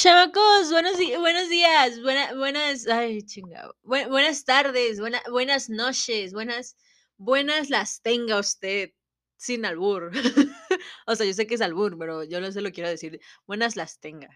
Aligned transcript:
Chamacos, 0.00 0.70
buenos, 0.70 0.92
buenos 1.18 1.48
días, 1.48 2.00
buena- 2.02 2.32
buenas, 2.34 2.86
ay, 2.86 3.20
chingado, 3.22 3.74
Bu- 3.82 4.08
buenas 4.08 4.44
tardes, 4.44 5.00
buena- 5.00 5.20
buenas 5.28 5.68
noches, 5.70 6.32
buenas, 6.32 6.76
buenas 7.16 7.68
las 7.68 8.00
tenga 8.00 8.38
usted, 8.38 8.92
sin 9.36 9.64
albur. 9.64 10.12
o 11.08 11.16
sea, 11.16 11.26
yo 11.26 11.32
sé 11.34 11.48
que 11.48 11.56
es 11.56 11.60
albur, 11.62 11.98
pero 11.98 12.22
yo 12.22 12.40
no 12.40 12.52
se 12.52 12.60
lo 12.60 12.70
quiero 12.70 12.88
decir. 12.88 13.18
Buenas 13.44 13.74
las 13.74 13.98
tenga 13.98 14.28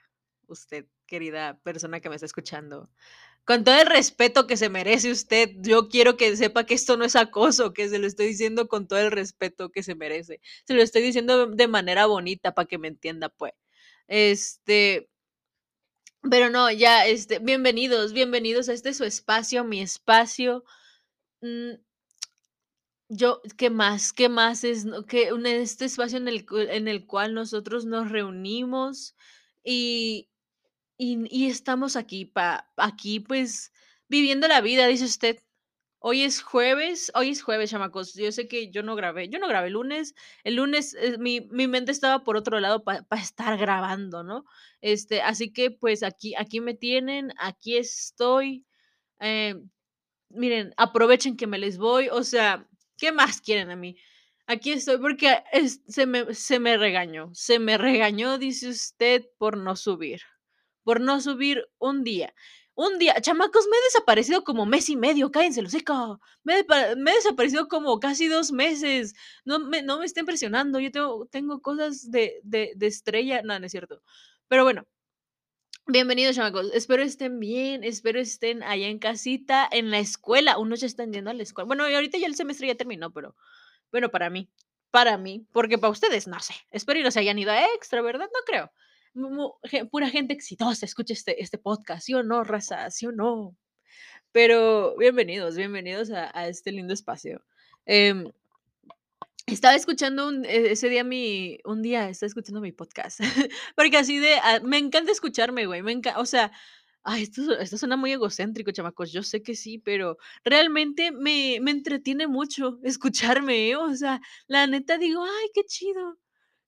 usted, 0.49 0.87
querida 1.07 1.61
persona 1.63 2.01
que 2.01 2.09
me 2.09 2.17
está 2.17 2.27
escuchando. 2.27 2.91
Con 3.45 3.63
todo 3.65 3.77
el 3.81 3.87
respeto 3.87 4.49
que 4.49 4.57
se 4.57 4.69
merece 4.69 5.13
usted, 5.13 5.51
yo 5.61 5.89
quiero 5.89 6.17
que 6.17 6.37
sepa 6.37 6.65
que 6.67 6.75
esto 6.75 6.97
no 6.97 7.05
es 7.05 7.15
acoso, 7.17 7.73
que 7.73 7.89
se 7.89 8.01
lo 8.01 8.09
estoy 8.09 8.27
diciendo 8.29 8.67
con 8.69 8.89
todo 8.89 8.99
el 9.01 9.13
respeto 9.13 9.71
que 9.71 9.85
se 9.85 9.95
merece. 9.95 10.41
Se 10.67 10.75
lo 10.75 10.83
estoy 10.83 11.03
diciendo 11.03 11.47
de 11.47 11.69
manera 11.69 12.07
bonita 12.07 12.53
para 12.55 12.67
que 12.67 12.79
me 12.79 12.89
entienda, 12.89 13.29
pues. 13.31 13.53
Este, 14.09 15.09
pero 16.31 16.51
no, 16.51 16.71
ya, 16.71 17.07
este, 17.07 17.39
bienvenidos, 17.39 18.13
bienvenidos 18.13 18.69
a 18.69 18.73
este 18.75 18.95
su 18.95 19.05
espacio, 19.05 19.65
mi 19.65 19.81
espacio. 19.81 20.65
Mm, 21.43 21.75
yo, 23.09 23.43
¿qué 23.57 23.71
más? 23.71 24.13
¿Qué 24.13 24.29
más 24.29 24.65
es 24.65 24.87
que 25.09 25.31
este 25.45 25.85
espacio 25.85 26.19
en 26.19 26.29
el 26.29 26.47
en 26.71 26.89
el 26.89 27.07
cual 27.07 27.35
nosotros 27.35 27.85
nos 27.85 28.11
reunimos 28.11 29.15
y 29.65 30.31
y 30.99 31.27
y 31.31 31.49
estamos 31.51 31.97
aquí 31.97 32.27
pa 32.27 32.71
aquí, 32.77 33.21
pues, 33.21 33.73
viviendo 34.09 34.49
la 34.49 34.61
vida, 34.63 34.87
dice 34.87 35.05
usted. 35.07 35.41
Hoy 36.05 36.23
es 36.23 36.43
jueves, 36.43 37.13
hoy 37.15 37.31
es 37.31 37.43
jueves, 37.43 37.71
chamacos. 37.71 38.15
Yo 38.15 38.33
sé 38.33 38.49
que 38.49 38.71
yo 38.71 38.83
no 38.83 38.97
grabé, 38.97 39.29
yo 39.29 39.39
no 39.39 39.47
grabé 39.49 39.69
el 39.69 39.75
lunes. 39.75 40.15
El 40.43 40.57
lunes, 40.57 40.95
eh, 40.95 41.17
mi, 41.19 41.43
mi 41.51 41.69
mente 41.69 41.93
estaba 41.93 42.25
por 42.25 42.37
otro 42.37 42.59
lado 42.61 42.83
para 42.83 43.05
estar 43.23 43.57
grabando, 43.57 44.25
¿no? 44.25 44.45
Este, 44.81 45.23
así 45.23 45.53
que 45.53 45.71
pues 45.71 46.03
aquí, 46.03 46.35
aquí 46.37 46.61
me 46.61 46.75
tienen, 46.75 47.33
aquí 47.39 47.77
estoy. 47.77 48.67
eh, 49.21 49.57
miren, 50.31 50.75
aprovechen 50.77 51.37
que 51.37 51.47
me 51.47 51.59
les 51.59 51.79
voy. 51.79 52.09
O 52.11 52.25
sea, 52.25 52.69
¿qué 52.99 53.13
más 53.13 53.41
quieren 53.41 53.71
a 53.71 53.77
mí? 53.77 53.97
Aquí 54.47 54.73
estoy 54.73 54.99
porque 54.99 55.43
se 55.89 56.07
me, 56.07 56.35
se 56.35 56.59
me 56.61 56.77
regañó. 56.79 57.31
Se 57.35 57.59
me 57.61 57.79
regañó, 57.79 58.39
dice 58.39 58.69
usted, 58.71 59.25
por 59.39 59.57
no 59.59 59.77
subir 59.77 60.23
por 60.85 61.01
no 61.01 61.21
subir 61.21 61.69
un 61.79 62.05
día. 62.05 62.35
Un 62.75 62.99
día, 62.99 63.21
chamacos, 63.21 63.67
me 63.71 63.77
he 63.77 63.83
desaparecido 63.85 64.45
como 64.45 64.65
mes 64.65 64.89
y 64.89 64.97
medio, 64.97 65.31
cállense 65.31 65.61
los. 65.61 65.75
Me, 66.43 66.61
he 66.61 66.97
me 66.97 67.11
he 67.11 67.15
desaparecido 67.17 67.69
como 67.69 68.01
casi 68.01 68.29
dos 68.29 68.51
meses. 68.51 69.15
No 69.45 69.59
me, 69.59 69.83
no 69.83 69.99
me 69.99 70.07
estén 70.07 70.25
presionando. 70.25 70.81
Yo 70.81 70.91
tengo, 70.91 71.27
tengo 71.27 71.61
cosas 71.61 72.11
de, 72.11 72.41
de, 72.45 72.73
de 72.75 72.87
estrella. 72.87 73.43
No, 73.43 73.59
no 73.59 73.67
es 73.67 73.73
cierto. 73.73 74.03
Pero 74.49 74.65
bueno, 74.65 74.87
bienvenidos, 75.87 76.37
chamacos. 76.37 76.71
Espero 76.73 77.03
estén 77.03 77.39
bien. 77.41 77.85
Espero 77.85 78.21
estén 78.21 78.63
allá 78.63 78.89
en 78.89 78.99
casita, 78.99 79.69
en 79.71 79.91
la 79.91 79.99
escuela. 79.99 80.59
Unos 80.59 80.81
ya 80.81 80.87
están 80.87 81.13
yendo 81.13 81.31
a 81.31 81.35
la 81.35 81.43
escuela. 81.43 81.67
Bueno, 81.67 81.85
ahorita 81.85 82.19
ya 82.19 82.27
el 82.27 82.37
semestre 82.37 82.69
ya 82.69 82.75
terminó, 82.75 83.13
pero 83.13 83.37
bueno, 83.91 84.11
para 84.11 84.31
mí. 84.31 84.49
Para 84.91 85.19
mí. 85.19 85.47
Porque 85.53 85.79
para 85.79 85.91
ustedes, 85.91 86.27
no 86.27 86.41
sé. 86.41 86.55
Espero 86.71 87.01
y 87.01 87.03
no 87.03 87.11
se 87.11 87.21
hayan 87.21 87.39
ido 87.39 87.53
a 87.53 87.65
extra, 87.75 88.01
¿verdad? 88.03 88.31
No 88.33 88.41
creo. 88.47 88.73
Pura 89.91 90.09
gente 90.09 90.33
exitosa 90.33 90.87
escucha 90.87 91.13
este, 91.13 91.43
este 91.43 91.59
podcast, 91.59 92.07
¿sí 92.07 92.15
o 92.15 92.23
no, 92.23 92.45
raza? 92.45 92.91
¿Sí 92.91 93.07
o 93.07 93.13
no? 93.13 93.55
Pero 94.33 94.97
bienvenidos, 94.97 95.55
bienvenidos 95.55 96.11
a, 96.11 96.31
a 96.39 96.49
este 96.49 96.73
lindo 96.73 96.95
espacio. 96.95 97.45
Em, 97.85 98.33
estaba 99.47 99.75
escuchando 99.75 100.29
un, 100.29 100.47
e- 100.47 100.73
ese 100.73 100.89
día 100.89 101.05
mi, 101.05 101.59
un 101.65 101.83
día 101.83 102.09
estaba 102.09 102.29
escuchando 102.29 102.63
mi 102.63 102.73
podcast, 102.73 103.21
porque 103.77 103.99
así 103.99 104.19
de, 104.19 104.35
ah, 104.43 104.61
me 104.65 104.79
encanta 104.79 105.13
escucharme, 105.13 105.67
güey, 105.67 105.83
me 105.83 105.93
encanta, 105.93 106.19
o 106.19 106.25
sea, 106.25 106.51
ay, 107.03 107.25
esto, 107.25 107.59
esto 107.59 107.77
suena 107.77 107.97
muy 107.99 108.13
egocéntrico, 108.13 108.71
chamacos, 108.73 109.13
yo 109.13 109.23
sé 109.23 109.43
que 109.43 109.55
sí, 109.57 109.79
pero 109.79 110.17
realmente 110.43 111.13
me, 111.13 111.59
me 111.61 111.71
entretiene 111.73 112.29
mucho 112.29 112.79
escucharme, 112.83 113.69
¿eh? 113.71 113.77
O 113.77 113.95
sea, 113.95 114.23
la 114.47 114.67
neta 114.67 114.97
digo, 114.97 115.23
ay, 115.23 115.49
qué 115.55 115.65
chido, 115.65 116.19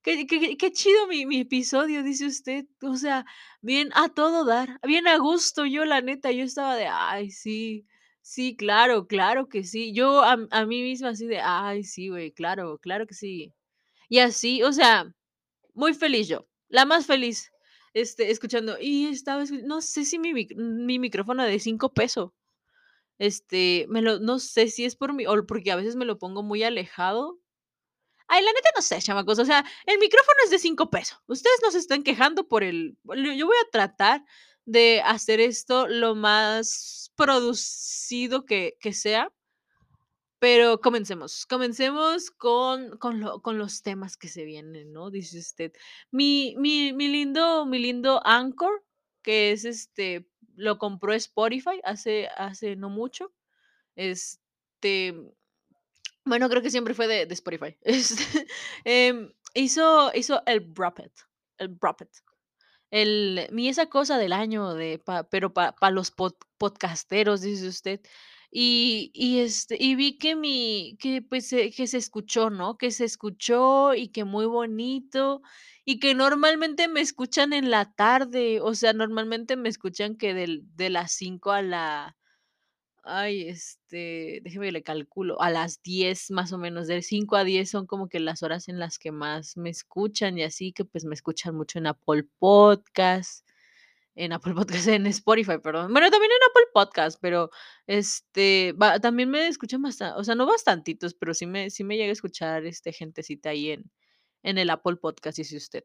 qué, 0.05 0.57
qué, 0.57 0.73
chido 0.73 1.07
mi, 1.09 1.27
mi 1.27 1.41
episodio, 1.41 2.03
dice 2.03 2.27
usted, 2.27 2.67
o 2.83 2.97
sea, 2.97 3.25
bien 3.63 3.91
a 3.95 4.09
todo 4.11 4.45
dar, 4.45 4.79
bien 4.87 5.09
a 5.09 5.19
gusto, 5.19 5.67
yo 5.67 5.85
la 5.85 6.01
neta, 6.03 6.31
yo 6.31 6.45
estaba 6.45 6.77
de, 6.77 6.87
ay, 6.87 7.31
sí. 7.31 7.87
Sí, 8.27 8.57
claro, 8.57 9.07
claro 9.07 9.49
que 9.51 9.65
sí. 9.65 9.93
Yo 9.93 10.23
a, 10.23 10.39
a 10.51 10.67
mí 10.67 10.83
misma 10.83 11.11
así 11.11 11.27
de, 11.27 11.41
ay, 11.41 11.85
sí, 11.85 12.09
güey, 12.09 12.33
claro, 12.33 12.79
claro 12.79 13.07
que 13.07 13.15
sí. 13.15 13.53
Y 14.09 14.21
así, 14.21 14.63
o 14.63 14.73
sea, 14.73 15.15
muy 15.75 15.95
feliz 15.95 16.29
yo, 16.29 16.47
la 16.69 16.87
más 16.87 17.07
feliz, 17.07 17.53
este, 17.95 18.31
escuchando. 18.31 18.77
Y 18.81 19.07
estaba, 19.09 19.45
no 19.65 19.81
sé 19.83 20.05
si 20.07 20.19
mi, 20.19 20.33
mi 20.57 20.99
micrófono 20.99 21.45
de 21.45 21.59
cinco 21.61 21.93
pesos, 21.93 22.33
este, 23.19 23.87
me 23.89 24.03
lo, 24.03 24.21
no 24.21 24.39
sé 24.39 24.69
si 24.69 24.85
es 24.85 24.97
por 24.97 25.13
mi, 25.15 25.27
o 25.27 25.47
porque 25.47 25.73
a 25.73 25.77
veces 25.77 25.97
me 25.97 26.05
lo 26.07 26.19
pongo 26.19 26.43
muy 26.43 26.63
alejado. 26.63 27.39
Ay, 28.27 28.43
la 28.45 28.53
neta 28.53 28.71
no 28.75 28.83
sé, 28.83 29.01
chamacos, 29.01 29.39
o 29.39 29.45
sea, 29.45 29.65
el 29.87 29.99
micrófono 29.99 30.37
es 30.45 30.51
de 30.51 30.59
cinco 30.59 30.91
pesos. 30.91 31.19
Ustedes 31.27 31.59
no 31.63 31.71
se 31.71 31.79
están 31.79 32.03
quejando 32.03 32.49
por 32.49 32.63
el, 32.65 32.97
yo 33.05 33.47
voy 33.47 33.57
a 33.67 33.71
tratar 33.71 34.25
de 34.65 35.03
hacer 35.05 35.41
esto 35.41 35.87
lo 35.89 36.15
más 36.15 37.13
producido 37.17 38.45
que, 38.47 38.77
que 38.81 38.93
sea 38.93 39.31
pero 40.39 40.81
comencemos, 40.81 41.47
comencemos 41.47 42.31
con, 42.31 42.99
con, 42.99 43.21
lo- 43.21 43.41
con 43.41 43.57
los 43.59 43.83
temas 43.83 44.17
que 44.17 44.29
se 44.29 44.45
vienen, 44.45 44.93
¿no? 44.93 45.11
Dice 45.11 45.39
usted. 45.39 45.73
Mi, 46.11 46.55
mi, 46.59 46.93
mi 46.93 47.09
lindo, 47.09 47.65
mi 47.67 47.79
lindo 47.79 48.21
Anchor, 48.27 48.85
que 49.23 49.53
es 49.53 49.65
este, 49.65 50.29
lo 50.55 50.79
compró 50.79 51.15
Spotify 51.15 51.81
hace, 51.85 52.29
hace 52.37 52.77
no 52.77 52.91
mucho. 52.91 53.33
Este, 53.97 55.15
bueno, 56.25 56.49
creo 56.49 56.63
que 56.63 56.71
siempre 56.71 56.95
fue 56.95 57.07
de, 57.09 57.27
de 57.27 57.35
Spotify. 57.35 57.77
Este, 57.83 58.47
em, 58.85 59.33
hizo, 59.55 60.11
hizo 60.15 60.43
el 60.47 60.61
Broppet, 60.61 61.13
el 61.59 61.69
Broppet. 61.69 62.11
El, 62.91 63.49
mi 63.53 63.69
esa 63.69 63.87
cosa 63.87 64.19
del 64.19 64.33
año, 64.33 64.75
de 64.75 64.99
pa- 64.99 65.25
pero 65.29 65.53
para 65.53 65.91
los 65.91 66.15
pod- 66.17 66.37
podcasteros, 66.59 67.43
dice 67.43 67.69
usted. 67.69 68.01
Y, 68.51 69.11
y, 69.15 69.41
este, 69.41 69.77
y 69.83 69.97
vi 69.97 70.17
que 70.19 70.37
mi, 70.37 70.97
que 71.01 71.23
pues 71.23 71.49
se- 71.49 71.73
que 71.73 71.87
se 71.89 71.99
escuchó, 71.99 72.51
¿no? 72.51 72.79
Que 72.79 72.91
se 72.93 73.05
escuchó 73.05 73.95
y 73.95 74.09
que 74.09 74.25
muy 74.25 74.47
bonito. 74.47 75.43
Y 75.85 75.99
que 76.01 76.15
normalmente 76.15 76.89
me 76.89 77.01
escuchan 77.01 77.53
en 77.53 77.71
la 77.71 77.93
tarde. 77.95 78.61
O 78.61 78.75
sea, 78.75 78.93
normalmente 78.93 79.57
me 79.57 79.69
escuchan 79.69 80.17
que 80.17 80.35
del, 80.35 80.63
de 80.77 80.91
las 80.91 81.13
5 81.13 81.51
a 81.53 81.63
la, 81.63 82.17
Ay, 83.07 83.49
este, 83.49 84.41
déjeme 84.43 84.73
le 84.73 84.83
calculo, 84.83 85.39
a 85.43 85.51
las 85.51 85.83
10 85.83 86.31
más 86.31 86.53
o 86.53 86.59
menos, 86.59 86.87
de 86.87 87.03
5 87.03 87.37
a 87.37 87.45
10 87.45 87.69
son 87.69 87.87
como 87.87 88.09
que 88.09 88.19
las 88.19 88.43
horas 88.43 88.67
en 88.69 88.79
las 88.79 88.99
que 88.99 89.13
más 89.13 89.59
me 89.59 89.69
escuchan 89.69 90.39
y 90.39 90.43
así 90.43 90.73
que 90.73 90.87
pues 90.87 91.05
me 91.05 91.15
escuchan 91.15 91.55
mucho 91.55 91.79
en 91.79 91.87
Apple 91.87 92.25
Podcast, 92.39 93.47
en 94.15 94.33
Apple 94.33 94.55
Podcast, 94.55 94.89
en 94.89 95.07
Spotify, 95.07 95.59
perdón. 95.63 95.93
Bueno, 95.93 96.11
también 96.11 96.33
en 96.33 96.51
Apple 96.51 96.71
Podcast, 96.73 97.19
pero 97.21 97.51
este, 97.87 98.75
también 99.03 99.31
me 99.31 99.49
escuchan 99.49 99.83
bastante, 99.83 100.19
o 100.19 100.25
sea, 100.25 100.35
no 100.35 100.47
bastantitos, 100.47 101.15
pero 101.15 101.35
sí 101.35 101.47
me, 101.47 101.71
sí 101.71 101.85
me 101.85 101.97
llega 101.99 102.11
a 102.11 102.13
escuchar 102.13 102.65
este 102.65 102.93
gentecita 102.93 103.51
ahí 103.51 103.73
en, 103.73 103.91
en 104.43 104.59
el 104.59 104.71
Apple 104.71 104.97
Podcast, 104.97 105.37
dice 105.39 105.59
usted. 105.59 105.85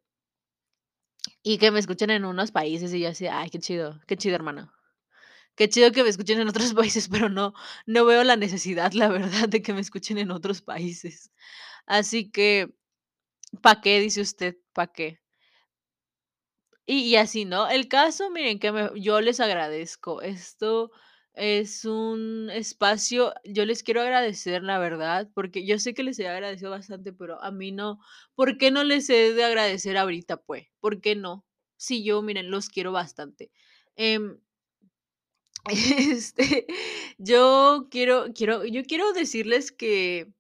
Y 1.44 1.57
que 1.57 1.72
me 1.72 1.80
escuchen 1.80 2.12
en 2.12 2.24
unos 2.25 2.51
países 2.51 2.94
y 2.94 3.01
yo 3.01 3.09
así, 3.09 3.28
ay, 3.28 3.50
qué 3.50 3.59
chido, 3.59 4.00
qué 4.07 4.16
chido, 4.16 4.36
hermano. 4.36 4.72
Qué 5.59 5.70
chido 5.70 5.92
que 5.92 6.03
me 6.03 6.09
escuchen 6.09 6.40
en 6.42 6.50
otros 6.50 6.74
países, 6.81 7.09
pero 7.09 7.30
no, 7.30 7.53
no 7.86 8.06
veo 8.06 8.24
la 8.24 8.38
necesidad, 8.38 8.94
la 8.94 9.09
verdad, 9.09 9.50
de 9.50 9.62
que 9.62 9.74
me 9.74 9.81
escuchen 9.81 10.18
en 10.18 10.31
otros 10.31 10.62
países. 10.63 11.31
Así 11.88 12.31
que, 12.31 12.74
¿para 13.63 13.81
qué? 13.81 14.00
Dice 14.01 14.22
usted, 14.22 14.57
¿para 14.74 14.92
qué? 14.94 15.19
Y, 16.86 17.16
así, 17.18 17.45
¿no? 17.45 17.69
El 17.69 17.88
caso, 17.88 18.31
miren, 18.31 18.60
que 18.60 18.72
me- 18.72 18.89
yo 19.00 19.22
les 19.22 19.39
agradezco. 19.39 20.22
Esto 20.22 20.92
es 21.33 21.86
un 21.86 22.50
espacio, 22.51 23.33
yo 23.45 23.66
les 23.66 23.83
quiero 23.83 24.01
agradecer, 24.01 24.63
la 24.63 24.80
verdad, 24.80 25.30
porque 25.36 25.66
yo 25.66 25.78
sé 25.80 25.94
que 25.94 26.04
les 26.04 26.18
he 26.19 26.28
agradecido 26.28 26.72
bastante, 26.72 27.13
pero 27.13 27.42
a 27.44 27.51
mí 27.51 27.72
no. 27.72 28.00
¿Por 28.36 28.57
qué 28.57 28.72
no 28.72 28.83
les 28.83 29.10
he 29.10 29.33
de 29.33 29.44
agradecer 29.44 29.98
ahorita, 29.98 30.38
pues? 30.38 30.68
¿Por 30.80 31.00
qué 31.01 31.16
no? 31.16 31.45
Si 31.78 32.04
yo, 32.04 32.22
miren, 32.24 32.50
los 32.51 32.69
quiero 32.69 32.92
bastante. 32.92 33.51
Em, 33.95 34.39
Este, 35.69 36.67
yo 37.17 37.88
quiero 37.91 38.27
quiero 38.33 38.65
yo 38.65 38.83
quiero 38.83 39.11
decirles 39.13 39.71
que 39.71 40.31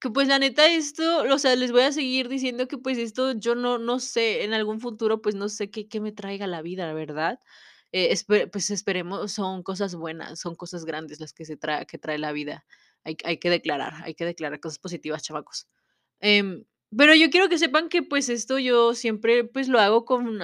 que, 0.00 0.10
pues, 0.10 0.28
la 0.28 0.38
neta, 0.38 0.68
esto, 0.70 1.22
o 1.24 1.38
sea, 1.38 1.56
les 1.56 1.72
voy 1.72 1.82
a 1.82 1.90
seguir 1.92 2.28
diciendo 2.28 2.68
que, 2.68 2.78
pues, 2.78 2.98
esto 2.98 3.32
yo 3.32 3.56
no 3.56 3.78
no 3.78 3.98
sé, 3.98 4.44
en 4.44 4.54
algún 4.54 4.80
futuro, 4.80 5.20
pues, 5.20 5.34
no 5.34 5.48
sé 5.48 5.70
qué 5.70 5.88
qué 5.88 6.00
me 6.00 6.12
traiga 6.12 6.46
la 6.46 6.62
vida, 6.62 6.92
¿verdad? 6.92 7.40
Eh, 7.90 8.14
pues, 8.52 8.70
esperemos, 8.70 9.32
son 9.32 9.62
cosas 9.64 9.94
buenas, 9.96 10.38
son 10.40 10.54
cosas 10.54 10.84
grandes 10.84 11.18
las 11.20 11.32
que 11.32 11.44
se 11.44 11.56
trae 11.56 11.84
que 11.86 11.98
trae 11.98 12.18
la 12.18 12.30
vida. 12.32 12.64
Hay 13.04 13.16
hay 13.24 13.38
que 13.38 13.50
declarar, 13.50 13.94
hay 14.04 14.14
que 14.14 14.24
declarar 14.24 14.60
cosas 14.60 14.78
positivas, 14.78 15.22
chamacos. 15.24 15.66
Em, 16.20 16.64
pero 16.96 17.14
yo 17.14 17.30
quiero 17.30 17.48
que 17.48 17.58
sepan 17.58 17.88
que, 17.88 18.02
pues, 18.02 18.28
esto 18.28 18.58
yo 18.58 18.94
siempre, 18.94 19.44
pues, 19.44 19.68
lo 19.68 19.80
hago 19.80 20.04
con 20.04 20.40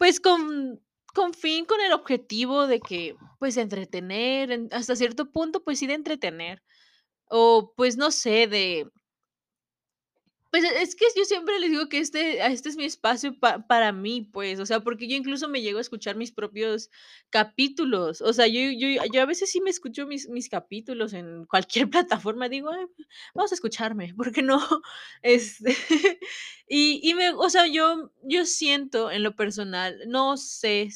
Pues, 0.00 0.20
con 0.20 0.80
con 1.16 1.34
fin, 1.34 1.66
con 1.66 1.80
el 1.82 1.94
objetivo 1.94 2.68
de 2.68 2.80
que, 2.80 3.16
pues, 3.40 3.58
entretener, 3.58 4.52
en 4.52 4.68
hasta 4.72 4.96
cierto 4.96 5.32
punto, 5.32 5.64
pues 5.64 5.80
sí, 5.80 5.88
de 5.88 5.94
entretener. 5.96 6.62
O, 7.30 7.74
pues, 7.76 7.96
no 7.98 8.10
sé, 8.12 8.48
de 8.48 8.90
pues, 10.60 10.64
e 10.72 10.82
es 10.82 10.96
que 10.96 11.04
yo 11.16 11.24
siempre 11.24 11.58
les 11.60 11.70
digo 11.70 11.88
que 11.88 11.98
este 11.98 12.44
este 12.46 12.68
es 12.70 12.76
mi 12.76 12.84
espacio 12.86 13.38
pa 13.38 13.66
para 13.66 13.92
mí, 13.92 14.22
pues, 14.32 14.58
o 14.60 14.66
sea, 14.66 14.80
porque 14.80 15.06
yo 15.08 15.16
incluso 15.16 15.48
me 15.48 15.60
llego 15.62 15.78
a 15.78 15.80
escuchar 15.82 16.16
mis 16.16 16.32
propios 16.32 16.90
capítulos. 17.30 18.22
O 18.22 18.32
sea, 18.32 18.46
yo 18.46 18.60
yo 18.70 18.88
yo 19.12 19.22
a 19.22 19.26
veces 19.26 19.50
sí 19.50 19.60
me 19.60 19.70
escucho 19.70 20.06
mis 20.06 20.28
mis 20.28 20.48
capítulos 20.48 21.12
en 21.12 21.44
cualquier 21.46 21.90
plataforma, 21.90 22.48
digo: 22.48 22.70
"Ay, 22.70 22.86
vamos 23.34 23.52
a 23.52 23.54
escucharme, 23.56 24.14
¿por 24.14 24.32
qué 24.32 24.42
no?". 24.42 24.58
Este, 25.22 25.76
y 26.68 27.00
y 27.02 27.14
me 27.14 27.30
o 27.30 27.48
sea, 27.50 27.66
yo 27.66 28.12
yo 28.22 28.44
siento 28.46 29.10
en 29.10 29.22
lo 29.22 29.36
personal, 29.36 29.98
no 30.08 30.36
sé, 30.36 30.88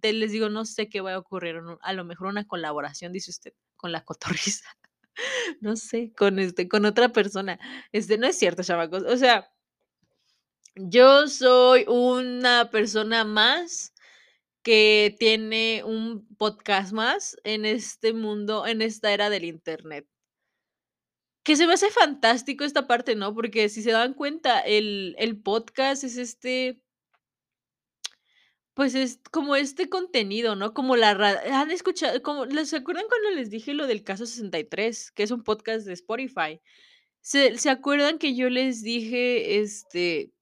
te 0.00 0.12
les 0.12 0.32
digo, 0.32 0.48
no 0.48 0.64
sé 0.64 0.88
qué 0.88 1.00
vaya 1.00 1.16
a 1.16 1.20
ocurrir. 1.20 1.56
A 1.82 1.92
lo 1.92 2.04
mejor 2.04 2.28
una 2.28 2.46
colaboración, 2.46 3.12
dice 3.12 3.30
usted, 3.30 3.52
con 3.76 3.92
La 3.92 4.04
Cotorrisa. 4.04 4.64
No 5.60 5.76
sé, 5.76 6.12
con, 6.16 6.38
este, 6.38 6.68
con 6.68 6.84
otra 6.84 7.10
persona. 7.10 7.58
Este, 7.92 8.18
no 8.18 8.26
es 8.26 8.38
cierto, 8.38 8.62
chamacos. 8.62 9.02
O 9.04 9.16
sea 9.16 9.48
yo 10.78 11.26
soy 11.26 11.84
una 11.88 12.70
persona 12.70 13.24
más 13.24 13.92
que 14.62 15.16
tiene 15.18 15.82
un 15.84 16.26
podcast 16.36 16.92
más 16.92 17.36
en 17.44 17.64
este 17.64 18.12
mundo, 18.12 18.66
en 18.66 18.82
esta 18.82 19.12
era 19.12 19.30
del 19.30 19.44
Internet. 19.44 20.06
Que 21.42 21.56
se 21.56 21.66
me 21.66 21.72
hace 21.72 21.90
fantástico 21.90 22.64
esta 22.64 22.86
parte, 22.86 23.16
¿no? 23.16 23.34
Porque 23.34 23.68
si 23.68 23.82
se 23.82 23.90
dan 23.90 24.14
cuenta, 24.14 24.60
el 24.60 25.16
el 25.18 25.40
podcast 25.40 26.04
es 26.04 26.16
este 26.16 26.80
pues, 28.78 28.94
es 28.94 29.20
como 29.32 29.56
este 29.56 29.88
contenido, 29.88 30.54
¿no? 30.54 30.72
Como 30.72 30.94
la 30.94 31.10
¿han 31.10 31.72
escuchado? 31.72 32.22
Como 32.22 32.44
¿le 32.44 32.64
se 32.64 32.76
acuerdan 32.76 33.06
cuando 33.08 33.30
les 33.32 33.50
dije 33.50 33.74
lo 33.74 33.88
del 33.88 34.04
Caso 34.04 34.24
63? 34.24 35.10
Que 35.10 35.24
es 35.24 35.32
un 35.32 35.42
podcast 35.42 35.84
de 35.84 35.94
Spotify. 35.94 36.60
¿Se 37.20 37.58
se 37.58 37.70
acuerdan 37.70 38.18
que 38.18 38.36
yo 38.36 38.48
les 38.50 38.82
dije, 38.84 39.58
este 39.58 40.32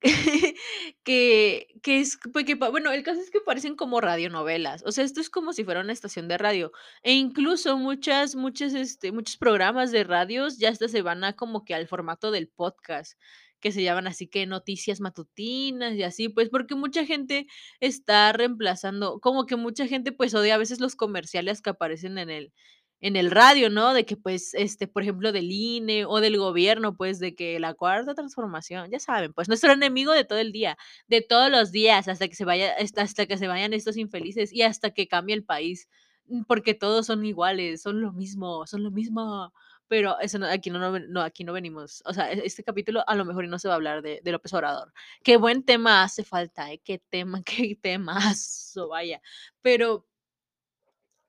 que 1.04 1.66
que 1.82 2.00
es 2.00 2.18
pues, 2.32 2.46
que 2.46 2.54
bueno, 2.54 2.92
el 2.92 3.02
caso 3.02 3.20
es 3.20 3.30
que 3.30 3.40
parecen 3.42 3.76
como 3.76 4.00
radionovelas. 4.00 4.82
O 4.86 4.92
sea, 4.92 5.04
esto 5.04 5.20
es 5.20 5.28
como 5.28 5.52
si 5.52 5.64
fuera 5.64 5.80
una 5.82 5.92
estación 5.92 6.28
de 6.28 6.38
radio. 6.38 6.72
E 7.02 7.12
incluso 7.12 7.76
muchas 7.76 8.36
muchas, 8.36 8.72
este, 8.72 9.12
muchos 9.12 9.36
programas 9.36 9.92
de 9.92 10.04
radios 10.04 10.56
ya 10.56 10.70
hasta 10.70 10.88
se 10.88 11.02
van 11.02 11.24
a 11.24 11.34
como 11.34 11.66
que 11.66 11.74
al 11.74 11.88
formato 11.88 12.30
del 12.30 12.48
podcast, 12.48 13.18
que 13.62 13.72
se 13.72 13.82
llaman 13.84 14.08
así 14.08 14.28
que 14.28 14.46
noticias 14.46 15.00
matutinas 15.00 15.94
y 15.94 16.02
así, 16.04 16.28
pues, 16.30 16.50
porque 16.50 16.74
mucha 16.76 17.06
gente 17.06 17.46
está 17.80 18.32
reemplazando 18.34 19.20
como 19.20 19.46
que 19.46 19.56
mucha 19.56 19.86
gente, 19.88 20.12
pues, 20.12 20.34
odia 20.34 20.56
a 20.56 20.58
veces 20.58 20.80
los 20.80 20.96
comerciales 20.96 21.62
que 21.62 21.70
aparecen 21.70 22.18
en 22.18 22.30
el 22.30 22.52
en 23.00 23.16
el 23.16 23.32
radio, 23.32 23.68
¿no? 23.70 23.94
De 23.94 24.04
que, 24.06 24.16
pues, 24.16 24.54
este, 24.54 24.86
por 24.88 25.02
ejemplo, 25.02 25.32
del 25.32 25.50
INE 25.50 26.04
o 26.06 26.20
del 26.20 26.38
gobierno, 26.38 26.96
pues, 26.96 27.18
de 27.18 27.34
que 27.34 27.58
la 27.60 27.74
cuarta 27.74 28.14
transformación, 28.14 28.90
ya 28.92 29.00
saben, 29.00 29.32
pues, 29.32 29.48
nuestro 29.48 29.72
enemigo 29.72 30.12
de 30.12 30.24
todo 30.24 30.38
el 30.38 30.52
día, 30.52 30.76
de 31.08 31.20
todos 31.22 31.50
los 31.50 31.72
días, 31.72 32.06
hasta 32.08 32.28
que 32.28 32.36
se 32.36 32.44
vaya 32.44 32.74
hasta 32.96 33.26
que 33.26 33.36
se 33.38 33.48
vayan 33.48 33.72
estos 33.72 33.96
infelices 33.96 34.52
y 34.52 34.62
hasta 34.62 34.90
que 34.92 35.08
cambie 35.08 35.34
el 35.34 35.44
país, 35.44 35.88
mm, 36.26 36.42
porque 36.46 36.74
todos 36.74 37.06
son 37.06 37.24
iguales, 37.24 37.82
son 37.82 38.00
lo 38.00 38.12
mismo, 38.12 38.66
son 38.68 38.84
lo 38.84 38.90
mismo. 38.92 39.52
Pero 39.92 40.18
eso 40.20 40.38
no, 40.38 40.46
aquí 40.46 40.70
no 40.70 40.98
no 41.00 41.20
aquí 41.20 41.44
no 41.44 41.52
venimos. 41.52 42.02
O 42.06 42.14
sea, 42.14 42.32
e 42.32 42.46
este 42.46 42.64
capítulo 42.64 43.04
a 43.06 43.14
lo 43.14 43.26
mejor 43.26 43.46
no 43.46 43.58
se 43.58 43.68
va 43.68 43.74
a 43.74 43.76
hablar 43.76 44.00
de 44.00 44.22
de 44.24 44.32
López 44.32 44.54
Obrador. 44.54 44.90
Qué 45.22 45.36
buen 45.36 45.64
tema 45.64 46.02
hace 46.02 46.24
falta, 46.24 46.72
¿eh? 46.72 46.80
Qué 46.82 46.98
tema, 46.98 47.42
qué 47.44 47.76
temazo, 47.76 48.88
vaya. 48.88 49.20
Pero 49.60 50.06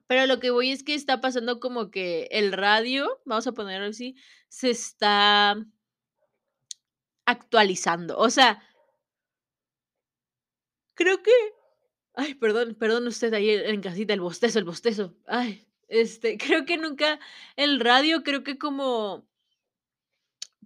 pero 0.07 0.27
lo 0.27 0.39
que 0.39 0.49
voy 0.51 0.71
es 0.71 0.83
que 0.83 0.95
está 0.95 1.19
pasando 1.19 1.59
como 1.59 1.91
que 1.91 2.29
el 2.31 2.53
radio, 2.53 3.19
vamos 3.25 3.47
a 3.47 3.51
ponerlo 3.51 3.87
así, 3.87 4.15
se 4.47 4.69
está 4.69 5.57
actualizando. 7.25 8.17
O 8.17 8.29
sea 8.29 8.63
creo 10.95 11.21
que 11.21 11.31
ay, 12.15 12.35
perdón, 12.35 12.75
perdone 12.75 13.09
usted 13.09 13.33
ahí 13.33 13.49
en 13.49 13.81
casita, 13.81 14.13
el 14.13 14.21
bostezo, 14.21 14.59
el 14.59 14.65
bostezo. 14.65 15.15
Ay, 15.27 15.67
este, 15.93 16.37
creo 16.37 16.65
que 16.65 16.77
nunca 16.77 17.19
el 17.55 17.79
radio, 17.79 18.23
creo 18.23 18.43
que 18.43 18.57
como 18.57 19.27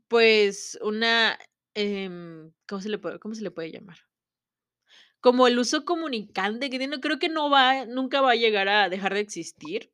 pues, 0.07 0.77
una, 0.81 1.37
em, 1.73 2.51
¿cómo 2.67 2.81
se 2.81 2.89
le 2.89 2.97
puede 2.97 3.19
cómo 3.19 3.35
se 3.35 3.43
le 3.43 3.51
puede 3.51 3.71
llamar? 3.71 3.97
Como 5.19 5.47
el 5.47 5.59
uso 5.59 5.83
comunicante 5.83 6.69
que 6.69 6.77
tiene, 6.77 6.99
creo 6.99 7.19
que 7.19 7.29
no 7.29 7.49
va 7.49 7.85
nunca 7.85 8.21
va 8.21 8.31
a 8.31 8.35
llegar 8.35 8.69
a 8.69 8.89
dejar 8.89 9.13
de 9.13 9.21
existir. 9.21 9.91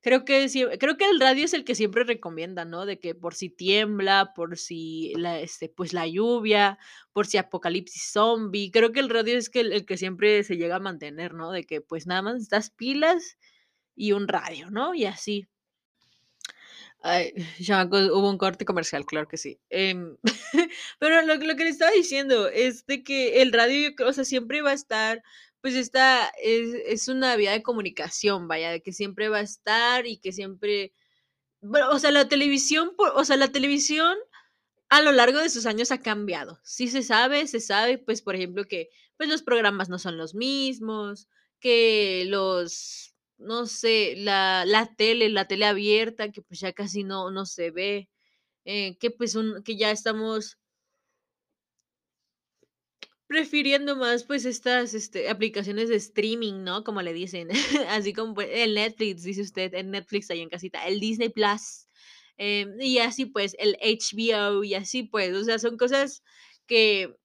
Creo 0.00 0.24
que 0.24 0.48
creo 0.78 0.96
que 0.96 1.06
el 1.06 1.20
radio 1.20 1.44
es 1.44 1.54
el 1.54 1.64
que 1.64 1.74
siempre 1.74 2.04
recomiendan, 2.04 2.70
¿no? 2.70 2.86
De 2.86 3.00
que 3.00 3.14
por 3.16 3.34
si 3.34 3.50
tiembla, 3.50 4.32
por 4.34 4.56
si 4.56 5.12
la, 5.16 5.40
este, 5.40 5.68
pues, 5.68 5.92
la 5.92 6.06
lluvia, 6.06 6.78
por 7.12 7.26
si 7.26 7.36
apocalipsis 7.38 8.12
zombi. 8.12 8.70
Creo 8.70 8.92
que 8.92 9.00
el 9.00 9.10
radio 9.10 9.36
es 9.36 9.50
que 9.50 9.60
el 9.60 9.72
el 9.72 9.86
que 9.86 9.96
siempre 9.96 10.44
se 10.44 10.56
llega 10.56 10.76
a 10.76 10.80
mantener, 10.80 11.34
¿no? 11.34 11.50
De 11.52 11.64
que, 11.64 11.80
pues, 11.80 12.06
nada 12.06 12.22
más 12.22 12.34
necesitas 12.34 12.70
pilas 12.70 13.38
y 13.98 14.12
un 14.12 14.28
radio, 14.28 14.70
¿no? 14.70 14.94
Y 14.94 15.06
así. 15.06 15.46
Ay, 17.02 17.32
chamacos, 17.62 18.10
hubo 18.10 18.30
un 18.30 18.38
corte 18.38 18.64
comercial, 18.64 19.04
claro 19.04 19.28
que 19.28 19.36
sí. 19.36 19.58
Em, 19.70 20.16
pero 20.98 21.22
lo 21.22 21.38
que 21.38 21.64
le 21.64 21.70
estaba 21.70 21.90
diciendo 21.90 22.48
es 22.48 22.86
de 22.86 23.02
que 23.04 23.42
el 23.42 23.52
radio, 23.52 23.90
o 24.06 24.12
sea, 24.12 24.24
siempre 24.24 24.62
va 24.62 24.70
a 24.70 24.74
estar, 24.74 25.22
pues, 25.60 25.74
esta 25.74 26.32
es 26.42 27.08
una 27.08 27.36
vía 27.36 27.52
de 27.52 27.62
comunicación, 27.62 28.48
vaya, 28.48 28.70
de 28.70 28.82
que 28.82 28.92
siempre 28.92 29.28
va 29.28 29.38
a 29.38 29.42
estar 29.42 30.06
y 30.06 30.18
que 30.18 30.32
siempre 30.32 30.92
bueno, 31.60 31.90
o 31.90 31.98
sea, 31.98 32.10
la 32.10 32.28
televisión, 32.28 32.92
o 33.14 33.24
sea, 33.24 33.36
la 33.36 33.50
televisión 33.50 34.16
a 34.88 35.02
lo 35.02 35.12
largo 35.12 35.38
de 35.40 35.50
sus 35.50 35.66
años 35.66 35.90
ha 35.92 36.00
cambiado. 36.00 36.60
Sí 36.62 36.88
se 36.88 37.02
sabe 37.02 37.46
se 37.46 37.60
sabe, 37.60 37.98
pues, 37.98 38.22
por 38.22 38.36
ejemplo, 38.36 38.64
que, 38.64 38.90
pues, 39.16 39.28
los 39.28 39.42
programas 39.42 39.88
no 39.88 39.98
son 39.98 40.16
los 40.16 40.34
mismos, 40.34 41.28
que 41.60 42.24
los 42.28 43.07
no 43.38 43.66
sé, 43.66 44.14
la 44.16 44.64
la 44.66 44.94
tele 44.96 45.28
la 45.30 45.46
tele 45.48 45.66
abierta, 45.66 46.30
que, 46.32 46.42
pues, 46.42 46.60
ya 46.60 46.72
casi 46.72 47.04
no 47.04 47.30
no 47.30 47.46
se 47.46 47.70
ve, 47.70 48.08
eh, 48.66 48.98
que, 48.98 49.10
pues, 49.12 49.34
un 49.36 49.62
que 49.64 49.76
ya 49.78 49.90
estamos 49.92 50.58
prefiriendo 53.26 53.94
más, 53.94 54.24
pues, 54.24 54.46
estas, 54.46 54.94
este, 54.94 55.28
aplicaciones 55.28 55.90
de 55.90 55.96
streaming, 55.96 56.64
¿no? 56.64 56.82
Como 56.82 57.02
le 57.02 57.12
dicen, 57.12 57.48
así 57.90 58.12
como, 58.14 58.34
pues, 58.34 58.48
el 58.50 58.74
Netflix, 58.74 59.22
dice 59.22 59.42
usted, 59.42 59.74
el 59.74 59.90
Netflix 59.90 60.30
ahí 60.30 60.40
en 60.40 60.48
casita, 60.48 60.86
el 60.86 60.98
Disney 60.98 61.28
Plus, 61.28 61.86
em, 62.38 62.80
y 62.80 62.98
así, 63.00 63.26
pues, 63.26 63.54
el 63.58 63.76
HBO 63.82 64.64
y 64.64 64.74
así, 64.74 65.02
pues, 65.02 65.34
o 65.36 65.44
sea, 65.44 65.58
son 65.58 65.76
cosas 65.76 66.22
que 66.66 67.18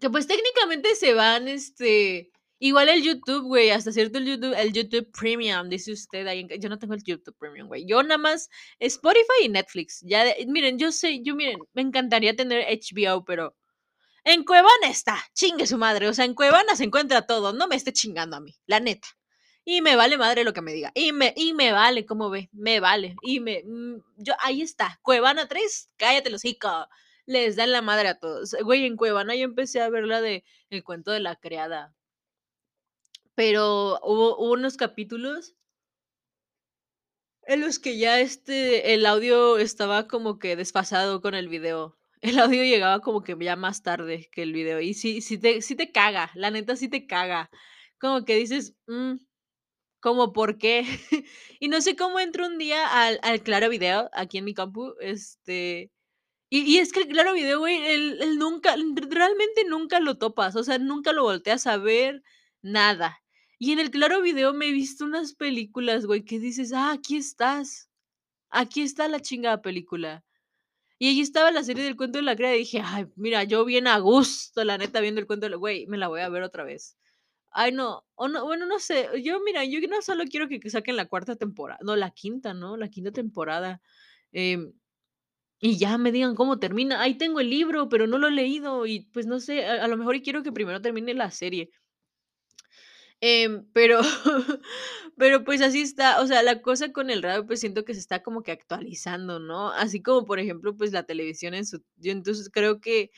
que, 0.00 0.10
pues, 0.10 0.26
técnicamente 0.26 0.94
se 0.94 1.12
van, 1.14 1.48
este, 1.48 2.30
igual 2.58 2.88
el 2.88 3.02
YouTube, 3.02 3.44
güey, 3.44 3.70
hasta 3.70 3.92
cierto 3.92 4.18
el 4.18 4.26
YouTube 4.26 4.54
el 4.56 4.72
YouTube 4.72 5.10
Premium, 5.12 5.68
dice 5.68 5.92
usted 5.92 6.26
ahí 6.26 6.40
en 6.40 6.60
yo 6.60 6.68
no 6.68 6.78
tengo 6.78 6.94
el 6.94 7.02
YouTube 7.02 7.36
Premium, 7.38 7.68
güey. 7.68 7.86
Yo 7.86 8.02
nada 8.02 8.18
más 8.18 8.48
Spotify 8.78 9.44
y 9.44 9.48
Netflix. 9.48 10.00
Ya 10.02 10.24
de 10.24 10.46
miren, 10.46 10.78
yo 10.78 10.92
sé, 10.92 11.22
yo 11.22 11.34
miren, 11.34 11.58
me 11.74 11.82
encantaría 11.82 12.36
tener 12.36 12.66
HBO, 12.68 13.24
pero 13.24 13.56
en 14.24 14.44
Cuevana 14.44 14.88
está, 14.88 15.18
chingue 15.34 15.66
su 15.66 15.78
madre. 15.78 16.08
O 16.08 16.14
sea, 16.14 16.24
en 16.24 16.34
Cuevana 16.34 16.76
se 16.76 16.84
encuentra 16.84 17.26
todo, 17.26 17.52
no 17.52 17.68
me 17.68 17.76
esté 17.76 17.92
chingando 17.92 18.36
a 18.36 18.40
mí, 18.40 18.54
la 18.66 18.80
neta. 18.80 19.08
Y 19.64 19.82
me 19.82 19.96
vale 19.96 20.16
madre 20.16 20.44
lo 20.44 20.52
que 20.52 20.62
me 20.62 20.72
diga. 20.72 20.92
Y 20.94 21.12
me 21.12 21.34
y 21.36 21.52
me 21.54 21.72
vale, 21.72 22.06
¿cómo 22.06 22.30
ve? 22.30 22.48
Me 22.52 22.80
vale. 22.80 23.16
Y 23.22 23.40
me 23.40 23.62
mm, 23.64 24.02
yo 24.16 24.34
ahí 24.40 24.62
está, 24.62 24.98
Cuevana 25.02 25.46
3, 25.48 25.90
cállate 25.96 26.28
el 26.30 26.36
hocico. 26.36 26.88
Les 27.26 27.56
dan 27.56 27.72
la 27.72 27.82
madre 27.82 28.08
a 28.08 28.18
todos. 28.18 28.56
Güey, 28.64 28.86
en 28.86 28.96
Cuevana 28.96 29.34
yo 29.36 29.44
empecé 29.44 29.82
a 29.82 29.90
ver 29.90 30.04
la 30.04 30.22
de 30.22 30.44
El 30.70 30.84
cuento 30.84 31.10
de 31.10 31.20
la 31.20 31.36
criada. 31.36 31.94
Pero 33.38 34.00
hubo 34.02 34.36
unos 34.36 34.76
capítulos 34.76 35.54
en 37.46 37.60
los 37.60 37.78
que 37.78 37.98
ya, 37.98 38.20
este, 38.20 38.94
el 38.94 39.06
audio 39.06 39.58
estaba 39.58 40.06
como 40.08 40.38
que 40.38 40.56
desfasado 40.56 41.20
con 41.20 41.34
el 41.34 41.48
video. 41.48 41.96
El 42.20 42.38
audio 42.40 42.64
llegaba 42.64 42.98
como 43.00 43.22
que 43.22 43.36
ya 43.40 43.54
más 43.54 43.82
tarde 43.84 44.28
que 44.32 44.42
el 44.42 44.52
video. 44.52 44.80
Y 44.80 44.92
sí 44.94 45.20
sí 45.20 45.38
te 45.38 45.62
sí 45.62 45.76
te 45.76 45.92
caga, 45.92 46.32
la 46.34 46.50
neta 46.50 46.74
sí 46.74 46.88
te 46.88 47.06
caga. 47.06 47.48
Como 48.00 48.24
que 48.24 48.34
dices: 48.34 48.74
"Mm, 48.88 49.14
¿cómo 50.00 50.32
por 50.32 50.58
qué?". 50.58 50.84
Y 51.60 51.68
no 51.68 51.80
sé 51.82 51.96
cómo 51.96 52.20
entro 52.20 52.46
un 52.46 52.58
día 52.58 52.86
al 53.06 53.20
al 53.22 53.42
Claro 53.42 53.68
Video, 53.70 54.10
aquí 54.14 54.38
en 54.38 54.46
mi 54.46 54.54
compu, 54.54 54.94
este, 55.00 55.92
y 56.50 56.60
y 56.62 56.78
es 56.78 56.92
que 56.92 57.00
el 57.02 57.08
Claro 57.08 57.34
Video, 57.34 57.60
güey, 57.60 57.76
él 57.86 58.18
él 58.22 58.38
nunca, 58.38 58.76
realmente 58.76 59.64
nunca 59.68 60.00
lo 60.00 60.18
topas, 60.18 60.56
o 60.56 60.64
sea, 60.64 60.78
nunca 60.78 61.12
lo 61.14 61.24
volteas 61.24 61.66
a 61.68 61.78
ver, 61.78 62.22
nada. 62.62 63.20
Y 63.60 63.72
en 63.72 63.80
el 63.80 63.90
Claro 63.90 64.22
Video 64.22 64.54
me 64.54 64.68
he 64.68 64.72
visto 64.72 65.04
unas 65.04 65.34
películas, 65.34 66.06
güey, 66.06 66.24
que 66.24 66.38
dices: 66.38 66.72
"Ah, 66.72 66.92
aquí 66.92 67.16
estás, 67.16 67.90
aquí 68.50 68.82
está 68.82 69.08
la 69.08 69.20
chingada 69.20 69.62
película". 69.62 70.24
Y 70.98 71.08
ahí 71.08 71.20
estaba 71.20 71.50
la 71.52 71.64
serie 71.64 71.84
del 71.84 71.96
cuento 71.96 72.18
de 72.18 72.24
la 72.24 72.36
criada, 72.36 72.56
y 72.56 72.60
dije: 72.60 72.82
"Ay, 72.84 73.06
mira, 73.16 73.44
yo 73.44 73.64
bien 73.64 73.88
a 73.88 73.98
gusto, 73.98 74.64
la 74.64 74.78
neta, 74.78 75.00
viendo 75.00 75.20
el 75.20 75.26
cuento 75.28 75.46
de 75.46 75.50
la 75.50 75.56
güey, 75.56 75.86
me 75.88 75.98
la 75.98 76.08
voy 76.08 76.20
a 76.22 76.28
ver 76.30 76.42
otra 76.44 76.64
vez". 76.64 76.96
Ay, 77.52 77.72
no, 77.72 78.04
o 78.16 78.28
no, 78.28 78.44
bueno, 78.46 78.66
no 78.66 78.78
sé, 78.80 79.08
yo 79.24 79.40
mira, 79.44 79.64
yo 79.64 79.80
no 79.88 80.02
solo 80.02 80.24
quiero 80.30 80.48
que 80.48 80.60
que 80.60 80.70
saquen 80.70 80.96
la 80.96 81.06
cuarta 81.06 81.36
temporada, 81.36 81.80
no, 81.84 81.96
la 81.96 82.10
quinta, 82.12 82.54
¿no? 82.54 82.76
La 82.78 82.88
quinta 82.90 83.12
temporada, 83.12 83.82
em, 84.32 84.72
y 85.60 85.78
ya 85.78 85.98
me 85.98 86.12
digan 86.12 86.34
cómo 86.36 86.58
termina. 86.60 87.02
Ahí 87.02 87.16
tengo 87.18 87.40
el 87.40 87.50
libro, 87.50 87.88
pero 87.90 88.06
no 88.08 88.18
lo 88.18 88.28
he 88.28 88.32
leído 88.32 88.86
y, 88.86 89.02
pues, 89.12 89.26
no 89.26 89.40
sé, 89.40 89.66
a 89.66 89.84
a 89.84 89.88
lo 89.88 89.96
mejor 89.98 90.22
quiero 90.22 90.42
que 90.44 90.52
primero 90.52 90.82
termine 90.82 91.14
la 91.14 91.30
serie. 91.32 91.70
Em, 93.22 93.64
pero 93.72 93.98
pero, 95.16 95.42
pues, 95.44 95.60
así 95.60 95.80
está, 95.82 96.20
o 96.20 96.26
sea, 96.28 96.42
la 96.44 96.62
cosa 96.62 96.92
con 96.92 97.10
el 97.10 97.22
radio, 97.22 97.44
pues, 97.46 97.58
siento 97.60 97.84
que 97.84 97.94
se 97.94 98.00
está 98.00 98.22
como 98.22 98.42
que 98.44 98.52
actualizando, 98.52 99.40
¿no? 99.40 99.70
Así 99.72 100.00
como, 100.02 100.24
por 100.24 100.38
ejemplo, 100.38 100.76
pues, 100.76 100.92
la 100.92 101.02
televisión 101.04 101.54
en 101.54 101.66
su 101.66 101.82
yo 101.96 102.12
entonces 102.12 102.48
creo 102.52 102.80
que 102.80 103.10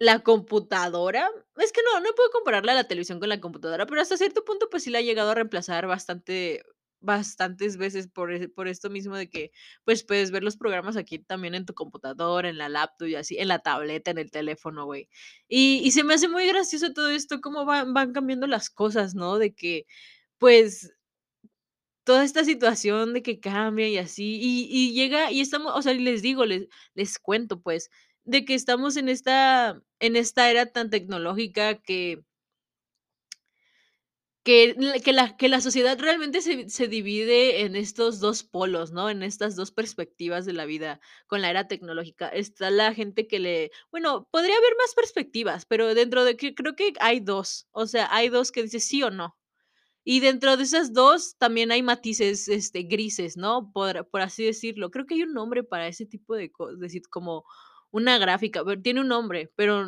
la 0.00 0.20
computadora, 0.20 1.28
es 1.56 1.72
que 1.72 1.80
no, 1.82 1.98
no 2.00 2.14
puedo 2.14 2.30
compararla 2.30 2.70
a 2.72 2.74
la 2.76 2.84
televisión 2.84 3.18
con 3.18 3.28
la 3.28 3.40
computadora, 3.40 3.84
pero 3.86 4.00
hasta 4.00 4.16
cierto 4.16 4.44
punto, 4.44 4.68
pues, 4.70 4.84
sí 4.84 4.90
la 4.90 4.98
ha 5.00 5.02
llegado 5.02 5.30
a 5.30 5.34
reemplazar 5.34 5.86
bastante 5.88 6.62
bastantes 7.00 7.76
veces 7.78 8.08
por 8.08 8.32
e 8.32 8.48
por 8.48 8.68
esto 8.68 8.90
mismo 8.90 9.16
de 9.16 9.28
que, 9.30 9.52
pues, 9.84 10.04
puedes 10.04 10.30
ver 10.32 10.42
los 10.44 10.56
programas 10.56 10.96
aquí 10.96 11.18
también 11.20 11.54
en 11.54 11.66
tu 11.66 11.74
computadora, 11.74 12.48
en 12.48 12.58
la 12.58 12.68
laptop 12.68 13.08
y 13.08 13.14
así, 13.16 13.38
en 13.38 13.48
la 13.48 13.60
tableta, 13.60 14.10
en 14.12 14.18
el 14.18 14.30
teléfono, 14.30 14.84
güey. 14.86 15.08
Y 15.48 15.80
y 15.84 15.90
se 15.92 16.04
me 16.04 16.14
hace 16.14 16.28
muy 16.28 16.46
gracioso 16.48 16.92
todo 16.92 17.10
esto, 17.10 17.40
cómo 17.40 17.64
van 17.66 17.94
van 17.94 18.12
cambiando 18.12 18.46
las 18.46 18.70
cosas, 18.70 19.14
¿no? 19.14 19.38
De 19.38 19.54
que, 19.54 19.86
pues 20.38 20.92
toda 22.06 22.24
esta 22.24 22.44
situación 22.44 23.12
de 23.12 23.22
que 23.22 23.38
cambia 23.40 23.88
y 23.88 23.98
así, 23.98 24.38
y 24.40 24.66
y 24.70 24.92
llega 24.94 25.30
y 25.30 25.40
estamos, 25.40 25.72
o 25.76 25.82
sea, 25.82 25.92
les 25.94 26.22
digo, 26.22 26.46
les 26.46 26.66
les 26.94 27.18
cuento, 27.18 27.60
pues, 27.60 27.90
de 28.24 28.44
que 28.46 28.54
estamos 28.54 28.96
en 28.96 29.08
esta 29.10 29.82
en 30.00 30.16
esta 30.16 30.50
era 30.50 30.66
tan 30.66 30.88
tecnológica 30.90 31.74
que 31.82 32.22
que 34.48 35.00
que 35.04 35.12
la 35.12 35.36
que 35.36 35.48
la 35.48 35.60
sociedad 35.60 35.98
realmente 36.00 36.40
se 36.42 36.68
se 36.70 36.88
divide 36.88 37.62
en 37.62 37.76
estos 37.76 38.20
2 38.20 38.44
polos, 38.44 38.92
¿no? 38.92 39.10
En 39.10 39.22
estas 39.22 39.56
2 39.56 39.72
perspectivas 39.72 40.46
de 40.46 40.54
la 40.54 40.64
vida 40.66 41.00
con 41.26 41.42
la 41.42 41.50
era 41.50 41.68
tecnológica. 41.68 42.28
Está 42.28 42.70
la 42.70 42.94
gente 42.94 43.26
que 43.28 43.38
le 43.40 43.70
bueno, 43.90 44.28
podría 44.30 44.56
haber 44.56 44.72
más 44.78 44.94
perspectivas, 44.94 45.66
pero 45.66 45.94
dentro 45.94 46.24
de 46.24 46.36
que 46.36 46.54
creo 46.54 46.74
que 46.76 46.92
hay 47.00 47.20
2, 47.20 47.68
o 47.72 47.86
sea, 47.86 48.08
hay 48.10 48.28
2 48.30 48.50
que 48.52 48.62
dices 48.62 48.84
sí 48.88 49.02
o 49.02 49.10
no. 49.10 49.36
Y 50.04 50.20
dentro 50.20 50.56
de 50.56 50.64
esas 50.64 50.92
2 50.94 51.36
también 51.38 51.72
hay 51.72 51.82
matices, 51.82 52.48
este, 52.48 52.84
grises, 52.84 53.36
¿no? 53.36 53.72
Por 53.72 54.08
por 54.10 54.22
así 54.22 54.44
decirlo. 54.44 54.90
Creo 54.90 55.06
que 55.06 55.14
hay 55.16 55.22
un 55.24 55.34
nombre 55.34 55.64
para 55.64 55.88
ese 55.88 56.06
tipo 56.06 56.34
de 56.36 56.50
co 56.52 56.74
decir, 56.76 57.02
como 57.10 57.44
una 57.92 58.18
gráfica, 58.18 58.64
pero 58.64 58.80
tiene 58.82 59.00
un 59.02 59.08
nombre, 59.08 59.52
pero 59.56 59.86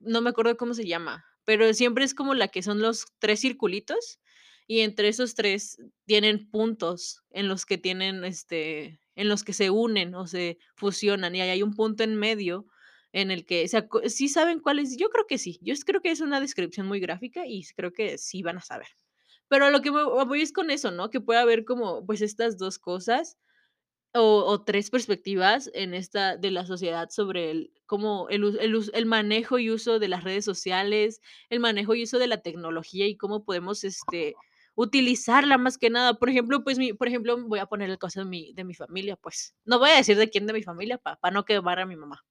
no 0.00 0.22
me 0.22 0.30
acuerdo 0.30 0.56
cómo 0.58 0.74
se 0.74 0.86
llama, 0.86 1.24
pero 1.44 1.72
siempre 1.74 2.04
es 2.04 2.14
como 2.14 2.34
la 2.34 2.48
que 2.48 2.62
son 2.62 2.80
los 2.80 3.06
3 3.20 3.40
circulitos, 3.40 4.18
y 4.66 4.80
entre 4.80 5.08
esos 5.08 5.34
3 5.34 5.78
tienen 6.06 6.50
puntos 6.50 7.22
en 7.30 7.48
los 7.48 7.66
que 7.66 7.78
tienen, 7.78 8.24
este, 8.24 9.00
en 9.16 9.28
los 9.28 9.44
que 9.44 9.52
se 9.52 9.70
unen 9.70 10.14
o 10.14 10.26
se 10.28 10.58
fusionan, 10.76 11.34
y 11.34 11.40
ahí 11.42 11.50
hay 11.50 11.62
un 11.62 11.74
punto 11.74 12.04
en 12.04 12.16
medio 12.16 12.66
en 13.12 13.30
el 13.32 13.44
que, 13.46 13.64
o 13.64 13.68
sea, 13.68 13.88
¿sí 14.06 14.28
saben 14.28 14.60
cuál 14.60 14.78
es? 14.78 14.96
Yo 14.96 15.08
creo 15.10 15.26
que 15.26 15.38
sí, 15.38 15.58
yo 15.62 15.74
creo 15.86 16.00
que 16.02 16.10
es 16.12 16.20
una 16.20 16.40
descripción 16.40 16.86
muy 16.86 17.00
gráfica 17.00 17.46
y 17.46 17.64
creo 17.76 17.92
que 17.92 18.18
sí 18.18 18.42
van 18.42 18.58
a 18.58 18.62
saber. 18.62 18.88
Pero 19.48 19.70
lo 19.70 19.82
que 19.82 19.90
vo 19.90 20.24
voy 20.26 20.42
es 20.42 20.52
con 20.52 20.70
eso, 20.70 20.92
¿no? 20.92 21.10
Que 21.10 21.20
puede 21.20 21.40
haber 21.40 21.64
como, 21.64 22.06
pues, 22.06 22.22
estas 22.22 22.56
2 22.58 22.78
cosas, 22.78 23.36
o 24.14 24.62
3 24.64 24.90
perspectivas 24.90 25.70
en 25.74 25.94
esta 25.94 26.36
de 26.36 26.50
la 26.50 26.66
sociedad 26.66 27.08
sobre 27.10 27.50
el 27.50 27.72
cómo 27.86 28.28
el 28.30 28.44
el 28.60 28.90
el 28.92 29.06
manejo 29.06 29.58
y 29.58 29.70
uso 29.70 29.98
de 29.98 30.08
las 30.08 30.24
redes 30.24 30.44
sociales, 30.44 31.20
el 31.50 31.60
manejo 31.60 31.94
y 31.94 32.02
uso 32.04 32.18
de 32.18 32.26
la 32.28 32.42
tecnología 32.42 33.06
y 33.06 33.16
cómo 33.16 33.44
podemos, 33.44 33.84
este, 33.84 34.34
utilizarla 34.74 35.58
más 35.58 35.78
que 35.78 35.90
nada. 35.90 36.14
Por 36.14 36.30
ejemplo, 36.30 36.64
pues, 36.64 36.78
mi 36.78 36.92
por 36.92 37.08
ejemplo, 37.08 37.36
voy 37.46 37.58
a 37.60 37.66
poner 37.66 37.90
el 37.90 37.98
caso 37.98 38.20
de 38.20 38.26
mi 38.26 38.52
de 38.54 38.64
mi 38.64 38.74
familia, 38.74 39.16
pues, 39.16 39.54
no 39.64 39.78
voy 39.78 39.90
a 39.90 39.96
decir 39.96 40.16
de 40.18 40.30
quién 40.30 40.46
de 40.46 40.52
mi 40.54 40.62
familia 40.62 40.98
pa 40.98 41.16
para 41.20 41.32
no 41.34 41.44
quemar 41.44 41.78
a 41.80 41.86
mi 41.86 41.96
mamá. 41.96 42.22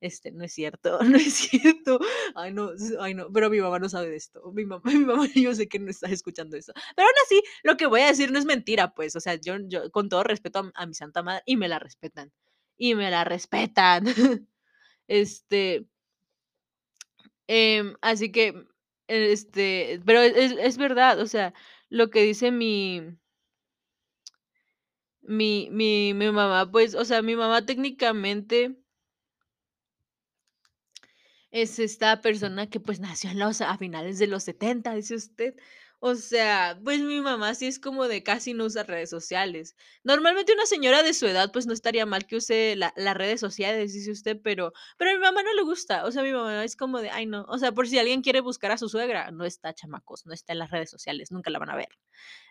Este, 0.00 0.32
no 0.32 0.44
es 0.44 0.52
cierto, 0.54 0.98
no 1.04 1.16
es 1.18 1.34
cierto. 1.34 2.00
Ay, 2.34 2.52
no, 2.52 2.70
ay, 3.00 3.14
no, 3.14 3.30
pero 3.32 3.50
mi 3.50 3.60
mamá 3.60 3.78
no 3.78 3.88
sabe 3.88 4.08
de 4.10 4.16
esto. 4.16 4.50
Mi 4.52 4.64
mamá 4.64 4.82
mi 5.00 5.04
mamá 5.04 5.26
yo 5.34 5.54
sé 5.54 5.68
que 5.68 5.78
no 5.78 5.90
está 5.90 6.08
escuchando 6.08 6.56
eso. 6.56 6.72
Pero 6.96 7.06
aún 7.08 7.14
así, 7.26 7.42
lo 7.62 7.76
que 7.76 7.86
voy 7.86 8.00
a 8.00 8.06
decir 8.06 8.32
no 8.32 8.38
es 8.38 8.44
mentira, 8.46 8.94
pues, 8.94 9.14
o 9.16 9.20
sea, 9.20 9.34
yo 9.36 9.56
yo 9.68 9.90
con 9.90 10.08
todo 10.08 10.22
respeto 10.24 10.60
a 10.60 10.70
a 10.74 10.86
mi 10.86 10.94
santa 10.94 11.22
madre, 11.22 11.42
y 11.46 11.56
me 11.56 11.68
la 11.68 11.78
respetan, 11.78 12.32
y 12.78 12.94
me 12.94 13.10
la 13.10 13.24
respetan. 13.24 14.04
Este 15.08 15.86
em, 17.48 17.94
así 18.02 18.30
que, 18.32 18.54
este, 19.08 20.00
pero 20.06 20.20
es 20.20 20.52
es 20.52 20.76
verdad, 20.78 21.18
o 21.20 21.26
sea, 21.26 21.52
lo 21.88 22.10
que 22.10 22.22
dice 22.22 22.50
mi 22.52 23.02
mi 25.22 25.68
mi 25.70 26.14
mi 26.14 26.30
mamá, 26.30 26.70
pues, 26.70 26.94
o 26.94 27.04
sea, 27.04 27.22
mi 27.22 27.36
mamá 27.36 27.64
técnicamente 27.66 28.76
es 31.52 31.78
esta 31.78 32.20
persona 32.20 32.68
que, 32.68 32.80
pues, 32.80 33.00
nació 33.00 33.30
en 33.30 33.38
los 33.38 33.60
a 33.60 33.76
finales 33.78 34.18
de 34.18 34.26
los 34.28 34.44
70, 34.44 34.94
dice 34.94 35.14
usted. 35.16 35.54
O 36.02 36.14
sea, 36.14 36.80
pues, 36.82 37.00
mi 37.00 37.20
mamá 37.20 37.54
sí 37.54 37.66
es 37.66 37.78
como 37.78 38.08
de 38.08 38.22
casi 38.22 38.54
no 38.54 38.64
usa 38.64 38.84
redes 38.84 39.10
sociales. 39.10 39.76
Normalmente, 40.02 40.52
una 40.54 40.64
señora 40.66 41.02
de 41.02 41.12
su 41.12 41.26
edad, 41.26 41.52
pues, 41.52 41.66
no 41.66 41.74
estaría 41.74 42.06
mal 42.06 42.26
que 42.26 42.36
use 42.36 42.74
la 42.76 42.92
las 42.96 43.14
redes 43.16 43.38
sociales, 43.40 43.92
dice 43.92 44.10
usted, 44.12 44.38
pero 44.42 44.72
pero 44.96 45.10
a 45.10 45.14
mi 45.14 45.20
mamá 45.20 45.42
no 45.42 45.52
le 45.54 45.62
gusta. 45.62 46.06
O 46.06 46.10
sea, 46.12 46.22
mi 46.22 46.32
mamá 46.32 46.64
es 46.64 46.74
como 46.76 47.00
de: 47.00 47.10
"Ay, 47.10 47.26
no". 47.26 47.44
O 47.48 47.58
sea, 47.58 47.72
por 47.72 47.86
si 47.88 47.98
alguien 47.98 48.22
quiere 48.22 48.40
buscar 48.40 48.70
a 48.72 48.78
su 48.78 48.88
suegra, 48.88 49.30
no 49.30 49.44
está, 49.44 49.74
chamacos, 49.74 50.24
no 50.26 50.32
está 50.32 50.52
en 50.54 50.60
las 50.60 50.70
redes 50.70 50.90
sociales, 50.90 51.30
nunca 51.32 51.50
la 51.50 51.58
van 51.58 51.70
a 51.70 51.76
ver. 51.76 51.88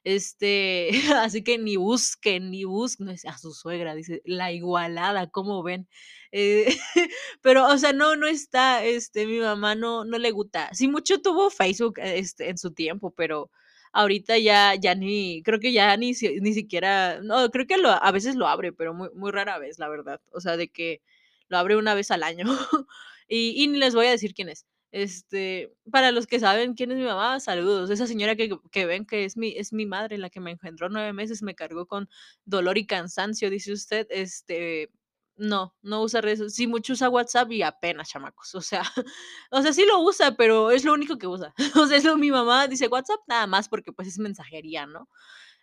Este, 0.04 0.90
así 1.18 1.44
que 1.44 1.58
ni 1.58 1.76
busquen, 1.78 2.52
ni 2.52 2.64
busquen 2.66 3.10
a 3.26 3.38
su 3.38 3.54
suegra, 3.54 3.96
dice, 3.96 4.22
la 4.26 4.52
igualada, 4.52 5.30
¿cómo 5.30 5.64
ven? 5.64 5.88
Eh, 6.32 6.68
pero, 7.42 7.68
o 7.68 7.78
sea, 7.78 7.94
no, 7.94 8.16
no 8.16 8.28
está, 8.28 8.84
este, 8.84 9.26
mi 9.26 9.40
mamá 9.40 9.76
no 9.76 10.06
no 10.06 10.18
le 10.20 10.32
gusta. 10.32 10.70
Sí, 10.74 10.88
mucho 10.88 11.22
tuvo 11.22 11.50
Facebook, 11.50 12.00
este, 12.02 12.50
en 12.50 12.58
su 12.58 12.72
tiempo, 12.74 13.12
pero 13.12 13.50
ahorita 13.94 14.38
ya 14.38 14.76
ya 14.76 14.94
ni 14.96 15.42
creo 15.44 15.60
que 15.60 15.74
ya 15.74 15.98
ni 15.98 16.14
ni 16.42 16.54
siquiera 16.54 17.22
no, 17.24 17.50
creo 17.50 17.66
que 17.68 17.78
lo 17.78 17.90
a 17.92 18.12
veces 18.12 18.36
lo 18.36 18.48
abre, 18.48 18.72
pero 18.74 18.94
muy 18.94 19.10
muy 19.16 19.32
rara 19.32 19.58
vez, 19.60 19.80
la 19.80 19.90
verdad. 19.90 20.22
O 20.32 20.42
sea, 20.42 20.58
de 20.58 20.70
que 20.70 21.02
lo 21.48 21.58
abre 21.58 21.76
una 21.78 21.94
vez 21.96 22.12
al 22.12 22.24
año. 22.24 22.46
Y 23.32 23.54
y 23.64 23.68
ni 23.68 23.78
les 23.78 23.94
voy 23.94 24.08
a 24.08 24.12
decir 24.12 24.34
quién 24.34 24.50
es. 24.50 24.66
Este, 24.92 25.72
para 25.92 26.12
los 26.12 26.26
que 26.26 26.40
saben 26.40 26.74
quién 26.74 26.92
es 26.92 26.98
mi 26.98 27.04
mamá, 27.04 27.40
saludos. 27.40 27.92
Esa 27.92 28.08
señora 28.08 28.36
que 28.36 28.50
que 28.72 28.86
ven 28.88 29.06
que 29.06 29.24
es 29.26 29.38
mi 29.38 29.50
es 29.56 29.72
mi 29.72 29.86
madre, 29.86 30.18
la 30.18 30.32
que 30.32 30.40
me 30.40 30.50
engendró 30.52 30.90
9 30.90 31.14
meses, 31.14 31.44
me 31.44 31.54
cargó 31.56 31.86
con 31.86 32.10
dolor 32.46 32.78
y 32.80 32.88
cansancio, 32.88 33.52
dice 33.52 33.72
usted, 33.74 34.08
este, 34.10 34.90
no, 35.40 35.76
no 35.82 36.02
usa 36.04 36.22
redes 36.22 36.54
sí, 36.56 36.68
mucho 36.68 36.94
usa 36.94 37.10
WhatsApp 37.10 37.52
y 37.52 37.64
apenas, 37.64 38.10
chamacos. 38.10 38.56
O 38.56 38.62
sea 38.62 38.84
o 39.52 39.62
sea, 39.64 39.74
sí 39.74 39.86
lo 39.86 40.02
usa, 40.02 40.36
pero 40.38 40.72
es 40.72 40.86
lo 40.86 40.94
único 40.94 41.18
que 41.18 41.28
usa. 41.28 41.54
O 41.86 41.88
sea, 41.88 41.98
eso 41.98 42.18
mi 42.18 42.32
mamá 42.32 42.68
dice: 42.68 42.88
"WhatsApp", 42.90 43.20
nada 43.28 43.48
más 43.48 43.70
porque, 43.70 43.92
pues, 43.94 44.08
es 44.10 44.20
mensajería, 44.20 44.86
¿no? 44.88 45.10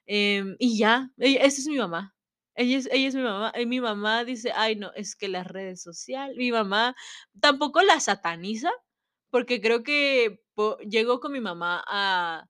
Em, 0.07 0.57
y 0.61 0.79
ya, 0.79 1.11
ella 1.19 1.41
esa 1.43 1.61
es 1.63 1.69
mi 1.69 1.79
mamá. 1.79 2.15
Ella 2.57 2.79
es 2.79 2.89
ella 2.93 3.09
es 3.09 3.15
mi 3.17 3.23
mamá. 3.23 3.53
Y 3.59 3.67
mi 3.67 3.81
mamá 3.81 4.25
dice: 4.25 4.53
"Ay, 4.57 4.77
no, 4.77 4.93
es 4.95 5.17
que 5.17 5.29
las 5.29 5.47
redes 5.49 5.83
social" 5.83 6.35
mi 6.37 6.53
mamá 6.53 6.97
tampoco 7.41 7.83
la 7.83 8.01
sataniza, 8.01 8.71
porque 9.31 9.61
creo 9.61 9.83
que 9.85 10.43
llegó 10.89 11.21
con 11.21 11.33
mi 11.33 11.41
mamá 11.41 11.85
a 11.89 12.47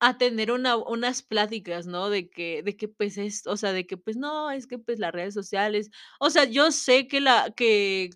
a 0.00 0.18
tener 0.18 0.50
una 0.52 0.76
unas 0.76 1.22
pláticas, 1.22 1.86
¿no? 1.86 2.10
De 2.10 2.28
que 2.30 2.62
de 2.62 2.76
que, 2.76 2.88
pues, 2.88 3.18
es 3.18 3.46
o 3.46 3.56
sea, 3.56 3.72
de 3.72 3.86
que, 3.86 3.96
pues, 3.96 4.16
no, 4.16 4.50
es 4.50 4.66
que, 4.66 4.78
pues, 4.78 4.98
las 4.98 5.12
redes 5.12 5.34
sociales 5.34 5.90
o 6.20 6.30
sea, 6.30 6.44
yo 6.44 6.70
sé 6.72 7.08
que 7.08 7.20
la 7.20 7.52
que, 7.56 8.10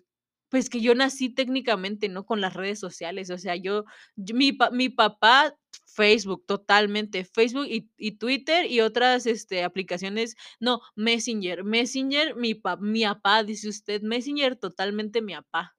pues, 0.49 0.69
que 0.69 0.81
yo 0.81 0.95
nací 0.95 1.29
técnicamente, 1.33 2.09
¿no? 2.09 2.25
Con 2.25 2.41
las 2.41 2.53
redes 2.55 2.79
sociales, 2.79 3.29
o 3.31 3.37
sea, 3.37 3.55
yo 3.55 3.85
yo 4.15 4.35
mi 4.35 4.57
mi 4.73 4.89
papá, 4.89 5.55
Facebook, 5.95 6.45
totalmente, 6.47 7.25
Facebook 7.25 7.65
y 7.69 7.89
y 7.97 8.13
Twitter 8.17 8.65
y 8.71 8.81
otras, 8.81 9.25
este, 9.25 9.63
aplicaciones 9.63 10.35
no, 10.59 10.81
Messenger. 10.95 11.63
Messenger, 11.63 12.35
mi 12.35 12.53
pa 12.55 12.77
mi 12.77 13.03
apá, 13.05 13.43
dice 13.43 13.69
usted, 13.69 14.01
Messenger, 14.03 14.55
totalmente 14.57 15.21
mi 15.21 15.33
apá. 15.33 15.73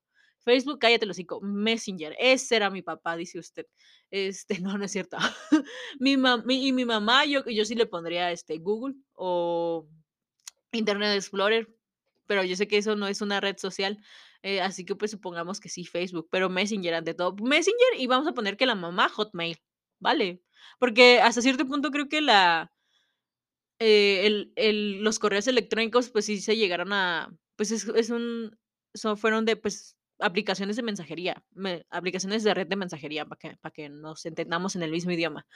Facebook, 0.45 0.79
cállate 0.81 1.05
el 1.05 1.11
hocico, 1.13 1.41
Messenger, 1.43 2.15
ese 2.19 2.57
era 2.57 2.71
mi 2.71 2.83
papá, 2.83 3.17
dice 3.17 3.39
usted. 3.39 3.67
Este, 4.11 4.59
no, 4.61 4.79
no 4.79 4.85
es 4.85 4.93
cierto. 4.93 5.17
Mi 6.01 6.17
mi 6.17 6.67
y 6.69 6.73
mi 6.73 6.85
mamá, 6.85 7.25
yo 7.27 7.45
yo 7.47 7.65
sí 7.65 7.75
le 7.75 7.87
pondría, 7.87 8.31
este, 8.33 8.59
Google 8.59 8.95
o 9.15 9.89
Internet 10.73 11.17
Explorer, 11.17 11.69
pero 12.27 12.45
yo 12.45 12.57
sé 12.57 12.69
que 12.69 12.79
eso 12.79 12.97
no 12.97 13.09
es 13.09 13.21
una 13.23 13.41
red 13.41 13.57
social, 13.59 13.99
eh, 14.43 14.61
así 14.61 14.85
que, 14.85 14.97
pues, 14.97 15.11
supongamos 15.13 15.61
que 15.61 15.69
sí, 15.69 15.85
Facebook, 15.85 16.29
pero 16.31 16.51
Messenger 16.51 16.95
ante 16.95 17.15
todo. 17.15 17.35
Messenger 17.37 17.99
y 17.99 18.07
vamos 18.09 18.27
a 18.29 18.33
poner 18.35 18.57
que 18.57 18.67
la 18.67 18.75
mamá, 18.75 19.09
Hotmail, 19.11 19.59
¿vale? 20.01 20.43
Porque 20.79 21.21
hasta 21.21 21.43
cierto 21.43 21.67
punto 21.67 21.91
creo 21.91 22.09
que 22.09 22.21
la 22.23 22.73
eh, 23.81 24.27
el 24.27 24.53
el 24.57 25.03
los 25.03 25.19
correos 25.19 25.47
electrónicos, 25.49 26.11
pues 26.11 26.27
sí 26.27 26.41
se 26.41 26.57
llegaron 26.57 26.93
a 26.93 27.37
pues 27.57 27.71
es 27.73 27.85
es 27.89 28.11
un 28.11 28.57
so 28.95 29.17
fueron 29.17 29.45
de, 29.47 29.57
pues, 29.57 29.97
aplicaciones 30.23 30.77
de 30.77 30.83
mensajería, 30.83 31.45
me 31.53 31.87
aplicaciones 31.91 32.45
de 32.45 32.55
red 32.55 32.67
de 32.67 32.77
mensajería, 32.77 33.27
para 33.27 33.39
que 33.39 33.57
para 33.59 33.73
que 33.73 33.89
nos 33.89 34.25
entendamos 34.27 34.77
en 34.77 34.83
el 34.83 34.91
mismo 34.91 35.13
idioma. 35.13 35.47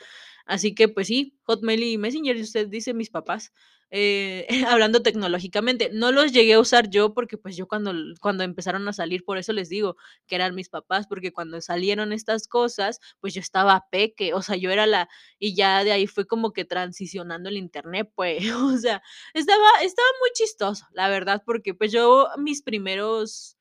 Así 0.46 0.75
que, 0.75 0.88
pues 0.88 1.08
sí, 1.08 1.38
Hotmail 1.44 1.82
y 1.82 1.99
Messenger, 1.99 2.37
y 2.37 2.42
usted 2.42 2.68
dice 2.68 2.94
mis 2.94 3.11
papás, 3.11 3.52
eh, 3.90 4.46
hablando 4.68 5.02
tecnológicamente. 5.02 5.90
No 5.92 6.12
los 6.12 6.32
llegué 6.32 6.54
a 6.54 6.61
usar 6.61 6.90
yo 6.90 7.14
porque, 7.14 7.38
pues, 7.38 7.56
yo 7.56 7.66
cuando 7.68 7.92
cuando 8.20 8.44
empezaron 8.44 8.87
a 8.88 8.92
salir, 8.92 9.25
por 9.25 9.38
eso 9.38 9.52
les 9.52 9.68
digo 9.68 9.96
que 10.26 10.35
eran 10.37 10.54
mis 10.54 10.68
papás, 10.68 11.06
porque 11.06 11.32
cuando 11.32 11.61
salieron 11.61 12.12
estas 12.12 12.49
cosas, 12.49 13.00
pues, 13.20 13.35
yo 13.35 13.40
estaba 13.40 13.87
peque, 13.90 14.35
o 14.35 14.42
sea, 14.42 14.56
yo 14.56 14.70
era 14.70 14.87
la 14.87 15.08
y 15.38 15.54
ya 15.54 15.85
de 15.85 15.92
ahí 15.92 16.06
fue 16.06 16.26
como 16.26 16.52
que 16.52 16.64
transicionando 16.64 17.49
el 17.49 17.56
Internet, 17.56 18.11
pues, 18.14 18.38
o 18.56 18.76
sea, 18.78 19.02
estaba 19.35 19.68
estaba 19.82 20.08
muy 20.20 20.30
chistoso, 20.35 20.87
la 20.92 21.08
verdad, 21.08 21.42
porque, 21.46 21.75
pues, 21.75 21.92
yo 21.92 22.28
mis 22.38 22.62
primeros 22.62 23.55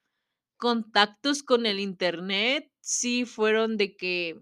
contactos 0.57 1.43
con 1.43 1.65
el 1.65 1.79
Internet 1.79 2.71
sí 2.81 3.25
fueron 3.25 3.77
de 3.77 3.95
que 3.95 4.39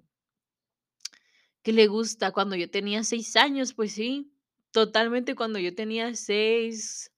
¿qué 1.63 1.71
le 1.73 1.87
gusta? 1.87 2.31
Cuando 2.31 2.55
yo 2.55 2.69
tenía 2.69 3.03
6 3.03 3.35
años, 3.35 3.73
pues 3.73 3.93
sí, 3.93 4.31
totalmente 4.71 5.35
cuando 5.35 5.59
yo 5.59 5.73
tenía 5.73 6.13
6 6.15 7.11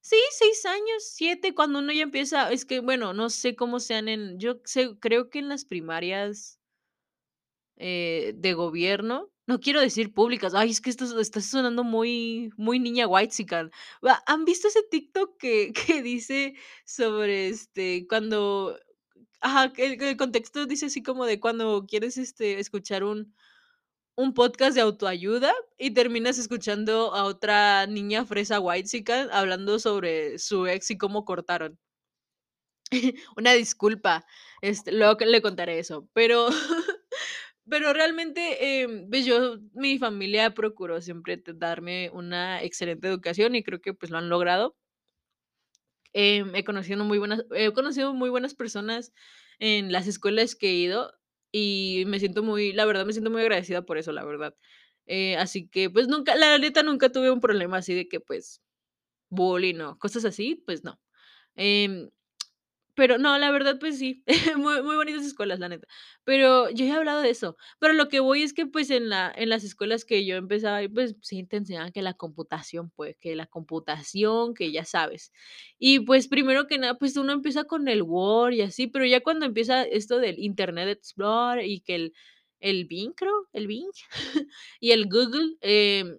sí, 0.00 0.16
6 0.32 0.66
años, 0.66 1.04
7, 1.14 1.54
cuando 1.54 1.80
uno 1.80 1.92
ya 1.92 2.02
empieza 2.04 2.52
es 2.52 2.64
que, 2.66 2.80
bueno, 2.80 3.14
no 3.14 3.30
sé 3.30 3.56
cómo 3.56 3.80
sean 3.80 4.08
en 4.08 4.38
yo 4.38 4.60
sé 4.64 4.98
creo 5.00 5.30
que 5.30 5.40
en 5.40 5.48
las 5.50 5.64
primarias 5.66 6.58
eh, 7.76 8.34
de 8.36 8.52
gobierno, 8.54 9.30
no 9.46 9.60
quiero 9.60 9.80
decir 9.80 10.12
públicas, 10.14 10.54
ay, 10.54 10.70
es 10.70 10.80
que 10.80 10.90
esto 10.90 11.20
está 11.20 11.40
sonando 11.40 11.84
muy 11.84 12.50
muy 12.56 12.78
niña 12.80 13.06
whitexican. 13.06 13.70
¿Ha 14.02 14.22
han 14.26 14.44
visto 14.44 14.68
ese 14.68 14.82
TikTok 14.90 15.36
que 15.38 15.72
que 16.00 16.02
dice 16.02 16.54
sobre, 16.84 17.48
este, 17.48 18.06
cuando 18.08 18.78
ajá, 19.40 19.72
el 19.76 20.16
contexto 20.16 20.66
dice 20.66 20.86
así 20.86 21.02
como 21.02 21.26
de 21.26 21.40
cuando 21.40 21.86
quieres, 21.86 22.18
este, 22.18 22.60
escuchar 22.60 23.04
un 23.04 23.34
un 24.16 24.34
podcast 24.34 24.74
de 24.76 24.80
autoayuda 24.82 25.52
y 25.78 25.92
terminas 25.92 26.38
escuchando 26.38 27.14
a 27.14 27.24
otra 27.24 27.86
niña 27.86 28.24
fresa 28.24 28.60
whitexican 28.60 29.28
hablando 29.32 29.78
sobre 29.78 30.38
su 30.38 30.66
ex 30.66 30.90
y 30.92 30.98
cómo 30.98 31.24
cortaron? 31.24 31.78
Una 33.36 33.52
disculpa, 33.52 34.24
este, 34.60 34.92
luego 34.92 35.16
le 35.24 35.42
contaré 35.42 35.78
eso, 35.78 36.08
pero 36.12 36.48
pero 37.68 37.92
realmente, 37.92 38.82
em, 38.82 39.08
pues 39.10 39.24
yo 39.26 39.58
mi 39.74 39.98
familia 39.98 40.54
procuró 40.54 41.00
siempre 41.00 41.42
darme 41.54 42.10
una 42.12 42.62
excelente 42.62 43.08
educación 43.08 43.54
y 43.54 43.62
creo 43.64 43.80
que, 43.80 43.94
pues, 43.94 44.10
lo 44.10 44.18
han 44.18 44.28
logrado. 44.28 44.74
Em, 46.16 46.54
he 46.54 46.64
conocido 46.64 47.04
muy 47.04 47.18
buenas 47.18 47.44
he 47.56 47.72
conocido 47.72 48.14
muy 48.14 48.30
buenas 48.30 48.54
personas 48.54 49.12
en 49.58 49.90
las 49.90 50.06
escuelas 50.06 50.54
que 50.54 50.68
he 50.70 50.74
ido 50.74 51.12
y 51.50 52.04
me 52.06 52.20
siento 52.20 52.42
muy 52.44 52.72
la 52.72 52.84
verdad, 52.84 53.04
me 53.04 53.12
siento 53.12 53.30
muy 53.32 53.42
agradecida 53.42 53.82
por 53.84 53.98
eso, 53.98 54.12
la 54.12 54.24
verdad. 54.24 54.54
Eh, 55.06 55.36
así 55.36 55.68
que, 55.68 55.90
pues, 55.90 56.08
nunca, 56.08 56.34
la 56.36 56.56
neta, 56.58 56.82
nunca 56.84 57.10
tuve 57.12 57.30
un 57.30 57.40
problema 57.40 57.78
así 57.78 57.94
de 57.94 58.08
que, 58.08 58.20
pues, 58.20 58.62
bullying 59.30 59.80
o 59.80 59.98
cosas 59.98 60.24
así, 60.26 60.56
pues 60.66 60.84
no. 60.84 61.00
Em, 61.56 62.10
pero 62.94 63.18
no, 63.18 63.38
la 63.38 63.50
verdad, 63.50 63.78
pues 63.80 63.98
sí, 63.98 64.22
muy 64.58 64.82
muy 64.82 64.96
bonitas 64.96 65.24
escuelas, 65.24 65.58
la 65.60 65.68
neta. 65.68 65.86
Pero 66.24 66.70
yo 66.70 66.84
he 66.84 66.92
hablado 66.92 67.20
de 67.22 67.30
eso, 67.30 67.56
pero 67.78 67.92
lo 67.94 68.08
que 68.08 68.20
voy 68.20 68.42
es 68.42 68.52
que, 68.54 68.66
pues, 68.66 68.90
en 68.90 69.08
la 69.08 69.32
en 69.36 69.48
las 69.48 69.64
escuelas 69.64 70.04
que 70.04 70.24
yo 70.26 70.36
empezaba 70.36 70.80
pues 70.92 71.16
sí 71.22 71.44
te 71.44 71.56
enseñaban 71.58 71.92
que 71.92 72.02
la 72.02 72.14
computación, 72.14 72.90
pues, 72.90 73.16
que 73.18 73.36
la 73.36 73.46
computación, 73.46 74.54
que 74.54 74.72
ya 74.72 74.84
sabes. 74.84 75.32
Y, 75.78 76.00
pues, 76.00 76.28
primero 76.28 76.66
que 76.66 76.78
nada, 76.78 76.94
pues, 76.98 77.16
uno 77.16 77.32
empieza 77.32 77.64
con 77.64 77.88
el 77.88 78.02
Word 78.02 78.52
y 78.54 78.62
así, 78.62 78.86
pero 78.86 79.04
ya 79.06 79.20
cuando 79.22 79.46
empieza 79.46 79.82
esto 79.84 80.18
del 80.18 80.38
Internet 80.38 80.88
Explorer 80.88 81.64
y 81.66 81.80
que 81.80 81.94
el 81.96 82.12
el 82.60 82.86
Bing, 82.86 83.12
creo, 83.14 83.46
el 83.52 83.66
Bing, 83.66 83.90
y 84.80 84.92
el 84.92 85.06
Google, 85.08 85.56
em, 85.60 86.18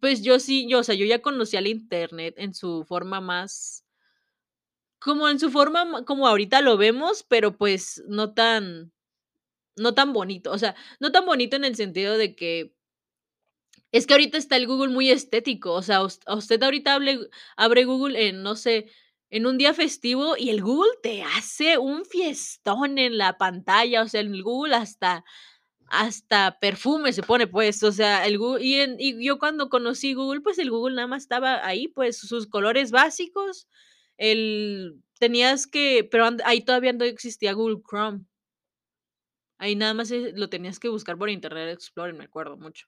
pues 0.00 0.22
yo 0.22 0.38
sí, 0.38 0.66
yo, 0.68 0.80
o 0.80 0.82
sea, 0.84 0.94
yo 0.94 1.06
ya 1.06 1.22
conocía 1.22 1.60
el 1.60 1.66
Internet 1.68 2.34
en 2.38 2.54
su 2.54 2.84
forma 2.84 3.20
más 3.20 3.84
como 5.00 5.28
en 5.28 5.38
su 5.38 5.50
forma 5.50 5.84
ma 5.84 6.04
como 6.04 6.26
ahorita 6.28 6.60
lo 6.62 6.76
vemos, 6.76 7.24
pero, 7.28 7.56
pues, 7.56 8.02
no 8.08 8.34
tan 8.34 8.92
no 9.76 9.94
tan 9.94 10.12
bonito, 10.12 10.52
o 10.52 10.58
sea, 10.58 10.76
no 11.00 11.12
tan 11.12 11.26
bonito 11.26 11.56
en 11.56 11.64
el 11.64 11.76
sentido 11.76 12.18
de 12.18 12.36
que 12.36 12.74
es 13.94 14.06
que 14.06 14.14
ahorita 14.14 14.36
está 14.38 14.56
el 14.56 14.66
Google 14.66 14.92
muy 14.92 15.10
estético, 15.10 15.72
o 15.72 15.82
sea, 15.82 16.02
us 16.04 16.20
usted 16.28 16.62
ahorita 16.62 16.94
hable 16.94 17.18
abre 17.56 17.84
Google 17.84 18.28
en, 18.28 18.42
no 18.42 18.54
sé, 18.56 18.86
en 19.30 19.46
un 19.46 19.56
día 19.58 19.72
festivo 19.74 20.36
y 20.36 20.50
el 20.50 20.62
Google 20.62 20.90
te 21.02 21.22
hace 21.22 21.78
un 21.78 22.04
fiestón 22.04 22.98
en 22.98 23.16
la 23.18 23.38
pantalla, 23.38 24.02
o 24.02 24.08
sea, 24.08 24.20
el 24.20 24.42
Google 24.42 24.74
hasta 24.76 25.24
hasta 25.90 26.58
perfume 26.60 27.12
se 27.14 27.22
pone, 27.22 27.46
pues, 27.48 27.82
o 27.84 27.92
sea, 27.92 28.26
el 28.26 28.38
Google 28.38 28.64
y 28.64 28.74
en 28.76 28.96
y 29.00 29.24
yo 29.24 29.38
cuando 29.38 29.70
conocí 29.70 30.14
Google, 30.14 30.40
pues, 30.42 30.58
el 30.58 30.70
Google 30.70 30.96
nada 30.96 31.08
más 31.08 31.22
estaba 31.24 31.66
ahí, 31.66 31.88
pues, 31.88 32.18
sus 32.18 32.46
colores 32.48 32.90
básicos, 32.92 33.68
el 34.18 35.02
tenías 35.18 35.66
que 35.66 36.06
pero 36.10 36.28
ahí 36.44 36.62
todavía 36.62 36.92
no 36.92 37.04
existía 37.04 37.52
Google 37.54 37.82
Chrome. 37.88 38.26
Ahí 39.60 39.74
nada 39.74 39.92
más, 39.94 40.10
eh, 40.12 40.32
lo 40.36 40.48
tenías 40.48 40.78
que 40.78 40.88
buscar 40.88 41.18
por 41.18 41.30
Internet 41.30 41.70
Explorer, 41.72 42.14
me 42.14 42.24
acuerdo 42.24 42.56
mucho. 42.56 42.86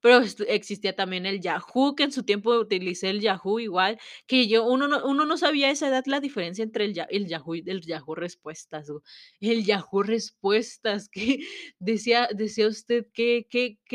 Pero 0.00 0.20
existía 0.48 0.94
también 0.94 1.26
el 1.26 1.40
Yahoo, 1.40 1.94
que 1.96 2.04
en 2.04 2.12
su 2.12 2.22
tiempo 2.22 2.54
utilicé 2.58 3.10
el 3.10 3.20
Yahoo 3.20 3.60
igual, 3.60 3.98
que 4.26 4.46
yo 4.48 4.66
uno 4.66 4.88
no 4.88 5.04
uno 5.06 5.26
no 5.26 5.36
sabía 5.38 5.68
a 5.68 5.70
esa 5.72 5.88
edad 5.88 6.04
la 6.06 6.20
diferencia 6.20 6.62
entre 6.62 6.84
el 6.86 6.94
el 7.10 7.26
Yahoo 7.26 7.54
y 7.56 7.64
el 7.66 7.80
Yahoo 7.82 8.14
Respuestas, 8.14 8.88
el 9.40 9.64
Yahoo 9.64 10.02
Respuestas, 10.02 11.08
que 11.12 11.40
decía 11.80 12.28
decía 12.34 12.68
usted 12.68 13.06
qué 13.12 13.46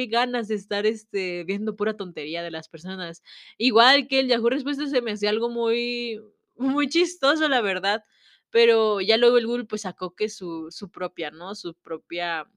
ganas 0.09 0.47
de 0.47 0.55
estar, 0.55 0.85
este, 0.85 1.43
viendo 1.45 1.75
pura 1.75 1.95
tontería 1.97 2.43
de 2.43 2.51
las 2.51 2.67
personas. 2.69 3.21
Igual 3.57 4.07
que 4.07 4.19
el 4.21 4.27
Yahoo 4.27 4.49
Respuestas 4.49 4.91
se 4.91 5.01
me 5.01 5.11
hacía 5.13 5.29
algo 5.29 5.49
muy 5.49 6.19
muy 6.55 6.87
chistoso, 6.89 7.47
la 7.49 7.61
verdad, 7.61 8.03
pero 8.49 9.01
ya 9.01 9.17
luego 9.17 9.37
el 9.37 9.47
Google, 9.47 9.65
pues, 9.65 9.81
sacó 9.83 10.15
que 10.15 10.29
su 10.29 10.67
su 10.71 10.89
propia, 10.91 11.31
¿no? 11.31 11.55
Su 11.55 11.75
propia, 11.75 12.47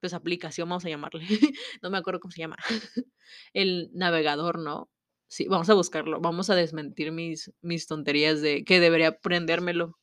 pues, 0.00 0.14
aplicación, 0.14 0.68
vamos 0.68 0.84
a 0.84 0.88
llamarle. 0.90 1.26
No 1.82 1.90
me 1.90 1.98
acuerdo 1.98 2.20
cómo 2.20 2.32
se 2.32 2.40
llama. 2.40 2.56
El 3.54 3.90
navegador, 3.94 4.58
¿no? 4.58 4.90
Sí, 5.28 5.46
vamos 5.48 5.70
a 5.70 5.74
buscarlo, 5.74 6.20
vamos 6.20 6.50
a 6.50 6.56
desmentir 6.56 7.12
mis 7.12 7.52
mis 7.62 7.86
tonterías 7.86 8.40
de 8.42 8.64
que 8.64 8.80
debería 8.80 9.08
aprendérmelo. 9.08 9.96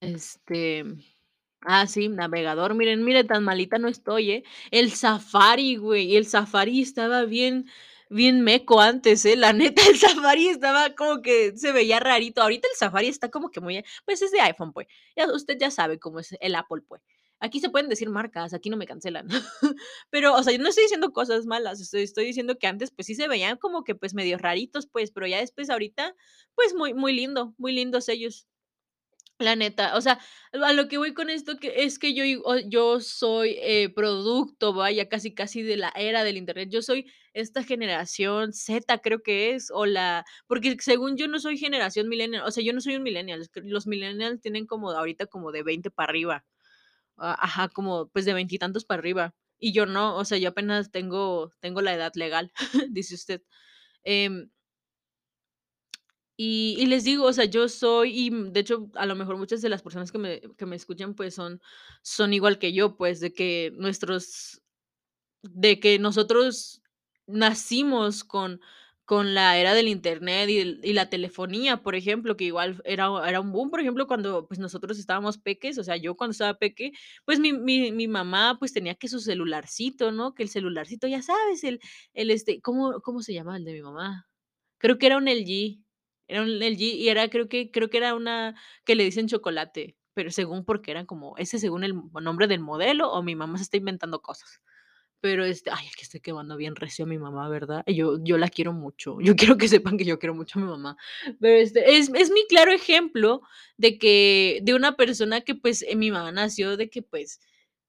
Este, 0.00 0.84
ah, 1.62 1.86
sí, 1.86 2.08
navegador, 2.08 2.74
miren, 2.74 3.04
mire, 3.04 3.24
tan 3.24 3.44
malita 3.44 3.78
no 3.78 3.88
estoy, 3.88 4.30
¿eh? 4.32 4.44
El 4.70 4.92
Safari, 4.92 5.76
güey, 5.76 6.16
el 6.16 6.26
Safari 6.26 6.80
estaba 6.82 7.24
bien 7.24 7.66
bien 8.10 8.42
meco 8.42 8.80
antes, 8.80 9.24
¿eh? 9.24 9.36
La 9.36 9.52
neta, 9.52 9.82
el 9.88 9.98
Safari 9.98 10.48
estaba 10.48 10.94
como 10.94 11.22
que 11.22 11.56
se 11.56 11.72
veía 11.72 12.00
rarito. 12.00 12.42
Ahorita 12.42 12.68
el 12.72 12.76
Safari 12.76 13.08
está 13.08 13.30
como 13.30 13.50
que 13.50 13.60
muy, 13.60 13.84
pues, 14.04 14.22
es 14.22 14.30
de 14.32 14.40
iPhone, 14.40 14.72
pues. 14.72 14.86
Ya 15.16 15.30
usted 15.32 15.56
ya 15.58 15.70
sabe 15.70 15.98
cómo 15.98 16.20
es 16.20 16.36
el 16.40 16.54
Apple, 16.54 16.82
pues. 16.88 17.02
Aquí 17.40 17.60
se 17.60 17.70
pueden 17.70 17.88
decir 17.88 18.10
marcas, 18.10 18.52
aquí 18.54 18.68
no 18.70 18.76
me 18.76 18.86
cancelan. 18.86 19.28
Pero, 20.10 20.34
o 20.34 20.42
sea, 20.42 20.52
yo 20.52 20.58
no 20.58 20.68
estoy 20.70 20.84
diciendo 20.84 21.12
cosas 21.12 21.46
malas, 21.46 21.80
estoy 21.80 22.02
estoy 22.02 22.24
diciendo 22.26 22.58
que 22.58 22.66
antes, 22.66 22.90
pues, 22.90 23.06
sí 23.06 23.14
se 23.14 23.28
veían 23.28 23.56
como 23.58 23.84
que, 23.84 23.94
pues, 23.94 24.14
medios 24.14 24.40
raritos, 24.42 24.88
pues, 24.88 25.12
pero 25.12 25.26
ya 25.28 25.38
después 25.38 25.70
ahorita, 25.70 26.14
pues, 26.56 26.74
muy 26.74 26.94
muy 26.94 27.12
lindo, 27.14 27.54
muy 27.58 27.72
lindos 27.72 28.08
ellos. 28.08 28.47
La 29.40 29.54
neta, 29.54 29.96
o 29.96 30.00
sea, 30.00 30.18
a 30.52 30.72
lo 30.72 30.88
que 30.88 30.98
voy 30.98 31.14
con 31.14 31.30
esto 31.30 31.58
que 31.58 31.84
es 31.84 32.00
que 32.00 32.12
yo 32.12 32.24
yo 32.68 33.00
soy, 33.00 33.56
eh, 33.62 33.88
producto, 33.88 34.72
vaya, 34.72 35.08
casi 35.08 35.32
casi 35.32 35.62
de 35.62 35.76
la 35.76 35.92
era 35.94 36.24
del 36.24 36.36
Internet. 36.36 36.70
Yo 36.72 36.82
soy 36.82 37.06
esta 37.34 37.62
generación 37.62 38.52
Z, 38.52 38.98
creo 38.98 39.22
que 39.22 39.52
es, 39.54 39.70
o 39.72 39.86
la 39.86 40.24
porque 40.48 40.76
según 40.80 41.16
yo 41.16 41.28
no 41.28 41.38
soy 41.38 41.56
generación 41.56 42.08
millennial, 42.08 42.42
o 42.46 42.50
sea, 42.50 42.64
yo 42.64 42.72
no 42.72 42.80
soy 42.80 42.96
un 42.96 43.04
millennial, 43.04 43.48
los 43.62 43.86
millennials 43.86 44.40
tienen 44.40 44.66
como 44.66 44.90
ahorita 44.90 45.26
como 45.26 45.52
de 45.52 45.62
20 45.62 45.90
para 45.92 46.10
arriba. 46.10 46.44
Ajá, 47.18 47.68
como, 47.68 48.08
pues, 48.10 48.24
de 48.26 48.34
veintitantos 48.34 48.84
para 48.84 49.00
arriba, 49.00 49.34
y 49.58 49.72
yo 49.72 49.86
no, 49.86 50.16
o 50.16 50.24
sea, 50.24 50.38
yo 50.38 50.50
apenas 50.50 50.90
tengo 50.92 51.52
tengo 51.60 51.82
la 51.82 51.94
edad 51.94 52.12
legal, 52.16 52.52
dice 52.90 53.14
usted. 53.16 53.42
Em 54.04 54.50
y 56.38 56.76
y 56.80 56.86
les 56.86 57.04
digo, 57.04 57.26
o 57.26 57.34
sea, 57.34 57.46
yo 57.46 57.68
soy 57.68 58.12
y, 58.18 58.30
de 58.30 58.60
hecho, 58.60 58.90
a 58.96 59.06
lo 59.06 59.16
mejor 59.16 59.38
muchas 59.38 59.62
de 59.62 59.68
las 59.70 59.82
personas 59.82 60.12
que 60.12 60.18
me 60.18 60.40
que 60.58 60.66
me 60.66 60.76
escuchan, 60.76 61.14
pues, 61.16 61.34
son 61.34 61.60
son 62.02 62.32
igual 62.34 62.58
que 62.60 62.72
yo, 62.74 62.96
pues, 62.96 63.20
de 63.20 63.34
que 63.34 63.72
nuestros 63.76 64.62
de 65.42 65.80
que 65.80 65.98
nosotros 66.00 66.82
nacimos 67.26 68.24
con 68.24 68.60
con 69.06 69.34
la 69.34 69.58
era 69.58 69.74
del 69.74 69.88
Internet 69.88 70.50
y 70.50 70.80
y 70.82 70.92
la 70.94 71.10
telefonía, 71.10 71.82
por 71.82 71.94
ejemplo, 71.96 72.36
que 72.36 72.44
igual 72.46 72.80
era 72.84 73.08
era 73.28 73.40
un 73.40 73.52
boom, 73.52 73.70
por 73.70 73.80
ejemplo, 73.80 74.06
cuando, 74.08 74.46
pues, 74.48 74.60
nosotros 74.60 74.98
estábamos 74.98 75.38
peques, 75.38 75.78
o 75.78 75.84
sea, 75.84 75.96
yo 75.98 76.16
cuando 76.16 76.32
estaba 76.32 76.58
peque, 76.58 76.92
pues, 77.26 77.40
mi 77.40 77.52
mi 77.54 77.92
mi 77.92 78.08
mamá, 78.08 78.56
pues, 78.60 78.72
tenía 78.74 78.94
que 78.96 79.08
su 79.08 79.20
celularcito, 79.20 80.12
¿no? 80.12 80.34
Que 80.34 80.44
el 80.44 80.50
celularcito, 80.50 81.08
ya 81.08 81.22
sabes, 81.22 81.64
el 81.64 81.80
el, 82.14 82.30
este, 82.32 82.60
¿cómo 82.62 83.00
cómo 83.02 83.22
se 83.22 83.34
llamaba 83.34 83.56
el 83.58 83.64
de 83.64 83.74
mi 83.74 83.82
mamá? 83.82 84.26
Creo 84.78 84.98
que 84.98 85.06
era 85.06 85.18
un 85.18 85.28
LG, 85.28 85.80
era 86.28 86.42
un 86.42 86.50
LG 86.62 86.80
y 86.82 87.08
era 87.08 87.28
creo 87.30 87.48
que 87.48 87.70
creo 87.70 87.90
que 87.90 87.98
era 87.98 88.14
una 88.14 88.54
que 88.84 88.94
le 88.96 89.04
dicen 89.04 89.28
chocolate, 89.28 89.96
pero 90.14 90.30
según 90.30 90.64
porque 90.64 90.90
eran 90.92 91.06
como 91.06 91.36
ese 91.38 91.58
según 91.58 91.84
el 91.84 91.94
nombre 92.22 92.46
del 92.48 92.60
modelo, 92.60 93.10
o 93.12 93.22
mi 93.22 93.34
mamá 93.36 93.58
se 93.58 93.64
está 93.64 93.76
inventando 93.78 94.20
cosas. 94.22 94.60
Pero, 95.22 95.44
este, 95.44 95.70
ay, 95.72 95.86
es 95.88 95.96
que 95.96 96.02
estoy 96.04 96.20
quemando 96.20 96.56
bien 96.56 96.76
recio 96.76 97.04
a 97.04 97.08
mi 97.08 97.18
mamá, 97.18 97.48
¿verdad? 97.48 97.82
Yo 97.88 98.18
yo 98.22 98.38
la 98.38 98.48
quiero 98.48 98.72
mucho. 98.72 99.18
Yo 99.22 99.36
quiero 99.36 99.58
que 99.58 99.68
sepan 99.68 99.98
que 99.98 100.04
yo 100.06 100.18
quiero 100.20 100.34
mucho 100.34 100.58
a 100.60 100.62
mi 100.62 100.68
mamá. 100.68 100.96
Pero, 101.40 101.56
este, 101.62 101.96
es 101.98 102.10
es 102.14 102.30
mi 102.30 102.46
claro 102.48 102.72
ejemplo 102.72 103.42
de 103.78 103.98
que 103.98 104.60
de 104.64 104.74
una 104.74 104.96
persona 104.96 105.40
que, 105.42 105.54
pues, 105.56 105.82
eh, 105.82 105.96
mi 105.96 106.10
mamá 106.12 106.32
nació 106.32 106.76
de 106.76 106.90
que, 106.90 107.02
pues 107.02 107.40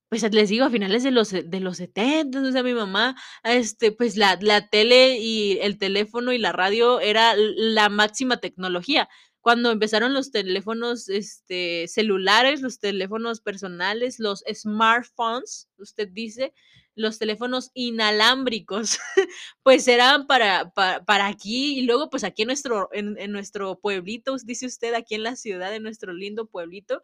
pues, 0.09 0.23
les 0.33 0.49
digo, 0.49 0.65
a 0.65 0.69
finales 0.71 1.03
de 1.03 1.11
los 1.11 1.29
de 1.31 1.59
los 1.59 1.77
70, 1.77 2.41
o 2.41 2.51
sea, 2.51 2.63
mi 2.63 2.73
mamá, 2.73 3.15
este, 3.43 3.91
pues, 3.91 4.17
la 4.17 4.37
la 4.41 4.67
tele 4.69 5.17
y 5.19 5.59
el 5.61 5.77
teléfono 5.77 6.33
y 6.33 6.39
la 6.39 6.51
radio 6.51 6.99
era 6.99 7.35
la 7.37 7.89
máxima 7.89 8.37
tecnología. 8.37 9.07
Cuando 9.41 9.71
empezaron 9.71 10.13
los 10.13 10.31
teléfonos, 10.31 11.07
este, 11.09 11.87
celulares, 11.87 12.61
los 12.61 12.79
teléfonos 12.79 13.39
personales, 13.41 14.19
los 14.19 14.43
smartphones, 14.53 15.69
usted 15.77 16.09
dice, 16.11 16.53
los 16.95 17.17
teléfonos 17.19 17.71
inalámbricos, 17.73 18.97
pues, 19.63 19.87
eran 19.87 20.27
para 20.27 20.71
pa 20.71 21.03
para 21.05 21.27
aquí, 21.27 21.77
y 21.79 21.83
luego, 21.83 22.09
pues, 22.09 22.23
aquí 22.23 22.41
en 22.43 22.47
nuestro 22.47 22.89
en 22.93 23.17
en 23.19 23.31
nuestro 23.31 23.79
pueblito, 23.79 24.35
dice 24.43 24.65
usted, 24.65 24.93
aquí 24.95 25.15
en 25.15 25.23
la 25.23 25.35
ciudad, 25.35 25.73
en 25.75 25.83
nuestro 25.83 26.13
lindo 26.13 26.47
pueblito, 26.47 27.03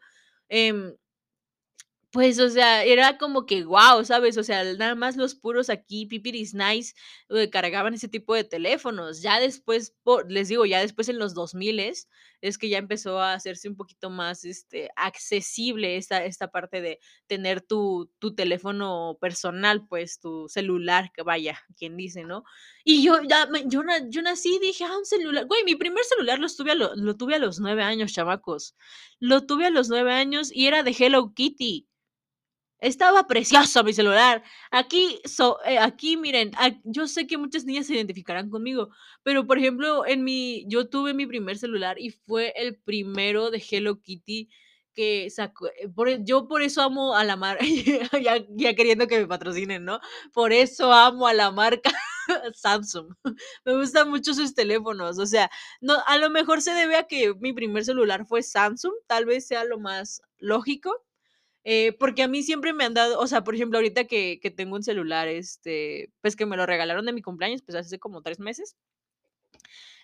em 0.49 0.95
pues, 2.15 2.39
o 2.39 2.49
sea, 2.49 2.83
era 2.85 3.17
como 3.17 3.45
que 3.45 3.63
guau, 3.63 4.05
¿sabes? 4.05 4.37
O 4.37 4.43
sea, 4.43 4.63
nada 4.75 4.95
más 4.95 5.17
los 5.17 5.35
puros 5.35 5.69
aquí 5.69 6.05
pipiris 6.05 6.53
nice, 6.53 6.93
eh, 7.29 7.49
cargaban 7.49 7.93
ese 7.93 8.07
tipo 8.07 8.33
de 8.33 8.45
teléfonos. 8.45 9.21
Ya 9.21 9.41
después, 9.41 9.93
les 10.29 10.47
digo, 10.47 10.65
ya 10.65 10.79
después 10.79 11.09
en 11.09 11.19
los 11.19 11.33
2000 11.33 12.07
es 12.41 12.57
que 12.57 12.69
ya 12.69 12.77
empezó 12.77 13.19
a 13.19 13.33
hacerse 13.33 13.67
un 13.69 13.75
poquito 13.75 14.09
más, 14.09 14.45
este, 14.45 14.89
accesible 14.95 15.97
esta 15.97 16.23
esta 16.25 16.47
parte 16.49 16.79
de 16.81 16.99
tener 17.27 17.61
tu 17.61 18.09
tu 18.19 18.33
teléfono 18.35 19.17
personal, 19.19 19.85
pues, 19.87 20.19
tu 20.21 20.47
celular, 20.47 21.11
que 21.13 21.23
vaya, 21.23 21.59
quien 21.77 21.97
dice, 21.97 22.23
¿no? 22.23 22.43
Y 22.85 23.03
yo 23.03 23.21
ya 23.23 23.49
yo 23.65 23.81
yo 24.09 24.21
nací 24.21 24.55
y 24.55 24.59
dije: 24.59 24.85
"Ah, 24.85 24.97
un 24.97 25.05
celular". 25.05 25.45
Güey, 25.47 25.63
mi 25.65 25.75
primer 25.75 26.03
celular 26.05 26.39
los 26.39 26.55
tuve 26.55 26.71
a 26.71 26.75
lo 26.75 26.95
lo 26.95 27.17
tuve 27.17 27.35
a 27.35 27.39
los 27.39 27.59
9 27.59 27.83
años, 27.83 28.13
chamacos. 28.13 28.75
Lo 29.19 29.45
tuve 29.45 29.65
a 29.65 29.69
los 29.71 29.89
9 29.89 30.13
años 30.13 30.49
y 30.53 30.67
era 30.67 30.83
de 30.83 30.95
Hello 30.97 31.33
Kitty. 31.33 31.87
Estaba 32.85 33.25
precioso 33.25 33.83
mi 33.83 33.93
celular. 33.93 34.43
Aquí 34.69 35.19
eh, 35.65 35.79
aquí 35.79 36.17
miren, 36.17 36.51
yo 36.83 37.07
sé 37.07 37.25
que 37.25 37.35
muchas 37.35 37.65
niñas 37.65 37.87
se 37.87 37.95
identificarán 37.95 38.51
conmigo, 38.51 38.89
pero, 39.23 39.47
por 39.47 39.57
ejemplo, 39.57 40.05
en 40.05 40.23
mi 40.23 40.65
yo 40.67 40.87
tuve 40.87 41.15
mi 41.15 41.25
primer 41.25 41.57
celular 41.57 41.99
y 41.99 42.11
fue 42.11 42.53
el 42.55 42.75
primero 42.77 43.49
de 43.49 43.63
Hello 43.71 44.01
Kitty 44.03 44.49
que 44.93 45.31
sacó, 45.31 45.67
eh, 45.67 45.89
e 46.07 46.19
yo 46.23 46.47
por 46.47 46.61
eso 46.61 46.83
amo 46.83 47.15
a 47.15 47.23
la 47.23 47.35
mar 47.35 47.57
ya 48.23 48.45
ya 48.49 48.75
queriendo 48.75 49.07
que 49.07 49.19
me 49.19 49.27
patrocinen, 49.27 49.83
¿no? 49.83 49.99
Por 50.31 50.53
eso 50.53 50.93
amo 50.93 51.27
a 51.27 51.33
la 51.33 51.49
marca 51.51 51.91
Samsung. 52.53 53.15
Me 53.65 53.73
gustan 53.75 54.11
mucho 54.11 54.35
sus 54.35 54.53
teléfonos, 54.53 55.17
o 55.17 55.25
sea, 55.25 55.49
no, 55.81 55.95
a 56.05 56.17
lo 56.19 56.29
mejor 56.29 56.61
se 56.61 56.71
debe 56.73 56.97
a 56.97 57.07
que 57.07 57.33
mi 57.39 57.51
primer 57.51 57.83
celular 57.83 58.27
fue 58.27 58.43
Samsung, 58.43 58.93
tal 59.07 59.25
vez 59.25 59.47
sea 59.47 59.63
lo 59.65 59.79
más 59.79 60.21
lógico, 60.37 60.91
eh, 61.65 61.93
porque 61.99 62.23
a 62.23 62.27
mí 62.29 62.43
siempre 62.43 62.73
me 62.73 62.85
han 62.85 62.93
dado, 62.95 63.19
o 63.19 63.27
sea, 63.27 63.43
por 63.43 63.55
ejemplo, 63.55 63.79
ahorita 63.79 64.05
que 64.05 64.39
que 64.41 64.51
tengo 64.51 64.75
un 64.77 64.83
celular, 64.83 65.27
este, 65.29 66.11
pues, 66.21 66.35
que 66.37 66.45
me 66.47 66.57
lo 66.57 66.65
regalaron 66.67 67.05
de 67.07 67.13
mi 67.13 67.21
cumpleaños, 67.23 67.63
pues, 67.63 67.75
hace 67.77 67.99
como 67.99 68.21
3 68.23 68.39
meses 68.39 68.75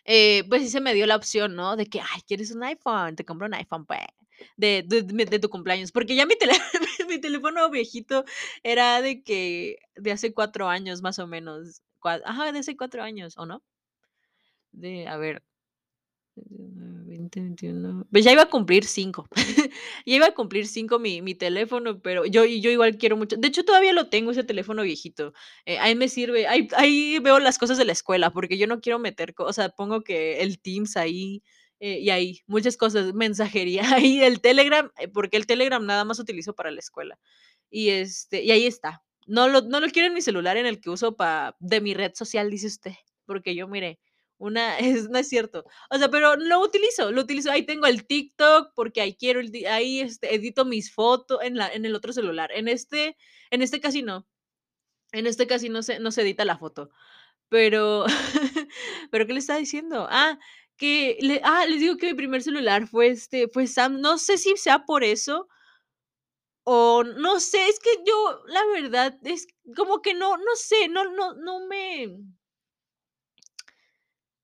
eh, 0.06 0.44
pues, 0.50 0.64
sí 0.64 0.70
se 0.70 0.82
me 0.82 0.94
dio 0.94 1.06
la 1.08 1.16
opción, 1.16 1.56
¿no? 1.56 1.76
De 1.76 1.86
que: 1.88 2.00
"Ay, 2.02 2.22
¿quieres 2.28 2.52
un 2.52 2.64
iPhone? 2.64 3.16
Te 3.16 3.26
compro 3.26 3.48
un 3.48 3.54
iPhone, 3.54 3.86
pue". 3.86 3.98
De 4.58 4.84
de 4.88 5.04
de 5.04 5.40
tu 5.40 5.50
cumpleaños, 5.50 5.92
porque 5.92 6.16
ya 6.16 6.26
mi 6.26 6.36
tele 6.38 6.54
mi 7.10 7.20
teléfono 7.20 7.70
viejito 7.70 8.26
era 8.64 9.02
de 9.02 9.22
que 9.24 9.78
de 9.96 10.12
hace 10.12 10.34
4 10.34 10.68
años, 10.68 11.02
más 11.04 11.20
o 11.20 11.28
menos, 11.28 11.82
ajá, 12.26 12.52
de 12.52 12.60
hace 12.60 12.76
4 12.78 13.04
años, 13.04 13.38
¿o 13.38 13.46
no? 13.46 13.64
De, 14.74 15.08
a 15.08 15.18
ver 15.18 15.44
20, 17.32 17.40
21, 17.42 18.06
pues, 18.12 18.24
ya 18.26 18.32
iba 18.32 18.44
a 18.44 18.50
cumplir 18.50 18.86
5. 18.86 19.28
Ya 20.06 20.16
iba 20.16 20.28
a 20.28 20.34
cumplir 20.34 20.68
5 20.68 21.00
mi 21.00 21.22
mi 21.22 21.36
teléfono, 21.36 22.02
pero 22.02 22.26
yo 22.26 22.46
yo 22.46 22.70
igual 22.72 22.98
quiero 22.98 23.18
mucho 23.18 23.38
de 23.38 23.48
hecho, 23.48 23.64
todavía 23.64 23.94
lo 23.94 24.10
tengo 24.10 24.32
ese 24.32 24.44
teléfono 24.44 24.84
viejito, 24.84 25.34
eh, 25.66 25.78
ahí 25.80 25.96
me 25.96 26.10
sirve, 26.10 26.48
ahí 26.48 26.68
ahí 26.76 27.20
veo 27.20 27.40
las 27.40 27.58
cosas 27.58 27.78
de 27.78 27.86
la 27.86 27.92
escuela, 27.94 28.32
porque 28.32 28.58
yo 28.58 28.68
no 28.68 28.82
quiero 28.82 29.00
meter 29.00 29.34
o 29.38 29.54
sea, 29.54 29.70
pongo 29.70 30.04
que 30.04 30.42
el 30.42 30.60
Teams 30.60 30.98
ahí, 30.98 31.44
eh, 31.80 32.00
y 32.00 32.10
ahí, 32.10 32.42
muchas 32.48 32.78
cosas, 32.78 33.14
mensajería 33.14 33.82
ahí, 33.96 34.22
el 34.22 34.42
Telegram, 34.42 34.92
eh, 35.00 35.08
porque 35.08 35.38
el 35.38 35.46
Telegram 35.48 35.86
nada 35.86 36.06
más 36.06 36.20
utilizo 36.20 36.54
para 36.56 36.72
la 36.72 36.80
escuela. 36.80 37.18
Y, 37.70 37.90
este, 37.90 38.44
y 38.44 38.52
ahí 38.52 38.66
está. 38.68 39.04
No 39.28 39.48
lo 39.48 39.62
no 39.62 39.80
lo 39.80 39.88
quiero 39.90 40.08
en 40.08 40.14
mi 40.16 40.22
celular 40.22 40.58
en 40.58 40.66
el 40.66 40.82
que 40.82 40.90
uso 40.90 41.16
pa 41.16 41.56
de 41.60 41.80
mi 41.82 41.94
red 41.94 42.12
social, 42.16 42.50
dice 42.50 42.68
usted, 42.68 42.94
porque 43.26 43.56
yo, 43.56 43.68
mire, 43.68 44.00
una 44.42 44.78
es 44.80 45.10
no 45.10 45.20
es 45.20 45.30
cierto. 45.30 45.66
O 45.90 45.98
sea, 45.98 46.10
pero 46.10 46.36
lo 46.38 46.60
utilizo, 46.62 47.12
lo 47.12 47.22
utilizo. 47.22 47.52
Ahí 47.52 47.66
tengo 47.66 47.88
el 47.88 48.06
TikTok, 48.06 48.74
porque 48.76 49.02
ahí 49.02 49.16
quiero 49.16 49.40
el 49.40 49.52
ahí, 49.68 50.02
este, 50.02 50.36
edito 50.36 50.66
mis 50.66 50.94
foto 50.94 51.42
en 51.42 51.56
la 51.58 51.70
en 51.70 51.86
el 51.86 51.96
otro 51.96 52.14
celular. 52.14 52.52
En 52.54 52.68
este 52.68 53.18
en 53.52 53.62
este 53.62 53.80
casi 53.82 54.02
no. 54.04 54.28
En 55.14 55.28
este 55.28 55.48
casi 55.48 55.70
no 55.70 55.84
se 55.84 56.00
no 56.00 56.12
se 56.12 56.22
edita 56.24 56.46
la 56.46 56.58
foto. 56.58 56.90
Pero 57.50 58.06
pero, 59.12 59.28
¿qué 59.28 59.34
le 59.34 59.40
estaba 59.40 59.60
diciendo? 59.60 60.08
Ah, 60.10 60.40
que 60.78 61.18
le 61.22 61.42
ah, 61.44 61.66
les 61.68 61.80
digo 61.82 61.98
que 61.98 62.08
mi 62.08 62.16
primer 62.16 62.44
celular 62.44 62.88
fue, 62.88 63.10
este, 63.10 63.48
fue 63.50 63.68
Sam 63.68 64.02
no 64.02 64.18
sé 64.18 64.38
si 64.38 64.58
sea 64.58 64.86
por 64.86 65.04
eso 65.04 65.48
o 66.64 67.04
no 67.04 67.40
sé, 67.40 67.68
es 67.68 67.80
que 67.80 67.90
yo, 68.06 68.44
la 68.48 68.66
verdad, 68.68 69.18
es 69.24 69.48
como 69.76 70.02
que 70.02 70.14
no 70.14 70.38
no 70.38 70.56
sé, 70.56 70.88
no 70.90 71.06
no 71.12 71.34
no 71.34 71.68
me 71.68 72.08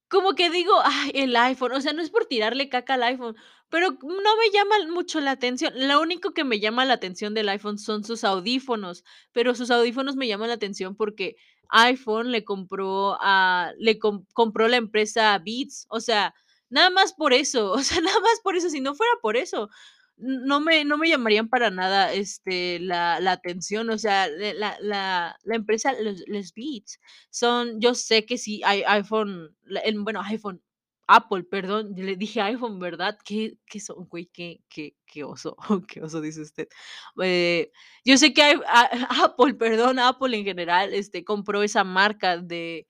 como 0.09 0.33
que 0.35 0.49
digo: 0.49 0.73
"Ay, 0.83 1.11
el 1.15 1.35
iPhone", 1.35 1.73
o 1.73 1.81
sea, 1.81 1.93
no 1.93 2.01
es 2.01 2.09
por 2.09 2.25
tirarle 2.25 2.69
caca 2.69 2.95
al 2.95 3.03
iPhone, 3.03 3.35
pero 3.69 3.91
no 4.01 4.37
me 4.37 4.49
llama 4.53 4.75
mucho 4.91 5.19
la 5.19 5.31
atención. 5.31 5.73
Lo 5.75 6.01
único 6.01 6.33
que 6.33 6.43
me 6.43 6.59
llama 6.59 6.85
la 6.85 6.93
atención 6.93 7.33
del 7.33 7.49
iPhone 7.49 7.77
son 7.79 8.03
sus 8.03 8.23
audífonos, 8.23 9.03
pero 9.33 9.55
sus 9.55 9.71
audífonos 9.71 10.15
me 10.15 10.27
llaman 10.27 10.49
la 10.49 10.55
atención 10.55 10.95
porque 10.95 11.35
iPhone 11.69 12.31
le 12.31 12.43
compró 12.45 13.17
a 13.21 13.71
le 13.77 13.99
com 13.99 14.25
compró 14.33 14.67
la 14.67 14.77
empresa 14.77 15.37
Beats, 15.43 15.85
o 15.89 15.99
sea, 15.99 16.33
nada 16.69 16.89
más 16.89 17.13
por 17.13 17.33
eso, 17.33 17.71
o 17.73 17.79
sea, 17.83 18.01
nada 18.01 18.19
más 18.21 18.39
por 18.43 18.55
eso, 18.55 18.69
si 18.69 18.79
no 18.81 18.95
fuera 18.95 19.11
por 19.21 19.37
eso, 19.37 19.69
no 20.17 20.59
me 20.61 20.83
no 20.85 20.97
me 20.97 21.09
llamarían 21.09 21.49
para 21.49 21.69
nada, 21.71 22.13
este, 22.13 22.79
la 22.79 23.19
la 23.19 23.33
atención, 23.33 23.89
o 23.89 23.97
sea, 23.97 24.27
la 24.29 24.77
la 24.81 25.37
la 25.43 25.55
empresa, 25.55 25.93
los 26.01 26.23
los 26.27 26.53
Beats 26.55 26.99
son 27.29 27.79
yo 27.81 27.93
sé 27.95 28.25
que 28.25 28.37
sí 28.37 28.61
hay 28.65 28.83
iPhone, 28.87 29.55
bueno, 30.03 30.21
iPhone, 30.23 30.61
Apple, 31.07 31.43
perdón, 31.43 31.93
le 31.95 32.15
dije 32.17 32.41
iPhone, 32.41 32.79
¿verdad? 32.79 33.17
Qué 33.23 33.57
qué 33.67 33.79
so 33.79 33.95
güey, 34.09 34.27
qué 34.33 34.61
qué 34.69 34.95
qué 35.05 35.23
oso, 35.23 35.55
qué 35.87 36.01
oso, 36.01 36.19
dice 36.21 36.41
usted. 36.41 36.67
Eh, 37.21 37.71
yo 38.05 38.17
sé 38.17 38.33
que 38.33 38.41
hay 38.43 38.55
Apple, 39.23 39.53
perdón, 39.55 39.99
Apple 39.99 40.35
en 40.37 40.43
general, 40.45 40.93
este, 40.93 41.23
compró 41.23 41.63
esa 41.63 41.83
marca 41.83 42.37
de 42.37 42.87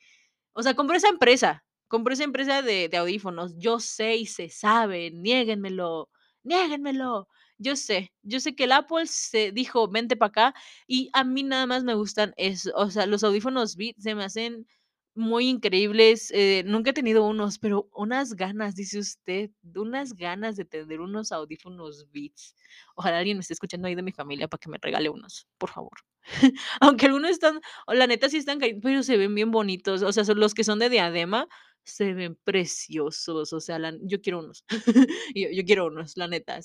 o 0.54 0.63
sea, 0.63 0.76
compró 0.76 0.96
esa 0.98 1.10
empresa, 1.10 1.66
compró 1.88 2.13
esa 2.13 2.24
empresa 2.24 2.62
de 2.62 2.90
de 2.90 2.98
audífonos. 2.98 3.56
Yo 3.58 3.80
sé 3.80 4.16
y 4.18 4.26
se 4.28 4.50
sabe, 4.50 5.12
niéguenmelo, 5.12 6.10
niéguenmelo. 6.47 7.27
Yo 7.60 7.75
sé, 7.75 8.13
yo 8.23 8.39
sé 8.39 8.55
que 8.55 8.65
el 8.65 8.71
Apple 8.73 9.07
se 9.07 9.51
dijo: 9.51 9.88
"Vente 9.89 10.15
para 10.15 10.29
acá", 10.29 10.53
y 10.88 11.10
a 11.13 11.23
mí 11.23 11.43
nada 11.43 11.65
más 11.67 11.83
me 11.83 11.95
gustan 11.95 12.33
eso, 12.38 12.71
o 12.75 12.89
sea, 12.91 13.05
los 13.07 13.23
audífonos 13.23 13.75
Beats 13.75 14.03
se 14.03 14.15
me 14.15 14.23
hacen 14.23 14.67
muy 15.15 15.47
increíbles, 15.49 16.29
eh, 16.31 16.62
nunca 16.67 16.91
he 16.91 16.93
tenido 16.93 17.25
unos, 17.25 17.57
pero 17.57 17.89
unas 17.95 18.36
ganas, 18.36 18.75
dice 18.75 18.99
usted, 18.99 19.49
unas 19.75 20.13
ganas 20.13 20.55
de 20.57 20.65
tener 20.65 20.99
unos 21.01 21.31
audífonos 21.31 22.05
Beats. 22.12 22.53
Ojalá 22.95 23.17
alguien 23.19 23.38
me 23.38 23.41
esté 23.41 23.53
escuchando 23.53 23.88
ahí 23.88 23.95
de 23.95 24.03
mi 24.03 24.12
familia 24.12 24.47
para 24.47 24.60
que 24.60 24.69
me 24.69 24.77
regale 24.79 25.10
unos, 25.10 25.47
por 25.57 25.71
favor. 25.71 25.93
Aunque 26.81 27.07
algunos 27.07 27.31
están, 27.31 27.62
la 27.88 28.05
neta 28.07 28.29
sí 28.29 28.38
están 28.38 28.60
pero 28.81 29.01
se 29.03 29.17
ven 29.17 29.33
bien 29.36 29.49
bonitos, 29.51 30.03
o 30.03 30.12
sea, 30.12 30.23
son 30.25 30.39
los 30.39 30.53
que 30.53 30.63
son 30.63 30.77
de 30.79 30.89
diadema, 30.89 31.47
se 31.91 32.13
ven 32.13 32.36
preciosos, 32.43 33.54
o 33.54 33.60
sea, 33.60 33.80
la 33.80 33.93
yo 34.02 34.21
quiero 34.21 34.39
unos. 34.39 34.65
Yo 35.36 35.50
yo 35.52 35.63
quiero 35.65 35.88
unos, 35.88 36.17
la 36.17 36.28
neta, 36.28 36.60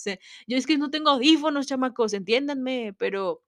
yo 0.47 0.57
es 0.57 0.67
que 0.67 0.79
no 0.79 0.91
tengo 0.91 1.11
audífonos, 1.11 1.67
chamacos, 1.67 2.13
entiéndanme, 2.15 2.95
pero 2.99 3.43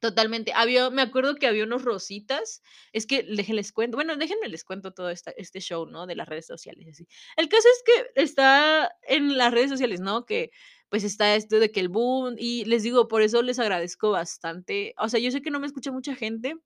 Totalmente. 0.00 0.52
Había 0.52 0.90
me 0.90 1.00
acuerdo 1.02 1.36
que 1.36 1.46
había 1.46 1.62
unos 1.62 1.84
rositas, 1.84 2.60
es 2.92 3.06
que 3.06 3.22
déjenles 3.22 3.70
cuento, 3.72 3.96
bueno, 3.96 4.16
déjenme 4.16 4.48
les 4.48 4.64
cuento 4.64 4.92
todo 4.92 5.10
esta 5.10 5.30
este 5.36 5.60
show, 5.60 5.86
¿no? 5.86 6.06
De 6.08 6.16
las 6.16 6.28
redes 6.28 6.44
sociales 6.46 6.88
así. 6.90 7.06
El 7.36 7.48
caso 7.48 7.68
es 7.68 7.82
que 7.86 8.20
está 8.22 8.90
en 9.02 9.36
las 9.38 9.52
redes 9.54 9.70
sociales, 9.70 10.00
¿no? 10.00 10.26
Que, 10.26 10.50
pues, 10.88 11.04
está 11.04 11.36
esto 11.36 11.60
de 11.60 11.70
que 11.70 11.78
el 11.78 11.88
boom 11.88 12.34
y 12.36 12.64
les 12.64 12.82
digo, 12.82 13.06
por 13.06 13.22
eso 13.22 13.42
les 13.42 13.60
agradezco 13.60 14.10
bastante. 14.10 14.92
O 14.98 15.08
sea, 15.08 15.20
yo 15.20 15.30
sé 15.30 15.40
que 15.40 15.50
no 15.52 15.60
me 15.60 15.68
escucha 15.68 15.92
mucha 15.92 16.16
gente 16.16 16.56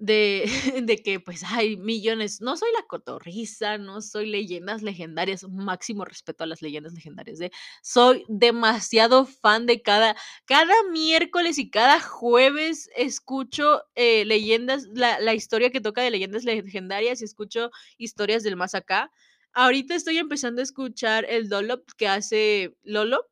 de 0.00 0.44
de 0.82 0.96
que, 1.02 1.20
pues, 1.20 1.44
hay 1.44 1.76
millones. 1.76 2.40
No 2.40 2.56
soy 2.56 2.68
La 2.76 2.84
Cotorrisa, 2.86 3.78
no 3.78 4.00
soy 4.02 4.26
Leyendas 4.26 4.82
Legendarias, 4.82 5.44
máximo 5.48 6.04
respeto 6.06 6.44
a 6.44 6.46
las 6.46 6.62
leyendas 6.62 6.94
legendarias, 6.94 7.40
¿eh? 7.40 7.52
Soy 7.82 8.24
demasiado 8.28 9.26
fan 9.26 9.66
de 9.66 9.82
cada 9.82 10.16
cada 10.46 10.74
miércoles 10.90 11.58
y 11.58 11.70
cada 11.70 12.00
jueves 12.00 12.90
escucho, 12.96 13.82
eh, 13.94 14.24
leyendas, 14.24 14.86
la 14.94 15.20
la 15.20 15.34
historia 15.34 15.70
que 15.70 15.80
toca 15.80 16.02
de 16.02 16.10
leyendas 16.10 16.44
legendarias 16.44 17.20
y 17.20 17.24
escucho 17.24 17.70
historias 17.98 18.42
del 18.42 18.56
más 18.56 18.74
acá. 18.74 19.12
Ahorita 19.52 19.94
estoy 19.94 20.18
empezando 20.18 20.60
a 20.62 20.64
escuchar 20.64 21.26
el 21.28 21.48
Dollop 21.48 21.84
que 21.98 22.08
hace 22.08 22.74
Lolo 22.82 23.26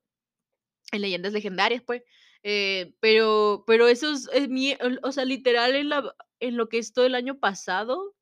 en 0.92 1.02
leyendas 1.02 1.32
legendarias, 1.32 1.82
pues, 1.84 2.02
eh, 2.44 2.94
pero 3.00 3.64
pero 3.66 3.88
esos 3.88 4.28
es 4.32 4.48
mi 4.48 4.76
o 5.02 5.12
sea, 5.12 5.24
literal 5.24 5.74
en 5.76 5.88
la 5.90 6.14
en 6.40 6.56
lo 6.56 6.68
que 6.68 6.78
es 6.78 6.92
todo 6.92 7.06
el 7.06 7.14
año 7.16 7.38
pasado 7.40 8.14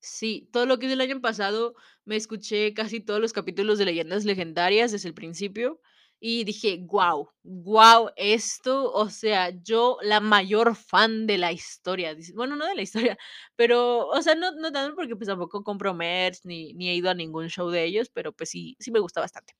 sí, 0.00 0.48
todo 0.52 0.66
lo 0.66 0.78
que 0.78 0.86
es 0.86 0.92
el 0.92 1.00
año 1.00 1.20
pasado, 1.20 1.74
me 2.04 2.16
escuché 2.16 2.74
casi 2.74 3.00
todos 3.00 3.20
los 3.20 3.32
capítulos 3.32 3.78
de 3.78 3.86
leyendas 3.86 4.24
legendarias 4.24 4.92
desde 4.92 5.08
el 5.08 5.14
principio, 5.14 5.80
y 6.20 6.44
dije: 6.44 6.78
"Guau, 6.82 7.30
guau, 7.42 8.10
esto", 8.16 8.92
o 8.92 9.10
sea, 9.10 9.50
yo 9.62 9.98
la 10.02 10.20
mayor 10.20 10.74
fan 10.76 11.26
de 11.26 11.38
la 11.38 11.52
historia, 11.52 12.16
bueno, 12.34 12.56
no 12.56 12.66
de 12.66 12.74
la 12.74 12.82
historia, 12.82 13.18
pero, 13.56 14.06
o 14.08 14.22
sea, 14.22 14.34
no 14.34 14.52
no 14.52 14.72
tanto 14.72 14.94
porque, 14.96 15.16
pues, 15.16 15.28
tampoco 15.28 15.62
compro 15.64 15.94
merch 15.94 16.40
ni 16.44 16.72
ni 16.74 16.88
he 16.90 16.94
ido 16.94 17.10
a 17.10 17.14
ningún 17.14 17.48
show 17.48 17.68
de 17.70 17.84
ellos, 17.84 18.08
pero, 18.10 18.32
pues, 18.32 18.50
sí 18.50 18.76
sí 18.78 18.90
me 18.90 19.00
gusta 19.00 19.20
bastante. 19.20 19.54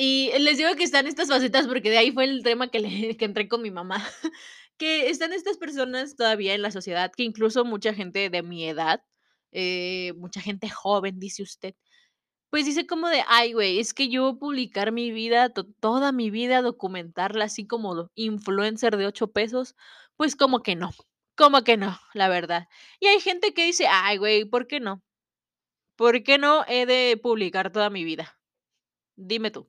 Y 0.00 0.30
les 0.38 0.58
digo 0.58 0.74
que 0.76 0.84
están 0.84 1.08
estas 1.08 1.28
facetas 1.28 1.66
porque 1.66 1.90
de 1.90 1.98
ahí 1.98 2.12
fue 2.12 2.24
el 2.24 2.42
tema 2.44 2.68
que 3.18 3.24
entré 3.24 3.48
con 3.48 3.62
mi 3.62 3.70
mamá, 3.72 4.04
que 4.78 5.10
están 5.10 5.32
estas 5.32 5.58
personas 5.58 6.16
todavía 6.16 6.54
en 6.54 6.62
la 6.62 6.70
sociedad, 6.70 7.12
que 7.16 7.24
incluso 7.24 7.64
mucha 7.64 7.92
gente 7.94 8.30
de 8.30 8.42
mi 8.42 8.64
edad, 8.68 9.02
eh, 9.52 10.12
mucha 10.16 10.40
gente 10.40 10.70
joven, 10.70 11.18
dice 11.18 11.42
usted, 11.42 11.74
pues 12.50 12.66
dice 12.66 12.86
como 12.86 13.08
de: 13.08 13.22
"Ay, 13.28 13.52
güey, 13.54 13.80
es 13.80 13.94
que 13.94 14.08
yo 14.10 14.38
publicar 14.38 14.92
mi 14.92 15.12
vida, 15.12 15.50
to 15.50 15.64
toda 15.80 16.12
mi 16.12 16.30
vida, 16.30 16.62
documentarla 16.62 17.46
así 17.46 17.66
como 17.66 18.10
influencer 18.16 18.96
de 18.98 19.06
8 19.06 19.32
pesos, 19.32 19.76
pues 20.16 20.36
como 20.36 20.62
que 20.62 20.76
no, 20.76 20.90
como 21.36 21.62
que 21.64 21.76
no, 21.78 21.98
la 22.14 22.28
verdad". 22.28 22.68
Y 23.00 23.08
hay 23.08 23.20
gente 23.20 23.54
que 23.54 23.66
dice: 23.66 23.86
"Ay, 23.90 24.18
güey, 24.18 24.44
¿por 24.46 24.66
qué 24.68 24.80
no? 24.80 25.02
¿Por 25.96 26.22
qué 26.24 26.38
no 26.38 26.64
he 26.68 26.86
de 26.86 27.18
publicar 27.22 27.72
toda 27.72 27.90
mi 27.90 28.04
vida? 28.04 28.38
Dime 29.16 29.50
tú". 29.52 29.68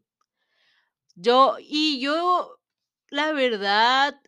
Yo 1.21 1.58
y 1.60 1.99
yo, 1.99 2.60
la 3.10 3.34
verdad 3.34 4.21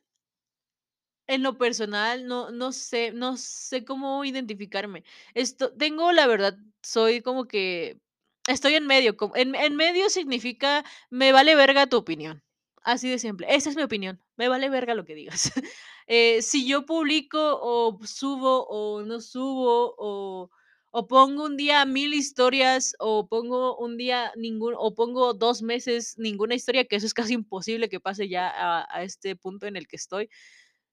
en 1.27 1.43
lo 1.43 1.57
personal, 1.57 2.25
no 2.27 2.51
no 2.51 2.71
sé 2.73 3.11
no 3.13 3.37
sé 3.37 3.85
cómo 3.85 4.25
identificarme. 4.25 5.03
Esto 5.33 5.71
tengo, 5.73 6.11
la 6.11 6.27
verdad, 6.27 6.57
soy 6.81 7.21
como 7.21 7.45
que 7.47 7.99
estoy 8.47 8.75
en 8.75 8.87
medio, 8.87 9.15
en 9.35 9.55
en 9.55 9.75
medio 9.75 10.09
significa 10.09 10.83
me 11.09 11.31
vale 11.31 11.55
verga 11.55 11.87
tu 11.87 11.97
opinión, 11.97 12.43
así 12.83 13.09
de 13.09 13.19
simple. 13.19 13.47
Esa 13.53 13.69
es 13.69 13.75
mi 13.77 13.83
opinión, 13.83 14.19
me 14.35 14.49
vale 14.49 14.69
verga 14.69 14.93
lo 14.95 15.05
que 15.05 15.15
digas. 15.15 15.51
Eh, 16.07 16.41
si 16.41 16.67
yo 16.67 16.85
publico 16.85 17.39
o 17.61 17.97
subo 18.05 18.67
o 18.67 19.03
no 19.03 19.21
subo 19.21 19.95
o 19.97 20.49
o 20.91 21.07
pongo 21.07 21.45
un 21.45 21.57
día 21.57 21.85
1000 21.85 22.13
historias 22.13 22.95
o 22.99 23.27
pongo 23.27 23.77
un 23.77 23.97
día 23.97 24.31
ningún 24.35 24.73
o 24.77 24.93
pongo 24.93 25.33
2 25.33 25.61
meses 25.63 26.15
ninguna 26.17 26.55
historia, 26.55 26.85
que 26.85 26.97
eso 26.97 27.05
es 27.05 27.13
casi 27.13 27.33
imposible 27.33 27.89
que 27.89 27.99
pase 27.99 28.27
ya 28.29 28.51
a 28.89 29.03
este 29.03 29.35
punto 29.35 29.67
en 29.67 29.75
el 29.77 29.87
que 29.87 29.95
estoy. 29.97 30.29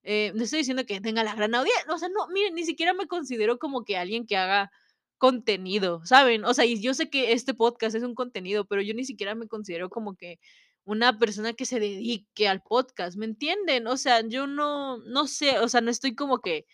Eh, 0.05 0.33
no 0.35 0.45
estoy 0.45 0.61
diciendo 0.61 0.87
que 0.87 1.01
tenga 1.01 1.25
la 1.25 1.35
gran 1.35 1.55
audie 1.55 1.73
o 1.93 1.99
sea, 1.99 2.09
no, 2.09 2.29
miren, 2.29 2.55
ni 2.55 2.65
siquiera 2.65 2.95
me 2.95 3.07
considero 3.09 3.59
como 3.59 3.85
que 3.85 3.97
alguien 3.97 4.27
que 4.27 4.37
haga 4.37 4.71
contenido, 5.19 6.01
¿saben? 6.07 6.45
O 6.45 6.55
sea, 6.55 6.65
y 6.65 6.81
yo 6.81 6.95
sé 6.95 7.11
que 7.11 7.33
este 7.33 7.53
podcast 7.55 7.97
es 7.97 8.05
un 8.05 8.15
contenido, 8.15 8.65
pero 8.65 8.81
yo 8.83 8.95
ni 8.95 9.05
siquiera 9.05 9.35
me 9.35 9.49
considero 9.49 9.91
como 9.91 10.15
que 10.17 10.39
una 10.85 11.19
persona 11.19 11.53
que 11.53 11.67
se 11.67 11.81
dedique 11.81 12.49
al 12.49 12.63
podcast, 12.63 13.19
¿me 13.19 13.27
entienden? 13.27 13.87
O 13.89 13.97
sea, 13.97 14.23
yo 14.27 14.47
no 14.47 14.99
no 14.99 15.27
sé, 15.27 15.59
o 15.59 15.69
sea, 15.69 15.81
no 15.81 15.91
estoy 15.91 16.15
como 16.15 16.41
que 16.41 16.67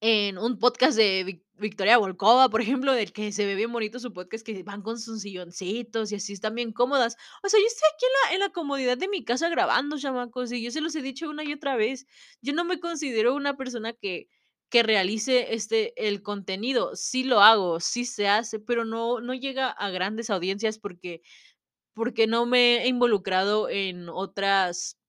en 0.00 0.38
un 0.38 0.58
podcast 0.58 0.96
de 0.96 1.24
Vic 1.24 1.44
Victoria 1.58 1.98
Volkova, 1.98 2.48
por 2.48 2.62
ejemplo, 2.62 2.92
del 2.94 3.12
que 3.12 3.32
se 3.32 3.44
ve 3.44 3.54
bien 3.54 3.70
bonito 3.70 3.98
su 4.00 4.14
podcast, 4.14 4.46
que 4.46 4.62
van 4.62 4.80
con 4.82 4.98
sus 4.98 5.20
silloncitos 5.22 6.10
y 6.10 6.14
así 6.14 6.32
están 6.32 6.54
bien 6.54 6.72
cómodas. 6.72 7.16
O 7.42 7.48
sea, 7.50 7.60
yo 7.60 7.66
estoy 7.66 7.86
aquí 7.94 8.06
en 8.06 8.30
la 8.30 8.34
en 8.36 8.40
la 8.40 8.50
comodidad 8.50 8.96
de 8.96 9.08
mi 9.08 9.24
casa 9.24 9.50
grabando, 9.50 9.98
chamacos, 9.98 10.52
y 10.52 10.62
yo 10.62 10.70
se 10.70 10.80
los 10.80 10.94
he 10.96 11.02
dicho 11.02 11.28
una 11.28 11.44
y 11.44 11.52
otra 11.52 11.76
vez. 11.76 12.06
Yo 12.40 12.54
no 12.54 12.64
me 12.64 12.80
considero 12.80 13.34
una 13.34 13.56
persona 13.56 13.92
que 13.92 14.28
que 14.70 14.82
realice, 14.84 15.54
este, 15.54 15.92
el 16.06 16.22
contenido. 16.22 16.94
Sí 16.96 17.24
lo 17.24 17.40
hago, 17.42 17.80
sí 17.80 18.04
se 18.04 18.28
hace, 18.28 18.58
pero 18.60 18.84
no 18.86 19.20
no 19.20 19.34
llega 19.34 19.68
a 19.70 19.90
grandes 19.90 20.30
audiencias 20.30 20.78
porque 20.78 21.22
porque 21.94 22.26
no 22.26 22.46
me 22.46 22.84
he 22.84 22.88
involucrado 22.88 23.68
en 23.68 24.08
otras 24.08 24.99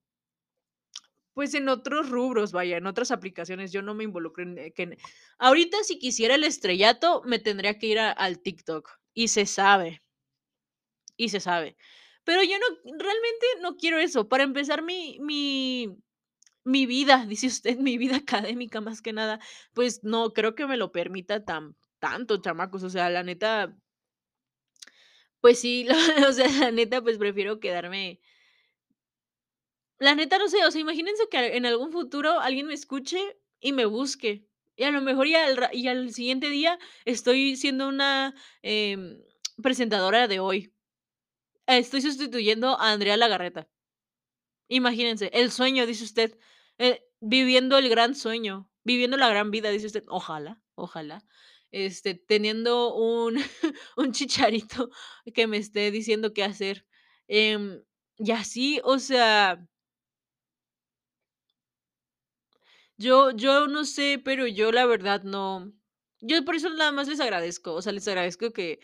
pues, 1.33 1.53
en 1.53 1.69
otros 1.69 2.09
rubros, 2.09 2.51
vaya, 2.51 2.77
en 2.77 2.87
otras 2.87 3.11
aplicaciones, 3.11 3.71
yo 3.71 3.81
no 3.81 3.93
me 3.95 4.03
involucro 4.05 4.43
en, 4.43 4.57
eh, 4.57 4.73
que 4.73 4.97
ahorita, 5.39 5.77
si 5.83 5.99
quisiera 5.99 6.35
el 6.35 6.43
estrellato, 6.43 7.21
me 7.25 7.39
tendría 7.39 7.77
que 7.79 7.87
ir 7.87 7.99
a 7.99 8.11
al 8.11 8.39
TikTok, 8.41 8.89
y 9.13 9.27
se 9.29 9.45
sabe 9.45 10.01
y 11.19 11.29
se 11.29 11.39
sabe. 11.39 11.75
Pero 12.23 12.43
yo 12.43 12.57
no 12.59 12.65
realmente 12.99 13.45
no 13.61 13.75
quiero 13.77 13.97
eso. 13.99 14.27
Para 14.29 14.43
empezar, 14.43 14.81
mi 14.83 15.17
mi 15.21 15.97
mi 16.65 16.85
vida, 16.85 17.25
dice 17.29 17.47
usted, 17.47 17.77
mi 17.79 17.97
vida 17.97 18.17
académica, 18.17 18.81
más 18.81 19.01
que 19.01 19.13
nada, 19.13 19.39
pues, 19.73 20.03
no 20.03 20.33
creo 20.33 20.55
que 20.55 20.67
me 20.67 20.77
lo 20.77 20.91
permita 20.91 21.43
tan 21.45 21.75
tanto, 21.99 22.41
chamacos. 22.41 22.83
O 22.83 22.89
sea, 22.89 23.09
la 23.09 23.23
neta 23.23 23.75
pues 25.43 25.59
sí, 25.59 25.87
o 26.27 26.31
sea, 26.33 26.47
la 26.59 26.71
neta, 26.71 27.01
pues, 27.01 27.17
prefiero 27.17 27.59
quedarme 27.59 28.19
La 30.01 30.15
neta, 30.15 30.39
no 30.39 30.47
sé, 30.49 30.65
o 30.65 30.71
sea, 30.71 30.81
imagínense 30.81 31.29
que 31.29 31.55
en 31.57 31.67
algún 31.67 31.91
futuro 31.91 32.39
alguien 32.39 32.65
me 32.65 32.73
escuche 32.73 33.19
y 33.59 33.71
me 33.71 33.85
busque, 33.85 34.47
y 34.75 34.83
a 34.83 34.89
lo 34.89 34.99
mejor 34.99 35.27
y 35.27 35.35
al 35.35 35.69
y 35.73 35.87
al 35.89 36.11
siguiente 36.11 36.49
día 36.49 36.79
estoy 37.05 37.55
siendo 37.55 37.87
una, 37.87 38.33
em, 38.63 39.21
presentadora 39.61 40.27
de 40.27 40.39
hoy. 40.39 40.73
Estoy 41.67 42.01
sustituyendo 42.01 42.79
a 42.79 42.91
Andrea 42.91 43.15
Legarreta. 43.15 43.69
Imagínense, 44.69 45.29
el 45.33 45.51
sueño, 45.51 45.85
dice 45.85 46.03
usted, 46.03 46.35
eh, 46.79 47.03
viviendo 47.19 47.77
el 47.77 47.87
gran 47.87 48.15
sueño, 48.15 48.71
viviendo 48.83 49.17
la 49.17 49.29
gran 49.29 49.51
vida, 49.51 49.69
dice 49.69 49.85
usted. 49.85 50.03
Ojalá, 50.07 50.59
ojalá, 50.73 51.23
este, 51.71 52.15
teniendo 52.15 52.95
un 52.95 53.35
un 53.97 54.13
chicharito 54.13 54.89
que 55.35 55.45
me 55.45 55.57
esté 55.57 55.91
diciendo 55.91 56.33
qué 56.33 56.43
hacer, 56.43 56.87
em, 57.27 57.83
y 58.17 58.31
así, 58.31 58.81
o 58.83 58.97
sea 58.97 59.67
Yo 63.01 63.31
yo 63.31 63.67
no 63.67 63.85
sé, 63.85 64.21
pero 64.23 64.45
yo 64.47 64.71
la 64.71 64.85
verdad 64.85 65.23
no 65.23 65.73
yo 66.21 66.43
por 66.45 66.55
eso 66.55 66.69
nada 66.69 66.91
más 66.91 67.07
les 67.07 67.19
agradezco, 67.19 67.73
o 67.73 67.81
sea, 67.81 67.91
les 67.93 68.07
agradezco 68.07 68.51
que 68.53 68.79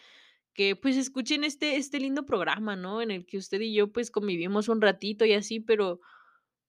que, 0.54 0.76
pues, 0.76 0.98
escuchen 0.98 1.44
este 1.46 1.78
este 1.78 2.00
lindo 2.02 2.26
programa, 2.26 2.76
¿no? 2.76 3.02
En 3.02 3.12
el 3.12 3.26
que 3.28 3.38
usted 3.40 3.62
y 3.62 3.74
yo, 3.76 3.92
pues, 3.94 4.12
convivimos 4.12 4.70
un 4.70 4.82
ratito 4.82 5.26
y 5.26 5.34
así, 5.34 5.60
pero, 5.62 6.02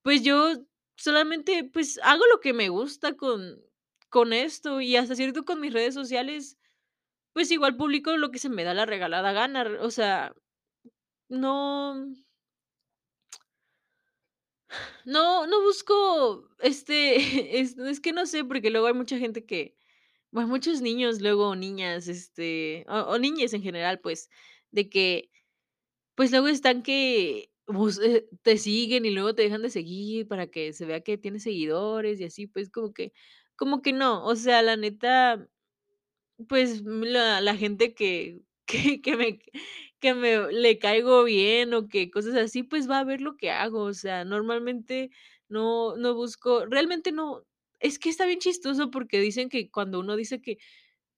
pues, 0.02 0.22
yo 0.24 0.54
solamente, 0.96 1.64
pues, 1.72 2.00
hago 2.04 2.24
lo 2.32 2.40
que 2.40 2.52
me 2.54 2.68
gusta 2.70 3.16
con 3.16 3.60
con 4.10 4.32
esto 4.34 4.80
y 4.82 4.96
hasta 4.96 5.16
cierto 5.16 5.44
con 5.46 5.60
mis 5.60 5.72
redes 5.74 5.94
sociales, 5.94 6.58
pues, 7.34 7.50
igual 7.52 7.76
publico 7.78 8.16
lo 8.18 8.30
que 8.32 8.38
se 8.40 8.48
me 8.50 8.64
da 8.64 8.74
la 8.74 8.86
regalada 8.86 9.32
gana, 9.32 9.66
o 9.82 9.90
sea, 9.92 10.34
no 11.28 11.96
no 15.04 15.46
no 15.46 15.62
busco, 15.62 16.48
este, 16.60 17.16
es 17.60 17.76
es 17.78 18.00
que 18.00 18.12
no 18.12 18.26
sé, 18.26 18.44
porque 18.44 18.70
luego 18.70 18.86
hay 18.88 18.94
mucha 18.94 19.18
gente 19.18 19.44
que, 19.46 19.76
bueno, 20.32 20.48
muchos 20.48 20.82
niños, 20.82 21.20
luego 21.22 21.56
niñas, 21.56 22.08
este, 22.08 22.84
o 22.88 22.96
o 23.14 23.18
niñes 23.18 23.54
en 23.54 23.62
general, 23.62 24.00
pues, 24.00 24.30
de 24.72 24.88
que, 24.90 25.30
pues, 26.16 26.30
luego 26.32 26.48
están 26.48 26.82
que 26.82 27.52
bus 27.68 28.00
eh, 28.00 28.28
te 28.42 28.58
siguen 28.58 29.06
y 29.06 29.10
luego 29.12 29.34
te 29.34 29.42
dejan 29.42 29.62
de 29.62 29.70
seguir 29.70 30.28
para 30.28 30.48
que 30.48 30.72
se 30.74 30.86
vea 30.86 31.02
que 31.02 31.18
tienes 31.18 31.44
seguidores 31.44 32.20
y 32.20 32.24
así, 32.26 32.46
pues, 32.48 32.70
como 32.70 32.92
que 32.94 33.12
como 33.56 33.82
que 33.82 33.92
no, 33.94 34.24
o 34.26 34.36
sea, 34.36 34.62
la 34.62 34.76
neta, 34.76 35.48
pues, 36.48 36.82
la 36.84 37.40
la 37.40 37.56
gente 37.56 37.94
que 37.94 38.40
que 38.66 39.00
que 39.02 39.16
me 39.16 39.40
que 40.00 40.14
me 40.14 40.52
le 40.52 40.78
caigo 40.78 41.24
bien 41.24 41.74
o 41.74 41.88
que 41.88 42.10
cosas 42.10 42.34
así, 42.36 42.62
pues 42.62 42.88
va 42.90 43.00
a 43.00 43.04
ver 43.04 43.20
lo 43.20 43.36
que 43.36 43.50
hago. 43.50 43.82
O 43.84 43.94
sea, 43.94 44.24
normalmente 44.24 45.10
no 45.48 45.96
no 45.96 46.14
busco 46.14 46.66
realmente 46.66 47.12
no 47.12 47.44
es 47.80 47.98
que 47.98 48.10
está 48.10 48.26
bien 48.26 48.38
chistoso 48.40 48.90
porque 48.90 49.20
dicen 49.20 49.48
que 49.48 49.70
cuando 49.70 50.00
uno 50.00 50.16
dice 50.16 50.40
que 50.42 50.58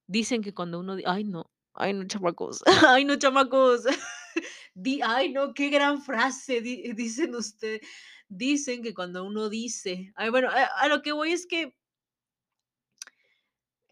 dicen 0.08 0.42
que 0.42 0.54
cuando 0.54 0.80
uno 0.80 0.96
ay 1.06 1.24
no, 1.24 1.50
ay 1.74 1.94
no, 1.94 2.04
chamacos, 2.06 2.62
ay 2.88 3.04
no, 3.04 3.16
chamacos. 3.16 3.84
Di 4.74 5.00
ay 5.02 5.32
no, 5.32 5.54
qué 5.54 5.70
gran 5.70 6.02
frase 6.02 6.60
di 6.62 6.92
dicen 6.94 7.34
usted 7.34 7.80
dicen 8.28 8.82
que 8.82 8.94
cuando 8.94 9.24
uno 9.24 9.48
dice 9.50 10.12
ay, 10.16 10.30
bueno, 10.30 10.48
a 10.50 10.88
lo 10.88 11.02
que 11.02 11.12
voy 11.12 11.32
es 11.32 11.46
que 11.46 11.74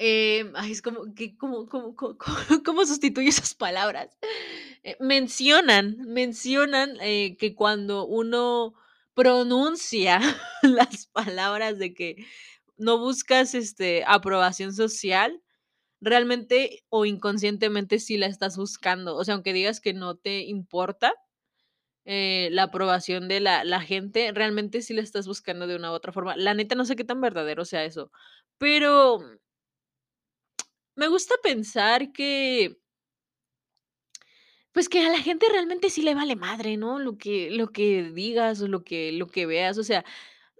Em, 0.00 0.52
ay, 0.54 0.70
es 0.72 0.80
como 0.80 1.12
que, 1.14 1.36
¿cómo 1.36 1.66
cómo 1.66 1.96
có 1.96 2.16
có 2.16 2.32
cómo 2.64 2.86
sustituyo 2.86 3.28
esas 3.28 3.54
palabras? 3.54 4.16
Eh, 4.84 4.96
mencionan 5.00 5.96
mencionan, 6.06 6.96
eh, 7.00 7.36
que 7.36 7.54
cuando 7.56 8.06
uno 8.06 8.74
pronuncia 9.14 10.20
las 10.62 11.06
palabras 11.08 11.78
de 11.80 11.94
que 11.94 12.16
no 12.76 12.98
buscas, 12.98 13.54
este, 13.54 14.04
aprobación 14.06 14.72
social, 14.72 15.42
realmente 16.00 16.84
o 16.90 17.06
inconscientemente 17.06 17.98
sí 18.00 18.18
la 18.18 18.26
estás 18.26 18.56
buscando. 18.56 19.16
O 19.16 19.24
sea, 19.24 19.34
aunque 19.34 19.52
digas 19.54 19.80
que 19.80 19.94
no 19.94 20.16
te 20.16 20.42
importa, 20.42 21.14
eh, 22.04 22.48
la 22.52 22.64
aprobación 22.64 23.28
de 23.28 23.40
la 23.40 23.64
la 23.64 23.80
gente, 23.80 24.32
realmente 24.32 24.82
sí 24.82 24.94
la 24.94 25.02
estás 25.02 25.26
buscando 25.26 25.66
de 25.66 25.76
una 25.76 25.90
u 25.92 25.94
otra 25.94 26.12
forma. 26.12 26.36
La 26.36 26.54
neta, 26.54 26.74
no 26.74 26.84
sé 26.84 26.96
qué 26.96 27.04
tan 27.04 27.20
verdadero 27.20 27.64
sea 27.64 27.84
eso, 27.84 28.10
pero 28.58 29.20
me 30.98 31.08
gusta 31.08 31.34
pensar 31.42 32.12
que 32.12 32.78
pues, 34.72 34.88
que 34.88 35.00
a 35.00 35.10
la 35.10 35.18
gente 35.20 35.46
realmente 35.50 35.90
sí 35.90 36.02
le 36.02 36.14
vale 36.14 36.36
madre, 36.36 36.76
¿no? 36.76 36.98
Lo 36.98 37.16
que 37.18 37.50
lo 37.50 37.68
que 37.72 38.04
digas, 38.12 38.60
o 38.62 38.68
lo 38.68 38.84
que 38.84 39.12
lo 39.12 39.26
que 39.28 39.46
veas, 39.46 39.78
o 39.78 39.84
sea, 39.84 40.04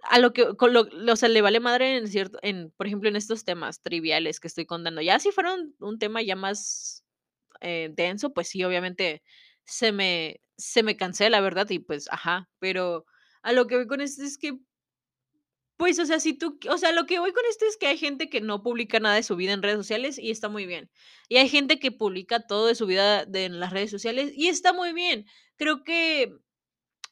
a 0.03 0.19
lo 0.19 0.33
que 0.33 0.55
con 0.57 0.73
lo 0.73 0.87
o 1.11 1.15
sea, 1.15 1.29
le 1.29 1.41
vale 1.41 1.59
madre 1.59 1.97
en 1.97 2.07
cierto 2.07 2.39
en, 2.43 2.71
por 2.77 2.87
ejemplo, 2.87 3.09
en 3.09 3.15
estos 3.17 3.45
temas 3.45 3.81
triviales 3.81 4.39
que 4.39 4.47
estoy 4.47 4.65
contando. 4.65 5.01
Ya 5.01 5.19
si 5.19 5.31
fuera 5.31 5.55
un 5.79 5.99
tema 5.99 6.21
ya 6.21 6.35
más, 6.35 7.03
eh, 7.61 7.89
denso, 7.93 8.33
pues 8.33 8.49
sí, 8.49 8.63
obviamente 8.65 9.23
se 9.65 9.91
me 9.93 10.41
se 10.57 10.83
me 10.83 10.97
cancela, 10.97 11.41
¿verdad? 11.41 11.69
Y 11.71 11.79
pues, 11.79 12.07
ajá, 12.11 12.49
pero 12.59 13.05
a 13.43 13.53
lo 13.53 13.67
que 13.67 13.77
voy 13.77 13.87
con 13.87 14.01
esto 14.01 14.23
es 14.23 14.37
que 14.39 14.59
pues, 15.79 15.97
o 15.99 16.05
sea, 16.05 16.19
si 16.19 16.33
tú 16.33 16.59
o 16.69 16.77
sea, 16.77 16.91
lo 16.91 17.05
que 17.05 17.19
voy 17.19 17.31
con 17.31 17.45
esto 17.49 17.65
es 17.65 17.77
que 17.77 17.87
hay 17.87 17.97
gente 17.97 18.29
que 18.29 18.41
no 18.41 18.63
publica 18.63 18.99
nada 18.99 19.15
de 19.15 19.23
su 19.23 19.37
vida 19.37 19.53
en 19.53 19.63
redes 19.63 19.77
sociales 19.77 20.19
y 20.19 20.31
está 20.31 20.49
muy 20.49 20.65
bien. 20.65 20.91
Y 21.29 21.37
hay 21.37 21.47
gente 21.49 21.79
que 21.79 21.91
publica 21.91 22.45
todo 22.47 22.67
de 22.67 22.75
su 22.75 22.85
vida 22.85 23.23
en 23.33 23.61
las 23.61 23.71
redes 23.71 23.89
sociales 23.89 24.33
y 24.35 24.49
está 24.49 24.73
muy 24.73 24.93
bien. 24.93 25.25
Creo 25.57 25.85
que 25.85 26.35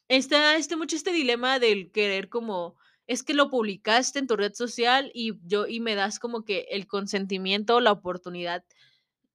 está, 0.08 0.56
este, 0.56 0.76
mucho 0.76 0.96
este 0.96 1.12
dilema 1.12 1.58
del 1.58 1.92
querer 1.92 2.28
como, 2.28 2.76
es 3.06 3.22
que 3.22 3.34
lo 3.34 3.50
publicaste 3.50 4.18
en 4.18 4.26
tu 4.26 4.36
red 4.36 4.54
social 4.54 5.10
y 5.14 5.38
yo 5.44 5.66
y 5.66 5.80
me 5.80 5.94
das 5.94 6.18
como 6.18 6.44
que 6.44 6.66
el 6.70 6.86
consentimiento 6.86 7.76
o 7.76 7.80
la 7.80 7.92
oportunidad 7.92 8.64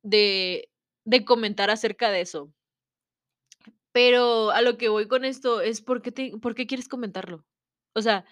de 0.03 0.69
de 1.05 1.25
comentar 1.25 1.69
acerca 1.69 2.11
de 2.11 2.21
eso. 2.21 2.53
Pero 3.91 4.51
a 4.51 4.61
lo 4.61 4.77
que 4.77 4.89
voy 4.89 5.07
con 5.07 5.25
esto 5.25 5.61
es, 5.61 5.81
¿por 5.81 6.01
qué 6.01 6.11
te 6.11 6.37
por 6.41 6.55
qué 6.55 6.65
quieres 6.67 6.87
comentarlo? 6.87 7.45
O 7.93 8.01
sea, 8.01 8.25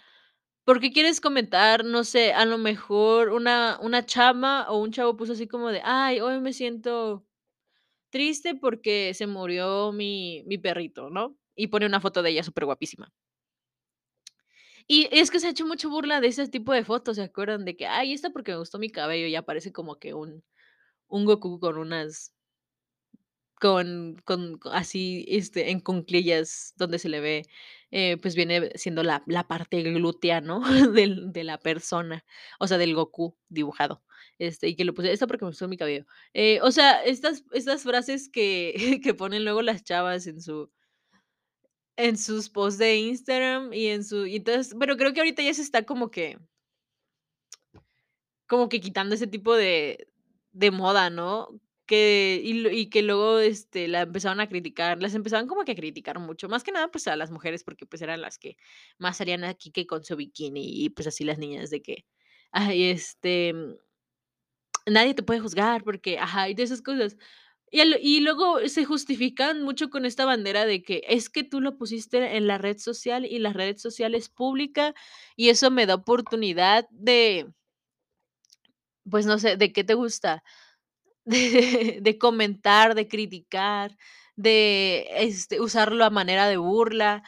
¿por 0.66 0.80
qué 0.80 0.92
quieres 0.92 1.22
comentar? 1.22 1.86
No 1.86 2.04
sé, 2.04 2.34
a 2.34 2.46
lo 2.46 2.58
mejor 2.58 3.30
una 3.30 3.80
una 3.82 4.06
chava 4.06 4.70
o 4.72 4.80
un 4.82 4.92
chavo 4.92 5.18
puso 5.18 5.34
así 5.34 5.48
como 5.48 5.70
de: 5.72 5.82
"Ay, 5.84 6.20
hoy 6.22 6.40
me 6.42 6.54
siento 6.54 7.26
triste 8.12 8.56
porque 8.56 9.14
se 9.16 9.28
murió 9.28 9.92
mi 9.94 10.44
mi 10.48 10.58
perrito", 10.60 11.10
¿no? 11.12 11.38
Y 11.56 11.68
pone 11.68 11.86
una 11.88 12.02
foto 12.02 12.24
de 12.24 12.32
ella 12.32 12.44
superguapísima. 12.44 13.12
Y 14.90 15.08
es 15.12 15.32
que 15.32 15.40
se 15.40 15.48
ha 15.48 15.50
hecho 15.52 15.66
mucha 15.66 15.88
burla 15.88 16.22
de 16.22 16.28
ese 16.28 16.48
tipo 16.48 16.74
de 16.74 16.84
fotos, 16.84 17.16
¿se 17.18 17.24
acuerdan? 17.24 17.66
De 17.66 17.76
que: 17.76 17.88
"Ay, 17.88 18.14
esta 18.14 18.30
porque 18.32 18.52
me 18.52 18.58
gustó 18.60 18.80
mi 18.80 18.90
cabello", 18.90 19.28
y 19.28 19.36
aparece 19.36 19.72
como 19.72 19.98
que 20.00 20.14
un 20.14 20.44
un 21.10 21.26
Goku 21.26 21.60
con 21.60 21.78
unas 21.78 22.34
con 23.62 24.18
con 24.26 24.60
así, 24.74 25.26
este, 25.30 25.72
en 25.72 25.80
cuclillas 25.82 26.74
donde 26.78 27.00
se 27.00 27.10
le 27.10 27.22
ve, 27.22 27.44
eh, 27.92 28.18
pues, 28.22 28.36
viene 28.36 28.72
siendo 28.76 29.04
la 29.04 29.24
la 29.28 29.48
parte 29.48 29.82
glútea, 29.84 30.42
¿no? 30.42 30.62
Del 30.96 31.32
de 31.34 31.44
la 31.46 31.60
persona, 31.60 32.26
o 32.60 32.68
sea, 32.68 32.78
del 32.80 32.96
Goku 32.96 33.38
dibujado, 33.50 34.04
este, 34.40 34.68
y 34.70 34.76
que 34.76 34.86
le 34.86 34.94
puse: 34.94 35.12
"Esta 35.14 35.28
porque 35.28 35.46
me 35.46 35.52
gustó 35.52 35.68
mi 35.70 35.78
cabello". 35.78 36.06
Eh, 36.34 36.60
o 36.64 36.72
sea, 36.72 37.04
estas 37.04 37.44
estas 37.54 37.84
frases 37.84 38.30
que 38.30 38.74
que 39.04 39.14
ponen 39.16 39.46
luego 39.46 39.62
las 39.62 39.84
chavas 39.84 40.28
en 40.28 40.42
su 40.42 40.72
en 41.98 42.18
sus 42.18 42.50
posts 42.50 42.78
de 42.80 42.98
Instagram 42.98 43.74
y 43.74 43.88
en 43.88 44.04
su 44.04 44.26
entonces, 44.26 44.74
bueno, 44.74 44.98
creo 44.98 45.14
que 45.14 45.20
ahorita 45.22 45.42
ya 45.44 45.54
se 45.54 45.62
está 45.62 45.84
como 45.86 46.10
que 46.12 46.38
como 48.48 48.70
que 48.70 48.82
quitando 48.82 49.16
ese 49.16 49.28
tipo 49.28 49.56
de 49.56 50.08
de 50.54 50.72
moda, 50.72 51.10
¿no? 51.10 51.48
Y 51.96 52.68
y 52.70 52.90
que 52.90 53.02
luego, 53.02 53.40
este, 53.40 53.88
la 53.88 54.02
empezaron 54.02 54.40
a 54.42 54.48
criticar, 54.50 55.02
las 55.02 55.16
empezaban 55.16 55.48
como 55.48 55.64
que 55.66 55.74
a 55.74 55.76
criticar 55.76 56.20
mucho, 56.20 56.50
más 56.50 56.64
que 56.64 56.72
nada, 56.72 56.90
pues, 56.92 57.08
a 57.08 57.16
las 57.16 57.32
mujeres, 57.32 57.64
porque, 57.64 57.86
pues, 57.86 58.02
eran 58.02 58.22
las 58.22 58.38
que 58.40 58.58
más 59.00 59.18
salían 59.18 59.44
aquí 59.44 59.72
que 59.72 59.88
con 59.88 60.04
su 60.04 60.16
bikini 60.16 60.84
y, 60.86 60.90
pues, 60.90 61.08
así 61.08 61.24
las 61.26 61.38
niñas 61.40 61.70
de 61.70 61.82
que: 61.82 62.06
"Ay, 62.52 62.86
este, 62.86 63.54
nadie 64.88 65.14
te 65.16 65.24
puede 65.24 65.40
juzgar 65.42 65.84
porque", 65.84 66.20
ajá, 66.20 66.50
y 66.50 66.54
de 66.56 66.64
esas 66.64 66.82
cosas. 66.82 67.18
Y 67.72 68.22
luego 68.22 68.60
se 68.70 68.86
justifican 68.86 69.64
mucho 69.64 69.90
con 69.92 70.06
esta 70.06 70.26
bandera 70.26 70.66
de 70.68 70.84
que: 70.84 71.04
"Es 71.10 71.30
que 71.30 71.44
tú 71.46 71.62
lo 71.62 71.78
pusiste 71.78 72.38
en 72.38 72.48
la 72.48 72.58
red 72.60 72.78
social 72.80 73.26
y 73.26 73.40
la 73.40 73.54
red 73.54 73.78
social 73.78 74.16
es 74.16 74.30
pública 74.30 74.94
y 75.38 75.50
eso 75.50 75.72
me 75.72 75.86
da 75.88 75.96
oportunidad 75.96 76.88
de" 76.92 77.48
pues, 79.10 79.26
no 79.26 79.40
sé, 79.40 79.58
¿de 79.58 79.74
qué 79.74 79.84
te 79.84 79.94
gusta? 79.96 80.44
De 81.26 82.18
comentar, 82.20 82.96
de 82.96 83.08
criticar, 83.08 83.98
de, 84.36 85.08
este, 85.18 85.62
usarlo 85.62 86.04
a 86.06 86.10
manera 86.10 86.48
de 86.48 86.58
burla. 86.58 87.24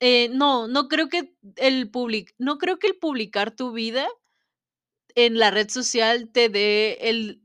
Eh, 0.00 0.30
no, 0.32 0.68
no 0.68 0.88
creo 0.88 1.08
que 1.08 1.34
el 1.56 1.90
public 1.90 2.34
no 2.38 2.58
creo 2.58 2.78
que 2.78 2.88
el 2.88 2.96
publicar 2.98 3.50
tu 3.56 3.72
vida 3.72 4.08
en 5.14 5.38
la 5.38 5.50
red 5.50 5.68
social 5.68 6.30
te 6.32 6.48
dé 6.48 6.98
el 7.02 7.42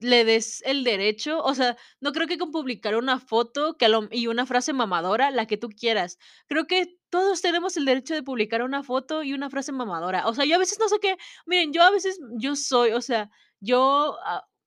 le 0.00 0.24
des 0.24 0.62
el 0.66 0.82
derecho, 0.84 1.40
o 1.44 1.54
sea, 1.54 1.76
no 2.00 2.12
creo 2.12 2.26
que 2.26 2.36
con 2.38 2.50
publicar 2.50 2.96
una 2.96 3.20
foto 3.20 3.76
que 3.78 3.88
y 4.10 4.26
una 4.26 4.46
frase 4.46 4.72
mamadora, 4.72 5.30
la 5.30 5.46
que 5.46 5.56
tú 5.56 5.68
quieras. 5.70 6.18
Creo 6.48 6.66
que 6.66 6.98
todos 7.08 7.40
tenemos 7.40 7.76
el 7.76 7.84
derecho 7.84 8.14
de 8.14 8.22
publicar 8.24 8.62
una 8.64 8.82
foto 8.82 9.22
y 9.22 9.32
una 9.32 9.48
frase 9.48 9.70
mamadora. 9.72 10.26
O 10.28 10.34
sea, 10.34 10.44
yo 10.44 10.56
a 10.56 10.58
veces 10.58 10.78
no 10.80 10.88
sé 10.88 10.98
qué 11.00 11.16
miren, 11.46 11.72
yo 11.72 11.82
a 11.82 11.90
veces 11.90 12.18
yo 12.38 12.56
soy, 12.56 12.90
o 12.92 13.00
sea, 13.00 13.30
yo 13.60 14.16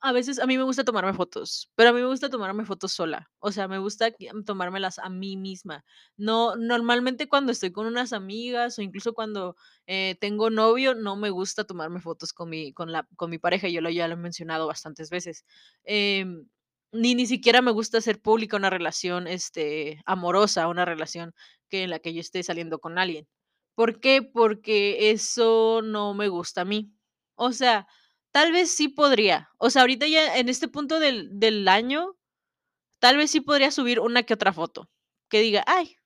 a 0.02 0.12
veces 0.12 0.40
a 0.40 0.46
mí 0.48 0.58
me 0.58 0.64
gusta 0.64 0.84
tomarme 0.84 1.14
fotos, 1.14 1.72
pero 1.76 1.90
a 1.90 1.94
mí 1.94 2.02
me 2.02 2.08
gusta 2.08 2.30
tomarme 2.30 2.66
fotos 2.66 2.92
sola. 2.94 3.32
O 3.40 3.52
sea, 3.52 3.68
me 3.68 3.80
gusta 3.80 4.12
que 4.12 4.30
tomármelas 4.46 5.00
a 5.00 5.10
mí 5.10 5.36
misma. 5.38 5.84
No, 6.18 6.56
normalmente 6.56 7.28
cuando 7.28 7.52
estoy 7.52 7.72
con 7.72 7.88
unas 7.88 8.14
amigas 8.14 8.78
o 8.78 8.82
incluso 8.84 9.14
cuando, 9.14 9.56
eh, 9.88 10.16
tengo 10.22 10.50
novio, 10.52 10.94
no 10.96 11.16
me 11.16 11.30
gusta 11.32 11.64
tomarme 11.66 12.02
fotos 12.02 12.34
con 12.34 12.50
mi 12.50 12.74
con 12.74 12.92
la 12.92 13.08
con 13.16 13.30
mi 13.32 13.40
pareja, 13.40 13.68
yo 13.70 13.82
lo 13.82 13.90
ya 13.90 14.08
lo 14.08 14.14
he 14.16 14.18
mencionado 14.18 14.68
bastantes 14.68 15.10
veces. 15.10 15.46
Em, 15.84 16.48
ni 16.92 17.16
ni 17.16 17.26
siquiera 17.28 17.62
me 17.62 17.72
gusta 17.72 17.98
hacer 17.98 18.22
pública 18.22 18.58
una 18.58 18.70
relación, 18.70 19.28
este, 19.28 20.02
amorosa, 20.06 20.68
una 20.68 20.86
relación 20.86 21.34
que 21.70 21.84
en 21.84 21.90
la 21.90 22.00
que 22.00 22.14
yo 22.14 22.22
esté 22.22 22.44
saliendo 22.44 22.80
con 22.80 22.98
alguien. 23.00 23.28
¿Por 23.76 24.00
qué? 24.00 24.22
Porque 24.22 25.12
eso 25.12 25.82
no 25.84 26.14
me 26.14 26.28
gusta 26.30 26.62
a 26.62 26.66
mí. 26.66 26.94
O 27.36 27.52
sea, 27.52 27.88
tal 28.36 28.52
vez 28.52 28.70
sí 28.76 28.90
podría. 28.90 29.50
O 29.60 29.70
sea, 29.70 29.84
ahorita 29.84 30.08
ya 30.08 30.36
en 30.38 30.50
este 30.50 30.68
punto 30.68 31.00
del 31.00 31.30
del 31.40 31.68
año, 31.70 32.18
tal 33.00 33.18
vez 33.18 33.32
sí 33.32 33.42
podría 33.42 33.72
subir 33.72 34.00
una 34.02 34.24
que 34.24 34.36
otra 34.36 34.54
foto, 34.54 34.90
que 35.30 35.42
diga: 35.42 35.64
"Ay, 35.68 35.98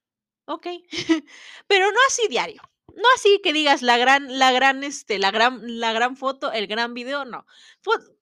okey", 0.47 0.85
pero 1.67 1.91
no 1.91 1.99
así 2.09 2.27
diario. 2.29 2.61
No 2.95 3.03
así 3.15 3.41
que 3.43 3.53
digas 3.53 3.81
la 3.83 3.97
gran 3.97 4.39
la 4.39 4.51
gran, 4.53 4.83
este, 4.83 5.19
la 5.19 5.31
gran 5.31 5.61
la 5.79 5.93
gran 5.93 6.17
foto, 6.17 6.51
el 6.53 6.67
gran 6.67 6.93
video, 6.95 7.25
no. 7.25 7.45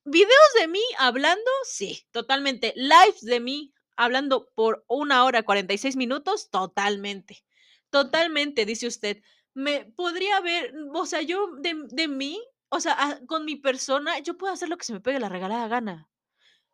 Videos 0.06 0.54
de 0.60 0.68
mí 0.68 0.82
hablando, 0.98 1.52
sí, 1.66 2.08
totalmente. 2.12 2.74
Lives 2.78 3.22
de 3.22 3.40
mí 3.42 3.74
hablando 3.98 4.50
por 4.56 4.86
1 4.88 5.26
hora 5.26 5.44
46 5.44 5.96
minutos, 5.98 6.50
totalmente. 6.50 7.44
Totalmente, 7.90 8.66
dice 8.66 8.88
usted. 8.88 9.22
Me 9.54 9.86
podría 9.86 10.40
ver, 10.42 10.74
o 10.94 11.06
sea, 11.06 11.22
yo 11.22 11.48
de 11.60 11.76
de 11.90 12.08
mí, 12.08 12.42
o 12.70 12.80
sea, 12.80 13.20
con 13.28 13.46
mi 13.46 13.56
persona, 13.56 14.20
yo 14.20 14.38
puedo 14.38 14.54
hacer 14.54 14.70
lo 14.70 14.78
que 14.78 14.86
se 14.86 14.94
me 14.94 15.02
pegue 15.02 15.20
la 15.20 15.30
regalada 15.30 15.68
gana. 15.68 16.10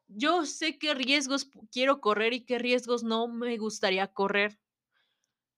Yo 0.07 0.45
sé 0.45 0.77
qué 0.77 0.93
riesgos 0.93 1.49
quiero 1.71 2.01
correr 2.01 2.33
y 2.33 2.45
qué 2.45 2.59
riesgos 2.59 3.03
no 3.03 3.27
me 3.27 3.57
gustaría 3.57 4.07
correr. 4.07 4.59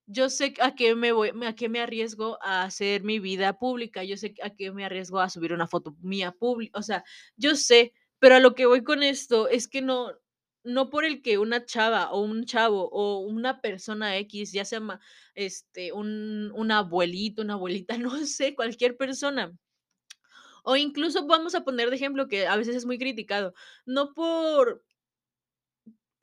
Yo 0.07 0.29
sé 0.29 0.53
a 0.61 0.75
qué 0.75 0.93
me 0.95 1.11
voy 1.11 1.31
a 1.45 1.55
qué 1.55 1.67
me 1.67 1.81
arriesgo 1.81 2.38
a 2.43 2.63
hacer 2.63 3.03
mi 3.03 3.19
vida 3.19 3.57
pública, 3.57 4.03
yo 4.03 4.17
sé 4.17 4.36
a 4.43 4.51
qué 4.51 4.71
me 4.71 4.86
arriesgo 4.86 5.19
a 5.19 5.29
subir 5.29 5.51
una 5.51 5.67
foto 5.67 5.95
mía 6.01 6.31
publi 6.31 6.69
o 6.75 6.83
sea, 6.83 7.03
yo 7.38 7.55
sé, 7.55 7.91
pero 8.19 8.36
a 8.36 8.39
lo 8.39 8.53
que 8.53 8.67
voy 8.67 8.83
con 8.83 9.01
esto 9.03 9.47
es 9.49 9.67
que 9.67 9.81
no 9.81 10.11
no 10.63 10.89
por 10.89 11.05
el 11.05 11.21
que 11.21 11.38
una 11.38 11.65
chava, 11.65 12.11
o 12.11 12.21
un 12.21 12.45
chavo, 12.45 12.89
o 12.91 13.19
una 13.19 13.61
persona 13.61 14.17
equis, 14.17 14.51
ya 14.51 14.65
sea 14.65 14.81
este, 15.36 15.91
un 15.93 16.51
un 16.55 16.71
abuelito, 16.71 17.41
una 17.41 17.53
abuelita, 17.55 17.97
no 17.99 18.25
sé, 18.25 18.55
cualquier 18.55 18.97
persona 18.97 19.55
o 20.66 20.76
incluso 20.78 21.28
vamos 21.28 21.55
a 21.55 21.63
poner 21.63 21.89
de 21.89 21.95
ejemplo 21.97 22.28
que 22.28 22.47
a 22.47 22.57
veces 22.57 22.76
es 22.76 22.86
muy 22.86 22.97
criticado, 22.99 23.53
no 23.86 24.13
por 24.13 24.84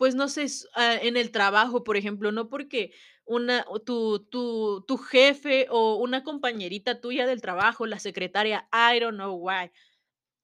pues 0.01 0.14
no 0.14 0.28
sé, 0.28 0.47
ah, 0.74 0.95
en 1.01 1.16
el 1.16 1.30
trabajo, 1.30 1.84
por 1.84 1.97
ejemplo, 1.97 2.32
no 2.32 2.49
porque 2.49 2.93
una 3.24 3.64
tu 3.86 4.20
tu 4.30 4.84
tu 4.86 4.97
jefe, 4.99 5.66
o 5.70 5.97
una 5.97 6.24
compañerita 6.24 7.01
tuya 7.01 7.26
del 7.26 7.40
trabajo, 7.40 7.86
la 7.86 7.99
secretaria, 8.01 8.68
I 8.72 8.99
don't 9.01 9.14
know 9.16 9.34
why, 9.36 9.70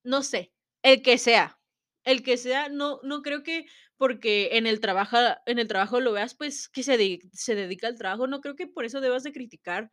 no 0.05 0.23
sé, 0.23 0.53
el 0.83 1.03
que 1.03 1.19
sea 1.19 1.59
el 2.05 2.23
que 2.25 2.37
sea, 2.39 2.69
no 2.71 3.01
no 3.05 3.23
creo 3.23 3.43
que 3.45 3.67
porque 3.99 4.51
en 4.59 4.67
el 4.67 4.81
trabaja 4.81 5.43
en 5.47 5.59
el 5.61 5.69
trabajo 5.69 6.01
lo 6.01 6.13
veas, 6.13 6.35
pues, 6.37 6.69
que 6.69 6.83
se 6.85 7.21
se 7.33 7.55
dedica 7.57 7.89
al 7.89 7.99
trabajo, 7.99 8.27
no 8.29 8.41
creo 8.43 8.57
que 8.57 8.67
por 8.69 8.85
eso 8.87 9.01
debas 9.03 9.25
de 9.25 9.33
criticar 9.33 9.91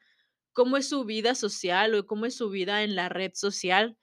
cómo 0.56 0.78
es 0.78 0.90
su 0.90 1.06
vida 1.06 1.36
social, 1.36 1.96
o 1.96 2.08
cómo 2.08 2.28
es 2.28 2.36
su 2.38 2.50
vida 2.52 2.84
en 2.84 2.96
la 2.98 3.10
red 3.10 3.34
social, 3.36 3.98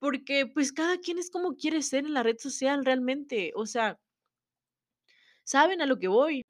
porque, 0.00 0.46
pues, 0.46 0.72
cada 0.72 0.98
quien 1.00 1.18
es 1.18 1.30
como 1.30 1.56
quiere 1.56 1.82
ser 1.82 2.06
en 2.06 2.14
la 2.14 2.22
red 2.24 2.38
social 2.38 2.84
realmente, 2.86 3.52
o 3.56 3.66
sea 3.66 3.98
¿saben 5.48 5.80
a 5.82 5.86
lo 5.86 5.98
que 5.98 6.08
voy? 6.08 6.42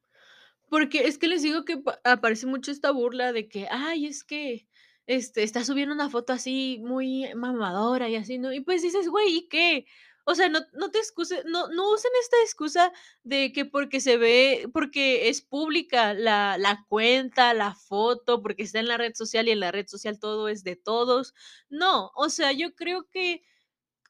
Porque 0.70 1.06
es 1.08 1.18
que 1.18 1.28
les 1.28 1.42
digo 1.42 1.64
que 1.64 1.78
pa 1.78 2.00
aparece 2.04 2.46
mucho 2.46 2.70
esta 2.72 2.90
burla 2.92 3.32
de 3.32 3.48
que: 3.48 3.68
"Ay, 3.70 4.06
es 4.06 4.24
que, 4.24 4.68
este, 5.06 5.42
está 5.44 5.64
subiendo 5.64 5.94
una 5.94 6.10
foto 6.10 6.32
así 6.34 6.80
muy 6.84 7.26
mamadora 7.36 8.08
y 8.10 8.16
así", 8.16 8.38
¿no? 8.38 8.52
Y 8.52 8.60
pues 8.62 8.82
dices: 8.82 9.08
"Güey, 9.08 9.36
¿y 9.38 9.48
qué?". 9.48 9.86
O 10.26 10.34
sea, 10.36 10.48
no 10.48 10.60
no 10.72 10.90
te 10.90 10.98
excuses, 10.98 11.44
no 11.46 11.68
no 11.68 11.90
usen 11.92 12.10
esta 12.22 12.36
excusa 12.44 12.92
de 13.24 13.52
que 13.52 13.64
porque 13.64 14.00
se 14.00 14.16
ve 14.18 14.68
porque 14.72 15.28
es 15.28 15.42
pública 15.42 16.14
la 16.14 16.56
la 16.58 16.84
cuenta, 16.88 17.54
la 17.54 17.74
foto, 17.74 18.40
porque 18.42 18.62
está 18.62 18.78
en 18.78 18.88
la 18.88 18.98
red 18.98 19.14
social, 19.16 19.48
y 19.48 19.50
en 19.52 19.60
la 19.60 19.72
red 19.72 19.86
social 19.88 20.20
todo 20.20 20.48
es 20.48 20.62
de 20.64 20.76
todos. 20.76 21.34
No, 21.70 22.12
o 22.14 22.28
sea, 22.30 22.52
yo 22.52 22.74
creo 22.76 23.08
que 23.10 23.42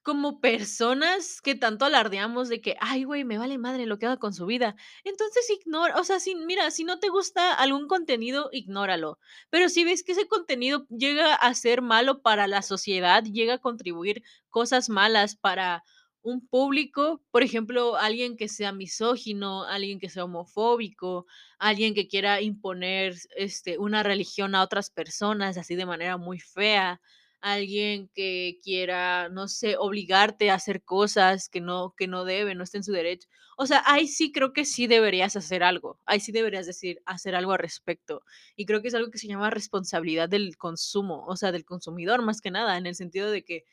como 0.03 0.41
personas 0.41 1.41
que 1.43 1.55
tanto 1.57 1.85
alardeamos 1.87 2.49
de 2.49 2.61
que: 2.63 2.77
"Ay, 2.81 3.05
güey, 3.05 3.25
me 3.25 3.39
vale 3.39 3.59
madre 3.59 3.87
lo 3.87 3.99
que 3.99 4.07
haga 4.07 4.19
con 4.19 4.35
su 4.35 4.47
vida". 4.47 4.77
Entonces, 5.05 5.49
ignora 5.51 5.99
o 6.01 6.05
sea, 6.05 6.21
si 6.21 6.35
mira, 6.37 6.71
si 6.73 6.85
no 6.85 6.99
te 7.01 7.09
gusta 7.11 7.55
algún 7.55 7.89
contenido, 7.89 8.51
ignóralo. 8.53 9.19
Pero 9.51 9.69
si 9.71 9.85
ves 9.85 10.05
que 10.05 10.13
ese 10.13 10.29
contenido 10.29 10.87
llega 10.91 11.35
a 11.35 11.55
ser 11.55 11.83
malo 11.83 12.23
para 12.23 12.47
la 12.49 12.63
sociedad, 12.63 13.25
llega 13.25 13.55
a 13.55 13.59
contribuir 13.59 14.23
cosas 14.51 14.89
malas 14.91 15.37
para 15.37 15.85
un 16.23 16.47
público, 16.47 17.23
por 17.31 17.43
ejemplo, 17.43 17.97
alguien 17.97 18.37
que 18.37 18.49
sea 18.49 18.73
misógino, 18.73 19.65
alguien 19.65 19.99
que 20.01 20.09
sea 20.09 20.25
homofóbico, 20.25 21.27
alguien 21.59 21.95
que 21.95 22.09
quiera 22.09 22.41
imponer, 22.41 23.17
este, 23.37 23.79
una 23.79 24.03
religión 24.03 24.55
a 24.55 24.63
otras 24.63 24.91
personas, 24.91 25.59
así 25.59 25.75
de 25.77 25.87
manera 25.87 26.17
muy 26.17 26.39
fea, 26.41 27.01
alguien 27.41 28.09
que 28.15 28.59
quiera, 28.63 29.29
no 29.29 29.49
sé, 29.49 29.77
obligarte 29.77 30.51
a 30.51 30.55
hacer 30.55 30.83
cosas 30.85 31.49
que 31.49 31.61
no 31.61 31.93
que 31.97 32.07
no 32.07 32.25
debe, 32.25 32.55
no 32.55 32.63
está 32.65 32.79
en 32.79 32.85
su 32.85 32.93
derecho. 32.93 33.29
O 33.57 33.67
sea, 33.67 33.83
ahí 33.87 34.07
sí 34.09 34.31
creo 34.33 34.53
que 34.53 34.65
sí 34.65 34.87
deberías 34.87 35.35
hacer 35.37 35.63
algo, 35.65 36.01
ahí 36.07 36.21
sí 36.21 36.31
deberías 36.33 36.67
decir 36.67 37.01
hacer 37.05 37.35
algo 37.35 37.53
al 37.53 37.59
respecto. 37.59 38.23
Y 38.57 38.65
creo 38.67 38.81
que 38.81 38.89
es 38.89 38.95
algo 38.95 39.11
que 39.11 39.19
se 39.19 39.27
llama 39.29 39.51
responsabilidad 39.51 40.29
del 40.29 40.57
consumo, 40.57 41.25
o 41.27 41.37
sea, 41.37 41.51
del 41.53 41.65
consumidor, 41.65 42.23
más 42.23 42.41
que 42.41 42.51
nada, 42.53 42.79
en 42.79 42.87
el 42.87 42.95
sentido 42.95 43.31
de 43.31 43.43
que 43.45 43.65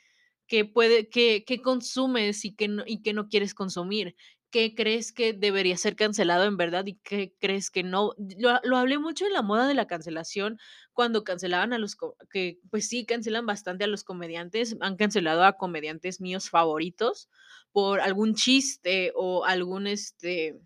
qué 0.50 0.66
puede 0.66 1.10
qué 1.10 1.46
qué 1.48 1.62
consumes 1.62 2.44
y 2.46 2.56
qué 2.56 2.68
no 2.68 2.84
y 2.86 3.02
qué 3.04 3.14
no 3.14 3.30
quieres 3.30 3.54
consumir, 3.56 4.16
qué 4.52 4.76
crees 4.76 5.14
que 5.14 5.34
debería 5.34 5.78
ser 5.78 5.96
cancelado 5.96 6.46
en 6.46 6.58
verdad 6.58 6.86
y 6.88 6.96
qué 6.96 7.36
crees 7.40 7.70
que 7.72 7.84
no. 7.84 8.14
Lo 8.40 8.60
lo 8.64 8.78
hablé 8.78 8.98
mucho 9.00 9.26
en 9.26 9.34
la 9.34 9.42
moda 9.44 9.68
de 9.68 9.76
la 9.76 9.88
cancelación, 9.88 10.60
cuando 10.94 11.24
cancelaban 11.24 11.74
a 11.74 11.78
los 11.80 11.96
que, 12.32 12.60
pues 12.72 12.88
sí, 12.90 13.06
cancelan 13.06 13.46
bastante 13.46 13.86
a 13.86 13.88
los 13.88 14.04
comediantes, 14.04 14.76
han 14.82 14.98
cancelado 14.98 15.44
a 15.46 15.54
comediantes 15.58 16.22
míos 16.22 16.50
favoritos 16.50 17.30
por 17.72 18.02
algún 18.02 18.36
chiste 18.36 19.12
o 19.16 19.46
algún, 19.46 19.88
este 19.88 20.60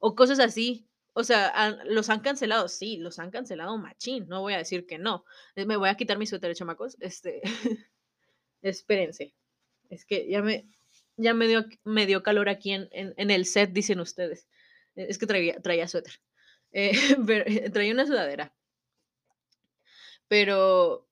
o 0.00 0.14
cosas 0.14 0.38
así. 0.40 0.86
O 1.14 1.24
sea, 1.24 1.76
los 1.84 2.10
han 2.10 2.20
cancelado, 2.20 2.68
sí, 2.68 2.96
los 2.98 3.18
han 3.18 3.30
cancelado 3.32 3.76
machín, 3.78 4.28
no 4.28 4.40
voy 4.40 4.54
a 4.54 4.58
decir 4.58 4.86
que 4.86 4.98
no. 4.98 5.24
Eh, 5.56 5.66
me 5.66 5.76
voy 5.76 5.88
a 5.88 5.96
quitar 5.96 6.16
mi 6.18 6.26
suéter, 6.26 6.54
chamacos, 6.54 6.96
este, 7.00 7.40
espérense, 8.62 9.34
es 9.90 10.04
que 10.04 10.28
ya 10.28 10.42
me 10.42 10.66
ya 11.16 11.34
me 11.34 11.48
dio 11.48 11.66
me 11.84 12.06
dio 12.06 12.22
calor 12.22 12.48
aquí 12.48 12.72
en 12.72 12.88
en 12.92 13.30
el 13.30 13.44
set, 13.46 13.72
dicen 13.72 14.00
ustedes. 14.00 14.48
E 14.96 15.06
es 15.10 15.18
que 15.18 15.26
traía 15.26 15.60
traía 15.60 15.88
suéter, 15.88 16.14
eh, 16.72 16.92
traía 17.72 17.92
una 17.92 18.06
sudadera. 18.06 18.54
Pero 20.28 21.08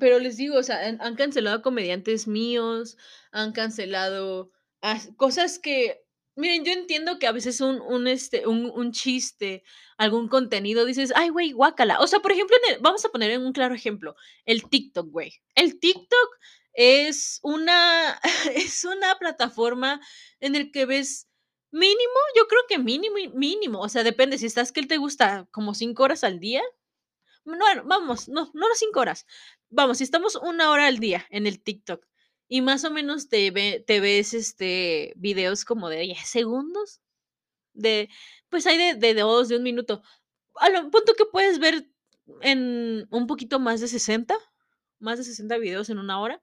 pero 0.00 0.18
les 0.18 0.36
digo, 0.38 0.56
o 0.56 0.62
sea, 0.62 0.78
han 0.86 1.16
cancelado 1.16 1.60
comediantes 1.62 2.26
míos, 2.26 2.96
han 3.32 3.52
cancelado 3.52 4.50
as 4.80 5.10
cosas 5.16 5.58
que 5.58 6.02
miren, 6.38 6.64
yo 6.64 6.72
entiendo 6.72 7.18
que 7.18 7.26
a 7.26 7.32
veces 7.32 7.60
un 7.60 7.80
un, 7.82 8.06
este, 8.08 8.46
un 8.46 8.70
un 8.74 8.92
chiste, 8.92 9.64
algún 9.98 10.28
contenido, 10.28 10.84
dices: 10.86 11.12
"Ay, 11.16 11.28
güey, 11.30 11.52
guácala". 11.52 12.00
O 12.00 12.06
sea, 12.06 12.20
por 12.20 12.32
ejemplo, 12.32 12.56
el 12.70 12.78
vamos 12.80 13.04
a 13.04 13.10
poner 13.10 13.30
en 13.32 13.42
un 13.46 13.52
claro 13.52 13.74
ejemplo, 13.74 14.14
el 14.46 14.68
TikTok, 14.68 15.08
güey. 15.10 15.32
El 15.54 15.78
TikTok 15.80 16.30
es 16.74 17.40
una 17.42 18.20
es 18.54 18.84
una 18.84 19.16
plataforma 19.18 20.00
en 20.40 20.54
el 20.56 20.70
que 20.72 20.86
ves 20.86 21.28
mínimo, 21.72 22.18
yo 22.36 22.46
creo 22.48 22.62
que 22.68 22.78
mínimo 22.78 23.16
mínimo, 23.34 23.80
o 23.80 23.88
sea, 23.88 24.04
depende, 24.04 24.38
si 24.38 24.46
estás, 24.46 24.72
¿qué 24.72 24.82
te 24.84 24.96
gusta? 24.98 25.46
¿Como 25.52 25.74
5 25.74 26.02
horas 26.04 26.24
al 26.24 26.40
día? 26.40 26.62
Bueno, 27.44 27.82
vamos, 27.86 28.28
no, 28.28 28.50
no 28.54 28.68
las 28.68 28.78
5 28.78 29.00
horas. 29.00 29.26
Vamos, 29.70 29.98
si 29.98 30.04
estamos 30.04 30.36
1 30.36 30.70
hora 30.70 30.86
al 30.86 30.98
día 30.98 31.26
en 31.30 31.46
el 31.46 31.62
TikTok, 31.62 32.04
y 32.48 32.62
más 32.62 32.84
o 32.84 32.90
menos 32.90 33.28
te 33.28 33.50
ve 33.52 33.84
te 33.86 34.00
ves, 34.00 34.34
este, 34.34 35.12
videos 35.16 35.64
como 35.64 35.88
de 35.90 36.00
10 36.00 36.26
segundos, 36.28 37.00
de, 37.74 38.10
pues, 38.50 38.66
hay 38.66 38.78
de 38.78 38.94
de 38.96 39.14
2, 39.14 39.48
de 39.48 39.56
1 39.56 39.64
minuto. 39.64 40.02
A 40.56 40.70
lo 40.70 40.90
pon 40.90 41.02
tú 41.06 41.14
que 41.18 41.26
puedes 41.26 41.58
ver 41.60 41.88
en 42.42 43.06
un 43.10 43.26
poquito 43.28 43.60
más 43.60 43.80
de 43.82 43.88
60, 43.88 44.36
más 45.00 45.18
de 45.18 45.24
60 45.24 45.58
videos 45.58 45.90
en 45.90 45.98
1 46.00 46.20
hora, 46.22 46.42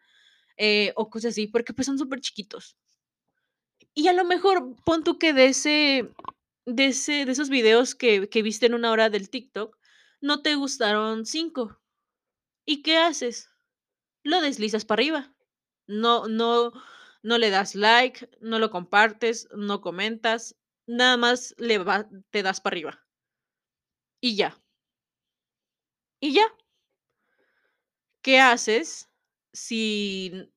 eh, 0.57 0.93
o 0.97 1.09
cosas 1.11 1.31
así, 1.33 1.47
porque, 1.47 1.73
pues, 1.73 1.87
son 1.87 1.99
superchiquitos. 1.99 2.75
Y 3.97 4.09
a 4.09 4.13
lo 4.13 4.25
mejor, 4.25 4.75
pon 4.85 5.03
tú 5.05 5.17
que 5.17 5.33
de 5.33 5.45
ese 5.47 6.09
de 6.65 6.87
ese 6.87 7.25
de 7.25 7.31
esos 7.31 7.49
videos 7.49 7.95
que 7.95 8.27
que 8.29 8.41
viste 8.41 8.65
en 8.65 8.73
1 8.73 8.91
hora 8.91 9.09
del 9.09 9.29
TikTok, 9.29 9.77
no 10.21 10.41
te 10.41 10.55
gustaron 10.55 11.25
5, 11.25 11.79
¿y 12.65 12.83
qué 12.83 12.97
haces? 12.97 13.49
Lo 14.23 14.41
deslizas 14.41 14.85
para 14.85 15.01
arriba. 15.01 15.34
No 15.88 16.27
no 16.27 16.71
no 17.23 17.38
le 17.38 17.49
das 17.49 17.75
like, 17.75 18.29
no 18.41 18.59
lo 18.59 18.69
compartes, 18.71 19.47
no 19.55 19.81
comentas, 19.81 20.55
nada 20.88 21.17
más 21.17 21.55
le 21.57 21.77
va 21.79 22.07
te 22.31 22.43
das 22.43 22.61
para 22.61 22.73
arriba. 22.75 23.05
Y 24.23 24.36
ya. 24.36 24.55
Y 26.21 26.33
ya. 26.33 26.55
¿Qué 28.23 28.39
haces 28.39 29.09
si 29.53 30.49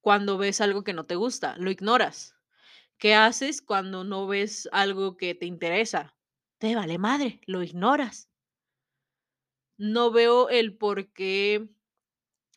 cuando 0.00 0.38
ves 0.38 0.60
algo 0.60 0.84
que 0.84 0.92
no 0.92 1.04
te 1.06 1.16
gusta? 1.16 1.56
Lo 1.58 1.70
ignoras. 1.70 2.36
¿Qué 2.98 3.14
haces 3.14 3.62
cuando 3.62 4.04
no 4.04 4.26
ves 4.26 4.68
algo 4.72 5.16
que 5.16 5.34
te 5.34 5.46
interesa? 5.46 6.14
Te 6.60 6.74
vale 6.76 6.98
madre, 6.98 7.40
lo 7.46 7.62
ignoras. 7.64 8.28
No 9.78 10.10
veo 10.10 10.48
el 10.48 10.76
por 10.76 11.12
qué 11.12 11.68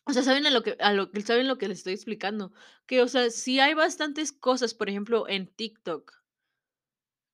o 0.04 0.12
sea, 0.12 0.22
¿saben 0.22 0.46
a 0.46 0.50
lo 0.50 0.62
que 0.62 0.76
a 0.80 0.92
lo 0.92 1.10
saben 1.24 1.48
lo 1.48 1.58
que 1.58 1.68
les 1.68 1.78
estoy 1.78 1.94
explicando? 1.94 2.52
Que, 2.86 3.02
o 3.02 3.08
sea, 3.08 3.30
si 3.30 3.60
hay 3.60 3.74
bastantes 3.74 4.32
cosas, 4.32 4.74
por 4.74 4.88
ejemplo, 4.88 5.28
en 5.28 5.46
TikTok 5.48 6.12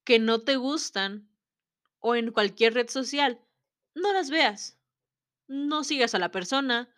que 0.05 0.19
no 0.19 0.41
te 0.41 0.57
gustan, 0.57 1.29
o 2.01 2.15
en 2.15 2.33
cualquier 2.33 2.75
red 2.75 2.89
social, 2.89 3.41
no 3.95 4.13
las 4.13 4.31
veas, 4.31 4.79
no 5.49 5.85
sigas 5.85 6.15
a 6.15 6.19
la 6.19 6.31
persona, 6.31 6.95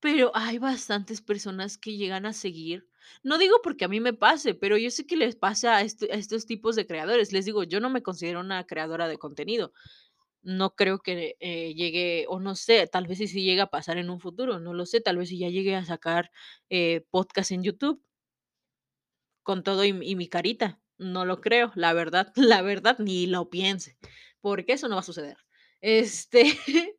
pero 0.00 0.32
hay 0.34 0.58
bastantes 0.58 1.22
personas 1.22 1.78
que 1.78 1.96
llegan 1.96 2.26
a 2.26 2.32
seguir. 2.32 2.88
No 3.22 3.38
digo 3.38 3.56
porque 3.62 3.84
a 3.84 3.88
mí 3.88 4.00
me 4.00 4.12
pase, 4.14 4.54
pero 4.54 4.76
yo 4.78 4.90
sé 4.90 5.06
que 5.06 5.16
les 5.16 5.36
pasa 5.36 5.76
a 5.76 5.82
este 5.82 6.12
a 6.12 6.16
estos 6.16 6.46
tipos 6.46 6.76
de 6.76 6.86
creadores. 6.86 7.32
Les 7.32 7.44
digo, 7.46 7.64
yo 7.64 7.80
no 7.80 7.90
me 7.90 8.02
considero 8.02 8.40
una 8.40 8.66
creadora 8.66 9.08
de 9.08 9.18
contenido. 9.18 9.72
No 10.42 10.74
creo 10.74 11.00
que, 11.00 11.36
eh, 11.40 11.74
llegue, 11.74 12.26
o 12.28 12.40
no 12.40 12.54
sé, 12.56 12.86
tal 12.86 13.06
vez, 13.06 13.20
y 13.20 13.28
sí 13.28 13.42
llegue 13.42 13.60
a 13.62 13.66
pasar 13.68 13.98
en 13.98 14.10
un 14.10 14.20
futuro, 14.20 14.58
no 14.60 14.74
lo 14.74 14.86
sé, 14.86 15.00
tal 15.00 15.18
vez, 15.18 15.30
y 15.32 15.38
ya 15.38 15.48
llegue 15.48 15.76
a 15.76 15.84
sacar, 15.84 16.30
eh, 16.70 17.04
podcast 17.10 17.52
en 17.52 17.62
YouTube 17.62 18.02
con 19.42 19.62
todo 19.62 19.84
y 19.84 19.92
mi 19.92 20.28
carita. 20.28 20.80
No 20.98 21.24
lo 21.24 21.40
creo, 21.40 21.72
la 21.74 21.92
verdad, 21.92 22.32
la 22.36 22.62
verdad, 22.62 22.98
ni 22.98 23.26
lo 23.26 23.48
piense, 23.50 23.96
porque 24.40 24.74
eso 24.74 24.88
no 24.88 24.96
va 24.96 25.00
a 25.00 25.04
suceder. 25.04 25.38
Este, 25.80 26.44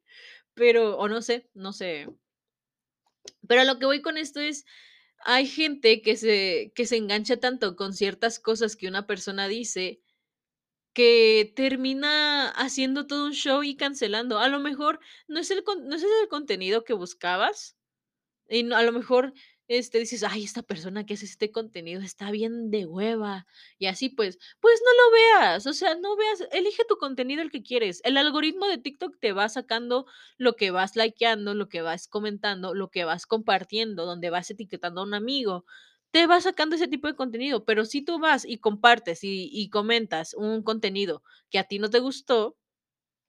pero, 0.54 0.98
o 0.98 1.08
no 1.08 1.22
sé, 1.22 1.50
no 1.54 1.74
sé. 1.74 2.08
Pero 3.48 3.64
lo 3.64 3.80
que 3.80 3.86
voy 3.86 4.02
con 4.02 4.18
esto 4.18 4.39
es, 4.39 4.66
hay 5.26 5.48
gente 5.48 6.02
que 6.02 6.18
se 6.18 6.72
que 6.76 6.86
se 6.88 6.98
engancha 6.98 7.38
tanto 7.38 7.76
con 7.76 7.94
ciertas 7.94 8.39
cosas 8.39 8.76
que 8.76 8.88
una 8.88 9.08
persona 9.08 9.48
dice, 9.48 10.02
que 10.94 11.54
termina 11.56 12.50
haciendo 12.50 13.08
todo 13.08 13.26
un 13.28 13.34
show 13.34 13.64
y 13.64 13.76
cancelando. 13.78 14.39
A 14.39 14.50
lo 14.50 14.60
mejor 14.60 15.00
no 15.28 15.39
es 15.39 15.52
el 15.52 15.64
no 15.86 15.96
es 15.96 16.04
el 16.04 16.28
contenido 16.30 16.84
que 16.84 16.94
buscabas, 16.94 17.76
y 18.50 18.72
a 18.74 18.84
lo 18.84 18.92
mejor, 18.94 19.34
este, 19.70 20.00
dices: 20.00 20.24
"Ay, 20.24 20.44
esta 20.46 20.64
persona 20.64 21.06
que 21.06 21.16
hace 21.16 21.26
este 21.26 21.52
contenido 21.52 22.02
está 22.02 22.32
bien 22.32 22.72
de 22.72 22.86
hueva", 22.88 23.48
y 23.80 23.88
así, 23.88 24.10
pues 24.10 24.39
pues 24.62 24.82
no 24.86 24.92
lo 25.06 25.12
veas, 25.44 25.68
o 25.68 25.74
sea, 25.74 25.96
no 25.96 26.16
veas 26.18 26.44
elige 26.54 26.84
tu 26.88 26.98
contenido 26.98 27.42
el 27.44 27.52
que 27.52 27.64
quieres. 27.64 28.02
El 28.06 28.18
algoritmo 28.18 28.68
de 28.68 28.78
TikTok 28.80 29.18
te 29.20 29.34
va 29.34 29.50
sacando 29.50 30.06
lo 30.38 30.56
que 30.58 30.72
vas 30.72 30.96
likeando, 30.98 31.54
lo 31.56 31.70
que 31.70 31.82
vas 31.84 32.08
comentando, 32.08 32.74
lo 32.76 32.89
que 32.92 33.06
vas 33.06 33.26
compartiendo, 33.28 34.06
donde 34.06 34.30
vas 34.32 34.52
etiquetando 34.52 35.02
a 35.02 35.06
un 35.06 35.14
amigo. 35.16 35.66
Te 36.14 36.28
va 36.28 36.41
sacando 36.41 36.76
ese 36.76 36.89
tipo 36.89 37.07
de 37.07 37.16
contenido, 37.16 37.64
pero 37.64 37.86
si 37.86 38.01
tú 38.01 38.20
vas 38.20 38.43
y 38.45 38.57
compartes 38.59 39.24
y 39.24 39.49
y 39.51 39.70
comentas 39.70 40.34
un 40.34 40.62
contenido 40.62 41.24
que 41.49 41.57
a 41.57 41.64
ti 41.64 41.80
no 41.80 41.89
te 41.89 41.99
gustó, 41.99 42.57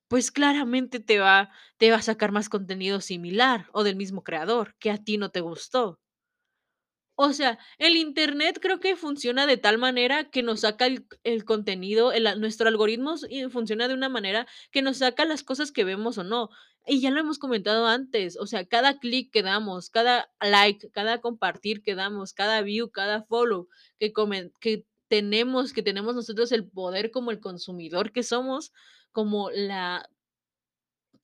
pues 0.08 0.32
claramente 0.32 1.00
te 1.00 1.18
va 1.20 1.50
te 1.78 1.90
va 1.92 1.98
a 1.98 2.02
sacar 2.02 2.32
más 2.32 2.48
contenido 2.50 3.00
similar 3.02 3.68
o 3.72 3.84
del 3.84 3.96
mismo 3.96 4.24
creador 4.24 4.76
que 4.80 4.90
a 4.92 4.98
ti 4.98 5.18
no 5.18 5.30
te 5.30 5.40
gustó. 5.42 5.98
O 7.14 7.32
sea, 7.32 7.58
el 7.78 7.96
Internet 7.96 8.58
creo 8.60 8.80
que 8.80 8.96
funciona 8.96 9.46
de 9.46 9.58
tal 9.58 9.76
manera 9.78 10.30
que 10.30 10.42
nos 10.42 10.60
saca 10.60 10.86
el 10.86 11.06
el 11.24 11.44
contenido, 11.44 12.12
el 12.12 12.40
nuestro 12.40 12.68
algoritmo 12.68 13.16
funciona 13.50 13.86
de 13.86 13.94
una 13.94 14.08
manera 14.08 14.46
que 14.70 14.82
nos 14.82 14.98
saca 14.98 15.24
las 15.26 15.42
cosas 15.42 15.72
que 15.72 15.84
vemos 15.84 16.16
o 16.18 16.24
no. 16.24 16.48
Y 16.86 17.00
ya 17.00 17.10
lo 17.10 17.20
hemos 17.20 17.38
comentado 17.38 17.86
antes, 17.86 18.36
o 18.38 18.46
sea, 18.46 18.64
cada 18.66 18.98
clic 18.98 19.30
que 19.30 19.42
damos, 19.42 19.90
cada 19.90 20.30
like, 20.40 20.90
cada 20.90 21.20
compartir 21.20 21.82
que 21.82 21.94
damos, 21.94 22.32
cada 22.32 22.60
view, 22.62 22.90
cada 22.90 23.22
follow 23.22 23.68
que 23.98 24.12
que 24.60 24.84
tenemos 25.08 25.72
que 25.72 25.82
tenemos 25.82 26.14
nosotros 26.14 26.50
el 26.52 26.66
poder 26.68 27.10
como 27.10 27.30
el 27.30 27.40
consumidor 27.40 28.12
que 28.12 28.22
somos, 28.22 28.72
como 29.12 29.50
la 29.50 30.08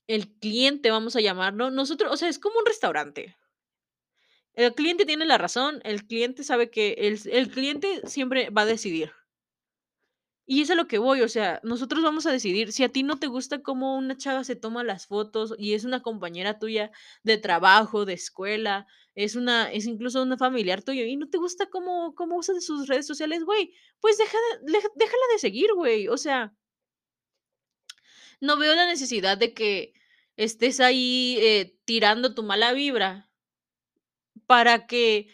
el 0.07 0.29
cliente, 0.39 0.91
vamos 0.91 1.17
a 1.17 1.21
llamarlo. 1.21 1.71
Nosotros 1.71 2.13
o 2.13 2.17
sea, 2.17 2.29
es 2.29 2.39
como 2.39 2.59
un 2.59 2.67
restaurante. 2.67 3.37
El 4.59 4.75
cliente 4.75 5.07
tiene 5.07 5.25
la 5.25 5.39
razón, 5.39 5.81
el 5.85 6.05
cliente 6.05 6.43
sabe 6.43 6.69
que 6.69 6.95
el 6.99 7.21
el 7.31 7.49
cliente 7.49 8.01
siempre 8.09 8.51
va 8.51 8.63
a 8.63 8.67
decidir. 8.67 9.13
Y 10.47 10.63
es 10.63 10.71
a 10.71 10.75
lo 10.75 10.89
que 10.89 10.99
voy, 10.99 11.21
o 11.21 11.29
sea, 11.29 11.61
nosotros 11.63 12.03
vamos 12.03 12.27
a 12.27 12.33
decidir, 12.33 12.73
si 12.73 12.83
a 12.83 12.89
ti 12.89 13.05
no 13.05 13.21
te 13.21 13.29
gusta 13.29 13.63
cómo 13.63 13.97
una 13.97 14.17
chava 14.17 14.43
se 14.43 14.57
toma 14.57 14.83
las 14.83 15.07
fotos 15.07 15.55
y 15.59 15.75
es 15.75 15.85
una 15.85 16.03
compañera 16.03 16.59
tuya 16.59 16.91
de 17.23 17.37
trabajo, 17.39 18.05
de 18.05 18.15
escuela, 18.15 18.89
es 19.15 19.37
una 19.37 19.71
es 19.71 19.87
incluso 19.87 20.23
una 20.23 20.37
familiar 20.37 20.83
tuyo 20.83 21.05
y 21.05 21.17
no 21.17 21.29
te 21.29 21.39
gusta 21.39 21.71
cómo 21.71 22.15
cómo 22.17 22.37
usa 22.37 22.61
sus 22.61 22.89
redes 22.89 23.07
sociales, 23.07 23.45
güey, 23.45 23.75
pues 24.01 24.19
deja 24.19 24.37
de 24.65 24.73
deja 24.73 24.89
déjala 24.97 25.23
de 25.33 25.39
seguir, 25.39 25.73
güey, 25.75 26.09
o 26.09 26.17
sea 26.17 26.53
no 28.41 28.57
veo 28.57 28.75
la 28.75 28.87
necesidad 28.87 29.39
de 29.39 29.55
que 29.55 29.93
estés 30.37 30.81
ahí, 30.81 31.39
eh, 31.41 31.77
tirando 31.85 32.35
tu 32.35 32.43
mala 32.43 32.73
vibra 32.73 33.28
para 34.49 34.89
que, 34.89 35.29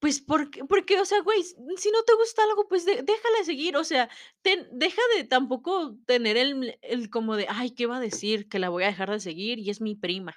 pues, 0.00 0.20
porque 0.22 0.64
porque, 0.66 1.00
o 1.00 1.06
sea, 1.06 1.20
güey, 1.22 1.42
si 1.44 1.90
no 1.92 2.02
te 2.04 2.14
gusta 2.16 2.42
algo, 2.44 2.68
pues 2.68 2.86
de 2.86 3.02
déjala 3.02 3.44
seguir, 3.44 3.76
o 3.78 3.84
sea, 3.84 4.10
ten 4.42 4.68
deja 4.72 5.02
de 5.16 5.24
tampoco 5.24 5.96
tener 6.06 6.36
el 6.38 6.78
el 6.82 7.10
como 7.10 7.36
de: 7.36 7.46
"Ay, 7.50 7.72
¿qué 7.72 7.86
va 7.86 7.98
a 7.98 8.00
decir? 8.00 8.48
Que 8.48 8.58
la 8.60 8.70
voy 8.70 8.84
a 8.84 8.88
dejar 8.88 9.10
de 9.10 9.20
seguir 9.20 9.58
y 9.60 9.70
es 9.70 9.80
mi 9.82 9.96
prima". 9.96 10.36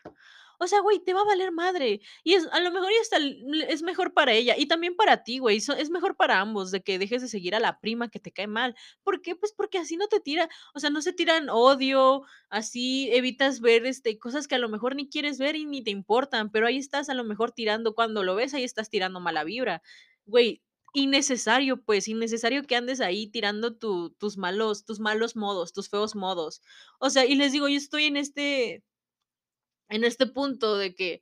O 0.60 0.68
sea, 0.68 0.80
güey, 0.82 0.99
te 0.99 1.14
va 1.14 1.22
a 1.22 1.26
valer 1.26 1.51
madre. 1.51 2.01
Y 2.24 2.34
es 2.34 2.47
a 2.51 2.60
lo 2.60 2.72
mejor 2.72 2.91
y 2.91 2.97
hasta 2.97 3.18
l 3.18 3.66
es 3.70 3.82
mejor 3.84 4.14
para 4.14 4.34
ella 4.34 4.55
y 4.58 4.68
también 4.68 4.95
para 4.95 5.24
ti, 5.24 5.39
güey, 5.39 5.58
es 5.58 5.89
mejor 5.91 6.16
para 6.18 6.39
ambos 6.39 6.72
de 6.72 6.82
que 6.82 6.99
dejes 6.99 7.22
de 7.22 7.28
seguir 7.28 7.55
a 7.55 7.60
la 7.60 7.80
prima 7.80 8.10
que 8.10 8.20
te 8.20 8.32
cae 8.32 8.47
mal, 8.47 8.76
¿por 9.03 9.22
qué? 9.22 9.36
Pues 9.36 9.53
porque 9.53 9.78
así 9.78 9.97
no 9.97 10.08
te 10.08 10.20
tira, 10.20 10.49
o 10.74 10.80
sea, 10.80 10.89
no 10.89 11.01
se 11.01 11.14
tiran 11.14 11.49
odio, 11.49 12.24
así 12.49 13.10
evitas 13.14 13.60
ver, 13.62 13.86
este, 13.86 14.18
cosas 14.20 14.47
que 14.47 14.55
a 14.55 14.60
lo 14.60 14.70
mejor 14.70 14.95
ni 14.95 15.10
quieres 15.10 15.38
ver 15.39 15.55
y 15.55 15.66
ni 15.66 15.84
te 15.84 15.91
importan, 15.91 16.51
pero 16.51 16.68
ahí 16.68 16.78
estás 16.78 17.10
a 17.10 17.14
lo 17.14 17.24
mejor 17.24 17.51
tirando 17.51 17.93
cuando 17.95 18.24
lo 18.24 18.36
ves, 18.36 18.53
ahí 18.53 18.64
estás 18.64 18.89
tirando 18.89 19.20
mala 19.20 19.43
vibra. 19.43 19.82
Güey, 20.26 20.62
innecesario, 20.93 21.84
pues, 21.84 22.08
innecesario 22.08 22.64
que 22.64 22.76
andes 22.76 23.01
ahí 23.01 23.28
tirando 23.28 23.76
tu 23.78 24.12
tus 24.20 24.38
malos 24.38 24.86
tus 24.86 24.99
malos 24.99 25.36
modos, 25.36 25.74
tus 25.74 25.89
feos 25.89 26.16
modos. 26.16 26.62
O 26.99 27.10
sea, 27.10 27.26
y 27.26 27.36
les 27.36 27.51
digo, 27.51 27.68
yo 27.70 27.78
estoy 27.78 28.05
en 28.05 28.18
este 28.18 28.84
en 29.90 30.04
este 30.04 30.28
punto 30.28 30.78
de 30.78 30.96
que 30.96 31.22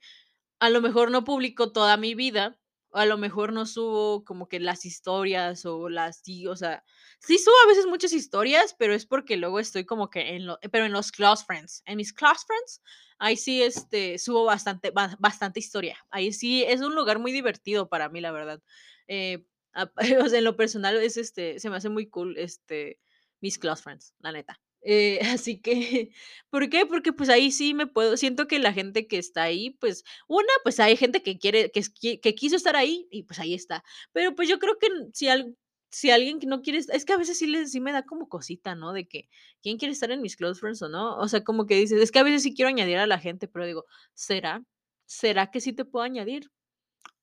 a 0.59 0.69
lo 0.69 0.81
mejor 0.81 1.11
no 1.11 1.23
publico 1.23 1.71
toda 1.71 1.97
mi 1.97 2.15
vida, 2.15 2.59
o 2.89 2.97
a 2.97 3.05
lo 3.05 3.17
mejor 3.17 3.51
no 3.51 3.65
subo 3.65 4.23
como 4.23 4.47
que 4.47 4.59
las 4.59 4.85
historias 4.85 5.65
o 5.65 5.89
las 5.89 6.21
sí, 6.23 6.47
o 6.47 6.55
sea, 6.55 6.83
sí 7.19 7.37
subo 7.37 7.55
a 7.65 7.67
veces 7.67 7.85
muchas 7.87 8.13
historias, 8.13 8.73
pero 8.79 8.93
es 8.93 9.05
porque 9.05 9.37
luego 9.37 9.59
estoy 9.59 9.85
como 9.85 10.09
que 10.09 10.35
en 10.35 10.45
lo 10.47 10.59
pero 10.71 10.85
en 10.85 10.93
los 10.93 11.11
close 11.11 11.43
friends, 11.45 11.83
en 11.85 11.97
mis 11.97 12.13
close 12.13 12.45
friends, 12.47 12.81
ahí 13.19 13.35
sí, 13.37 13.61
este, 13.63 14.17
subo 14.17 14.45
bastante 14.45 14.91
ba 14.91 15.15
bastante 15.19 15.59
historia. 15.59 15.97
Ahí 16.09 16.31
sí 16.33 16.63
es 16.63 16.81
un 16.81 16.95
lugar 16.95 17.19
muy 17.19 17.31
divertido 17.33 17.89
para 17.89 18.09
mí, 18.09 18.21
la 18.21 18.31
verdad. 18.31 18.61
Eh, 19.07 19.45
en 19.97 20.43
lo 20.43 20.55
personal 20.55 20.95
es, 20.97 21.17
este, 21.17 21.59
se 21.59 21.69
me 21.69 21.77
hace 21.77 21.89
muy 21.89 22.07
cool, 22.09 22.37
este, 22.37 22.99
mis 23.41 23.59
close 23.59 23.83
friends, 23.83 24.13
la 24.19 24.31
neta. 24.31 24.61
Eh, 24.87 25.19
así 25.39 25.59
que, 25.61 26.11
¿por 26.51 26.69
qué? 26.69 26.85
Porque, 26.85 27.11
pues, 27.13 27.29
ahí 27.29 27.51
sí 27.51 27.73
me 27.73 27.87
puedo 27.87 28.17
siento 28.17 28.47
que 28.47 28.59
la 28.59 28.71
gente 28.73 29.07
que 29.07 29.17
está 29.17 29.43
ahí, 29.43 29.71
pues, 29.79 30.03
una, 30.27 30.47
pues, 30.63 30.79
hay 30.79 30.95
gente 30.97 31.23
que 31.23 31.37
quiere 31.39 31.71
que 31.71 31.81
que 32.21 32.35
quiso 32.35 32.55
estar 32.55 32.75
ahí 32.75 33.07
y, 33.11 33.23
pues, 33.23 33.39
ahí 33.39 33.53
está. 33.55 33.83
Pero, 34.13 34.35
pues, 34.35 34.47
yo 34.49 34.59
creo 34.59 34.77
que 34.79 34.87
si 35.13 35.27
al 35.29 35.55
si 35.91 36.11
alguien 36.11 36.39
que 36.39 36.47
no 36.47 36.61
quiere 36.61 36.79
es 36.79 37.05
que 37.05 37.13
a 37.13 37.17
veces 37.17 37.37
sí 37.39 37.47
les 37.47 37.71
sí 37.71 37.79
me 37.79 37.91
da 37.93 38.03
como 38.05 38.27
cosita, 38.29 38.75
¿no? 38.75 38.93
De 38.93 39.07
que, 39.07 39.29
¿quién 39.63 39.77
quiere 39.77 39.93
estar 39.93 40.11
en 40.11 40.21
mis 40.21 40.35
close 40.35 40.59
friends 40.59 40.81
o 40.81 40.89
no? 40.89 41.17
O 41.17 41.27
sea, 41.27 41.43
como 41.43 41.65
que 41.65 41.75
dices, 41.77 42.01
es 42.01 42.11
que 42.11 42.19
a 42.19 42.23
veces 42.23 42.43
sí 42.43 42.53
quiero 42.53 42.69
añadir 42.69 42.97
a 42.97 43.07
la 43.07 43.19
gente, 43.19 43.47
pero 43.47 43.65
digo, 43.65 43.85
¿será? 44.13 44.63
¿Será 45.05 45.51
que 45.51 45.61
sí 45.61 45.73
te 45.73 45.85
puedo 45.85 46.03
añadir 46.03 46.51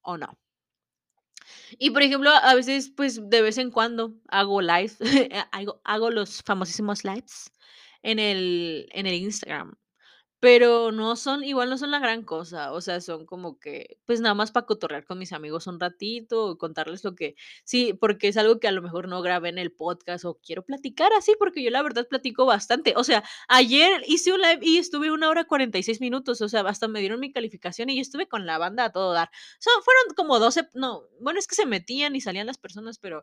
o 0.03 0.19
no? 0.19 0.39
Y, 1.79 1.91
por 1.91 2.03
ejemplo, 2.03 2.31
a 2.31 2.55
veces, 2.55 2.91
pues, 2.97 3.29
de 3.31 3.43
vez 3.43 3.59
en 3.59 3.71
cuando 3.71 4.15
hago 4.29 4.61
live, 4.63 4.93
hago 5.53 5.81
hago 5.85 6.11
los 6.11 6.43
famosísimos 6.43 7.05
lives 7.05 7.51
en 8.03 8.19
el 8.19 8.89
en 8.93 9.07
el 9.07 9.15
Instagram, 9.15 9.75
pero 10.43 10.91
no 10.91 11.15
son 11.15 11.45
igual 11.45 11.71
no 11.71 11.79
son 11.79 11.93
la 11.93 12.01
gran 12.01 12.25
cosa, 12.25 12.73
o 12.73 12.81
sea, 12.81 13.01
son 13.01 13.27
como 13.27 13.61
que, 13.61 13.99
pues, 14.07 14.21
nada 14.21 14.35
más 14.35 14.51
para 14.51 14.67
cotorrear 14.67 15.05
con 15.05 15.17
mis 15.21 15.33
amigos 15.33 15.69
un 15.69 15.79
ratito, 15.79 16.59
contarles 16.59 17.05
lo 17.05 17.15
que 17.15 17.37
sí, 17.65 17.93
porque 17.95 18.27
es 18.27 18.37
algo 18.37 18.59
que 18.59 18.67
a 18.67 18.73
lo 18.73 18.83
mejor 18.83 19.07
no 19.09 19.23
grabé 19.23 19.51
en 19.51 19.59
el 19.59 19.71
podcast 19.73 20.25
o 20.25 20.41
quiero 20.45 20.65
platicar 20.65 21.13
así, 21.17 21.35
porque 21.39 21.63
yo 21.63 21.71
la 21.71 21.81
verdad 21.83 22.09
platico 22.09 22.45
bastante. 22.45 22.95
O 22.97 23.05
sea, 23.05 23.23
ayer 23.47 24.03
hice 24.09 24.33
un 24.33 24.41
live 24.41 24.59
y 24.63 24.79
estuve 24.79 25.13
1 25.13 25.29
hora 25.31 25.45
46 25.45 26.01
minutos, 26.01 26.41
o 26.41 26.49
sea, 26.49 26.63
hasta 26.63 26.89
me 26.89 26.99
dieron 26.99 27.21
mi 27.21 27.31
calificación 27.33 27.89
y 27.91 27.95
yo 27.97 28.03
estuve 28.03 28.27
con 28.27 28.45
la 28.45 28.59
banda 28.59 28.87
a 28.87 28.91
todo 28.93 29.13
dar. 29.13 29.31
So, 29.61 29.71
fueron 29.85 30.15
como 30.17 30.41
12 30.41 30.69
no, 30.75 31.05
bueno, 31.21 31.39
es 31.39 31.47
que 31.47 31.55
se 31.55 31.67
metían 31.67 32.17
y 32.17 32.21
salían 32.21 32.49
las 32.49 32.59
personas, 32.59 32.99
pero 32.99 33.23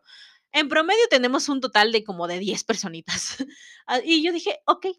en 0.52 0.68
promedio 0.70 1.02
tenemos 1.10 1.48
un 1.50 1.60
total 1.60 1.92
de 1.92 2.02
como 2.04 2.26
de 2.28 2.38
10 2.38 2.64
personitas. 2.64 3.36
Ah, 3.86 4.00
y 4.04 4.22
yo 4.22 4.32
dije: 4.32 4.60
"Okey, 4.66 4.94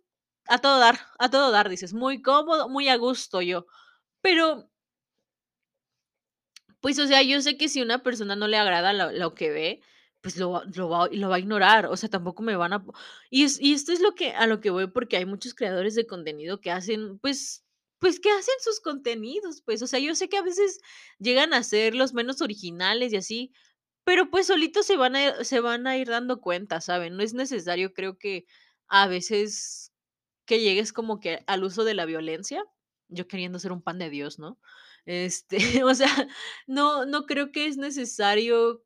a 0.51 0.59
todo 0.59 0.79
dar, 0.79 0.99
a 1.19 1.29
todo 1.31 1.51
dar", 1.51 1.69
dices, 1.69 1.93
muy 1.93 2.21
cómodo, 2.21 2.69
muy 2.69 2.89
a 2.89 2.97
gusto 2.97 3.41
yo. 3.41 3.65
Pero 4.21 4.69
pues, 6.81 6.97
o 6.99 7.07
sea, 7.07 7.21
yo 7.21 7.41
sé 7.41 7.57
que 7.57 7.69
si 7.69 7.81
una 7.81 8.01
persona 8.03 8.35
no 8.35 8.47
le 8.47 8.57
agrada 8.57 8.91
lo 9.11 9.35
que 9.35 9.51
ve, 9.51 9.81
pues, 10.21 10.37
lo 10.37 10.51
va 10.51 10.63
lo 10.75 10.89
va 10.89 11.07
lo 11.11 11.29
va 11.29 11.35
a 11.35 11.39
ignorar, 11.39 11.85
o 11.87 11.95
sea, 11.97 12.09
tampoco 12.09 12.43
me 12.43 12.55
van 12.55 12.73
a 12.73 12.83
y 13.29 13.43
es 13.43 13.59
y 13.61 13.73
esto 13.73 13.91
es 13.93 14.01
lo 14.01 14.13
que 14.15 14.31
a 14.31 14.47
lo 14.47 14.59
que 14.61 14.69
voy, 14.71 14.87
porque 14.87 15.17
hay 15.17 15.25
muchos 15.25 15.53
creadores 15.55 15.95
de 15.95 16.07
contenido 16.07 16.59
que 16.61 16.71
hacen, 16.71 17.19
pues 17.19 17.63
pues, 17.99 18.19
que 18.19 18.31
hacen 18.31 18.55
sus 18.63 18.79
contenidos, 18.81 19.61
pues, 19.63 19.81
o 19.83 19.87
sea, 19.87 19.99
yo 19.99 20.15
sé 20.15 20.27
que 20.27 20.37
a 20.37 20.41
veces 20.41 20.79
llegan 21.19 21.53
a 21.53 21.61
ser 21.63 21.93
los 21.95 22.13
menos 22.15 22.41
originales 22.41 23.13
y 23.13 23.17
así, 23.17 23.53
pero, 24.05 24.31
pues, 24.31 24.47
solitos 24.47 24.87
se 24.87 24.97
van 24.97 25.15
a 25.15 25.43
se 25.43 25.59
van 25.61 25.85
a 25.87 25.97
ir 25.97 26.07
dando 26.09 26.41
cuenta, 26.41 26.81
¿saben? 26.81 27.15
No 27.17 27.21
es 27.23 27.33
necesario, 27.35 27.93
creo 27.93 28.17
que 28.17 28.45
a 28.87 29.07
veces 29.07 29.90
que 30.51 30.59
llegues 30.61 30.93
como 30.93 31.19
que 31.21 31.43
al 31.47 31.63
uso 31.63 31.83
de 31.85 31.93
la 31.95 32.05
violencia, 32.05 32.63
yo 33.09 33.27
queriendo 33.27 33.59
ser 33.59 33.71
un 33.73 33.81
pan 33.83 33.99
de 33.99 34.09
Dios, 34.09 34.39
¿no? 34.39 34.59
Este, 35.05 35.57
o 35.85 35.93
sea, 35.95 36.09
no 36.67 37.05
no 37.05 37.25
creo 37.25 37.51
que 37.51 37.67
es 37.67 37.77
necesario 37.77 38.83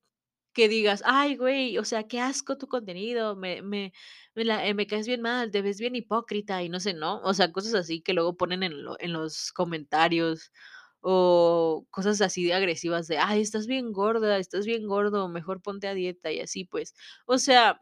que 0.54 0.70
digas: 0.70 1.04
"Ay, 1.06 1.36
güey, 1.38 1.78
o 1.78 1.86
sea, 1.86 2.04
qué 2.08 2.20
asco 2.22 2.58
tu 2.58 2.68
contenido, 2.68 3.36
me 3.36 3.62
me 3.62 3.94
me 4.36 4.46
la 4.46 4.74
me 4.74 4.88
caes 4.88 5.08
bien 5.08 5.22
mal, 5.22 5.52
te 5.52 5.62
ves 5.62 5.80
bien 5.80 5.96
hipócrita", 5.96 6.64
y 6.64 6.70
no 6.70 6.80
sé, 6.80 6.94
¿no? 6.94 7.22
O 7.24 7.34
sea, 7.34 7.52
cosas 7.52 7.74
así 7.76 8.02
que 8.02 8.14
luego 8.14 8.38
ponen 8.38 8.64
en 8.64 8.84
lo 8.84 8.98
en 9.00 9.14
los 9.14 9.52
comentarios, 9.54 10.52
o 11.02 11.86
cosas 11.92 12.22
así 12.22 12.46
de 12.46 12.54
agresivas 12.54 13.08
de: 13.08 13.18
"Ay, 13.20 13.42
estás 13.42 13.68
bien 13.68 13.92
gorda, 13.94 14.38
estás 14.40 14.66
bien 14.66 14.88
gordo, 14.88 15.28
mejor 15.30 15.62
ponte 15.62 15.88
a 15.88 15.94
dieta", 15.94 16.32
y 16.32 16.40
así, 16.42 16.66
pues, 16.66 16.96
o 17.26 17.38
sea 17.38 17.82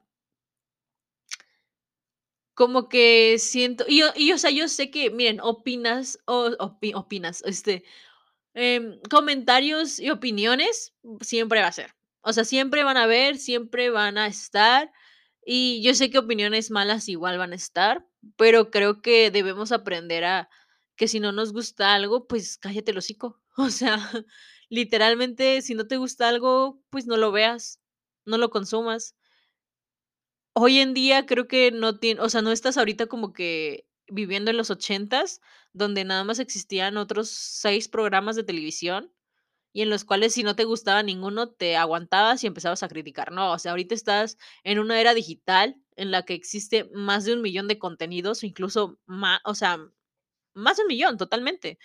como 2.54 2.90
que 2.90 3.38
siento 3.40 3.86
y 3.88 4.02
y, 4.16 4.32
o 4.32 4.38
sea, 4.38 4.52
yo 4.52 4.68
sé 4.68 4.92
que, 4.92 5.10
miren, 5.10 5.40
opinas 5.42 6.20
o 6.26 6.52
opi 6.60 6.94
opinas, 6.94 7.44
este 7.46 7.84
Em, 8.56 9.00
comentarios 9.10 10.00
y 10.00 10.10
opiniones, 10.12 10.94
siempre 11.22 11.62
va 11.62 11.68
a 11.68 11.72
ser. 11.72 11.96
O 12.22 12.34
sea, 12.34 12.46
siempre 12.46 12.84
van 12.84 12.98
a 12.98 13.04
haber, 13.04 13.38
siempre 13.38 13.90
van 13.90 14.18
a 14.18 14.28
estar. 14.28 14.92
Y 15.46 15.82
yo 15.84 15.94
sé 15.96 16.10
que 16.10 16.20
opiniones 16.20 16.72
malas 16.72 17.10
igual 17.10 17.38
van 17.38 17.54
a 17.54 17.56
estar, 17.56 18.06
pero 18.38 18.72
creo 18.72 19.02
que 19.02 19.32
debemos 19.32 19.72
aprender 19.72 20.24
a 20.24 20.50
que 20.96 21.08
si 21.08 21.20
no 21.20 21.32
nos 21.32 21.52
gusta 21.54 21.94
algo, 21.96 22.28
pues 22.28 22.58
cállate 22.58 22.92
el 22.92 22.98
hocico. 22.98 23.40
O 23.58 23.70
sea, 23.70 24.00
literalmente, 24.70 25.62
si 25.62 25.76
no 25.76 25.86
te 25.88 25.98
gusta 25.98 26.28
algo, 26.28 26.82
pues 26.90 27.06
no 27.06 27.18
lo 27.18 27.32
veas, 27.32 27.80
no 28.26 28.38
lo 28.40 28.50
consumas. 28.50 29.16
Hoy 30.56 30.80
en 30.80 30.94
día 30.94 31.26
creo 31.26 31.48
que 31.48 31.72
no 31.72 31.98
tiene, 32.00 32.22
o 32.22 32.30
sea, 32.30 32.42
no 32.44 32.52
estás 32.52 32.78
ahorita 32.78 33.08
como 33.08 33.34
que 33.34 33.88
viviendo 34.08 34.52
en 34.52 34.58
los 34.58 34.70
ochentas, 34.70 35.42
donde 35.74 36.04
nada 36.06 36.24
más 36.24 36.40
existían 36.40 36.98
otros 36.98 37.30
6 37.30 37.88
programas 37.90 38.36
de 38.36 38.44
televisión, 38.44 39.12
y 39.74 39.82
en 39.82 39.90
los 39.90 40.06
cuales 40.06 40.34
si 40.34 40.44
no 40.44 40.56
te 40.56 40.66
gustaba 40.66 41.04
ninguno, 41.04 41.50
te 41.50 41.78
aguantabas 41.78 42.44
y 42.44 42.48
empezabas 42.48 42.84
a 42.84 42.88
criticar. 42.90 43.32
No, 43.32 43.54
o 43.54 43.60
sea, 43.60 43.72
ahorita 43.72 43.96
estás 43.96 44.38
en 44.64 44.80
una 44.80 45.02
era 45.02 45.14
digital 45.16 45.78
en 45.96 46.12
la 46.12 46.24
que 46.24 46.36
existe 46.36 46.90
más 46.94 47.26
de 47.26 47.34
un 47.34 47.42
millón 47.42 47.68
de 47.68 47.80
contenidos, 47.80 48.44
incluso 48.44 49.00
más, 49.08 49.42
o 49.46 49.56
sea, 49.56 49.80
más 50.54 50.78
de 50.78 50.84
un 50.84 50.88
millón, 50.90 51.18
totalmente. 51.18 51.80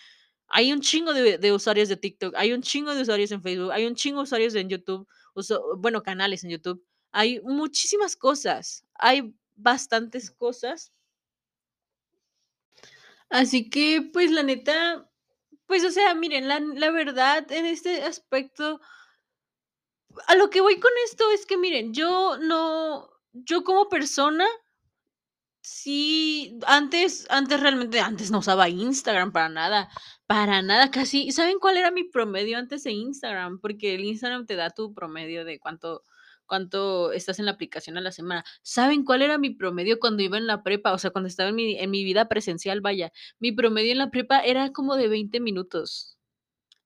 Hay 0.49 0.73
un 0.73 0.81
chingo 0.81 1.15
de, 1.15 1.53
usuarios 1.53 1.89
de 1.91 1.97
TikTok, 1.97 2.35
hay 2.37 2.53
un 2.55 2.63
chingo 2.63 2.95
de 2.95 3.03
usuarios 3.03 3.33
en 3.33 3.43
Facebook, 3.43 3.73
hay 3.73 3.87
un 3.87 3.95
chingo 3.97 4.21
de 4.21 4.25
usuarios 4.25 4.55
en 4.57 4.69
YouTube, 4.71 5.09
bueno, 5.79 6.03
canales 6.03 6.45
en 6.45 6.51
YouTube. 6.51 6.85
Hay 7.19 7.41
muchísimas 7.41 8.15
cosas, 8.15 8.85
hay 8.95 9.35
bastantes 9.57 10.31
cosas. 10.31 10.93
Así 13.29 13.69
que, 13.71 14.09
pues, 14.13 14.31
la 14.31 14.45
neta, 14.45 15.11
pues, 15.67 15.85
o 15.85 15.91
sea, 15.91 16.15
miren, 16.15 16.47
la, 16.47 16.61
la 16.61 16.93
verdad, 16.93 17.51
en 17.51 17.67
este 17.67 18.05
aspecto, 18.05 18.81
a 20.29 20.37
lo 20.37 20.49
que 20.49 20.61
voy 20.61 20.79
con 20.79 20.93
esto 21.07 21.29
es 21.33 21.45
que, 21.45 21.59
miren, 21.59 21.93
yo 21.93 22.39
no, 22.39 23.11
yo 23.33 23.65
como 23.65 23.89
persona, 23.89 24.47
Sí, 25.61 26.59
antes 26.67 27.27
antes 27.31 27.61
realmente 27.61 28.01
antes 28.01 28.31
no 28.31 28.39
usaba 28.39 28.69
Instagram 28.71 29.33
para 29.33 29.49
nada, 29.51 29.91
para 30.27 30.63
nada, 30.63 30.91
casi 30.91 31.31
¿saben 31.31 31.59
cuál 31.59 31.77
era 31.77 31.91
mi 31.91 32.05
promedio 32.05 32.57
antes 32.59 32.85
de 32.85 32.93
Instagram? 32.93 33.61
Porque 33.61 33.95
el 33.95 34.05
Instagram 34.05 34.47
te 34.47 34.57
da 34.57 34.71
tu 34.71 34.95
promedio 34.95 35.45
de 35.45 35.59
cuánto 35.59 36.05
cuánto 36.49 37.13
estás 37.13 37.39
en 37.39 37.47
la 37.47 37.53
aplicación 37.53 37.97
a 37.99 38.01
la 38.01 38.13
semana. 38.13 38.45
¿Saben 38.63 39.05
cuál 39.05 39.23
era 39.23 39.39
mi 39.39 39.51
promedio 39.51 40.01
cuando 40.01 40.25
iba 40.25 40.39
en 40.39 40.49
la 40.49 40.65
prepa? 40.65 40.93
O 40.93 40.99
sea, 40.99 41.11
cuando 41.13 41.29
estaba 41.29 41.51
en 41.51 41.57
mi 41.57 41.79
en 41.79 41.91
mi 41.91 42.05
vida 42.05 42.29
presencial, 42.29 42.81
vaya, 42.81 43.13
mi 43.39 43.53
promedio 43.53 43.93
en 43.93 43.99
la 43.99 44.11
prepa 44.11 44.41
era 44.41 44.73
como 44.73 44.97
de 44.97 45.09
20 45.09 45.41
minutos. 45.41 46.19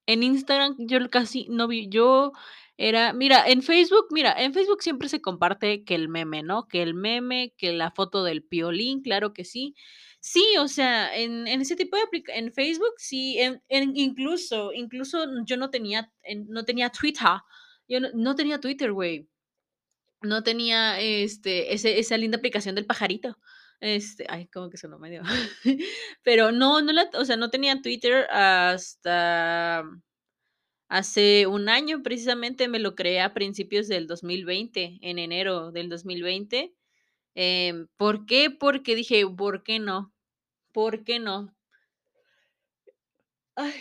En 0.05 0.23
Instagram 0.23 0.75
yo 0.79 1.09
casi 1.09 1.47
no 1.49 1.67
vi, 1.67 1.89
yo 1.89 2.33
era 2.77 3.13
mira, 3.13 3.47
en 3.47 3.61
Facebook, 3.61 4.07
mira, 4.11 4.33
en 4.37 4.53
Facebook 4.53 4.81
siempre 4.81 5.07
se 5.09 5.21
comparte 5.21 5.83
que 5.83 5.95
el 5.95 6.09
meme, 6.09 6.41
¿no? 6.43 6.67
Que 6.67 6.81
el 6.81 6.93
meme, 6.95 7.53
que 7.57 7.71
la 7.73 7.91
foto 7.91 8.23
del 8.23 8.43
Piolín, 8.43 9.01
claro 9.01 9.33
que 9.33 9.45
sí. 9.45 9.75
Sí, 10.19 10.43
o 10.59 10.67
sea, 10.67 11.15
en 11.15 11.47
en 11.47 11.61
ese 11.61 11.75
tipo 11.75 11.97
de 11.97 12.03
en 12.35 12.51
Facebook 12.53 12.93
sí, 12.97 13.37
en 13.39 13.61
en 13.69 13.95
incluso 13.95 14.71
incluso 14.73 15.25
yo 15.45 15.57
no 15.57 15.69
tenía 15.69 16.11
en 16.23 16.47
no 16.49 16.65
tenía 16.65 16.89
Twitter, 16.89 17.27
yo 17.87 17.99
no 17.99 18.09
no 18.13 18.35
tenía 18.35 18.59
Twitter, 18.59 18.91
güey. 18.93 19.27
No 20.23 20.41
tenía, 20.43 20.99
este, 21.01 21.73
esa 21.73 22.17
linda 22.17 22.37
aplicación 22.37 22.75
del 22.75 22.85
pajarito. 22.85 23.37
Este, 23.81 24.25
ay, 24.29 24.47
como 24.47 24.69
que 24.69 24.77
sonó 24.77 24.97
medio 24.97 25.23
pero 26.23 26.53
no, 26.53 26.81
no 26.81 26.93
la 26.93 27.09
o 27.15 27.25
sea, 27.25 27.35
no 27.35 27.49
tenía 27.49 27.81
Twitter 27.81 28.27
hasta 28.31 29.83
Hace 30.89 31.45
un 31.47 31.67
año, 31.69 32.03
precisamente, 32.03 32.67
me 32.69 32.79
lo 32.79 32.95
creé 32.95 33.19
a 33.21 33.33
principios 33.33 33.87
del 33.89 34.07
2020, 34.07 34.97
en 35.01 35.19
enero 35.19 35.71
del 35.71 35.89
2020. 35.89 36.73
Em, 37.35 37.87
¿por 37.97 38.25
qué? 38.25 38.49
Porque 38.51 38.95
dije: 38.95 39.25
"¿Por 39.27 39.63
qué 39.63 39.79
no? 39.79 40.13
¿Por 40.73 41.03
qué 41.05 41.19
no?". 41.19 41.55
Ay, 43.55 43.73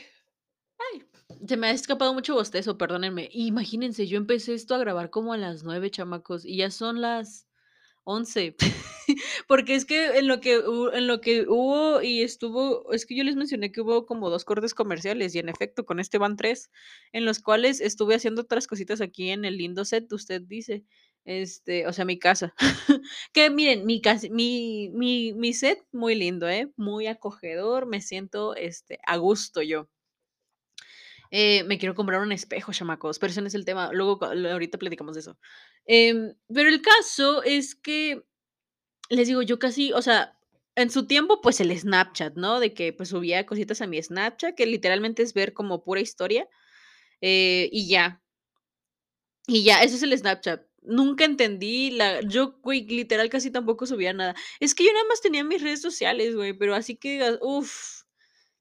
se 1.47 1.57
me 1.57 1.68
ha 1.68 1.70
escapado 1.72 2.14
mucho 2.14 2.34
bostezo, 2.34 2.78
perdónenme. 2.78 3.28
Imagínense, 3.32 4.07
yo 4.07 4.16
empecé 4.18 4.55
esto 4.55 4.74
a 4.74 4.78
grabar 4.78 5.11
como 5.11 5.32
a 5.32 5.36
las 5.38 5.64
9 5.64 5.90
chamacos, 5.90 6.45
y 6.45 6.57
ya 6.59 6.70
son 6.70 7.01
las 7.01 7.47
once 8.05 8.57
Porque 9.49 9.74
es 9.76 9.84
que 9.86 10.18
en 10.18 10.28
lo 10.28 10.40
que 10.40 10.55
en 10.95 11.07
lo 11.09 11.20
que 11.22 11.47
hubo 11.49 12.03
y 12.03 12.22
estuvo 12.22 12.93
es 12.93 13.07
que 13.07 13.16
yo 13.16 13.24
les 13.24 13.36
mencioné 13.36 13.72
que 13.72 13.82
hubo 13.82 14.07
como 14.07 14.30
2 14.30 14.45
cortes 14.45 14.74
comerciales, 14.74 15.34
y 15.34 15.40
en 15.40 15.49
efecto, 15.51 15.84
con 15.86 16.01
este 16.01 16.18
van 16.18 16.36
3 16.36 16.70
en 17.12 17.24
los 17.26 17.40
cuales 17.40 17.80
estuve 17.82 18.14
haciendo 18.16 18.43
otras 18.43 18.66
cositas 18.68 19.01
aquí 19.03 19.30
en 19.30 19.45
el 19.47 19.59
lindo 19.59 19.84
set, 19.86 20.12
usted 20.12 20.43
dice, 20.43 20.84
este, 21.26 21.86
o 21.88 21.93
sea, 21.95 22.05
mi 22.07 22.18
casa. 22.18 22.55
Que 23.34 23.51
miren, 23.51 23.86
mi 23.86 24.01
cas 24.03 24.30
mi 24.30 24.90
mi 24.95 25.32
mi 25.34 25.53
set 25.55 25.84
muy 25.93 26.14
lindo, 26.16 26.49
¿eh? 26.49 26.72
Muy 26.76 27.07
acogedor, 27.09 27.86
me 27.86 28.01
siento, 28.03 28.57
este, 28.57 28.99
a 29.07 29.16
gusto 29.18 29.62
yo. 29.62 29.88
Eh, 31.33 31.64
me 31.64 31.78
quiero 31.78 31.95
comprar 31.95 32.20
un 32.20 32.30
espejo, 32.33 32.72
chamacos, 32.72 33.18
pero 33.18 33.30
ese 33.30 33.41
no 33.41 33.47
es 33.49 33.55
el 33.55 33.64
tema, 33.64 33.91
luego 33.93 34.22
ahorita 34.22 34.78
platicamos 34.78 35.14
de 35.14 35.20
eso. 35.20 35.39
Em, 35.87 36.35
pero 36.55 36.68
el 36.68 36.83
caso 36.83 37.43
es 37.43 37.74
que 37.74 38.22
les 39.11 39.28
digo, 39.28 39.43
yo 39.43 39.59
casi, 39.59 39.93
o 39.93 40.03
sea, 40.03 40.39
en 40.76 40.91
su 40.91 41.07
tiempo, 41.07 41.41
pues 41.43 41.61
el 41.61 41.76
Snapchat, 41.78 42.35
¿no? 42.37 42.61
De 42.61 42.74
que 42.74 42.93
pues 42.93 43.11
subía 43.11 43.47
cositas 43.47 43.80
a 43.83 43.87
mi 43.87 44.03
Snapchat, 44.03 44.55
que 44.55 44.66
literalmente 44.66 45.22
es 45.22 45.35
ver 45.35 45.55
como 45.55 45.85
pura 45.85 46.01
historia, 46.03 46.49
eh, 47.22 47.68
y 47.72 47.89
ya, 47.89 48.22
y 49.47 49.64
ya, 49.64 49.83
eso 49.83 49.97
es 49.97 50.03
el 50.03 50.16
Snapchat. 50.16 50.62
Nunca 50.83 51.24
entendí 51.24 51.91
la 51.91 52.20
yo, 52.22 52.59
güey, 52.62 52.87
literal 52.87 53.28
casi 53.28 53.51
tampoco 53.51 53.87
subía 53.87 54.12
nada. 54.12 54.35
Es 54.61 54.74
que 54.74 54.85
yo 54.85 54.93
nada 54.93 55.05
más 55.09 55.20
tenía 55.20 55.45
mis 55.45 55.62
redes 55.62 55.80
sociales, 55.83 56.35
güey, 56.35 56.53
pero 56.55 56.74
así 56.74 56.97
que 56.97 57.12
digas, 57.12 57.39
uf, 57.41 58.02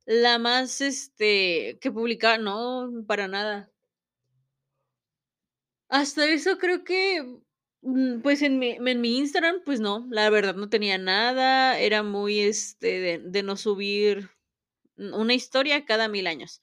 la 0.05 0.39
más, 0.39 0.81
este, 0.81 1.77
que 1.81 1.91
publicaba, 1.91 2.37
no, 2.37 2.89
para 3.07 3.27
nada. 3.27 3.71
Hasta 5.89 6.25
eso 6.27 6.57
creo 6.57 6.83
que, 6.83 7.21
mm, 7.81 8.21
pues, 8.21 8.41
en 8.41 8.59
mi 8.59 8.69
en 8.71 9.01
mi 9.01 9.17
Instagram, 9.17 9.57
pues 9.65 9.79
no, 9.79 10.07
la 10.09 10.29
verdad 10.29 10.55
no 10.55 10.69
tenía 10.69 10.97
nada, 10.97 11.77
era 11.79 12.03
muy, 12.03 12.39
este, 12.39 13.19
de 13.19 13.43
no 13.43 13.57
subir 13.57 14.29
una 14.97 15.33
historia 15.35 15.85
cada 15.85 16.07
1000 16.09 16.27
años. 16.27 16.61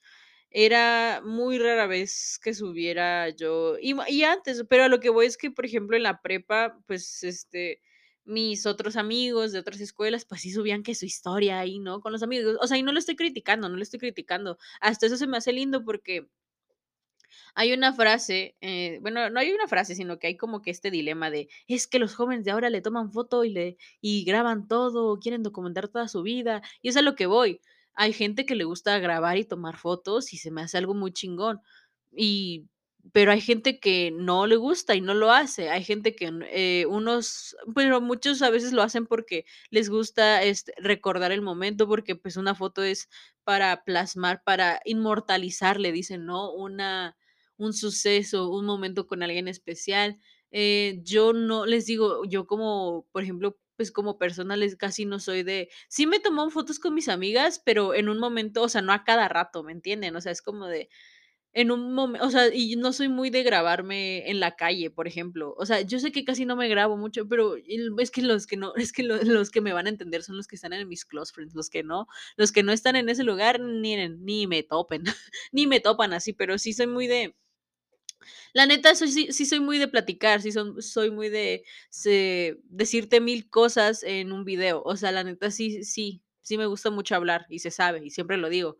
Era 0.51 1.21
muy 1.25 1.59
rara 1.59 1.87
vez 1.87 2.39
que 2.43 2.53
subiera 2.55 3.29
yo 3.29 3.77
y 3.81 3.95
y 4.09 4.23
antes, 4.23 4.63
pero 4.69 4.85
a 4.85 4.89
lo 4.89 4.99
que 5.01 5.09
voy 5.11 5.27
es 5.27 5.37
que, 5.37 5.51
por 5.51 5.65
ejemplo, 5.65 5.97
en 5.97 6.03
la 6.03 6.21
prepa, 6.21 6.79
pues, 6.87 7.23
este, 7.23 7.81
mis 8.29 8.65
otros 8.65 8.95
amigos 8.95 9.51
de 9.51 9.59
otras 9.59 9.81
escuelas, 9.81 10.25
pues 10.25 10.41
sí 10.41 10.51
subían 10.51 10.83
que 10.83 10.95
su 10.95 11.05
historia 11.05 11.59
ahí, 11.59 11.79
¿no? 11.79 11.99
Con 12.01 12.11
los 12.13 12.23
amigos. 12.23 12.57
O 12.61 12.67
sea, 12.67 12.77
y 12.77 12.83
no 12.83 12.91
lo 12.91 12.99
estoy 12.99 13.15
criticando, 13.15 13.69
no 13.69 13.75
lo 13.75 13.83
estoy 13.83 13.99
criticando. 13.99 14.57
Hasta 14.81 15.07
eso 15.07 15.17
se 15.17 15.27
me 15.27 15.37
hace 15.37 15.51
lindo 15.53 15.83
porque 15.83 16.29
hay 17.55 17.73
una 17.73 17.93
frase, 17.93 18.55
eh, 18.61 18.99
bueno, 19.01 19.29
no 19.29 19.39
hay 19.39 19.51
una 19.51 19.67
frase, 19.67 19.95
sino 19.95 20.19
que 20.19 20.27
hay 20.27 20.37
como 20.37 20.61
que 20.61 20.71
este 20.71 20.91
dilema 20.91 21.29
de, 21.31 21.49
es 21.67 21.87
que 21.87 21.99
los 21.99 22.15
jóvenes 22.15 22.45
de 22.45 22.51
ahora 22.51 22.69
le 22.69 22.81
toman 22.81 23.11
foto 23.11 23.43
y 23.43 23.49
le 23.51 23.77
y 24.01 24.23
graban 24.23 24.67
todo, 24.67 25.19
quieren 25.19 25.43
documentar 25.43 25.87
toda 25.89 26.07
su 26.07 26.21
vida, 26.23 26.61
y 26.81 26.89
es 26.89 26.97
a 26.97 27.01
lo 27.01 27.15
que 27.15 27.25
voy. 27.27 27.61
Hay 27.93 28.13
gente 28.13 28.45
que 28.45 28.55
le 28.55 28.63
gusta 28.63 28.97
grabar 28.99 29.37
y 29.37 29.45
tomar 29.45 29.77
fotos 29.77 30.33
y 30.33 30.37
se 30.37 30.51
me 30.51 30.61
hace 30.61 30.77
algo 30.77 30.93
muy 30.93 31.11
chingón. 31.11 31.61
Y 32.11 32.67
pero 33.11 33.31
hay 33.31 33.41
gente 33.41 33.79
que 33.79 34.11
no 34.11 34.45
le 34.47 34.55
gusta 34.57 34.95
y 34.95 35.01
no 35.01 35.13
lo 35.13 35.31
hace. 35.31 35.69
Hay 35.69 35.83
gente 35.83 36.15
que, 36.15 36.31
eh, 36.51 36.85
unos, 36.87 37.55
pero 37.75 38.01
muchos 38.01 38.41
a 38.41 38.49
veces 38.49 38.71
lo 38.73 38.81
hacen 38.83 39.07
porque 39.07 39.45
les 39.71 39.89
gusta, 39.89 40.43
este, 40.43 40.73
recordar 40.77 41.31
el 41.31 41.41
momento, 41.41 41.87
porque, 41.87 42.15
pues, 42.15 42.37
una 42.37 42.55
foto 42.55 42.83
es 42.83 43.09
para 43.43 43.83
plasmar, 43.83 44.43
para 44.43 44.79
inmortalizar, 44.85 45.79
le 45.79 45.91
dicen, 45.91 46.25
¿no? 46.25 46.51
Una 46.53 47.15
un 47.57 47.73
suceso, 47.73 48.49
un 48.49 48.65
momento 48.65 49.05
con 49.07 49.21
alguien 49.23 49.47
especial. 49.47 50.17
Eh, 50.51 50.99
yo 51.03 51.33
no 51.33 51.65
les 51.65 51.85
digo, 51.85 52.23
yo 52.25 52.47
como, 52.47 53.05
por 53.11 53.23
ejemplo, 53.23 53.59
pues 53.75 53.91
como 53.91 54.17
persona 54.17 54.57
les 54.57 54.75
casi 54.75 55.05
no 55.05 55.19
soy 55.19 55.43
de, 55.43 55.69
sí 55.89 56.05
me 56.07 56.19
tomo 56.19 56.49
fotos 56.49 56.79
con 56.79 56.93
mis 56.93 57.07
amigas, 57.09 57.61
pero 57.63 57.93
en 57.93 58.09
un 58.09 58.19
momento, 58.19 58.61
o 58.63 58.69
sea, 58.69 58.81
no 58.81 58.91
a 58.93 59.03
cada 59.03 59.27
rato, 59.29 59.63
¿me 59.63 59.71
entienden? 59.71 60.15
O 60.15 60.21
sea, 60.21 60.31
es 60.31 60.41
como 60.41 60.67
de, 60.67 60.89
en 61.53 61.71
un 61.71 61.93
momento, 61.93 62.25
o 62.27 62.29
sea, 62.31 62.53
y 62.53 62.75
no 62.75 62.93
soy 62.93 63.09
muy 63.09 63.29
de 63.31 63.43
grabarme 63.43 64.29
en 64.29 64.39
la 64.39 64.55
calle, 64.55 64.91
por 64.91 65.07
ejemplo. 65.07 65.55
O 65.57 65.65
sea, 65.65 65.81
yo 65.81 65.99
sé 65.99 66.11
que 66.11 66.23
casi 66.23 66.45
no 66.45 66.55
me 66.55 66.67
grabo 66.67 66.95
mucho, 66.97 67.27
pero 67.27 67.55
es 67.57 68.11
que 68.11 68.21
los 68.21 68.45
que 68.47 68.57
no 68.57 68.73
es 68.77 68.91
que 68.93 69.03
lo 69.03 69.17
los 69.23 69.49
que 69.51 69.61
me 69.61 69.73
van 69.73 69.87
a 69.87 69.89
entender 69.89 70.23
son 70.23 70.37
los 70.37 70.47
que 70.47 70.55
están 70.55 70.73
en 70.73 70.87
mis 70.87 71.05
close 71.05 71.33
friends, 71.33 71.55
los 71.55 71.69
que 71.69 71.83
no 71.83 72.07
los 72.37 72.51
que 72.51 72.63
no 72.63 72.71
están 72.71 72.95
en 72.95 73.09
ese 73.09 73.23
lugar, 73.23 73.59
ni 73.59 73.95
ni 74.09 74.47
me 74.47 74.63
topen, 74.63 75.03
ni 75.51 75.67
me 75.67 75.79
topan 75.79 76.13
así, 76.13 76.33
pero 76.33 76.57
sí 76.57 76.73
soy 76.73 76.87
muy 76.87 77.07
de 77.07 77.35
la 78.53 78.65
neta, 78.65 78.95
soy 78.95 79.09
sí 79.09 79.27
sí 79.31 79.45
soy 79.45 79.59
muy 79.59 79.77
de 79.77 79.87
platicar, 79.87 80.41
sí 80.41 80.51
son 80.51 80.81
soy 80.81 81.11
muy 81.11 81.29
de 81.29 81.63
decirte 82.69 83.21
mil 83.21 83.49
cosas 83.49 84.03
en 84.03 84.31
un 84.31 84.45
video. 84.45 84.81
O 84.83 84.95
sea, 84.95 85.11
la 85.11 85.23
neta 85.23 85.51
sí 85.51 85.83
sí 85.83 86.21
sí 86.41 86.57
me 86.57 86.65
gusta 86.65 86.89
mucho 86.89 87.15
hablar 87.15 87.45
y 87.49 87.59
se 87.59 87.71
sabe, 87.71 88.03
y 88.05 88.09
siempre 88.09 88.37
lo 88.37 88.49
digo. 88.49 88.77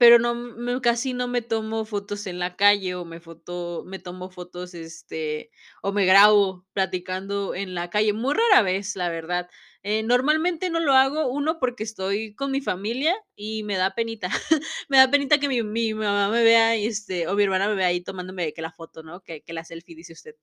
Pero 0.00 0.18
no, 0.18 0.34
mm, 0.34 0.80
casi 0.80 1.14
no 1.14 1.26
me 1.26 1.40
tomo 1.40 1.86
fotos 1.86 2.26
en 2.26 2.38
la 2.38 2.54
calle, 2.56 2.94
o 2.94 3.06
me 3.06 3.18
foto 3.20 3.82
me 3.86 3.98
tomo 3.98 4.28
fotos, 4.30 4.74
este, 4.74 5.50
o 5.82 5.90
me 5.92 6.04
grabo 6.04 6.66
platicando 6.74 7.54
en 7.54 7.74
la 7.74 7.88
calle, 7.88 8.12
muy 8.12 8.34
rara 8.34 8.60
vez, 8.62 8.94
la 8.94 9.08
verdad. 9.08 9.48
Eh, 9.82 10.02
normalmente 10.02 10.68
no 10.68 10.80
lo 10.80 10.92
hago, 10.92 11.28
1, 11.28 11.58
porque 11.58 11.82
estoy 11.84 12.34
con 12.34 12.50
mi 12.50 12.60
familia 12.60 13.14
y 13.36 13.62
me 13.62 13.76
da 13.76 13.94
penita. 13.94 14.28
Me 14.90 14.98
da 14.98 15.10
penita 15.10 15.38
que 15.38 15.48
mi 15.48 15.62
mi 15.62 15.94
mamá 15.94 16.28
me 16.30 16.42
vea, 16.44 16.74
este, 16.76 17.26
o 17.28 17.34
mi 17.34 17.42
hermana 17.44 17.68
me 17.68 17.74
vea 17.74 17.86
ahí 17.88 18.00
tomándome 18.02 18.52
que 18.52 18.62
la 18.62 18.72
foto, 18.72 19.02
¿no? 19.02 19.20
Que 19.22 19.42
que 19.42 19.52
la 19.52 19.64
selfie, 19.64 19.94
dice 19.96 20.12
usted. 20.12 20.34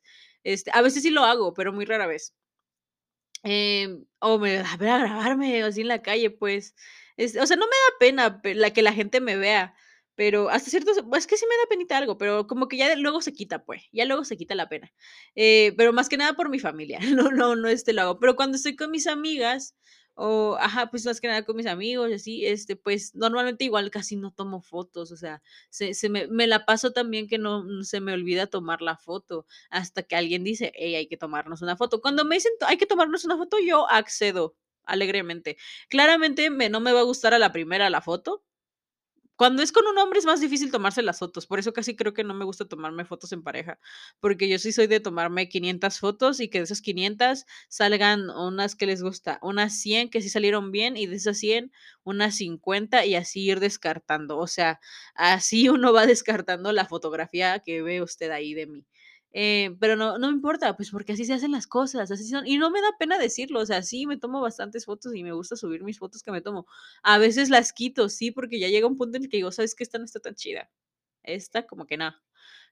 Este, 0.43 0.71
a 0.73 0.81
veces 0.81 1.03
sí 1.03 1.09
lo 1.11 1.23
hago, 1.25 1.53
pero 1.53 1.71
muy 1.73 1.85
rara 1.85 2.07
vez. 2.07 2.29
Em, 3.45 4.05
o 4.21 4.37
me 4.39 4.57
a 4.59 4.77
ver, 4.77 4.89
a 4.89 4.99
grabarme, 4.99 5.63
así 5.63 5.81
en 5.81 5.89
la 5.89 6.01
calle, 6.01 6.29
pues, 6.31 6.75
este, 7.17 7.39
o 7.41 7.45
sea, 7.47 7.57
no 7.57 7.65
me 7.67 7.71
da 7.71 7.97
pena 7.99 8.41
pe 8.41 8.55
la 8.55 8.71
que 8.71 8.81
la 8.81 8.93
gente 8.93 9.21
me 9.21 9.37
vea, 9.37 9.75
pero 10.15 10.49
hasta 10.49 10.69
cierto 10.69 10.91
es 11.15 11.27
que 11.27 11.37
sí 11.37 11.45
me 11.49 11.55
da 11.57 11.67
penita 11.69 11.97
algo, 11.97 12.17
pero 12.17 12.47
como 12.47 12.67
que 12.67 12.77
ya 12.77 12.95
luego 12.95 13.21
se 13.21 13.33
quita, 13.33 13.63
pues, 13.65 13.83
ya 13.91 14.05
luego 14.05 14.23
se 14.25 14.37
quita 14.37 14.55
la 14.55 14.69
pena. 14.69 14.91
Eh, 15.35 15.73
pero 15.77 15.93
más 15.93 16.09
que 16.09 16.17
nada 16.17 16.33
por 16.33 16.49
mi 16.49 16.59
familia, 16.59 16.99
no 17.29 17.31
no 17.31 17.55
no, 17.55 17.67
este, 17.69 17.93
lo 17.93 18.01
hago. 18.03 18.19
Pero 18.19 18.35
cuando 18.35 18.57
estoy 18.57 18.75
con 18.75 18.91
mis 18.91 19.07
amigas, 19.07 19.75
o 20.15 20.55
ajá, 20.59 20.91
pues, 20.91 21.05
más 21.05 21.19
que 21.19 21.27
nada 21.27 21.43
con 21.43 21.55
mis 21.55 21.65
amigos 21.65 22.11
así, 22.13 22.45
este, 22.45 22.75
pues, 22.75 23.15
normalmente 23.15 23.65
igual 23.65 23.89
casi 23.91 24.15
no 24.15 24.31
tomo 24.31 24.61
fotos, 24.61 25.11
o 25.11 25.17
sea, 25.17 25.41
se 25.71 25.93
se 25.95 26.09
me 26.09 26.27
me 26.27 26.45
la 26.47 26.65
paso 26.65 26.91
tan 26.93 27.09
bien 27.09 27.27
que 27.27 27.37
no 27.39 27.63
se 27.83 27.99
me 28.01 28.13
olvida 28.13 28.45
tomar 28.47 28.81
la 28.81 28.97
foto, 28.97 29.45
hasta 29.71 30.03
que 30.03 30.15
alguien 30.15 30.43
dice: 30.43 30.71
"Hey, 30.75 30.95
hay 30.95 31.07
que 31.07 31.17
tomarnos 31.17 31.61
una 31.63 31.75
foto". 31.77 32.01
Cuando 32.01 32.25
me 32.25 32.35
dicen: 32.35 32.51
"Hay 32.67 32.77
que 32.77 32.85
tomarnos 32.85 33.25
una 33.25 33.37
foto", 33.37 33.57
yo 33.65 33.89
accedo 33.89 34.55
alegremente. 34.85 35.57
Claramente, 35.89 36.49
me 36.49 36.69
no 36.69 36.79
me 36.81 36.91
va 36.93 37.01
a 37.01 37.03
gustar 37.03 37.33
a 37.33 37.39
la 37.39 37.51
primera 37.51 37.89
la 37.89 38.01
foto. 38.01 38.43
Cuando 39.39 39.63
es 39.63 39.71
con 39.71 39.87
un 39.87 39.97
hombre 39.97 40.19
es 40.19 40.25
más 40.25 40.41
difícil 40.41 40.71
tomarse 40.71 41.01
las 41.01 41.17
fotos, 41.19 41.47
por 41.47 41.57
eso 41.59 41.73
casi 41.73 41.95
creo 41.95 42.13
que 42.13 42.23
no 42.23 42.35
me 42.35 42.45
gusta 42.45 42.65
tomarme 42.67 43.03
fotos 43.03 43.31
en 43.31 43.41
pareja, 43.41 43.79
porque 44.19 44.47
yo 44.47 44.59
sí 44.59 44.71
soy 44.71 44.85
de 44.87 44.99
tomarme 44.99 45.49
500 45.49 45.99
fotos, 45.99 46.39
y 46.39 46.49
que 46.49 46.59
de 46.59 46.65
esas 46.65 46.81
500 46.81 47.45
salgan 47.67 48.29
unas 48.29 48.75
que 48.75 48.85
les 48.85 49.01
gusta, 49.01 49.39
unas 49.41 49.73
100 49.79 50.09
que 50.11 50.21
sí 50.21 50.29
salieron 50.29 50.71
bien, 50.71 50.97
y 50.97 51.07
de 51.07 51.15
esas 51.15 51.37
100 51.39 51.71
unas 52.03 52.35
50, 52.37 53.05
y 53.07 53.15
así 53.15 53.41
ir 53.43 53.59
descartando. 53.59 54.37
O 54.37 54.45
sea, 54.47 54.79
así 55.15 55.67
uno 55.69 55.93
va 55.93 56.05
descartando 56.05 56.71
la 56.71 56.85
fotografía 56.85 57.59
que 57.59 57.81
ve 57.81 58.01
usted 58.03 58.29
ahí 58.31 58.53
de 58.53 58.67
mí. 58.67 58.85
Eh, 59.35 59.75
pero 59.79 59.95
no 59.95 60.19
no 60.19 60.27
me 60.27 60.33
importa, 60.35 60.75
pues, 60.77 60.91
porque 60.91 61.13
así 61.13 61.25
se 61.25 61.33
hacen 61.33 61.51
las 61.51 61.65
cosas, 61.67 62.11
así 62.11 62.27
son, 62.29 62.45
y 62.47 62.57
no 62.59 62.69
me 62.71 62.81
da 62.81 62.89
pena 62.99 63.17
decirlo, 63.17 63.61
o 63.61 63.65
sea, 63.65 63.81
sí 63.81 64.05
me 64.05 64.17
tomo 64.17 64.41
bastantes 64.41 64.85
fotos, 64.85 65.15
y 65.15 65.23
me 65.23 65.31
gusta 65.33 65.55
subir 65.55 65.83
mis 65.83 65.97
fotos 65.99 66.21
que 66.23 66.31
me 66.31 66.41
tomo. 66.41 66.67
A 67.03 67.17
veces 67.17 67.49
las 67.49 67.73
quito, 67.73 68.09
sí, 68.09 68.29
porque 68.31 68.59
ya 68.59 68.67
llega 68.69 68.85
un 68.87 68.95
punto 68.97 69.17
en 69.17 69.23
el 69.23 69.29
que 69.29 69.37
digo: 69.37 69.51
"¿Sabes 69.51 69.73
qué? 69.75 69.83
Esta 69.83 69.97
no 69.97 70.05
está 70.05 70.19
tan 70.19 70.35
chida. 70.35 70.69
Esta 71.23 71.67
como 71.67 71.87
que 71.87 71.97
no". 71.97 72.13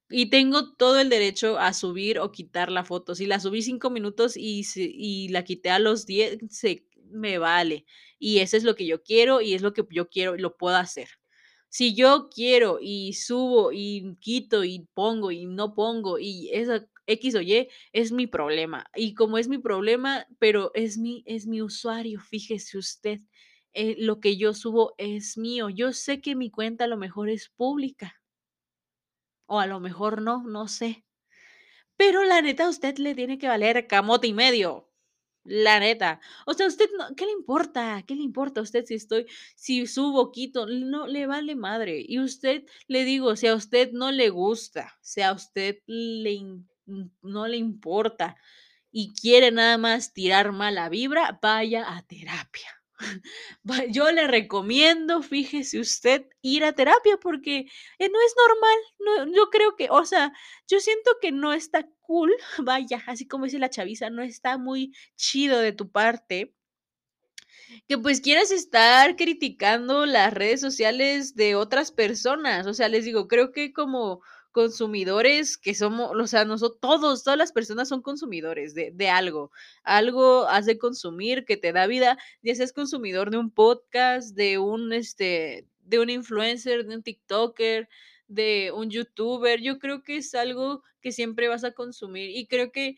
Y 0.10 0.30
tengo 0.32 0.74
todo 0.76 1.00
el 1.02 1.10
derecho 1.10 1.60
a 1.60 1.74
subir 1.74 2.20
o 2.20 2.32
quitar 2.34 2.72
la 2.72 2.86
foto. 2.86 3.16
Si 3.16 3.26
la 3.28 3.40
subí 3.42 3.62
5 3.64 3.90
minutos 3.92 4.38
y 4.38 4.64
y 4.78 5.30
la 5.30 5.44
quité 5.46 5.72
a 5.72 5.80
los 5.80 6.06
10, 6.08 6.40
se 6.52 6.88
me 7.12 7.38
vale. 7.40 7.86
Y 8.20 8.40
eso 8.40 8.58
es 8.58 8.64
lo 8.66 8.76
que 8.76 8.88
yo 8.88 9.04
quiero, 9.04 9.42
y 9.42 9.54
es 9.56 9.62
lo 9.64 9.74
que 9.74 9.86
yo 9.92 10.10
quiero, 10.10 10.36
y 10.36 10.40
lo 10.42 10.58
puedo 10.58 10.78
hacer. 10.78 11.10
Si 11.74 11.96
yo 11.96 12.28
quiero, 12.30 12.80
y 12.82 13.14
subo, 13.14 13.72
y 13.72 14.18
quito, 14.20 14.66
y 14.66 14.90
pongo, 14.94 15.32
y 15.32 15.46
no 15.46 15.74
pongo, 15.74 16.20
y 16.20 16.50
esa 16.52 16.86
equis 17.08 17.34
o 17.36 17.42
ye, 17.42 17.70
es 17.94 18.12
mi 18.12 18.28
problema. 18.28 18.86
Y 18.94 19.14
como 19.16 19.38
es 19.38 19.48
mi 19.48 19.58
problema, 19.58 20.28
pero 20.38 20.72
es 20.76 20.98
mi 20.98 21.24
es 21.26 21.48
mi 21.48 21.62
usuario, 21.62 22.20
fíjese 22.20 22.78
usted, 22.78 23.22
eh, 23.74 23.96
lo 24.00 24.20
que 24.20 24.36
yo 24.36 24.54
subo 24.54 24.96
es 24.98 25.38
mío. 25.38 25.70
Yo 25.70 25.94
sé 25.94 26.20
que 26.22 26.36
mi 26.36 26.52
cuenta 26.52 26.84
a 26.86 26.88
lo 26.88 26.98
mejor 26.98 27.30
es 27.30 27.48
pública. 27.50 28.22
O 29.48 29.60
a 29.60 29.68
lo 29.68 29.80
mejor 29.80 30.22
no, 30.22 30.44
no 30.44 30.68
sé. 30.68 31.06
Pero 31.98 32.24
la 32.26 32.42
neta 32.42 32.66
a 32.66 32.70
usted 32.70 32.98
le 33.00 33.16
tiene 33.16 33.38
que 33.40 33.48
valer 33.48 33.88
camote 33.88 34.28
y 34.28 34.34
medio, 34.34 34.91
la 35.44 35.80
neta. 35.80 36.20
O 36.46 36.54
sea, 36.54 36.68
usted 36.68 36.90
no 36.98 37.16
¿qué 37.16 37.26
le 37.26 37.32
importa? 37.32 38.04
¿Qué 38.08 38.16
le 38.16 38.24
importa 38.24 38.60
a 38.62 38.64
usted 38.64 38.86
si 38.86 38.96
estoy 38.96 39.26
si 39.56 39.88
subo, 39.88 40.32
quito? 40.32 40.66
No, 40.68 41.08
le 41.08 41.28
vale 41.28 41.56
madre. 41.56 42.04
Y 42.08 42.20
usted, 42.20 42.64
le 42.88 43.04
digo, 43.06 43.36
si 43.36 43.48
a 43.48 43.56
usted 43.56 43.92
no 43.94 44.12
le 44.12 44.30
gusta, 44.30 44.98
si 45.02 45.22
a 45.22 45.34
usted 45.34 45.80
le 45.88 46.42
no 47.22 47.48
le 47.48 47.58
importa, 47.58 48.36
y 48.92 49.14
quiere 49.14 49.52
nada 49.52 49.78
más 49.78 50.14
tirar 50.14 50.52
mala 50.52 50.90
vibra, 50.90 51.40
vaya 51.42 51.96
a 51.96 52.02
terapia. 52.04 52.82
Yo 53.96 54.12
le 54.12 54.28
recomiendo, 54.28 55.22
fíjese 55.22 55.80
usted, 55.80 56.28
ir 56.42 56.64
a 56.64 56.74
terapia, 56.74 57.18
porque, 57.18 57.68
eh, 58.00 58.10
no 58.10 58.20
es 58.22 58.36
normal. 58.38 58.78
No, 59.28 59.36
yo 59.36 59.50
creo 59.50 59.76
que, 59.76 59.88
o 59.90 60.06
sea, 60.06 60.32
yo 60.68 60.80
siento 60.80 61.12
que 61.22 61.32
no 61.32 61.54
está 61.54 61.88
vaya, 62.64 63.04
así 63.08 63.28
como 63.28 63.46
dice 63.46 63.60
la 63.60 63.70
chaviza, 63.70 64.10
no 64.10 64.24
está 64.24 64.58
muy 64.58 64.94
chido 65.16 65.60
de 65.60 65.74
tu 65.74 65.92
parte 65.92 66.54
que, 67.88 67.98
pues, 67.98 68.22
quieras 68.22 68.52
estar 68.52 69.16
criticando 69.16 70.06
las 70.06 70.34
redes 70.34 70.62
sociales 70.62 71.36
de 71.36 71.56
otras 71.56 71.92
personas. 71.92 72.68
O 72.68 72.74
sea, 72.74 72.90
les 72.90 73.06
digo, 73.06 73.28
creo 73.28 73.52
que 73.52 73.74
como 73.74 74.22
consumidores 74.52 75.58
que 75.58 75.74
somo 75.74 76.10
o 76.10 76.28
sea, 76.28 76.44
noso 76.46 76.74
todos, 76.74 77.24
todas 77.24 77.38
las 77.38 77.54
personas 77.54 77.88
son 77.88 78.02
consumidores 78.02 78.74
de 78.74 78.92
de 78.92 79.10
algo. 79.10 79.52
Algo 79.84 80.48
has 80.48 80.66
de 80.66 80.78
consumir 80.78 81.46
que 81.46 81.58
te 81.58 81.72
da 81.72 81.88
vida, 81.88 82.18
ya 82.42 82.56
seas 82.56 82.74
consumidor 82.74 83.32
de 83.32 83.38
un 83.38 83.52
podcast, 83.52 84.36
de 84.36 84.58
un, 84.58 84.94
este, 84.94 85.68
de 85.84 86.00
un 86.00 86.10
influencer, 86.10 86.86
de 86.86 86.96
un 86.96 87.04
tiktoker, 87.04 87.88
de 88.34 88.72
un 88.76 88.90
youtuber. 88.92 89.62
Yo 89.62 89.80
creo 89.80 90.04
que 90.04 90.18
es 90.18 90.36
algo 90.36 90.84
que 91.02 91.12
siempre 91.12 91.48
vas 91.50 91.64
a 91.64 91.72
consumir, 91.74 92.30
y 92.32 92.48
creo 92.48 92.72
que 92.72 92.96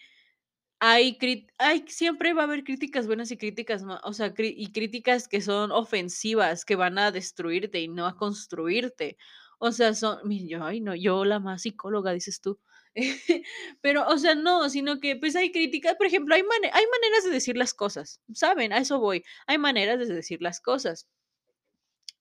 hay 0.80 1.18
hay 1.60 1.86
siempre 1.88 2.34
va 2.34 2.42
a 2.44 2.46
haber 2.46 2.64
críticas 2.66 3.08
buenas 3.08 3.32
y 3.32 3.38
críticas 3.38 3.84
o 4.04 4.14
sea, 4.14 4.34
y 4.38 4.72
críticas 4.74 5.28
que 5.30 5.42
son 5.42 5.72
ofensivas, 5.72 6.66
que 6.66 6.76
van 6.76 6.98
a 7.00 7.12
destruirte 7.12 7.82
y 7.82 7.88
no 7.90 8.06
a 8.08 8.18
construirte. 8.18 9.18
O 9.60 9.72
sea, 9.72 9.94
son 9.96 10.20
yo, 10.48 10.64
ay 10.66 10.82
no, 10.82 10.96
yo 10.96 11.26
la 11.26 11.40
más 11.40 11.64
psicóloga, 11.64 12.12
dices 12.14 12.42
tú. 12.42 12.60
Pero, 13.82 14.08
o 14.08 14.18
sea, 14.20 14.36
no, 14.36 14.70
sino 14.70 15.00
que, 15.00 15.16
pues, 15.18 15.36
hay 15.36 15.52
críticas, 15.52 15.96
por 15.96 16.08
ejemplo, 16.08 16.36
hay 16.36 16.44
mane 16.44 16.70
hay 16.74 16.86
maneras 16.88 17.26
de 17.26 17.32
decir 17.32 17.58
las 17.58 17.74
cosas, 17.74 18.22
¿saben? 18.34 18.74
A 18.74 18.78
eso 18.80 19.00
voy. 19.00 19.24
Hay 19.48 19.58
maneras 19.60 20.00
de 20.00 20.14
decir 20.16 20.42
las 20.42 20.60
cosas. 20.62 21.08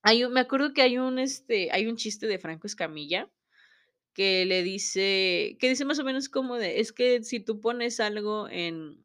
Hay 0.05 0.25
un 0.25 0.33
me 0.33 0.41
acuerdo 0.41 0.73
que 0.73 0.81
hay 0.81 0.97
un, 0.97 1.17
este, 1.17 1.69
hay 1.71 1.87
un 1.87 1.95
chiste 1.95 2.27
de 2.27 2.37
Franco 2.37 2.67
Escamilla, 2.67 3.31
que 4.13 4.45
le 4.45 4.63
dice 4.63 5.57
que 5.59 5.69
dice 5.69 5.85
más 5.85 5.99
o 5.99 6.05
menos 6.05 6.29
como 6.29 6.57
de: 6.57 6.81
"Es 6.81 6.93
que 6.93 7.23
si 7.23 7.39
tú 7.41 7.61
pones 7.61 7.99
algo 8.01 8.49
en" 8.49 9.03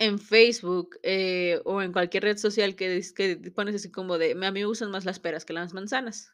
"en 0.00 0.18
Facebook, 0.18 0.98
eh, 1.02 1.60
o 1.64 1.82
en 1.82 1.92
cualquier 1.92 2.24
red 2.24 2.36
social 2.36 2.74
que 2.74 2.96
es 2.96 3.12
que 3.12 3.36
pones 3.54 3.74
así 3.74 3.90
como 3.90 4.18
de: 4.18 4.32
'A 4.32 4.34
mí 4.50 4.60
me 4.60 4.64
gustan 4.66 4.90
más 4.90 5.04
las 5.04 5.20
peras 5.20 5.44
que 5.44 5.52
las 5.52 5.74
manzanas'". 5.74 6.30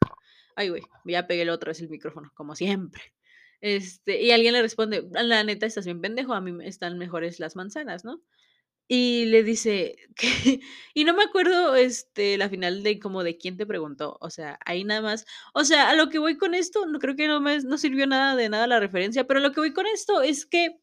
Ay, 0.55 0.69
güey, 0.69 0.83
ya 1.05 1.27
pegué 1.27 1.45
la 1.45 1.53
otra 1.53 1.69
vez 1.71 1.81
el 1.81 1.89
micrófono, 1.89 2.31
como 2.35 2.55
siempre. 2.55 3.01
Este, 3.61 4.21
y 4.23 4.31
alguien 4.31 4.53
le 4.53 4.61
responde: 4.61 5.07
"La 5.13 5.43
neta 5.43 5.65
estás 5.65 5.85
bien 5.85 6.01
pendejo, 6.01 6.33
a 6.33 6.41
mí 6.41 6.53
están 6.65 6.97
mejores 6.97 7.39
las 7.39 7.55
manzanas", 7.55 8.05
¿no? 8.05 8.21
Y 8.91 9.25
le 9.25 9.43
dice 9.43 9.95
que 10.15 10.61
y 10.95 11.03
no 11.03 11.13
me 11.13 11.23
acuerdo, 11.23 11.75
este, 11.75 12.37
la 12.39 12.49
final 12.49 12.81
de 12.81 12.99
como 12.99 13.23
de 13.23 13.37
quién 13.37 13.55
te 13.55 13.67
preguntó, 13.67 14.17
o 14.19 14.31
sea, 14.31 14.57
ahí 14.65 14.83
nada 14.83 15.01
más 15.01 15.25
o 15.53 15.63
sea, 15.63 15.89
a 15.89 15.93
lo 15.95 16.09
que 16.09 16.17
voy 16.17 16.37
con 16.37 16.55
esto, 16.55 16.87
no 16.87 16.97
creo 16.99 17.15
que 17.15 17.27
no 17.27 17.39
me 17.39 17.59
no 17.59 17.77
sirvió 17.77 18.07
nada 18.07 18.35
de 18.35 18.49
nada 18.49 18.65
la 18.67 18.79
referencia, 18.79 19.27
pero 19.27 19.39
a 19.39 19.43
lo 19.43 19.51
que 19.51 19.59
voy 19.61 19.73
con 19.73 19.85
esto 19.85 20.21
es 20.23 20.45
que 20.47 20.79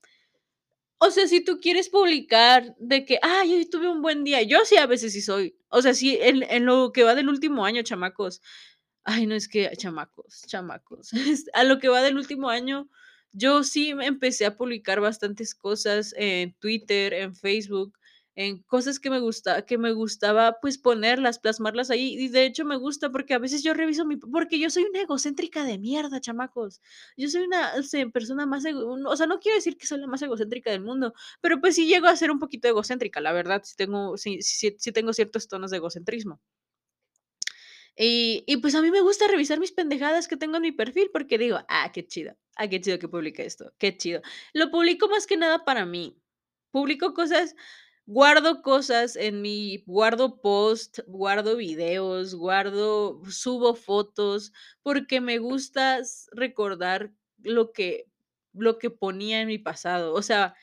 o 0.98 1.11
sea, 1.11 1.26
si 1.28 1.44
tú 1.44 1.59
quieres 1.61 1.88
publicar 1.90 2.74
de 2.78 3.04
que: 3.04 3.18
"Ay, 3.22 3.54
hoy 3.54 3.66
tuve 3.68 3.88
un 3.88 4.00
buen 4.02 4.24
día", 4.24 4.42
yo 4.42 4.64
sí 4.64 4.76
a 4.78 4.86
veces 4.86 5.12
sí 5.12 5.20
soy, 5.22 5.57
o 5.68 5.82
sea, 5.82 5.92
sí, 5.94 6.18
en 6.20 6.42
en 6.44 6.64
lo 6.66 6.90
que 6.92 7.02
va 7.04 7.14
del 7.14 7.28
último 7.28 7.64
año, 7.66 7.82
chamacos. 7.82 8.40
Ay, 9.04 9.26
no, 9.26 9.34
es 9.34 9.48
que 9.48 9.70
chamacos, 9.76 10.42
chamacos. 10.48 11.11
A 11.54 11.64
lo 11.64 11.78
que 11.80 11.88
va 11.88 12.02
del 12.02 12.16
último 12.18 12.48
año, 12.50 12.88
yo 13.37 13.62
sí 13.64 13.91
empecé 13.91 14.47
a 14.47 14.57
publicar 14.57 15.01
bastantes 15.01 15.55
cosas 15.55 16.14
en 16.16 16.55
Twitter, 16.55 17.12
en 17.14 17.34
Facebook, 17.34 17.99
en 18.34 18.62
cosas 18.64 19.01
que 19.01 19.11
me 19.11 19.18
gusta 19.20 19.64
que 19.66 19.78
me 19.78 19.93
gustaba, 19.93 20.59
pues, 20.61 20.78
ponerlas, 20.78 21.39
plasmarlas 21.39 21.91
ahí. 21.91 22.14
Y 22.18 22.28
de 22.28 22.45
hecho, 22.45 22.64
me 22.66 22.76
gusta 22.76 23.11
porque 23.11 23.34
a 23.34 23.39
veces 23.39 23.62
yo 23.62 23.72
reviso 23.74 24.05
mi 24.07 24.16
porque 24.16 24.59
yo 24.59 24.68
soy 24.70 24.84
una 24.84 25.01
egocéntrica 25.03 25.64
de 25.64 25.78
mierda, 25.78 26.20
chamacos. 26.20 26.80
Yo 27.16 27.28
soy 27.28 27.43
una, 27.45 27.72
persona 28.12 28.47
más 28.47 28.64
o 29.07 29.16
sea, 29.16 29.26
no 29.26 29.41
quiero 29.41 29.57
decir 29.57 29.76
que 29.78 29.87
soy 29.87 30.01
la 30.01 30.07
más 30.07 30.22
egocéntrica 30.22 30.70
del 30.70 30.82
mundo, 30.82 31.14
pero, 31.41 31.61
pues, 31.61 31.74
sí 31.76 31.87
llego 31.87 32.07
a 32.09 32.16
ser 32.16 32.30
un 32.30 32.39
poquito 32.39 32.68
egocéntrica, 32.68 33.20
la 33.20 33.32
verdad, 33.32 33.62
sí 33.64 33.74
tengo 33.76 34.16
sí 34.18 34.93
tengo 34.93 35.12
ciertos 35.14 35.49
tonos 35.49 35.70
de 35.70 35.78
egocentrismo. 35.78 36.41
Y 37.99 38.44
y, 38.47 38.59
pues, 38.59 38.74
a 38.74 38.82
mí 38.82 38.90
me 38.90 39.01
gusta 39.01 39.26
revisar 39.28 39.59
mis 39.61 39.72
pendejadas 39.72 40.28
que 40.28 40.36
tengo 40.36 40.57
en 40.57 40.62
mi 40.62 40.72
perfil, 40.72 41.11
porque 41.12 41.38
digo: 41.38 41.59
"Ah, 41.68 41.90
qué 41.92 42.07
chido, 42.07 42.36
ah, 42.57 42.68
qué 42.68 42.80
chido 42.80 42.99
que 42.99 43.09
publique 43.09 43.44
esto, 43.47 43.72
qué 43.78 43.97
chido". 43.97 44.20
Lo 44.53 44.70
publico 44.70 45.09
más 45.09 45.26
que 45.26 45.36
nada 45.38 45.64
para 45.64 45.86
mí. 45.86 46.18
Publico 46.72 47.14
cosas 47.14 47.55
guardo 48.09 48.62
cosas 48.62 49.16
en 49.16 49.42
mi 49.42 49.82
guardo 49.86 50.40
post, 50.40 51.01
guardo 51.09 51.57
videos, 51.57 52.34
guardo 52.36 53.20
subo 53.30 53.74
fotos, 53.74 54.53
porque 54.82 55.20
me 55.20 55.38
gusta 55.38 56.01
recordar 56.32 57.12
lo 57.42 57.72
que 57.72 58.07
lo 58.53 58.78
que 58.78 58.90
ponía 58.90 59.40
en 59.42 59.49
mi 59.49 59.59
pasado, 59.59 60.14
o 60.14 60.22
sea, 60.22 60.55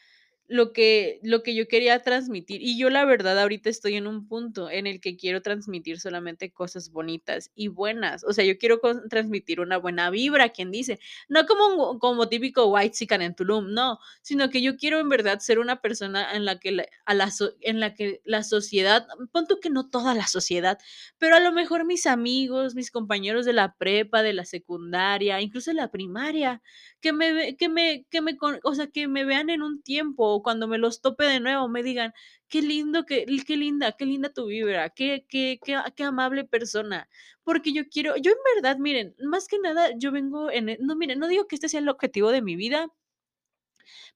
lo 0.47 0.73
que 0.73 1.19
lo 1.23 1.41
que 1.43 1.55
yo 1.55 1.67
quería 1.67 1.99
transmitir. 2.01 2.61
Y 2.61 2.77
yo, 2.77 2.89
la 2.89 3.05
verdad, 3.05 3.39
ahorita 3.39 3.69
estoy 3.69 3.95
en 3.95 4.07
un 4.07 4.27
punto 4.27 4.69
en 4.69 4.87
el 4.87 4.99
que 5.01 5.15
quiero 5.17 5.41
transmitir 5.41 5.99
solamente 5.99 6.51
cosas 6.51 6.91
bonitas 6.91 7.51
y 7.55 7.69
buenas. 7.69 8.23
O 8.25 8.33
sea, 8.33 8.43
yo 8.45 8.57
quiero 8.57 8.79
transmitir 9.09 9.59
una 9.61 9.77
buena 9.77 10.09
vibra, 10.09 10.49
quien 10.49 10.71
dice, 10.71 10.99
no 11.29 11.45
como 11.45 11.91
un 11.91 11.99
como 11.99 12.27
típico 12.29 12.65
whitexican 12.67 13.21
en 13.21 13.35
Tulum, 13.35 13.73
no, 13.73 13.99
sino 14.21 14.49
que 14.49 14.61
yo 14.61 14.77
quiero 14.77 14.99
en 14.99 15.09
verdad 15.09 15.39
ser 15.39 15.59
una 15.59 15.81
persona 15.81 16.33
en 16.35 16.45
la 16.45 16.59
que 16.59 16.71
la 16.71 16.85
a 17.05 17.13
la 17.13 17.31
en 17.61 17.79
la 17.79 17.93
que 17.93 18.21
la 18.25 18.43
sociedad, 18.43 19.07
pon 19.31 19.47
tú 19.47 19.59
que 19.61 19.69
no 19.69 19.89
toda 19.89 20.13
la 20.13 20.27
sociedad, 20.27 20.77
pero 21.17 21.35
a 21.35 21.39
lo 21.39 21.51
mejor 21.51 21.85
mis 21.85 22.05
amigos, 22.05 22.75
mis 22.75 22.91
compañeros 22.91 23.45
de 23.45 23.53
la 23.53 23.75
prepa, 23.75 24.23
de 24.23 24.33
la 24.33 24.45
secundaria, 24.45 25.41
incluso 25.41 25.71
la 25.73 25.91
primaria, 25.91 26.61
que 27.01 27.13
me 27.13 27.55
que 27.57 27.69
me 27.69 28.05
que 28.09 28.21
me 28.21 28.37
o 28.63 28.75
sea, 28.75 28.87
que 28.87 29.07
me 29.07 29.25
vean 29.25 29.49
en 29.49 29.61
un 29.61 29.81
tiempo, 29.81 30.32
cuando 30.41 30.67
me 30.67 30.77
los 30.77 31.01
tope 31.01 31.25
de 31.25 31.39
nuevo, 31.39 31.67
me 31.69 31.83
digan: 31.83 32.13
"Qué 32.47 32.61
lindo 32.61 33.05
que 33.05 33.25
qué 33.45 33.57
linda 33.57 33.91
qué 33.91 34.05
linda 34.05 34.29
tu 34.33 34.47
vibra, 34.47 34.89
qué 34.89 35.25
qué 35.29 35.59
qué 35.63 35.77
qué 35.95 36.03
amable 36.03 36.45
persona". 36.45 37.07
Porque 37.43 37.73
yo 37.73 37.83
quiero 37.89 38.15
yo 38.17 38.31
en 38.31 38.37
verdad, 38.55 38.77
miren, 38.79 39.15
más 39.19 39.47
que 39.47 39.59
nada, 39.59 39.89
yo 39.97 40.11
vengo 40.11 40.49
en 40.51 40.69
e 40.69 40.77
no, 40.81 40.95
miren, 40.95 41.19
no 41.19 41.27
digo 41.27 41.47
que 41.47 41.55
este 41.55 41.69
sea 41.69 41.81
el 41.81 41.89
objetivo 41.89 42.31
de 42.31 42.41
mi 42.41 42.55
vida 42.55 42.87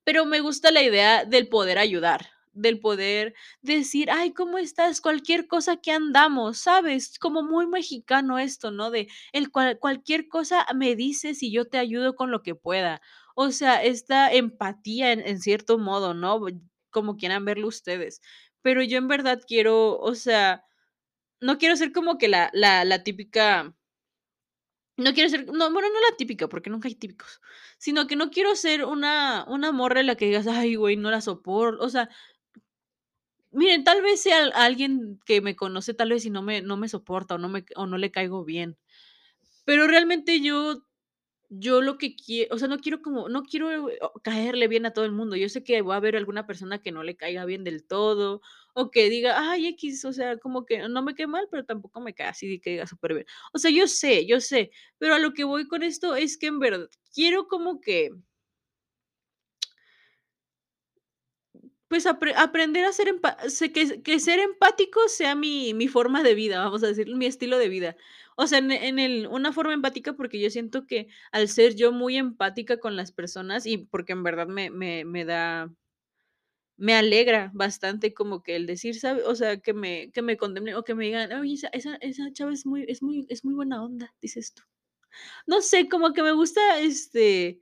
pero 0.07 0.25
me 0.25 0.39
gusta 0.39 0.71
la 0.71 0.81
idea 0.81 1.25
del 1.25 1.49
poder 1.49 1.77
ayudar, 1.77 2.27
del 2.53 2.79
poder 2.79 3.33
decir: 3.61 4.09
"Ay, 4.09 4.31
¿cómo 4.31 4.57
estás?, 4.57 5.01
cualquier 5.01 5.47
cosa, 5.47 5.73
aquí 5.73 5.91
andamos", 5.91 6.59
¿sabes? 6.59 7.19
Como 7.19 7.43
muy 7.43 7.67
mexicano 7.67 8.39
esto, 8.39 8.71
¿no? 8.71 8.89
De 8.89 9.09
el 9.33 9.51
cual 9.51 9.77
cualquier 9.79 10.29
cosa 10.29 10.65
me 10.73 10.95
dices 10.95 11.43
y 11.43 11.51
yo 11.51 11.65
te 11.65 11.77
ayudo 11.77 12.15
con 12.15 12.31
lo 12.31 12.41
que 12.41 12.55
pueda. 12.55 13.01
O 13.39 13.51
sea, 13.51 13.83
esta 13.83 14.33
empatía 14.33 15.11
en 15.11 15.39
cierto 15.39 15.77
modo, 15.77 16.15
¿no? 16.15 16.41
Como 16.89 17.17
quieran 17.17 17.45
verlo 17.45 17.67
ustedes. 17.67 18.19
Pero 18.63 18.81
yo 18.81 18.97
en 18.97 19.07
verdad 19.07 19.39
quiero, 19.47 19.99
o 19.99 20.15
sea, 20.15 20.63
no 21.41 21.57
quiero 21.59 21.75
ser 21.77 21.91
como 21.93 22.17
que 22.17 22.29
la 22.29 22.51
la 22.53 23.03
típica 23.03 23.75
no 24.97 25.13
quiero 25.13 25.29
ser 25.29 25.45
no, 25.45 25.71
bueno, 25.71 25.89
no 25.89 25.99
la 26.09 26.17
típica, 26.17 26.49
porque 26.49 26.71
nunca 26.71 26.87
hay 26.87 26.95
típicos, 26.95 27.39
sino 27.77 28.07
que 28.07 28.15
no 28.15 28.31
quiero 28.31 28.55
ser 28.55 28.83
una 28.83 29.45
una 29.47 29.71
morra 29.71 29.99
en 29.99 30.07
la 30.07 30.15
que 30.15 30.25
digas: 30.25 30.47
"Ay, 30.47 30.73
güey, 30.75 30.97
no 30.97 31.11
la 31.11 31.21
sopor", 31.21 31.77
o 31.79 31.89
sea 31.89 32.09
miren, 33.51 33.83
tal 33.83 34.01
vez 34.01 34.21
sea 34.21 34.39
al 34.43 34.51
alguien 34.55 35.19
que 35.25 35.41
me 35.41 35.55
conoce, 35.55 35.93
tal 35.93 36.09
vez, 36.09 36.25
y 36.25 36.29
no 36.29 36.41
me 36.41 36.61
no 36.61 36.77
me 36.77 36.89
soporta, 36.89 37.35
o 37.35 37.37
no 37.37 37.49
me 37.49 37.65
o 37.75 37.85
no 37.87 37.97
le 37.97 38.11
caigo 38.11 38.43
bien. 38.43 38.77
Pero 39.65 39.87
realmente 39.87 40.41
yo 40.41 40.86
yo 41.49 41.81
lo 41.81 41.97
que 41.97 42.15
quie 42.15 42.47
o 42.51 42.57
sea, 42.59 42.67
no 42.67 42.79
quiero 42.79 43.01
como 43.01 43.29
no 43.29 43.43
quiero, 43.43 43.87
o 44.01 44.13
caerle 44.23 44.67
bien 44.67 44.85
a 44.85 44.91
todo 44.93 45.05
el 45.05 45.11
mundo. 45.13 45.35
Yo 45.37 45.49
sé 45.49 45.63
que 45.63 45.81
va 45.81 45.95
a 45.95 45.97
haber 45.97 46.15
alguna 46.17 46.45
persona 46.47 46.81
que 46.81 46.91
no 46.91 47.03
le 47.03 47.15
caiga 47.17 47.45
bien 47.45 47.63
del 47.63 47.85
todo, 47.85 48.41
o 48.73 48.91
que 48.91 49.09
diga: 49.09 49.51
"Ay, 49.51 49.67
equis", 49.67 50.03
o 50.05 50.13
sea, 50.13 50.37
como 50.39 50.65
que 50.65 50.87
no 50.89 51.01
me 51.03 51.15
cae 51.15 51.27
mal, 51.27 51.47
pero 51.51 51.65
tampoco 51.65 52.01
me 52.01 52.13
cae 52.13 52.27
así 52.27 52.47
de 52.49 52.59
que 52.59 52.71
diga 52.71 52.87
superbién. 52.87 53.25
O 53.53 53.59
sea, 53.59 53.71
yo 53.71 53.87
sé 53.87 54.25
yo 54.27 54.41
sé, 54.41 54.71
pero 54.97 55.15
a 55.15 55.19
lo 55.19 55.33
que 55.33 55.43
voy 55.45 55.67
con 55.67 55.83
esto 55.83 56.15
es 56.15 56.37
que 56.37 56.47
en 56.47 56.59
verdad 56.59 56.89
quiero 57.13 57.47
como 57.47 57.81
que 57.81 58.11
pues, 61.89 62.05
apre 62.07 62.33
aprender 62.35 62.85
a 62.85 62.93
ser 62.93 63.07
que 63.73 64.01
que 64.03 64.19
ser 64.19 64.39
empático 64.39 64.99
sea 65.09 65.35
mi 65.35 65.73
mi 65.73 65.87
forma 65.87 66.23
de 66.23 66.35
vida, 66.35 66.59
vamos 66.63 66.83
a 66.83 66.87
decir, 66.87 67.07
mi 67.15 67.25
estilo 67.27 67.57
de 67.59 67.69
vida. 67.69 67.95
O 68.37 68.47
sea, 68.47 68.59
en 68.59 68.71
el 68.99 69.27
una 69.27 69.53
forma 69.53 69.73
empática, 69.73 70.13
porque 70.13 70.39
yo 70.39 70.49
siento 70.49 70.85
que 70.87 71.07
al 71.31 71.47
ser 71.49 71.75
yo 71.75 71.91
muy 71.91 72.17
empática 72.17 72.79
con 72.79 72.95
las 72.95 73.11
personas, 73.11 73.65
y 73.65 73.77
porque 73.79 74.13
en 74.13 74.23
verdad 74.23 74.47
me 74.47 74.69
me 74.69 75.05
me 75.05 75.25
da 75.25 75.69
me 76.79 76.93
alegra 76.93 77.49
bastante 77.55 78.13
como 78.13 78.43
que 78.43 78.55
el 78.55 78.67
decir, 78.67 78.99
¿sabe? 78.99 79.23
O 79.23 79.33
sea, 79.35 79.57
que 79.59 79.73
me 79.73 80.11
que 80.11 80.21
me 80.21 80.37
o 80.75 80.83
que 80.83 80.93
me 80.95 81.05
digan: 81.05 81.31
"Oye, 81.33 81.55
esa 81.55 81.69
esa 81.73 81.95
esa 82.01 82.31
chava 82.33 82.53
es 82.53 82.65
muy 82.67 82.85
es 82.87 83.01
muy 83.01 83.25
es 83.29 83.43
muy 83.43 83.55
buena 83.55 83.83
onda", 83.83 84.13
dices 84.21 84.53
tú. 84.53 84.61
No 85.47 85.61
sé, 85.61 85.89
como 85.89 86.13
que 86.13 86.23
me 86.23 86.33
gusta, 86.33 86.79
este 86.81 87.59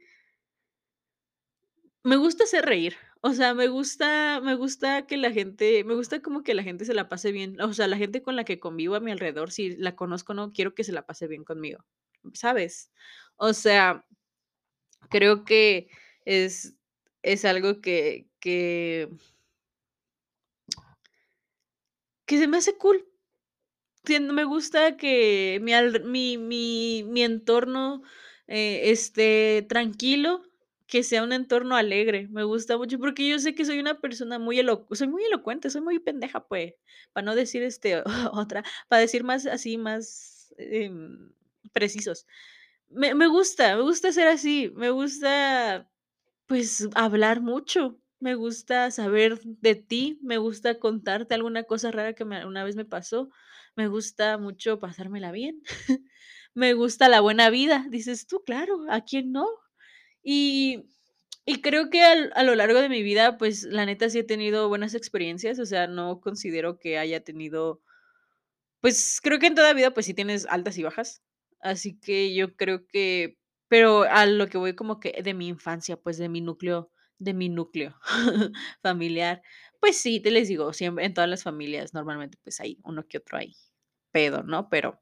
me 2.04 2.18
gusta 2.18 2.44
hacer 2.44 2.64
reír. 2.66 2.96
O 3.28 3.34
sea, 3.34 3.56
me 3.56 3.68
gusta 3.70 4.40
me 4.44 4.54
gusta 4.54 5.08
que 5.08 5.18
la 5.18 5.32
gente 5.32 5.84
me 5.84 5.96
gusta 5.96 6.22
como 6.22 6.44
que 6.44 6.54
la 6.54 6.62
gente 6.62 6.86
se 6.86 6.94
la 6.94 7.10
pase 7.10 7.32
bien. 7.32 7.60
O 7.60 7.74
sea, 7.74 7.88
la 7.88 7.98
gente 7.98 8.22
con 8.22 8.36
la 8.36 8.44
que 8.44 8.60
convivo 8.60 8.94
a 8.94 9.00
mi 9.00 9.12
alrededor, 9.12 9.52
si 9.52 9.76
la 9.78 9.96
conozco 9.96 10.36
no, 10.36 10.54
quiero 10.54 10.76
que 10.76 10.84
se 10.84 10.92
la 10.92 11.08
pase 11.08 11.28
bien 11.28 11.44
conmigo, 11.44 11.84
¿sabes? 12.34 12.92
O 13.38 13.54
sea 13.54 14.06
creo 15.10 15.46
que 15.46 15.88
es 16.26 16.76
es 17.24 17.46
algo 17.46 17.82
que 17.82 18.28
que 18.40 19.10
que 22.26 22.38
se 22.38 22.48
me 22.48 22.58
hace 22.58 22.78
cool. 22.78 23.06
Me 24.08 24.44
gusta 24.44 24.98
que 24.98 25.60
mi 25.64 25.74
mi 26.04 26.38
mi 26.38 27.04
mi 27.04 27.24
entorno, 27.24 28.04
eh, 28.48 28.92
esté 28.92 29.66
tranquilo, 29.68 30.44
que 30.88 31.04
sea 31.04 31.24
un 31.24 31.34
entorno 31.34 31.76
alegre. 31.76 32.28
Me 32.30 32.44
gusta 32.44 32.78
mucho, 32.78 33.00
porque 33.00 33.28
yo 33.28 33.40
sé 33.40 33.56
que 33.56 33.66
soy 33.66 33.80
una 33.80 34.00
persona 34.02 34.40
muy 34.40 34.60
elo 34.60 34.88
soy 34.92 35.08
muy 35.08 35.24
elocuente, 35.26 35.70
soy 35.70 35.82
muy 35.82 36.00
pendeja, 36.00 36.48
pues, 36.48 36.74
para 37.14 37.26
no 37.26 37.36
decir, 37.36 37.64
este, 37.64 38.04
otra, 38.34 38.64
para 38.88 39.02
decir 39.02 39.24
más 39.24 39.46
así, 39.48 39.78
más, 39.78 40.54
em, 40.58 41.32
precisos. 41.74 42.28
Me 42.90 43.16
me 43.16 43.28
gusta 43.28 43.76
me 43.78 43.82
gusta 43.84 44.12
ser 44.14 44.28
así, 44.28 44.72
me 44.76 44.90
gusta, 44.92 45.90
pues, 46.48 46.88
hablar 46.96 47.42
mucho, 47.42 48.00
me 48.20 48.36
gusta 48.36 48.92
saber 48.92 49.40
de 49.44 49.76
ti, 49.76 50.20
me 50.24 50.38
gusta 50.40 50.80
contarte 50.80 51.36
alguna 51.36 51.64
cosa 51.64 51.92
rara 51.92 52.14
que 52.14 52.26
me 52.26 52.46
una 52.46 52.64
vez 52.64 52.76
me 52.76 52.86
pasó, 52.86 53.30
me 53.76 53.88
gusta 53.88 54.38
mucho 54.38 54.80
pasármela 54.80 55.32
bien, 55.32 55.62
me 56.56 56.74
gusta 56.74 57.10
la 57.10 57.22
buena 57.22 57.50
vida, 57.50 57.86
dices 57.90 58.28
tú, 58.28 58.44
claro, 58.46 58.86
¿a 58.90 59.02
quién 59.02 59.32
no? 59.34 59.48
Y 60.28 60.86
y 61.48 61.62
creo 61.62 61.92
que 61.92 62.02
al 62.04 62.32
a 62.36 62.42
lo 62.44 62.56
largo 62.56 62.82
de 62.82 62.90
mi 62.90 63.04
vida, 63.04 63.38
pues, 63.38 63.64
la 63.64 63.86
neta 63.86 64.10
sí 64.10 64.18
he 64.20 64.24
tenido 64.24 64.68
buenas 64.70 64.96
experiencias, 64.96 65.60
o 65.60 65.66
sea, 65.68 65.86
no 65.88 66.20
considero 66.20 66.80
que 66.80 66.98
haya 66.98 67.24
tenido 67.24 67.82
pues, 68.84 69.20
creo 69.22 69.40
que 69.40 69.48
en 69.48 69.56
toda 69.56 69.74
vida, 69.74 69.94
pues, 69.94 70.06
sí 70.06 70.14
tienes 70.14 70.46
altas 70.50 70.78
y 70.78 70.84
bajas. 70.84 71.24
Así 71.62 71.98
que 72.00 72.34
yo 72.36 72.56
creo 72.56 72.86
que 72.88 73.38
pero 73.68 74.04
a 74.04 74.28
lo 74.28 74.48
que 74.48 74.60
voy 74.60 74.76
como 74.76 75.00
que 75.00 75.22
de 75.24 75.34
mi 75.34 75.48
infancia, 75.48 75.98
pues, 75.98 76.18
de 76.18 76.30
mi 76.30 76.42
núcleo 76.42 76.92
de 77.18 77.34
mi 77.34 77.48
núcleo 77.50 77.96
familiar, 78.84 79.42
pues 79.80 79.98
sí, 79.98 80.20
te 80.22 80.32
les 80.32 80.50
digo, 80.50 80.74
siem 80.74 81.00
en 81.00 81.14
todas 81.14 81.30
las 81.30 81.44
familias 81.44 81.94
normalmente, 81.94 82.38
pues, 82.44 82.60
hay 82.60 82.78
uno 82.84 83.08
que 83.08 83.18
otro 83.20 83.38
ahí 83.38 83.56
pedo, 84.12 84.44
¿no? 84.44 84.70
Pero 84.70 85.02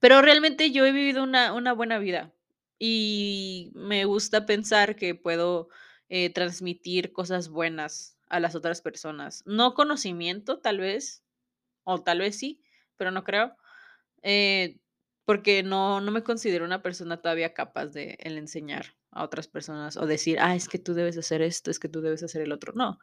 pero 0.00 0.22
realmente 0.22 0.70
yo 0.70 0.84
he 0.86 0.92
vivido 0.92 1.22
una 1.22 1.52
una 1.52 1.72
buena 1.72 1.98
vida, 1.98 2.32
y 2.78 3.72
me 3.74 4.04
gusta 4.04 4.46
pensar 4.46 4.96
que 4.96 5.14
puedo, 5.14 5.68
eh, 6.08 6.30
transmitir 6.32 7.12
cosas 7.12 7.48
buenas 7.50 8.16
a 8.28 8.40
las 8.40 8.54
otras 8.54 8.82
personas. 8.82 9.42
No 9.46 9.74
conocimiento, 9.74 10.60
tal 10.60 10.78
vez, 10.78 11.22
o 11.84 12.02
tal 12.02 12.20
vez 12.20 12.38
sí, 12.38 12.62
pero 12.96 13.10
no 13.12 13.24
creo, 13.24 13.56
eh, 14.22 14.78
porque 15.24 15.62
no 15.62 16.00
no 16.00 16.10
me 16.12 16.22
considero 16.24 16.64
una 16.64 16.82
persona 16.82 17.20
todavía 17.20 17.54
capaz 17.54 17.86
de 17.88 18.16
el 18.20 18.38
enseñar 18.38 18.96
a 19.10 19.24
otras 19.24 19.48
personas, 19.48 19.96
o 19.96 20.06
decir: 20.06 20.38
"Ah, 20.40 20.54
es 20.56 20.68
que 20.68 20.78
tú 20.78 20.94
debes 20.94 21.18
hacer 21.18 21.42
esto, 21.42 21.70
es 21.70 21.78
que 21.80 21.88
tú 21.88 22.00
debes 22.02 22.22
hacer 22.22 22.42
el 22.42 22.52
otro", 22.52 22.72
no. 22.74 22.98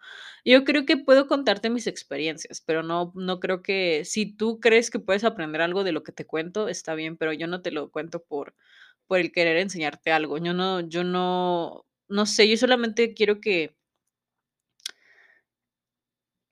Yo 0.46 0.64
creo 0.66 0.86
que 0.86 0.98
puedo 0.98 1.28
contarte 1.28 1.70
mis 1.70 1.88
experiencias, 1.88 2.62
pero 2.62 2.84
no 2.84 3.12
no 3.16 3.40
creo 3.40 3.62
que 3.64 4.04
si 4.06 4.26
tú 4.36 4.60
crees 4.60 4.90
que 4.92 5.00
puedes 5.00 5.24
aprender 5.24 5.62
algo 5.62 5.84
de 5.84 5.92
lo 5.94 6.04
que 6.04 6.12
te 6.14 6.26
cuento, 6.28 6.68
está 6.70 6.96
bien, 6.96 7.18
pero 7.18 7.34
yo 7.34 7.48
no 7.48 7.62
te 7.62 7.72
lo 7.72 7.92
cuento 7.92 8.24
por 8.24 8.56
por 9.08 9.20
el 9.20 9.32
querer 9.32 9.58
enseñarte 9.58 10.12
algo. 10.12 10.38
Yo 10.38 10.54
no 10.54 10.82
yo 10.82 11.04
no 11.04 11.86
no 12.08 12.26
sé, 12.26 12.48
yo 12.50 12.58
solamente 12.58 13.14
quiero 13.14 13.40
que 13.42 13.76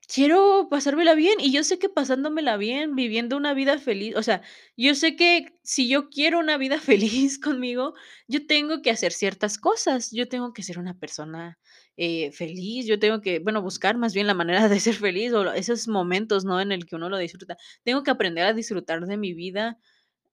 quiero 0.08 0.68
pasármela 0.70 1.14
bien, 1.14 1.36
y 1.40 1.50
yo 1.52 1.64
sé 1.64 1.78
que 1.78 1.88
pasándomela 1.88 2.56
bien, 2.56 2.94
viviendo 2.94 3.36
una 3.36 3.54
vida 3.54 3.78
feliz 3.78 4.14
o 4.16 4.22
sea, 4.22 4.42
yo 4.76 4.94
sé 4.94 5.16
que 5.16 5.58
si 5.62 5.88
yo 5.88 6.10
quiero 6.10 6.38
una 6.40 6.58
vida 6.58 6.78
feliz 6.80 7.38
conmigo, 7.38 7.94
yo 8.28 8.46
tengo 8.46 8.82
que 8.82 8.90
hacer 8.90 9.12
ciertas 9.12 9.58
cosas. 9.58 10.10
Yo 10.12 10.28
tengo 10.28 10.52
que 10.52 10.62
ser 10.62 10.78
una 10.78 10.98
persona, 10.98 11.58
eh, 11.96 12.32
feliz, 12.32 12.86
yo 12.86 12.98
tengo 12.98 13.20
que, 13.20 13.38
bueno, 13.38 13.62
buscar 13.62 13.96
más 13.96 14.12
bien 14.14 14.26
la 14.26 14.34
manera 14.34 14.68
de 14.68 14.80
ser 14.80 14.94
feliz, 14.94 15.32
o 15.32 15.52
esos 15.54 15.88
momentos, 15.88 16.44
¿no?, 16.44 16.60
en 16.60 16.72
el 16.72 16.86
que 16.86 16.96
uno 16.96 17.08
lo 17.08 17.16
disfruta. 17.18 17.56
Tengo 17.82 18.02
que 18.02 18.10
aprender 18.10 18.44
a 18.46 18.52
disfrutar 18.52 19.06
de 19.06 19.16
mi 19.16 19.32
vida 19.34 19.78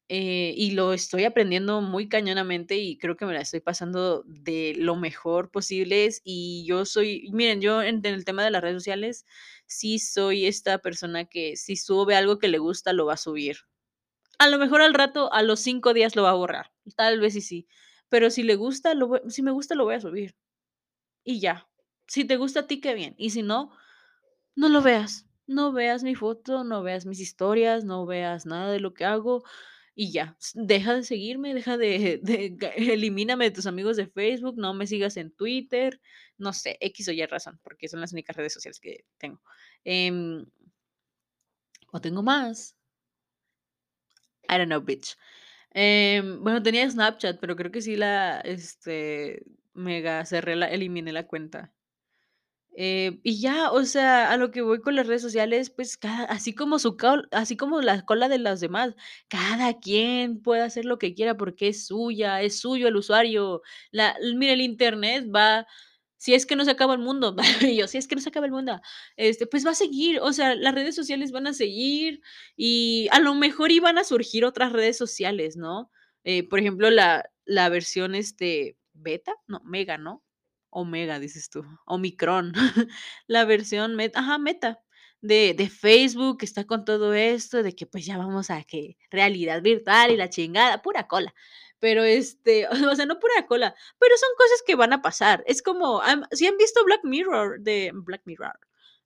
eh, 0.10 0.54
y 0.58 0.72
lo 0.72 0.92
estoy 0.92 1.24
aprendiendo 1.24 1.80
muy 1.82 2.10
cañonamente 2.10 2.78
y 2.78 2.98
creo 2.98 3.16
que 3.16 3.26
me 3.26 3.34
la 3.34 3.42
estoy 3.42 3.62
pasando 3.62 4.24
de 4.26 4.74
lo 4.78 4.98
mejor 4.98 5.52
posibles. 5.52 6.22
Y 6.26 6.66
yo 6.68 6.86
soy, 6.86 7.30
miren, 7.32 7.62
yo 7.62 7.82
en, 7.82 8.06
el 8.06 8.26
tema 8.26 8.44
de 8.44 8.52
las 8.52 8.62
redes 8.62 8.76
sociales, 8.84 9.26
sí 9.68 10.00
soy 10.00 10.48
esta 10.48 10.80
persona 10.80 11.26
que 11.26 11.56
si 11.56 11.78
sube 11.78 12.16
algo 12.16 12.40
que 12.40 12.50
le 12.50 12.58
gusta, 12.58 12.92
lo 12.92 13.06
va 13.06 13.14
a 13.14 13.18
subir. 13.18 13.60
A 14.38 14.50
lo 14.50 14.58
mejor 14.58 14.82
al 14.82 14.94
rato, 14.94 15.32
a 15.32 15.44
los 15.44 15.62
5 15.62 15.94
días 15.94 16.16
lo 16.16 16.24
va 16.24 16.32
a 16.32 16.34
borrar, 16.34 16.72
tal 16.98 17.20
vez 17.20 17.36
y 17.36 17.42
sí, 17.42 17.68
pero 18.10 18.30
si 18.32 18.44
le 18.44 18.56
gusta, 18.56 18.94
si 19.30 19.44
me 19.44 19.52
gusta, 19.52 19.76
lo 19.76 19.86
voy 19.86 19.96
a 19.96 20.02
subir, 20.02 20.36
y 21.24 21.40
ya. 21.40 21.70
Si 22.08 22.26
te 22.26 22.38
gusta 22.38 22.62
a 22.62 22.68
ti, 22.68 22.82
qué 22.82 22.96
bien, 22.96 23.14
y 23.18 23.30
si 23.30 23.44
no, 23.44 23.72
no 24.56 24.68
lo 24.68 24.82
veas, 24.82 25.28
no 25.48 25.72
veas 25.72 26.04
mi 26.04 26.16
foto, 26.16 26.64
no 26.64 26.82
veas 26.82 27.06
mis 27.06 27.20
historias, 27.20 27.86
no 27.86 28.06
veas 28.06 28.46
nada 28.46 28.72
de 28.72 28.80
lo 28.80 28.94
que 28.94 29.06
hago 29.06 29.44
y 29.96 30.12
ya. 30.12 30.38
Deja 30.54 30.96
de 30.96 31.04
seguirme, 31.04 31.54
deja 31.54 31.78
de 31.78 32.20
de 32.24 32.50
ga 32.56 32.70
elimíname 32.70 33.46
de 33.46 33.52
tus 33.52 33.66
amigos 33.68 33.98
de 33.98 34.08
Facebook, 34.08 34.56
no 34.58 34.74
me 34.74 34.88
sigas 34.88 35.18
en 35.18 35.32
Twitter, 35.32 36.00
no 36.38 36.54
sé, 36.54 36.78
X 36.82 37.08
o 37.10 37.12
Y 37.12 37.26
razón, 37.26 37.60
porque 37.64 37.88
son 37.88 38.02
las 38.02 38.14
únicas 38.14 38.36
redes 38.36 38.54
sociales 38.54 38.80
que 38.80 39.06
tengo. 39.18 39.42
Em 39.84 40.46
o 41.94 42.00
tengo 42.02 42.24
más. 42.24 42.76
I 44.50 44.58
don't 44.58 44.68
know, 44.68 44.82
bitch. 44.82 45.16
Em, 45.74 46.44
bueno, 46.44 46.62
tenía 46.62 46.90
Snapchat, 46.90 47.40
pero 47.40 47.56
creo 47.56 47.72
que 47.72 47.82
sí 47.82 47.96
la, 47.96 48.42
este, 48.42 49.44
mega 49.74 50.26
cerré 50.26 50.56
la 50.56 50.68
eliminé 50.68 51.14
la 51.14 51.28
cuenta. 51.28 51.74
Eh, 52.76 53.20
y 53.24 53.42
ya, 53.42 53.72
o 53.72 53.84
sea, 53.86 54.32
a 54.32 54.38
lo 54.38 54.52
que 54.52 54.62
voy 54.62 54.80
con 54.80 54.96
las 54.96 55.06
redes 55.08 55.22
sociales, 55.22 55.70
pues, 55.70 55.98
cada 55.98 56.24
así 56.26 56.54
como 56.56 56.80
su 56.80 56.96
así 57.32 57.58
como 57.58 57.82
la 57.82 58.04
cola 58.06 58.30
de 58.30 58.38
las 58.40 58.62
demás, 58.62 58.96
cada 59.28 59.80
quien 59.80 60.42
puede 60.42 60.62
hacer 60.62 60.86
lo 60.86 60.98
que 60.98 61.14
quiera 61.14 61.36
porque 61.38 61.68
es 61.70 61.86
suya, 61.88 62.42
es 62.42 62.60
suyo 62.60 62.88
el 62.88 62.96
usuario. 62.96 63.62
La 63.92 64.16
mira, 64.36 64.54
el 64.54 64.62
Internet 64.62 65.28
va 65.36 65.68
si 66.18 66.36
es 66.36 66.46
que 66.46 66.56
no 66.56 66.64
se 66.66 66.72
acaba 66.72 66.94
el 66.94 67.00
mundo, 67.00 67.36
yo, 67.76 67.88
si 67.88 67.98
es 67.98 68.08
que 68.08 68.16
no 68.16 68.22
se 68.22 68.30
acaba 68.30 68.46
el 68.46 68.52
mundo, 68.52 68.80
este, 69.16 69.48
pues 69.48 69.66
va 69.66 69.72
a 69.72 69.76
seguir, 69.76 70.20
o 70.22 70.32
sea, 70.34 70.54
las 70.56 70.76
redes 70.76 70.96
sociales 70.96 71.32
van 71.32 71.48
a 71.48 71.54
seguir 71.54 72.22
y 72.56 73.08
a 73.12 73.20
lo 73.20 73.34
mejor 73.36 73.72
iban 73.72 73.98
a 73.98 74.04
surgir 74.04 74.46
otras 74.46 74.72
redes 74.72 74.98
sociales, 74.98 75.58
¿no? 75.58 75.90
Eh, 76.24 76.48
por 76.48 76.60
ejemplo, 76.60 76.90
la 76.92 77.26
la 77.46 77.70
versión, 77.70 78.14
este, 78.16 78.78
¿beta? 78.94 79.34
No, 79.48 79.62
mega, 79.66 79.98
¿no? 79.98 80.24
Omega, 80.72 81.20
dices 81.20 81.50
tú, 81.50 81.64
omicron, 81.86 82.54
la 83.28 83.46
versión 83.46 83.96
met 83.96 84.16
ajá, 84.16 84.38
meta 84.38 84.82
de 85.22 85.54
de 85.54 85.70
Facebook, 85.70 86.40
que 86.40 86.46
está 86.46 86.66
con 86.66 86.86
todo 86.86 87.14
esto 87.14 87.64
de 87.64 87.74
que, 87.76 87.86
pues, 87.86 88.06
ya 88.06 88.18
vamos 88.18 88.50
a 88.50 88.64
que 88.64 88.98
realidad 89.12 89.62
virtual 89.62 90.12
y 90.12 90.18
la 90.18 90.30
chingada, 90.30 90.82
pura 90.82 91.08
cola. 91.08 91.34
Pero, 91.80 92.04
este, 92.04 92.68
o 92.92 92.96
sea, 92.96 93.06
no 93.06 93.20
pura 93.20 93.46
cola, 93.48 93.76
pero 94.00 94.16
son 94.18 94.30
cosas 94.38 94.64
que 94.66 94.76
van 94.76 94.94
a 94.94 95.02
pasar. 95.02 95.44
Es 95.48 95.62
como, 95.62 96.02
¿sí 96.32 96.48
han 96.48 96.58
visto 96.58 96.84
Black 96.86 97.02
Mirror? 97.04 97.62
De 97.62 97.92
Black 97.94 98.24
Mirror, 98.26 98.60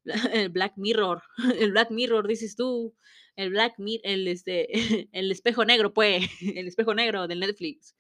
el 0.34 0.49
Black 0.49 0.74
Mirror, 0.78 1.24
el 1.59 1.72
Black 1.72 1.91
Mirror, 1.91 2.28
dices 2.28 2.55
tú, 2.55 2.95
el 3.36 3.49
Black 3.49 3.76
Mi 3.78 3.99
el, 4.03 4.28
este, 4.28 5.07
el 5.11 5.32
espejo 5.32 5.66
negro, 5.66 5.93
pues, 5.93 6.26
el 6.41 6.68
espejo 6.68 6.93
negro 6.93 7.28
de 7.28 7.36
Netflix. 7.36 7.95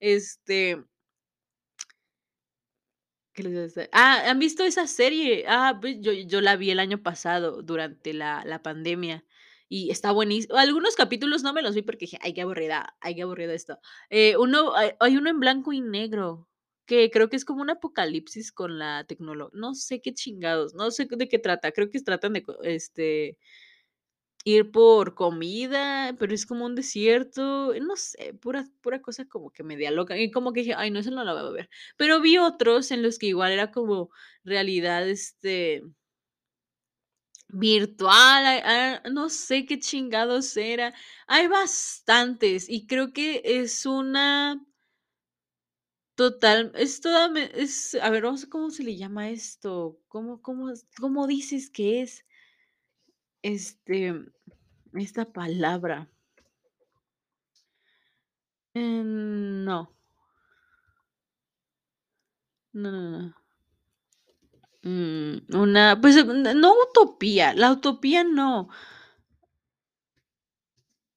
Este 0.00 0.82
Ah, 3.92 4.22
¿han 4.28 4.38
visto 4.38 4.64
esa 4.64 4.86
serie? 4.86 5.44
Ah, 5.48 5.78
pues 5.80 5.96
yo 6.00 6.12
yo 6.12 6.40
la 6.40 6.56
vi 6.56 6.70
el 6.70 6.80
año 6.80 7.02
pasado 7.02 7.62
durante 7.62 8.12
la 8.12 8.42
la 8.44 8.62
pandemia 8.62 9.24
y 9.68 9.90
está 9.90 10.10
buenis 10.12 10.48
algunos 10.50 10.96
capítulos 10.96 11.42
no 11.42 11.52
me 11.52 11.62
los 11.62 11.74
vi 11.74 11.82
porque 11.82 12.06
dije: 12.06 12.18
"Ay, 12.22 12.34
qué 12.34 12.42
aburrida, 12.42 12.96
ay, 13.00 13.14
qué 13.14 13.22
aburrido 13.22 13.52
esto". 13.52 13.78
Eh, 14.10 14.36
uno 14.36 14.72
hay 15.00 15.16
uno 15.16 15.30
en 15.30 15.40
blanco 15.40 15.72
y 15.72 15.80
negro, 15.80 16.48
que 16.86 17.10
creo 17.10 17.28
que 17.28 17.36
es 17.36 17.44
como 17.44 17.62
un 17.62 17.70
apocalipsis 17.70 18.52
con 18.52 18.78
la 18.78 19.04
tecnolo 19.04 19.50
no 19.54 19.74
sé 19.74 20.00
qué 20.00 20.12
chingados, 20.14 20.74
no 20.74 20.90
sé 20.90 21.06
de 21.10 21.28
qué 21.28 21.38
trata, 21.38 21.72
creo 21.72 21.88
que 21.90 22.00
tratan 22.00 22.32
de 22.34 22.44
este 22.64 23.38
ir 24.44 24.70
por 24.72 25.14
comida, 25.14 26.14
pero 26.18 26.34
es 26.34 26.46
como 26.46 26.66
un 26.66 26.74
desierto, 26.74 27.74
no 27.82 27.96
sé, 27.96 28.34
pura 28.34 28.66
pura 28.82 29.02
cosa 29.02 29.26
como 29.26 29.50
que 29.50 29.62
media 29.64 29.90
loca, 29.90 30.18
y 30.18 30.30
como 30.30 30.52
que 30.52 30.60
dije: 30.60 30.74
"Ay, 30.76 30.90
no, 30.90 31.00
eso 31.00 31.10
no 31.10 31.24
la 31.24 31.32
voy 31.34 31.42
a 31.48 31.50
ver". 31.52 31.70
Pero 31.98 32.20
vi 32.20 32.38
otros 32.38 32.90
en 32.90 33.02
los 33.02 33.18
que 33.18 33.26
igual 33.28 33.52
era 33.52 33.70
como 33.72 34.10
realidad, 34.44 35.08
este 35.08 35.82
virtual, 37.48 38.62
no 39.12 39.28
sé 39.28 39.66
qué 39.66 39.78
chingados 39.78 40.56
era. 40.56 40.94
Hay 41.26 41.46
bastantes, 41.48 42.68
y 42.68 42.86
creo 42.86 43.12
que 43.12 43.42
es 43.44 43.86
una 43.86 44.60
total 46.18 46.72
es 46.74 47.00
toda 47.00 47.28
me 47.28 47.50
es 47.54 47.94
a 48.00 48.10
ver, 48.10 48.22
vamos 48.24 48.46
¿cómo 48.46 48.70
se 48.70 48.82
le 48.82 48.96
llama 48.96 49.30
esto? 49.30 49.98
¿Cómo 50.08 50.42
cómo 50.42 50.72
cómo 51.00 51.26
dices 51.26 51.70
que 51.70 52.02
es? 52.02 52.24
Este, 53.44 54.14
esta 54.94 55.24
palabra. 55.32 56.08
Eh, 58.74 59.02
no. 59.04 59.90
No, 62.74 62.90
no, 62.92 63.10
no. 63.10 63.34
Mm, 64.82 65.40
una, 65.54 66.00
pues, 66.00 66.24
no 66.24 66.74
utopía, 66.90 67.52
la 67.54 67.70
utopía 67.72 68.24
no. 68.24 68.68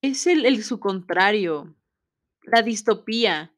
Es 0.03 0.27
el 0.27 0.45
el 0.45 0.63
su 0.65 0.81
contrario, 0.81 1.75
la 2.43 2.61
distopía, 2.63 3.53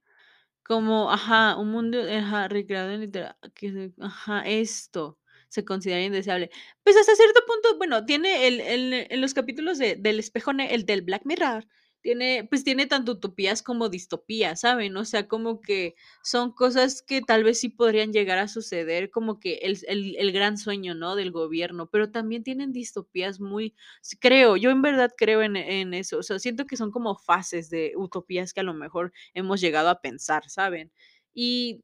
como 0.65 1.11
ajá, 1.11 1.57
un 1.57 1.71
mundo 1.71 1.99
ajá, 2.01 2.47
recreado 2.49 2.91
en 2.91 3.01
litera 3.01 3.37
que 3.55 3.71
se 3.71 3.93
ajá, 4.01 4.41
esto 4.47 5.17
se 5.55 5.65
considera 5.65 6.03
indeseable. 6.03 6.51
Pues, 6.83 6.97
hasta 6.97 7.15
cierto 7.15 7.41
punto, 7.47 7.77
bueno, 7.79 8.05
tiene 8.05 8.47
el 8.47 8.61
el 8.61 8.93
en 9.09 9.21
los 9.21 9.33
capítulos 9.33 9.79
de 9.79 9.95
del 9.95 10.19
espejo 10.19 10.51
el 10.51 10.85
del 10.85 11.01
Black 11.03 11.23
Mirror, 11.25 11.67
tiene, 12.01 12.43
pues, 12.47 12.63
tiene 12.63 12.85
tanto 12.85 13.13
utopías 13.13 13.63
como 13.63 13.89
distopías, 13.89 14.61
¿saben? 14.61 14.95
O 14.97 15.05
sea, 15.05 15.27
como 15.27 15.59
que 15.61 15.95
son 16.23 16.51
cosas 16.53 17.01
que 17.01 17.21
tal 17.23 17.43
vez 17.43 17.59
sí 17.59 17.69
podrían 17.69 18.13
llegar 18.13 18.37
a 18.37 18.47
suceder, 18.47 19.09
como 19.11 19.39
que 19.39 19.55
el 19.63 19.79
el 19.87 20.15
el 20.17 20.31
gran 20.31 20.57
sueño, 20.59 20.93
¿no?, 20.95 21.15
del 21.15 21.31
gobierno, 21.31 21.89
pero 21.89 22.11
también 22.11 22.43
tienen 22.43 22.71
distopías 22.73 23.39
muy 23.39 23.73
creo, 24.21 24.55
yo 24.57 24.69
en 24.71 24.83
verdad 24.83 25.11
creo 25.17 25.41
en 25.41 25.55
en 25.57 25.95
eso, 25.95 26.19
o 26.19 26.23
sea, 26.23 26.37
siento 26.39 26.67
que 26.67 26.77
son 26.77 26.91
como 26.91 27.17
fases 27.17 27.69
de 27.71 27.93
utopías 27.97 28.53
que 28.53 28.61
a 28.61 28.63
lo 28.63 28.75
mejor 28.75 29.11
hemos 29.33 29.59
llegado 29.61 29.89
a 29.89 30.01
pensar, 30.01 30.47
¿saben? 30.49 30.91
Y 31.33 31.83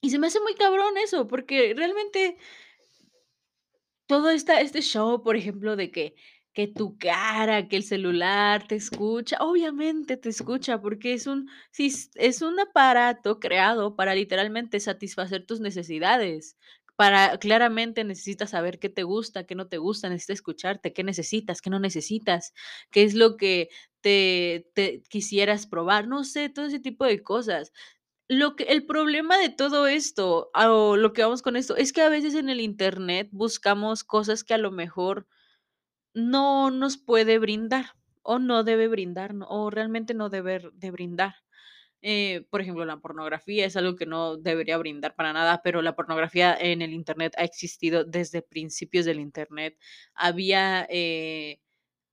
y 0.00 0.10
se 0.10 0.18
me 0.18 0.26
hace 0.28 0.40
muy 0.40 0.54
cabrón 0.54 0.96
eso, 0.98 1.26
porque 1.26 1.74
realmente 1.76 2.38
todo 4.06 4.30
esta 4.30 4.60
este 4.60 4.80
show, 4.82 5.22
por 5.22 5.36
ejemplo, 5.36 5.76
de 5.76 5.90
que 5.90 6.14
que 6.54 6.66
tu 6.66 6.98
cara, 6.98 7.68
que 7.68 7.76
el 7.76 7.84
celular 7.84 8.66
te 8.66 8.74
escucha, 8.74 9.36
obviamente 9.40 10.16
te 10.16 10.28
escucha, 10.30 10.80
porque 10.80 11.12
es 11.14 11.26
un 11.28 11.48
es 11.78 12.42
un 12.42 12.58
aparato 12.58 13.38
creado 13.38 13.94
para 13.96 14.14
literalmente 14.14 14.80
satisfacer 14.80 15.46
tus 15.46 15.60
necesidades, 15.60 16.56
para 16.96 17.38
claramente 17.38 18.02
necesitas 18.02 18.50
saber 18.50 18.78
qué 18.80 18.88
te 18.88 19.04
gusta, 19.04 19.44
qué 19.46 19.54
no 19.54 19.68
te 19.68 19.76
gusta, 19.78 20.08
necesita 20.08 20.32
escucharte, 20.32 20.92
qué 20.92 21.04
necesitas, 21.04 21.60
qué 21.62 21.70
no 21.70 21.78
necesitas, 21.80 22.52
qué 22.90 23.04
es 23.04 23.14
lo 23.14 23.36
que 23.36 23.68
te 24.00 24.66
te 24.74 25.02
quisieras 25.08 25.66
probar, 25.66 26.08
no 26.08 26.24
sé, 26.24 26.48
todo 26.48 26.66
ese 26.66 26.80
tipo 26.80 27.04
de 27.04 27.22
cosas. 27.22 27.72
Lo 28.30 28.56
que 28.56 28.64
el 28.64 28.84
problema 28.84 29.38
de 29.38 29.48
todo 29.48 29.86
esto, 29.86 30.50
a 30.52 30.70
o 30.70 30.96
lo 30.98 31.14
que 31.14 31.22
vamos 31.22 31.40
con 31.40 31.56
esto, 31.56 31.76
es 31.76 31.94
que 31.94 32.02
a 32.02 32.10
veces 32.10 32.34
en 32.34 32.50
el 32.50 32.60
Internet 32.60 33.28
buscamos 33.32 34.04
cosas 34.04 34.44
que 34.44 34.52
a 34.52 34.58
lo 34.58 34.70
mejor 34.70 35.26
no 36.14 36.70
nos 36.70 36.98
puede 36.98 37.38
brindar, 37.38 37.86
o 38.22 38.38
no 38.38 38.64
debe 38.64 38.88
brindar. 38.88 39.34
O 39.48 39.70
realmente 39.70 40.14
no 40.14 40.30
deber 40.30 40.72
de 40.74 40.90
brindar. 40.90 41.36
Eh, 42.02 42.46
por 42.50 42.60
ejemplo, 42.62 42.84
la 42.84 42.98
pornografía 43.00 43.66
es 43.66 43.76
algo 43.76 43.96
que 43.96 44.06
no 44.06 44.36
debería 44.36 44.78
brindar 44.78 45.16
para 45.16 45.32
nada, 45.32 45.62
pero 45.64 45.82
la 45.82 45.96
pornografía 45.96 46.56
en 46.58 46.82
el 46.82 46.92
Internet 46.94 47.34
ha 47.38 47.44
existido 47.44 48.04
desde 48.04 48.42
principios 48.42 49.06
del 49.06 49.20
Internet. 49.20 49.78
Había, 50.14 50.86
eh, 50.90 51.60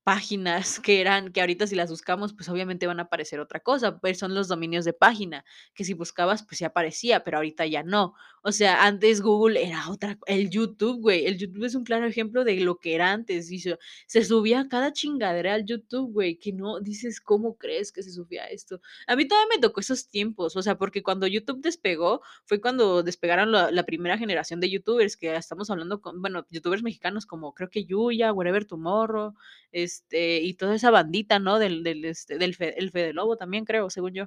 páginas 0.06 0.80
que 0.80 1.00
eran 1.02 1.32
que 1.32 1.40
ahorita 1.42 1.66
si 1.66 1.74
las 1.76 1.90
buscamos, 1.90 2.32
pues, 2.34 2.48
obviamente 2.48 2.86
van 2.86 3.00
a 3.00 3.04
aparecer 3.04 3.40
otra 3.40 3.60
cosa, 3.60 3.98
pues, 3.98 4.18
son 4.18 4.34
los 4.34 4.48
dominios 4.48 4.84
de 4.86 4.92
página, 4.94 5.44
que 5.74 5.84
si 5.84 5.94
buscabas, 5.94 6.44
pues, 6.44 6.58
sí 6.58 6.64
aparecía, 6.64 7.24
pero 7.24 7.38
ahorita 7.38 7.66
ya 7.66 7.82
no. 7.82 8.14
O 8.48 8.52
sea, 8.52 8.86
antes 8.86 9.22
Google 9.22 9.60
era 9.60 9.90
otra 9.90 10.16
el 10.26 10.50
YouTube, 10.50 11.00
güey, 11.00 11.26
el 11.26 11.36
YouTube 11.36 11.64
es 11.64 11.74
un 11.74 11.82
claro 11.82 12.06
ejemplo 12.06 12.44
de 12.44 12.60
lo 12.60 12.78
que 12.78 12.94
era 12.94 13.10
antes, 13.10 13.50
y 13.50 13.58
se 13.58 14.24
subía 14.24 14.68
cada 14.68 14.92
chingadera 14.92 15.54
al 15.54 15.64
YouTube, 15.66 16.12
güey, 16.12 16.36
que 16.38 16.52
no 16.52 16.78
dices: 16.80 17.20
"¿Cómo 17.20 17.56
crees 17.56 17.90
que 17.90 18.04
se 18.04 18.12
subía 18.12 18.44
esto?". 18.46 18.80
A 19.08 19.16
mí 19.16 19.26
todavía 19.26 19.48
me 19.56 19.60
tocó 19.60 19.80
esos 19.80 20.08
tiempos, 20.08 20.54
o 20.54 20.62
sea, 20.62 20.78
porque 20.78 21.02
cuando 21.02 21.26
YouTube 21.26 21.60
despegó, 21.60 22.20
fue 22.44 22.60
cuando 22.60 23.02
despegaron 23.02 23.50
la 23.50 23.82
primera 23.84 24.16
generación 24.16 24.60
de 24.60 24.70
youtubers, 24.70 25.16
que 25.16 25.34
estamos 25.34 25.68
hablando 25.70 26.00
con, 26.00 26.20
bueno, 26.22 26.46
youtubers 26.50 26.84
mexicanos 26.84 27.26
como 27.26 27.52
creo 27.52 27.68
que 27.68 27.84
Yuya, 27.84 28.32
Wherever 28.32 28.64
Tomorrow, 28.64 29.34
este, 29.72 30.40
y 30.42 30.54
toda 30.54 30.76
esa 30.76 30.92
bandita, 30.92 31.40
¿no? 31.40 31.58
Del 31.58 31.82
del, 31.82 32.04
este, 32.04 32.38
del 32.38 32.54
Fe 32.54 32.78
el 32.78 32.92
Fede 32.92 33.12
Lobo 33.12 33.36
también, 33.36 33.64
creo, 33.64 33.90
según 33.90 34.14
yo. 34.14 34.26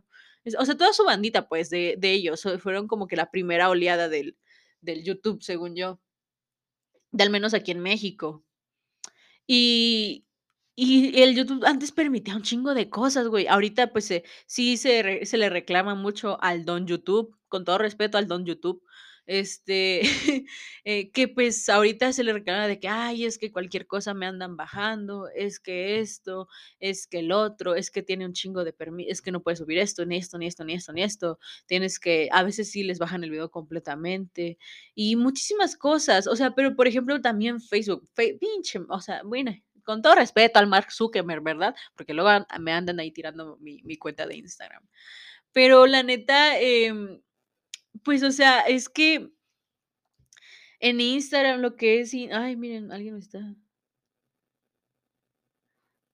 O 0.58 0.66
sea, 0.66 0.76
toda 0.78 0.94
su 0.94 1.04
bandita, 1.04 1.48
pues, 1.50 1.70
de 1.70 1.96
de 1.98 2.12
ellos, 2.14 2.44
fueron 2.62 2.88
como 2.88 3.08
que 3.08 3.16
la 3.16 3.30
primera 3.32 3.70
oleada 3.70 4.10
del 4.10 4.38
del 4.82 5.04
YouTube, 5.04 5.42
según 5.44 5.76
yo. 5.76 6.00
De 7.14 7.24
al 7.24 7.30
menos 7.32 7.54
aquí 7.54 7.72
en 7.72 7.80
México. 7.80 8.44
Y 9.48 10.26
y 10.76 11.22
el 11.24 11.36
YouTube 11.36 11.66
antes 11.66 11.92
permitía 11.92 12.36
un 12.36 12.44
chingo 12.44 12.74
de 12.74 12.90
cosas, 12.90 13.28
güey. 13.28 13.48
Ahorita, 13.48 13.92
pues, 13.92 14.14
sí 14.46 14.78
se 14.78 15.04
re 15.04 15.26
se 15.26 15.38
le 15.38 15.50
reclama 15.50 15.96
mucho 15.96 16.38
al 16.42 16.66
don 16.66 16.86
YouTube, 16.88 17.36
con 17.50 17.66
todo 17.66 17.80
respeto 17.80 18.18
al 18.20 18.28
don 18.28 18.46
YouTube, 18.46 18.84
este, 19.30 20.02
eh, 20.86 21.12
que, 21.12 21.28
pues, 21.30 21.70
ahorita 21.70 22.14
se 22.14 22.24
le 22.26 22.34
reclama 22.34 22.68
de 22.68 22.80
que: 22.80 22.88
"Ay, 22.90 23.26
es 23.26 23.38
que 23.40 23.52
cualquier 23.52 23.88
cosa 23.88 24.14
me 24.16 24.26
andan 24.28 24.58
bajando, 24.58 25.30
es 25.36 25.60
que 25.60 26.00
esto, 26.00 26.48
es 26.80 27.08
que 27.08 27.20
el 27.20 27.32
otro, 27.34 27.76
es 27.76 27.92
que 27.92 28.04
tiene 28.04 28.26
un 28.26 28.34
chingo 28.34 28.64
de 28.66 28.74
permi 28.74 29.08
es 29.10 29.22
que 29.22 29.32
no 29.32 29.44
puedes 29.44 29.60
subir 29.60 29.78
esto, 29.80 30.06
ni 30.06 30.18
esto, 30.18 30.38
ni 30.40 30.48
esto, 30.48 30.66
ni 30.66 30.74
esto, 30.76 30.94
ni 30.94 31.04
esto, 31.04 31.40
tienes 31.68 32.00
que" 32.00 32.30
a 32.34 32.44
veces 32.44 32.72
sí 32.72 32.84
les 32.84 33.00
bajan 33.00 33.24
el 33.24 33.32
video 33.32 33.52
completamente, 33.52 34.58
y 34.96 35.16
muchísimas 35.18 35.78
cosas. 35.78 36.28
O 36.28 36.36
sea, 36.36 36.56
pero, 36.56 36.76
por 36.76 36.88
ejemplo, 36.88 37.22
también 37.22 37.62
Facebook, 37.62 38.08
fe 38.16 38.38
pinche, 38.40 38.80
o 38.90 39.02
sea, 39.02 39.22
bueno, 39.24 39.54
con 39.86 40.02
todo 40.04 40.16
respeto 40.16 40.60
al 40.60 40.68
Mark 40.68 40.92
Zuckerberg, 40.92 41.44
¿verdad? 41.44 41.76
Porque 41.96 42.14
luego 42.14 42.46
me 42.60 42.72
andan 42.74 43.00
ahí 43.00 43.12
tirando 43.12 43.58
mi 43.60 43.82
mi 43.84 43.98
cuenta 43.98 44.28
de 44.28 44.36
Instagram. 44.38 44.84
Pero 45.54 45.88
la 45.88 46.04
neta, 46.04 46.60
em, 46.60 47.22
pues, 48.04 48.24
o 48.24 48.32
sea, 48.32 48.62
es 48.62 48.90
que 48.90 49.32
en 50.80 51.02
Instagram 51.02 51.62
lo 51.62 51.76
que 51.76 52.00
es 52.02 52.14
ay, 52.14 52.56
miren, 52.56 52.92
alguien 52.92 53.16
me 53.16 53.20
está 53.20 53.56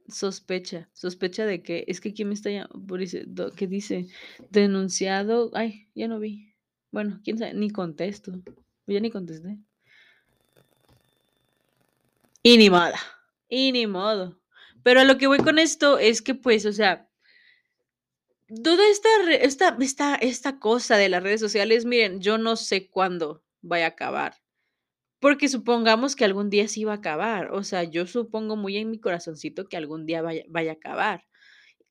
Sospecha, 0.08 0.88
sospecha 0.94 1.48
de 1.48 1.64
que 1.64 1.84
es 1.88 2.00
que 2.00 2.10
aquí 2.10 2.26
me 2.26 2.36
está 2.36 2.52
llam 2.52 2.68
por 2.86 3.00
dice 3.00 3.24
do 3.26 3.52
¿qué 3.52 3.66
dice? 3.66 4.08
Denunciado 4.52 5.50
ay, 5.56 5.90
ya 5.96 6.08
no 6.08 6.20
vi. 6.20 6.54
Bueno, 6.92 7.20
quién 7.24 7.40
sabe, 7.40 7.56
ni 7.56 7.72
contesto. 7.72 8.32
Ya 8.86 9.00
ni 9.00 9.10
contesté. 9.10 9.58
Y 12.44 12.58
ni 12.58 12.70
modo, 12.70 12.94
y 13.50 13.72
ni 13.72 13.88
modo. 13.88 14.40
Pero 14.84 15.00
a 15.00 15.04
lo 15.04 15.18
que 15.18 15.26
voy 15.26 15.40
con 15.40 15.58
esto 15.58 15.98
es 15.98 16.22
que, 16.22 16.36
pues, 16.36 16.68
o 16.68 16.72
sea 16.72 17.05
toda 18.64 18.88
esta 18.90 19.10
esta 19.42 19.76
esta 19.80 20.16
esta 20.16 20.60
cosa 20.60 20.98
de 20.98 21.10
las 21.10 21.24
redes 21.24 21.40
sociales, 21.42 21.86
miren, 21.86 22.22
yo 22.22 22.38
no 22.38 22.56
sé 22.56 22.90
cuándo 22.90 23.44
vaya 23.62 23.86
a 23.86 23.90
acabar. 23.90 24.36
Porque 25.22 25.50
supongamos 25.50 26.16
que 26.16 26.26
algún 26.26 26.50
día 26.50 26.68
sí 26.68 26.84
va 26.86 26.94
a 26.94 26.96
acabar. 26.98 27.52
O 27.54 27.64
sea, 27.64 27.84
yo 27.84 28.08
supongo 28.08 28.56
muy 28.58 28.78
en 28.78 28.92
mi 28.92 29.00
corazoncito 29.00 29.68
que 29.70 29.78
algún 29.78 30.06
día 30.06 30.22
vaya 30.22 30.44
vaya 30.50 30.72
a 30.72 30.76
acabar. 30.76 31.26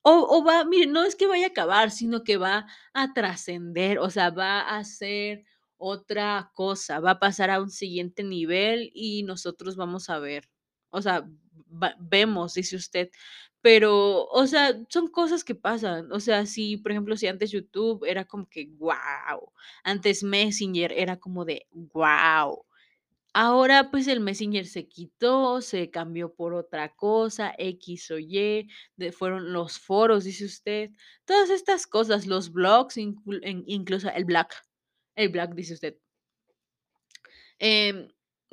O 0.02 0.14
o 0.38 0.44
va 0.44 0.64
miren, 0.64 0.92
no 0.92 1.04
es 1.04 1.16
que 1.16 1.26
vaya 1.26 1.46
a 1.46 1.50
acabar, 1.50 1.90
sino 1.90 2.24
que 2.24 2.36
va 2.38 2.66
a 2.94 3.12
trascender, 3.14 3.98
o 3.98 4.10
sea, 4.10 4.30
va 4.30 4.60
a 4.60 4.84
ser 4.84 5.44
otra 5.78 6.50
cosa, 6.54 7.00
va 7.00 7.12
a 7.12 7.20
pasar 7.20 7.50
a 7.50 7.60
un 7.62 7.70
siguiente 7.70 8.22
nivel 8.24 8.90
y 8.94 9.22
nosotros 9.24 9.76
vamos 9.76 10.10
a 10.10 10.18
ver. 10.20 10.48
O 10.90 11.02
sea, 11.02 11.26
vemos, 12.00 12.54
dice 12.54 12.76
usted, 12.76 13.10
pero, 13.64 14.26
o 14.26 14.46
sea, 14.46 14.78
son 14.90 15.08
cosas 15.08 15.42
que 15.42 15.54
pasan. 15.54 16.12
O 16.12 16.20
sea, 16.20 16.44
si, 16.44 16.76
por 16.76 16.92
ejemplo, 16.92 17.16
si 17.16 17.28
antes 17.28 17.50
YouTube 17.50 18.04
era 18.06 18.26
como 18.26 18.46
que 18.46 18.66
guau, 18.66 19.54
antes 19.82 20.22
Messenger 20.22 20.92
era 20.92 21.16
como 21.18 21.46
de 21.46 21.66
guau. 21.72 22.66
Ahora, 23.32 23.90
pues, 23.90 24.06
el 24.08 24.20
Messenger 24.20 24.66
se 24.66 24.86
quitó, 24.86 25.62
se 25.62 25.90
cambió 25.90 26.34
por 26.34 26.52
otra 26.54 26.94
cosa, 26.94 27.54
X 27.56 28.10
o 28.10 28.18
Y, 28.18 28.68
fueron 29.12 29.54
los 29.54 29.78
foros, 29.78 30.24
dice 30.24 30.44
usted. 30.44 30.90
Todas 31.24 31.48
estas 31.48 31.86
cosas, 31.86 32.26
los 32.26 32.52
blogs, 32.52 32.98
incluso 32.98 34.10
el 34.10 34.26
Black, 34.26 34.54
el 35.16 35.30
Black, 35.30 35.54
dice 35.54 35.72
usted. 35.74 35.96
Em, 37.58 38.08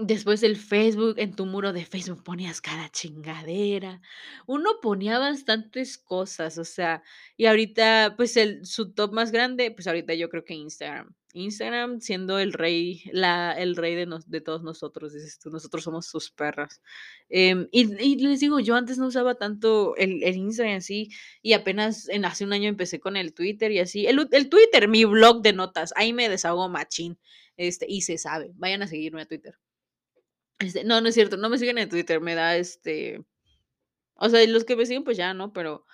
después 0.06 0.43
el 0.43 0.58
Facebook, 0.58 1.16
en 1.18 1.36
tu 1.36 1.45
muro 1.45 1.74
de 1.74 1.86
Facebook 1.86 2.24
ponías 2.24 2.62
cada 2.62 2.89
chingadera. 2.89 4.02
Uno 4.47 4.80
ponía 4.82 5.20
bastantes 5.20 5.97
cosas, 5.97 6.58
o 6.58 6.66
sea, 6.66 7.04
y 7.38 7.45
ahorita, 7.45 8.16
pues, 8.18 8.38
el 8.38 8.66
su 8.66 8.93
top 8.93 9.14
más 9.14 9.32
grande, 9.32 9.72
pues, 9.72 9.88
ahorita 9.88 10.14
yo 10.14 10.30
creo 10.30 10.43
que 10.45 10.54
Instagram. 10.54 11.16
Instagram 11.34 12.02
siendo 12.02 12.39
el 12.39 12.52
rey 12.54 13.04
la 13.14 13.54
el 13.54 13.78
rey 13.78 13.95
de 13.95 14.06
nos 14.06 14.30
de 14.30 14.41
todos 14.41 14.64
nosotros, 14.64 15.14
dices 15.14 15.39
nosotros 15.45 15.84
somos 15.84 16.06
sus 16.06 16.30
perras. 16.32 16.82
Em, 17.30 17.68
y 17.72 18.18
les 18.18 18.39
digo, 18.41 18.60
yo 18.60 18.76
antes 18.76 18.97
no 18.97 19.08
usaba 19.08 19.36
tanto 19.36 19.95
el 19.97 20.24
el 20.24 20.36
Instagram 20.38 20.78
así, 20.78 21.10
y 21.41 21.54
apenas 21.54 22.10
en 22.10 22.26
hace 22.26 22.43
un 22.43 22.54
año 22.54 22.68
empecé 22.70 22.99
con 22.99 23.16
el 23.18 23.34
Twitter 23.34 23.72
y 23.72 23.80
así. 23.80 24.08
El 24.08 24.28
el 24.32 24.49
Twitter, 24.49 24.88
mi 24.89 25.06
blog 25.06 25.41
de 25.41 25.54
notas, 25.54 25.93
ahí 25.95 26.14
me 26.14 26.30
desahogo 26.30 26.70
machín, 26.70 27.18
este, 27.58 27.86
y 27.89 28.02
se 28.02 28.18
sabe. 28.18 28.52
Vayan 28.56 28.84
a 28.84 28.88
seguirme 28.88 29.22
a 29.22 29.26
Twitter. 29.26 29.56
Este, 30.62 30.84
no, 30.84 31.01
no 31.01 31.07
es 31.09 31.16
cierto, 31.16 31.38
no 31.38 31.49
me 31.49 31.57
siguen 31.57 31.78
en 31.80 31.89
Twitter, 31.89 32.22
me 32.22 32.36
da, 32.36 32.55
este, 32.55 33.24
o 34.16 34.30
sea, 34.30 34.45
los 34.47 34.66
que 34.66 34.76
me 34.76 34.86
siguen, 34.86 35.03
pues 35.03 35.18
ya, 35.18 35.34
¿no? 35.34 35.53
Pero, 35.53 35.86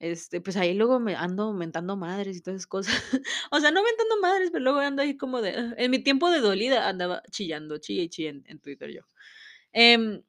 este, 0.00 0.40
pues 0.40 0.56
ahí 0.56 0.74
luego 0.74 1.00
me 1.00 1.16
ando 1.16 1.52
mentando 1.52 1.96
madres 1.96 2.36
y 2.38 2.42
todas 2.42 2.58
esas 2.60 2.66
cosas. 2.68 2.94
O 3.52 3.60
sea, 3.60 3.70
no 3.72 3.82
mentando 3.84 4.20
madres, 4.22 4.50
pero 4.52 4.64
luego 4.64 4.80
ando 4.80 5.02
ahí 5.02 5.16
como 5.16 5.42
de, 5.42 5.74
en 5.78 5.90
mi 5.90 6.00
tiempo 6.00 6.30
de 6.30 6.40
dolida 6.40 6.88
andaba 6.88 7.22
chillando, 7.30 7.78
chille 7.78 8.10
y 8.16 8.26
en 8.26 8.44
en 8.46 8.60
Twitter 8.60 8.90
yo. 8.92 9.02
Em 9.72 10.22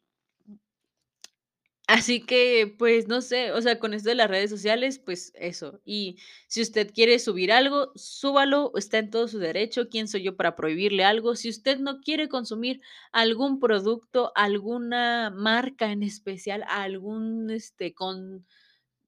Así 1.88 2.22
que, 2.26 2.74
pues, 2.80 3.08
no 3.08 3.22
sé, 3.22 3.52
o 3.52 3.62
sea, 3.62 3.78
con 3.78 3.94
esto 3.94 4.10
de 4.10 4.16
las 4.16 4.28
redes 4.28 4.50
sociales, 4.50 4.98
pues 4.98 5.32
eso. 5.36 5.82
Y 5.86 6.18
si 6.48 6.62
usted 6.64 6.92
quiere 6.92 7.20
subir 7.20 7.52
algo, 7.52 7.92
súbalo, 7.96 8.72
está 8.76 8.98
en 8.98 9.12
todo 9.12 9.28
su 9.28 9.38
derecho. 9.38 9.88
¿Quién 9.88 10.08
soy 10.08 10.24
yo 10.24 10.36
para 10.36 10.56
prohibirle 10.56 11.04
algo? 11.04 11.36
Si 11.36 11.48
usted 11.48 11.78
no 11.78 12.00
quiere 12.02 12.28
consumir 12.28 12.82
algún 13.12 13.60
producto, 13.60 14.32
alguna 14.36 15.30
marca 15.30 15.92
en 15.92 16.02
especial, 16.02 16.64
algún, 16.68 17.52
este, 17.52 17.94
con 17.94 18.48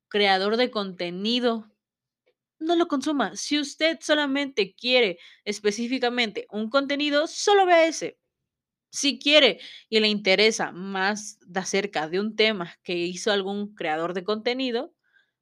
creador 0.09 0.57
de 0.57 0.71
contenido, 0.71 1.71
no 2.59 2.75
lo 2.75 2.88
consuma. 2.88 3.36
Si 3.38 3.59
usted 3.59 3.99
solamente 4.01 4.75
quiere 4.75 5.19
específicamente 5.45 6.47
un 6.51 6.69
contenido, 6.69 7.28
solo 7.28 7.65
vea 7.65 7.88
ese. 7.88 8.17
Si 8.91 9.19
quiere 9.19 9.59
y 9.89 9.99
le 9.99 10.07
interesa 10.07 10.71
más 10.71 11.39
de 11.45 11.59
acerca 11.59 12.07
de 12.07 12.19
un 12.19 12.35
tema 12.35 12.73
que 12.83 12.93
hizo 12.95 13.31
algún 13.31 13.75
creador 13.75 14.13
de 14.13 14.23
contenido, 14.23 14.93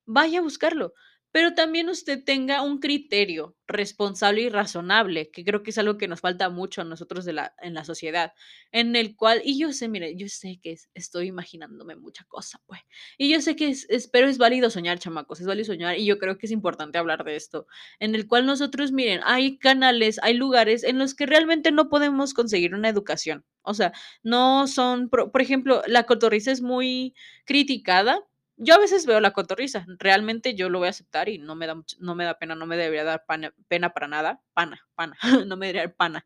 vaya 0.06 0.39
a 0.39 0.41
buscarlo. 0.43 0.93
Pero 1.36 1.54
también 1.54 1.90
usted 1.90 2.24
tenga 2.24 2.62
un 2.62 2.80
criterio 2.80 3.58
responsable 3.68 4.44
y 4.44 4.48
razonable, 4.50 5.32
que 5.32 5.44
creo 5.44 5.64
que 5.64 5.72
es 5.72 5.78
algo 5.78 5.98
que 5.98 6.08
nos 6.08 6.22
falta 6.22 6.50
mucho 6.50 6.80
a 6.80 6.86
nosotros 6.86 7.28
en 7.28 7.74
la 7.74 7.84
sociedad, 7.84 8.32
en 8.72 8.96
el 8.96 9.18
cual 9.18 9.42
y 9.44 9.60
yo 9.60 9.74
sé, 9.74 9.90
mire, 9.90 10.16
yo 10.16 10.30
sé 10.30 10.62
que 10.64 10.72
es 10.72 10.90
estoy 10.94 11.28
imaginándome 11.28 11.98
mucha 11.98 12.24
cosa, 12.30 12.62
pues. 12.68 12.80
Y 13.18 13.30
yo 13.30 13.42
sé 13.42 13.58
que 13.58 13.68
es 13.68 13.86
es 13.90 14.10
válido 14.38 14.70
soñar, 14.70 14.98
chamacos, 14.98 15.42
es 15.42 15.46
válido 15.48 15.66
soñar, 15.66 16.00
y 16.00 16.06
yo 16.06 16.20
creo 16.20 16.38
que 16.38 16.46
es 16.46 16.54
importante 16.54 17.00
hablar 17.00 17.26
de 17.26 17.36
esto, 17.36 17.68
en 18.00 18.16
el 18.16 18.28
cual 18.28 18.46
nosotros, 18.46 18.94
miren, 18.94 19.20
hay 19.26 19.58
canales, 19.58 20.22
hay 20.24 20.36
lugares 20.36 20.86
en 20.86 21.00
los 21.00 21.16
que 21.16 21.26
realmente 21.26 21.70
no 21.74 21.90
podemos 21.90 22.34
conseguir 22.34 22.74
una 22.76 22.88
educación. 22.88 23.44
O 23.62 23.74
sea, 23.74 23.92
no 24.24 24.68
son 24.68 25.10
pro 25.10 25.34
por 25.34 25.42
ejemplo, 25.42 25.82
La 25.88 26.04
Cotorrisa 26.06 26.54
es 26.54 26.62
muy 26.62 27.14
criticada. 27.46 28.22
Yo 28.58 28.76
a 28.76 28.80
veces 28.80 29.05
veo 29.05 29.20
La 29.20 29.32
Cotorrisa, 29.34 29.86
realmente 30.00 30.55
yo 30.55 30.70
lo 30.70 30.80
voy 30.80 30.88
a 30.88 30.92
aceptar 30.92 31.28
y 31.28 31.38
no 31.39 31.55
me 31.55 31.67
da 31.67 31.75
mucho 31.75 31.97
no 32.00 32.16
me 32.16 32.24
da 32.24 32.38
pena, 32.39 32.55
no 32.55 32.66
me 32.66 32.78
debería 32.78 33.04
dar 33.04 33.25
pena 33.67 33.89
para 33.93 34.08
nada, 34.08 34.42
pana, 34.54 34.80
pana, 34.96 35.17
no 35.47 35.58
me 35.58 35.67
debería 35.67 35.88
dar 35.88 35.96
pana. 35.96 36.25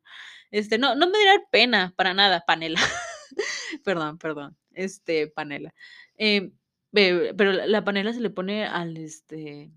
Este, 0.51 0.77
no, 0.77 0.95
no 0.95 1.07
me 1.07 1.13
debería 1.13 1.33
dar 1.39 1.47
pena 1.51 1.93
para 1.97 2.13
nada, 2.13 2.43
panela. 2.45 2.79
Perdón, 3.85 4.17
perdón, 4.19 4.57
este, 4.73 5.27
panela. 5.27 5.73
Em, 6.17 6.53
pero 6.91 7.51
la 7.53 7.67
la 7.67 7.83
panela 7.83 8.13
se 8.13 8.21
le 8.21 8.29
pone 8.31 8.65
al, 8.65 8.97
este 8.97 9.71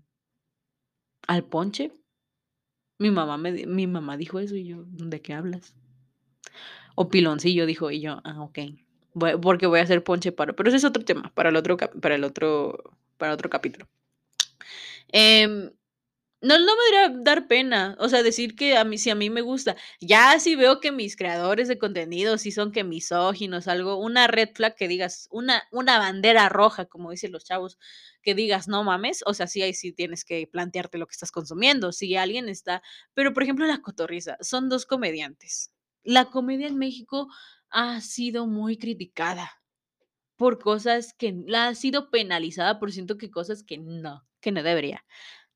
al 1.27 1.43
ponche. 1.43 1.91
Mi 2.99 3.11
mamá 3.11 3.37
me 3.37 3.67
mi 3.67 3.85
mamá 3.85 4.17
dijo 4.17 4.39
eso 4.39 4.55
y 4.55 4.65
yo, 4.65 4.85
¿de 4.87 5.21
qué 5.21 5.33
hablas? 5.35 5.75
O 6.95 7.09
piloncillo 7.09 7.65
dijo, 7.65 7.91
y 7.91 8.01
yo, 8.01 8.21
ah, 8.23 8.41
okey. 8.41 8.82
Porque 9.15 9.67
voy 9.67 9.79
a 9.79 9.83
hacer 9.83 10.03
ponche 10.03 10.31
para 10.31 10.53
pero 10.53 10.69
ese 10.69 10.77
es 10.77 10.85
otro 10.85 11.03
tema, 11.05 11.31
para 11.35 11.49
el 11.49 11.55
otro 11.55 11.77
para 11.77 12.15
el 12.15 12.23
otro 12.23 12.95
para 13.17 13.33
otro 13.33 13.49
capítulo. 13.49 13.87
Em, 15.11 15.71
no 16.41 16.59
no 16.59 16.75
me 16.77 16.83
debería 16.91 17.23
dar 17.23 17.47
pena, 17.47 17.95
o 17.99 18.09
sea, 18.09 18.23
decir 18.23 18.55
que 18.55 18.77
a 18.77 18.83
mí 18.85 18.97
si 18.99 19.09
a 19.11 19.15
mí 19.15 19.29
me 19.29 19.41
gusta. 19.41 19.75
Ya 20.01 20.39
si 20.39 20.55
veo 20.55 20.79
que 20.81 20.91
mis 20.91 21.15
creadores 21.17 21.67
de 21.69 21.77
contenido 21.79 22.37
sí 22.37 22.51
son 22.51 22.71
que 22.71 22.83
misóginos, 22.85 23.67
algo, 23.67 23.97
una 23.97 24.27
red 24.27 24.49
flag 24.55 24.75
que 24.75 24.87
digas, 24.89 25.27
una 25.31 25.63
una 25.71 25.99
bandera 25.99 26.49
roja, 26.49 26.85
como 26.85 27.11
dicen 27.11 27.31
los 27.33 27.45
chavos, 27.45 27.79
que 28.23 28.35
digas: 28.35 28.67
"No 28.69 28.83
mames", 28.83 29.23
o 29.27 29.33
sea, 29.35 29.47
sí, 29.47 29.61
ahí 29.63 29.73
sí 29.75 29.93
tienes 29.93 30.25
que 30.25 30.47
plantearte 30.47 30.97
lo 30.99 31.07
que 31.07 31.13
estás 31.13 31.31
consumiendo. 31.31 31.91
Si 31.93 32.15
alguien 32.17 32.49
está 32.49 32.83
pero, 33.15 33.33
por 33.33 33.43
ejemplo, 33.43 33.65
La 33.67 33.81
Cotorrisa, 33.81 34.37
son 34.41 34.69
2 34.69 34.85
comediantes. 34.87 35.71
La 36.03 36.25
comedia 36.25 36.67
en 36.67 36.77
México 36.79 37.29
ha 37.73 38.01
sido 38.01 38.47
muy 38.47 38.77
criticada. 38.77 39.51
por 40.37 40.59
cosas 40.59 41.13
que 41.13 41.33
la 41.47 41.67
ha 41.69 41.75
sido 41.75 42.09
penalizada 42.11 42.79
por 42.79 42.91
siento 42.91 43.17
que 43.17 43.31
cosas 43.31 43.63
que 43.63 43.77
no, 43.77 44.25
que 44.41 44.51
no 44.51 44.63
debería. 44.63 45.05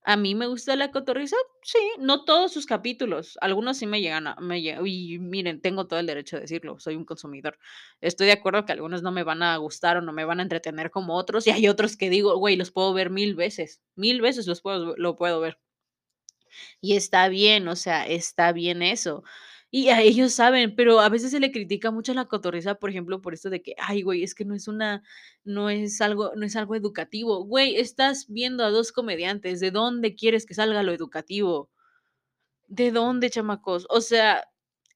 A 0.03 0.18
mí 0.18 0.35
me 0.35 0.48
gusta 0.48 0.76
La 0.77 0.91
Cotorrisa, 0.91 1.35
sí, 1.64 1.80
no 1.99 2.26
todos 2.26 2.53
sus 2.53 2.65
capítulos, 2.65 3.38
algunos 3.41 3.77
sí 3.77 3.88
me 3.88 4.02
llegan 4.02 4.27
a 4.27 4.35
me 4.41 4.61
lle 4.61 4.77
y 4.88 5.19
miren, 5.19 5.61
tengo 5.61 5.88
todo 5.88 5.99
el 5.99 6.07
derecho 6.07 6.38
de 6.38 6.44
decirlo, 6.44 6.80
soy 6.80 6.95
un 6.95 7.06
consumidor. 7.06 7.60
Estoy 8.02 8.27
de 8.27 8.34
acuerdo 8.34 8.65
que 8.65 8.73
algunos 8.73 9.03
no 9.03 9.11
me 9.11 9.23
van 9.23 9.44
a 9.44 9.57
gustar 9.57 9.98
o 9.98 10.02
no 10.02 10.14
me 10.14 10.26
van 10.26 10.39
a 10.39 10.44
entretener 10.44 10.91
como 10.91 11.15
otros, 11.18 11.48
y 11.48 11.52
hay 11.52 11.68
otros 11.69 11.98
que 11.98 12.10
digo: 12.10 12.38
"Güey, 12.38 12.56
los 12.57 12.72
puedo 12.72 12.94
ver 12.94 13.10
mil 13.11 13.35
veces, 13.35 13.81
mil 13.95 14.22
veces 14.22 14.48
los 14.48 14.61
puedo 14.61 14.95
lo 14.98 15.15
puedo 15.18 15.39
ver". 15.41 15.57
Y 16.84 16.95
está 16.95 17.27
bien, 17.30 17.68
o 17.68 17.76
sea, 17.76 18.06
está 18.07 18.52
bien 18.52 18.81
eso. 18.84 19.23
Y 19.73 19.89
a 19.89 20.02
ellos 20.02 20.31
saben, 20.34 20.76
pero 20.77 21.02
a 21.02 21.10
veces 21.10 21.31
se 21.31 21.41
le 21.41 21.52
critica 21.52 21.91
mucho 21.91 22.14
a 22.14 22.15
La 22.15 22.26
Cotorrisa, 22.26 22.76
por 22.76 22.89
ejemplo, 22.89 23.22
por 23.22 23.34
esto 23.34 23.49
de 23.49 23.61
que: 23.61 23.76
"Ay, 23.77 24.02
güey, 24.02 24.23
es 24.23 24.34
que 24.34 24.45
no 24.45 24.56
es 24.56 24.68
una 24.69 25.03
no 25.44 25.69
es 25.69 25.99
algo 25.99 26.31
no 26.38 26.45
es 26.45 26.56
algo 26.56 26.73
educativo". 26.76 27.44
Güey, 27.45 27.76
estás 27.76 28.27
viendo 28.30 28.64
a 28.64 28.69
2 28.69 28.94
comediantes, 28.94 29.60
¿de 29.60 29.72
dónde 29.72 30.15
quieres 30.15 30.45
que 30.45 30.53
salga 30.53 30.84
lo 30.84 30.94
educativo? 30.94 31.69
¿De 32.69 32.91
dónde, 32.91 33.30
chamacos? 33.30 33.88
O 33.89 34.02
sea, 34.02 34.44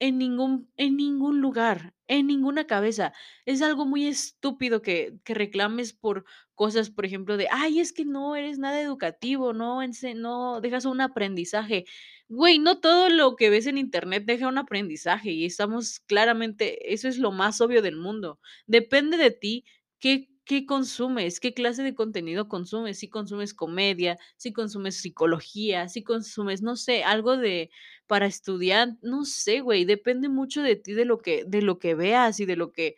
en 0.01 0.17
ningún 0.19 0.69
en 0.77 0.97
ningún 0.97 1.41
lugar, 1.41 1.93
en 2.09 2.27
ninguna 2.27 2.65
cabeza. 2.67 3.13
Es 3.45 3.61
algo 3.61 3.85
muy 3.85 4.07
estúpido 4.07 4.81
que 4.81 5.15
que 5.25 5.35
reclames 5.35 5.93
por 5.93 6.25
cosas, 6.55 6.89
por 6.91 7.05
ejemplo, 7.05 7.37
de: 7.37 7.47
"Ay, 7.51 7.79
es 7.81 7.93
que 7.93 8.05
no 8.05 8.35
eres 8.35 8.59
nada 8.59 8.81
educativo, 8.81 9.53
no 9.53 9.81
no 10.15 10.61
dejas 10.61 10.85
un 10.85 11.01
aprendizaje". 11.01 11.85
Güey, 12.29 12.59
no 12.59 12.79
todo 12.81 13.09
lo 13.09 13.35
que 13.37 13.51
ves 13.51 13.67
en 13.67 13.77
Internet 13.77 14.23
deja 14.25 14.47
un 14.49 14.57
aprendizaje, 14.57 15.31
y 15.31 15.45
estamos 15.45 15.99
claramente 16.01 16.93
eso 16.93 17.07
es 17.09 17.19
lo 17.19 17.31
más 17.31 17.61
obvio 17.61 17.83
del 17.83 17.97
mundo. 17.97 18.39
Depende 18.67 19.17
de 19.17 19.31
ti 19.31 19.65
qué 19.99 20.29
qué 20.51 20.65
consumes, 20.65 21.39
qué 21.39 21.53
clase 21.53 21.81
de 21.81 21.95
contenido 21.95 22.49
consumes, 22.49 22.99
si 22.99 23.07
consumes 23.07 23.53
comedia, 23.53 24.17
si 24.35 24.51
consumes 24.51 24.97
psicología, 24.97 25.87
si 25.87 26.03
consumes, 26.03 26.61
no 26.61 26.75
sé, 26.75 27.05
algo 27.05 27.37
de 27.37 27.71
para 28.05 28.25
estudiar, 28.25 28.97
no 29.01 29.23
sé, 29.23 29.61
güey, 29.61 29.85
depende 29.85 30.27
mucho 30.27 30.61
de 30.61 30.75
ti, 30.75 30.91
de 30.91 31.05
lo 31.05 31.19
que 31.19 31.45
de 31.47 31.61
lo 31.61 31.79
que 31.79 31.95
veas 31.95 32.41
y 32.41 32.45
de 32.45 32.57
lo 32.57 32.73
que 32.73 32.97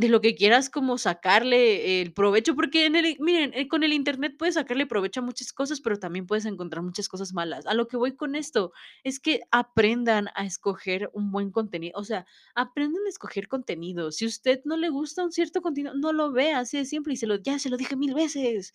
de 0.00 0.08
lo 0.08 0.20
que 0.22 0.34
quieras 0.34 0.70
como 0.70 0.96
sacarle 0.98 2.00
el 2.00 2.12
provecho, 2.14 2.54
porque 2.56 2.86
en 2.86 2.96
el 2.96 3.16
miren, 3.20 3.52
eh, 3.54 3.68
con 3.68 3.82
el 3.82 3.92
Internet 3.92 4.34
puedes 4.38 4.54
sacarle 4.54 4.86
provecho 4.86 5.20
a 5.20 5.22
muchas 5.22 5.52
cosas, 5.52 5.80
pero 5.80 5.98
también 5.98 6.26
puedes 6.26 6.46
encontrar 6.46 6.82
muchas 6.82 7.08
cosas 7.08 7.34
malas. 7.34 7.66
A 7.66 7.74
lo 7.74 7.86
que 7.86 7.98
voy 7.98 8.16
con 8.16 8.34
esto 8.34 8.72
es 9.04 9.20
que 9.20 9.42
aprendan 9.50 10.28
a 10.34 10.44
escoger 10.46 11.10
un 11.12 11.30
buen 11.30 11.50
contenido, 11.50 11.98
o 12.00 12.04
sea, 12.04 12.26
aprendan 12.54 13.04
a 13.06 13.10
escoger 13.10 13.46
contenido. 13.46 14.10
Si 14.10 14.24
usted 14.26 14.60
no 14.64 14.76
le 14.78 14.88
gusta 14.88 15.22
un 15.22 15.32
cierto 15.32 15.60
contenido, 15.60 15.94
no 15.94 16.12
lo 16.12 16.32
vea, 16.32 16.60
así 16.60 16.78
de 16.78 16.86
simple, 16.86 17.12
y 17.14 17.16
se 17.16 17.26
lo 17.26 17.36
ya 17.36 17.58
se 17.58 17.68
lo 17.68 17.76
dije 17.76 17.94
mil 17.96 18.14
veces. 18.14 18.72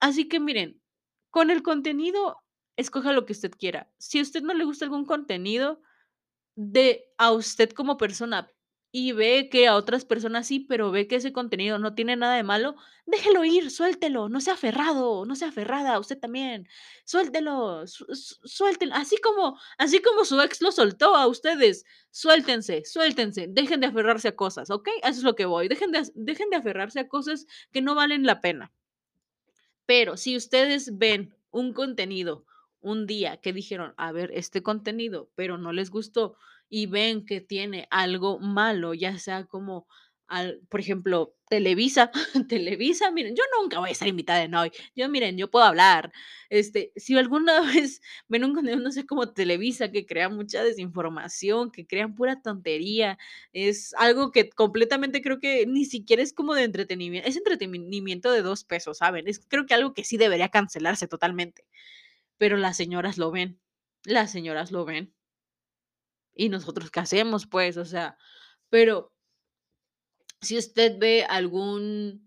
Así 0.00 0.28
que 0.28 0.40
miren, 0.40 0.80
con 1.30 1.50
el 1.50 1.62
contenido, 1.62 2.36
escoja 2.76 3.12
lo 3.12 3.26
que 3.26 3.32
usted 3.32 3.50
quiera. 3.58 3.90
Si 3.98 4.20
a 4.20 4.22
usted 4.22 4.42
no 4.42 4.54
le 4.54 4.64
gusta 4.64 4.84
algún 4.84 5.04
contenido, 5.04 5.80
de 6.56 7.04
a 7.18 7.32
usted 7.32 7.70
como 7.70 7.96
persona, 7.96 8.50
y 8.96 9.10
ve 9.12 9.48
que 9.50 9.66
a 9.66 9.74
otras 9.74 10.04
personas 10.04 10.46
sí, 10.46 10.60
pero 10.60 10.92
ve 10.92 11.08
que 11.08 11.16
ese 11.16 11.32
contenido 11.32 11.80
no 11.80 11.96
tiene 11.96 12.14
nada 12.14 12.36
de 12.36 12.44
malo, 12.44 12.76
déjelo 13.06 13.44
ir, 13.44 13.72
suéltelo, 13.72 14.28
no 14.28 14.40
sea 14.40 14.54
aferrado, 14.54 15.26
no 15.26 15.34
sea 15.34 15.48
aferrada, 15.48 15.98
usted 15.98 16.16
también, 16.16 16.68
suéltelo, 17.04 17.88
su 17.88 18.06
su 18.14 18.36
suéltelo, 18.44 18.94
así 18.94 19.16
como 19.18 19.58
así 19.78 20.00
como 20.00 20.24
su 20.24 20.40
ex 20.40 20.62
lo 20.62 20.70
soltó 20.70 21.16
a 21.16 21.26
ustedes, 21.26 21.84
suéltense, 22.10 22.84
suéltense, 22.84 23.46
dejen 23.50 23.80
de 23.80 23.88
aferrarse 23.88 24.28
a 24.28 24.36
cosas. 24.36 24.70
A 24.70 24.74
eso 25.02 25.18
es 25.18 25.24
lo 25.24 25.34
que 25.34 25.46
voy, 25.46 25.66
dejen 25.66 25.90
de 25.90 26.02
dejen 26.14 26.50
de 26.50 26.56
aferrarse 26.56 27.00
a 27.00 27.08
cosas 27.08 27.46
que 27.72 27.82
no 27.82 27.96
valen 27.96 28.24
la 28.24 28.40
pena. 28.40 28.70
Pero 29.88 30.16
si 30.16 30.36
ustedes 30.36 30.96
ven 30.98 31.34
un 31.50 31.72
contenido 31.72 32.46
un 32.80 33.06
día 33.06 33.36
que 33.38 33.52
dijeron: 33.52 33.94
"A 33.96 34.12
ver, 34.12 34.30
este 34.34 34.62
contenido", 34.62 35.30
pero 35.34 35.58
no 35.58 35.72
les 35.72 35.90
gustó, 35.90 36.36
y 36.68 36.86
ven 36.86 37.24
que 37.26 37.40
tiene 37.40 37.86
algo 37.90 38.38
malo, 38.40 38.94
ya 38.94 39.18
sea 39.18 39.44
como 39.44 39.86
al 40.26 40.60
por 40.68 40.80
ejemplo, 40.80 41.34
Televisa, 41.48 42.10
Televisa, 42.48 43.10
miren, 43.10 43.36
yo 43.36 43.42
nunca 43.60 43.78
voy 43.78 43.90
a 43.90 43.92
estar 43.92 44.08
invitada 44.08 44.42
en 44.42 44.54
Hoy. 44.54 44.72
Yo, 44.96 45.08
miren, 45.08 45.36
yo 45.36 45.50
puedo 45.50 45.64
hablar. 45.64 46.12
Este, 46.48 46.92
si 46.96 47.16
alguna 47.16 47.60
vez 47.86 48.00
ven 48.28 48.44
un 48.44 48.54
contenido, 48.54 48.82
no 48.82 48.90
sé, 48.90 49.06
como 49.06 49.32
Televisa, 49.32 49.90
que 49.90 50.06
crea 50.06 50.28
mucha 50.28 50.64
desinformación, 50.64 51.70
que 51.70 51.86
crean 51.86 52.14
pura 52.14 52.40
tontería, 52.42 53.18
es 53.52 53.94
algo 53.94 54.32
que 54.32 54.50
completamente 54.50 55.22
creo 55.22 55.38
que 55.40 55.66
ni 55.66 55.84
siquiera 55.84 56.22
es 56.22 56.32
como 56.32 56.54
de 56.54 56.64
entretenimiento, 56.64 57.28
es 57.28 57.36
entretenimiento 57.36 58.32
de 58.32 58.42
2 58.42 58.64
pesos, 58.64 58.98
¿saben? 58.98 59.28
Es 59.28 59.40
creo 59.46 59.66
que 59.66 59.74
algo 59.74 59.94
que 59.94 60.04
sí 60.04 60.16
debería 60.16 60.48
cancelarse 60.48 61.06
totalmente, 61.08 61.64
pero 62.38 62.56
las 62.56 62.76
señoras 62.76 63.18
lo 63.18 63.30
ven, 63.30 63.60
las 64.04 64.32
señoras 64.32 64.72
lo 64.72 64.84
ven. 64.84 65.14
¿Y 66.34 66.48
nosotros 66.48 66.90
qué 66.90 67.00
hacemos, 67.00 67.46
pues? 67.46 67.76
O 67.76 67.84
sea, 67.84 68.18
pero 68.70 69.12
si 70.40 70.58
usted 70.58 70.98
ve 70.98 71.24
algún 71.28 72.24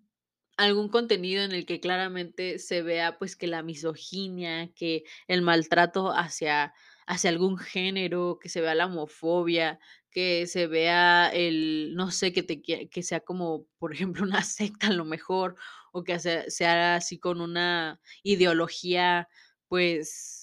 algún 0.57 0.89
contenido 0.89 1.43
en 1.43 1.51
el 1.51 1.67
que 1.67 1.79
claramente 1.79 2.57
se 2.57 2.81
vea, 2.81 3.19
pues, 3.19 3.35
que 3.35 3.45
la 3.47 3.61
misoginia, 3.61 4.73
que 4.73 5.03
el 5.27 5.41
maltrato 5.43 6.11
hacia 6.11 6.73
hacia 7.05 7.29
algún 7.29 7.57
género, 7.57 8.37
que 8.41 8.49
se 8.49 8.59
vea 8.61 8.75
la 8.75 8.87
homofobia, 8.87 9.79
que 10.11 10.45
se 10.47 10.67
vea 10.67 11.29
el, 11.33 11.93
no 11.95 12.11
sé, 12.11 12.33
que 12.33 12.43
te 12.43 12.61
que 12.61 13.03
sea 13.03 13.19
como, 13.21 13.67
por 13.79 13.93
ejemplo, 13.93 14.23
una 14.23 14.41
secta 14.43 14.87
a 14.87 14.93
lo 14.93 15.05
mejor, 15.05 15.55
o 15.93 16.03
que 16.03 16.19
sea 16.19 16.49
sea 16.49 16.95
así 16.95 17.19
con 17.19 17.39
una 17.41 18.01
ideología, 18.23 19.29
pues 19.67 20.36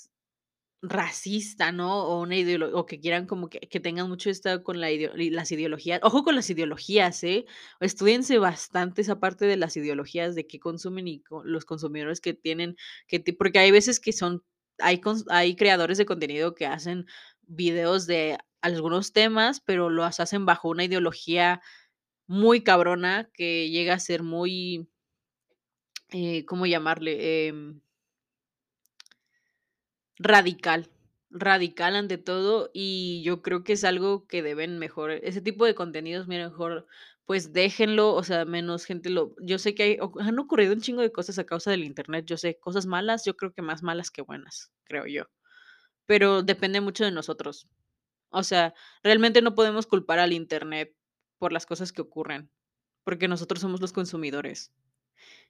Racista, 0.87 1.73
¿no? 1.73 2.05
O 2.05 2.21
una 2.21 2.37
o 2.75 2.85
que 2.85 3.01
quieran 3.01 3.27
como 3.27 3.49
que 3.49 3.61
que 3.61 3.81
tengan 3.81 4.07
mucho 4.09 4.29
esto 4.29 4.63
con 4.63 4.81
la 4.81 4.91
ideo 4.91 5.13
las 5.17 5.51
ideologías. 5.51 5.99
Ojo 6.03 6.25
con 6.25 6.35
las 6.35 6.51
ideologías, 6.51 7.25
¿eh? 7.25 7.47
Estúdiense 7.81 8.37
bastante 8.39 9.01
esa 9.01 9.19
parte 9.19 9.47
de 9.47 9.57
las 9.57 9.77
ideologías, 9.79 10.35
de 10.35 10.47
qué 10.47 10.61
consumen 10.61 11.09
y 11.09 11.23
los 11.45 11.65
consumidores 11.65 12.21
que 12.21 12.35
tienen, 12.35 12.77
que 13.07 13.21
porque 13.39 13.61
hay 13.61 13.71
veces 13.71 13.99
que 13.99 14.13
son 14.13 14.45
hay 14.79 15.01
hay 15.31 15.57
creadores 15.57 15.97
de 15.97 16.05
contenido 16.07 16.55
que 16.55 16.67
hacen 16.67 17.07
videos 17.43 18.07
de 18.07 18.37
algunos 18.61 19.13
temas, 19.15 19.61
pero 19.61 19.89
los 19.89 20.21
hacen 20.21 20.45
bajo 20.45 20.69
una 20.69 20.85
ideología 20.85 21.63
muy 22.27 22.63
cabrona 22.65 23.31
que 23.35 23.71
llega 23.71 23.95
a 23.95 24.01
ser 24.01 24.23
muy, 24.23 24.89
eh, 26.11 26.45
¿cómo 26.47 26.67
llamarle? 26.67 27.49
Em 27.49 27.84
Radical, 30.25 30.91
radical 31.29 31.97
ante 31.97 32.17
todo, 32.17 32.71
y 32.73 33.23
yo 33.25 33.43
creo 33.43 33.63
que 33.63 33.75
es 33.75 33.85
algo 33.85 34.27
que 34.27 34.43
deben 34.43 34.79
mejor 34.79 35.11
ese 35.11 35.43
tipo 35.43 35.67
de 35.67 35.75
contenidos, 35.75 36.27
mira, 36.29 36.49
mejor, 36.49 36.87
pues 37.27 37.53
déjenlo, 37.53 38.15
o 38.15 38.23
sea, 38.23 38.47
menos 38.47 38.87
gente 38.87 39.11
lo 39.11 39.35
yo 39.43 39.59
sé 39.59 39.75
que 39.75 39.83
hay 39.83 39.99
han 40.21 40.39
ocurrido 40.39 40.73
un 40.73 40.81
chingo 40.81 41.03
de 41.03 41.13
cosas 41.13 41.39
a 41.39 41.45
causa 41.45 41.71
del 41.71 41.85
Internet, 41.85 42.25
yo 42.25 42.39
sé, 42.39 42.59
cosas 42.59 42.87
malas, 42.87 43.27
yo 43.27 43.37
creo 43.37 43.53
que 43.53 43.61
más 43.61 43.83
malas 43.83 44.11
que 44.11 44.23
buenas, 44.23 44.73
creo 44.85 45.05
yo, 45.07 45.25
pero 46.07 46.43
depende 46.43 46.81
mucho 46.81 47.05
de 47.05 47.13
nosotros. 47.13 47.69
O 48.31 48.43
sea, 48.45 48.75
realmente 49.05 49.43
no 49.43 49.55
podemos 49.55 49.87
culpar 49.87 50.21
al 50.21 50.33
Internet 50.33 50.95
por 51.39 51.53
las 51.53 51.67
cosas 51.67 51.93
que 51.93 52.03
ocurren, 52.03 52.51
porque 53.05 53.29
nosotros 53.29 53.61
somos 53.61 53.81
los 53.83 53.93
consumidores. 53.93 54.73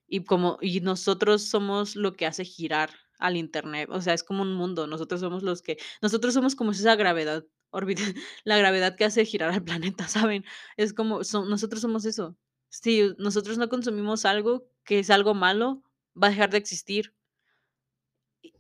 Y 0.09 0.25
como 0.25 0.59
y 0.63 0.81
nosotros 0.81 1.43
somos 1.45 1.97
lo 1.97 2.15
que 2.15 2.27
hace 2.27 2.45
girar 2.45 2.91
al 3.19 3.37
Internet, 3.37 3.89
o 3.91 4.01
sea, 4.01 4.15
es 4.15 4.25
como 4.25 4.43
un 4.43 4.55
mundo, 4.55 4.87
nosotros 4.87 5.21
somos 5.21 5.43
los 5.43 5.63
que 5.63 5.79
nosotros 6.03 6.35
somos 6.35 6.55
como 6.57 6.73
esa 6.73 6.97
gravedad 6.97 7.45
órbita, 7.71 8.03
la 8.45 8.59
gravedad 8.59 8.97
que 8.97 9.05
hace 9.05 9.25
girar 9.25 9.51
al 9.53 9.65
planeta, 9.65 10.09
¿saben? 10.09 10.45
Es 10.77 10.95
como 10.95 11.25
so 11.25 11.45
nosotros 11.45 11.83
somos 11.83 12.05
eso. 12.05 12.37
Si 12.71 13.13
nosotros 13.19 13.59
no 13.59 13.69
consumimos 13.69 14.25
algo 14.25 14.69
que 14.85 14.99
es 15.01 15.11
algo 15.11 15.35
malo, 15.35 15.83
va 16.21 16.29
a 16.29 16.31
dejar 16.31 16.51
de 16.51 16.59
existir. 16.59 17.15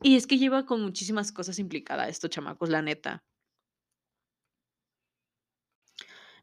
Y 0.02 0.16
es 0.16 0.26
que 0.26 0.39
lleva 0.39 0.66
con 0.66 0.82
muchísimas 0.82 1.32
cosas 1.32 1.59
implicada 1.59 2.09
esto, 2.09 2.28
chamacos, 2.28 2.68
la 2.70 2.82
neta. 2.82 3.24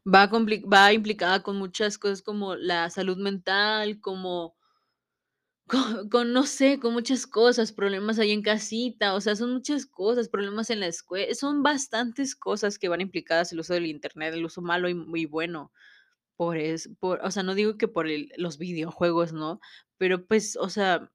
Va 0.04 0.26
va 0.26 0.92
implicada 0.92 1.42
con 1.42 1.56
muchas 1.56 1.96
cosas 1.98 2.22
como 2.22 2.56
la 2.56 2.90
salud 2.90 3.16
mental, 3.18 4.00
como 4.00 4.56
Co 5.72 5.78
con, 6.10 6.34
no 6.34 6.42
sé, 6.44 6.78
con 6.78 6.92
muchas 6.92 7.26
cosas, 7.26 7.72
problemas 7.72 8.18
ahí 8.18 8.30
en 8.32 8.42
casita, 8.42 9.14
o 9.14 9.22
sea, 9.22 9.36
son 9.36 9.54
muchas 9.54 9.86
cosas, 9.86 10.28
problemas 10.28 10.68
en 10.68 10.80
la 10.80 10.86
escue 10.86 11.34
son 11.34 11.62
bastantes 11.62 12.36
cosas 12.36 12.78
que 12.78 12.88
van 12.90 13.00
implicadas 13.00 13.52
el 13.52 13.60
uso 13.60 13.72
del 13.72 13.86
Internet, 13.86 14.34
el 14.34 14.44
uso 14.44 14.60
malo 14.60 14.90
y 14.90 14.94
muy 14.94 15.24
bueno. 15.24 15.72
Por 16.36 16.58
es 16.58 16.90
por 17.00 17.20
o 17.24 17.30
sea, 17.32 17.42
no 17.44 17.54
digo 17.54 17.78
que 17.78 17.88
por 17.88 18.06
los 18.38 18.58
videojuegos, 18.58 19.32
¿no? 19.34 19.60
Pero, 19.98 20.26
pues, 20.26 20.56
o 20.60 20.68
sea 20.70 21.10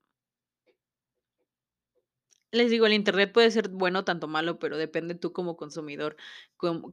les 2.51 2.71
digo, 2.71 2.85
el 2.85 2.93
Internet 2.93 3.33
puede 3.33 3.51
ser 3.51 3.69
bueno, 3.69 4.05
tanto 4.05 4.27
malo, 4.27 4.57
pero 4.59 4.77
depende 4.77 5.15
tú 5.15 5.33
como 5.33 5.57
consumidor, 5.57 6.15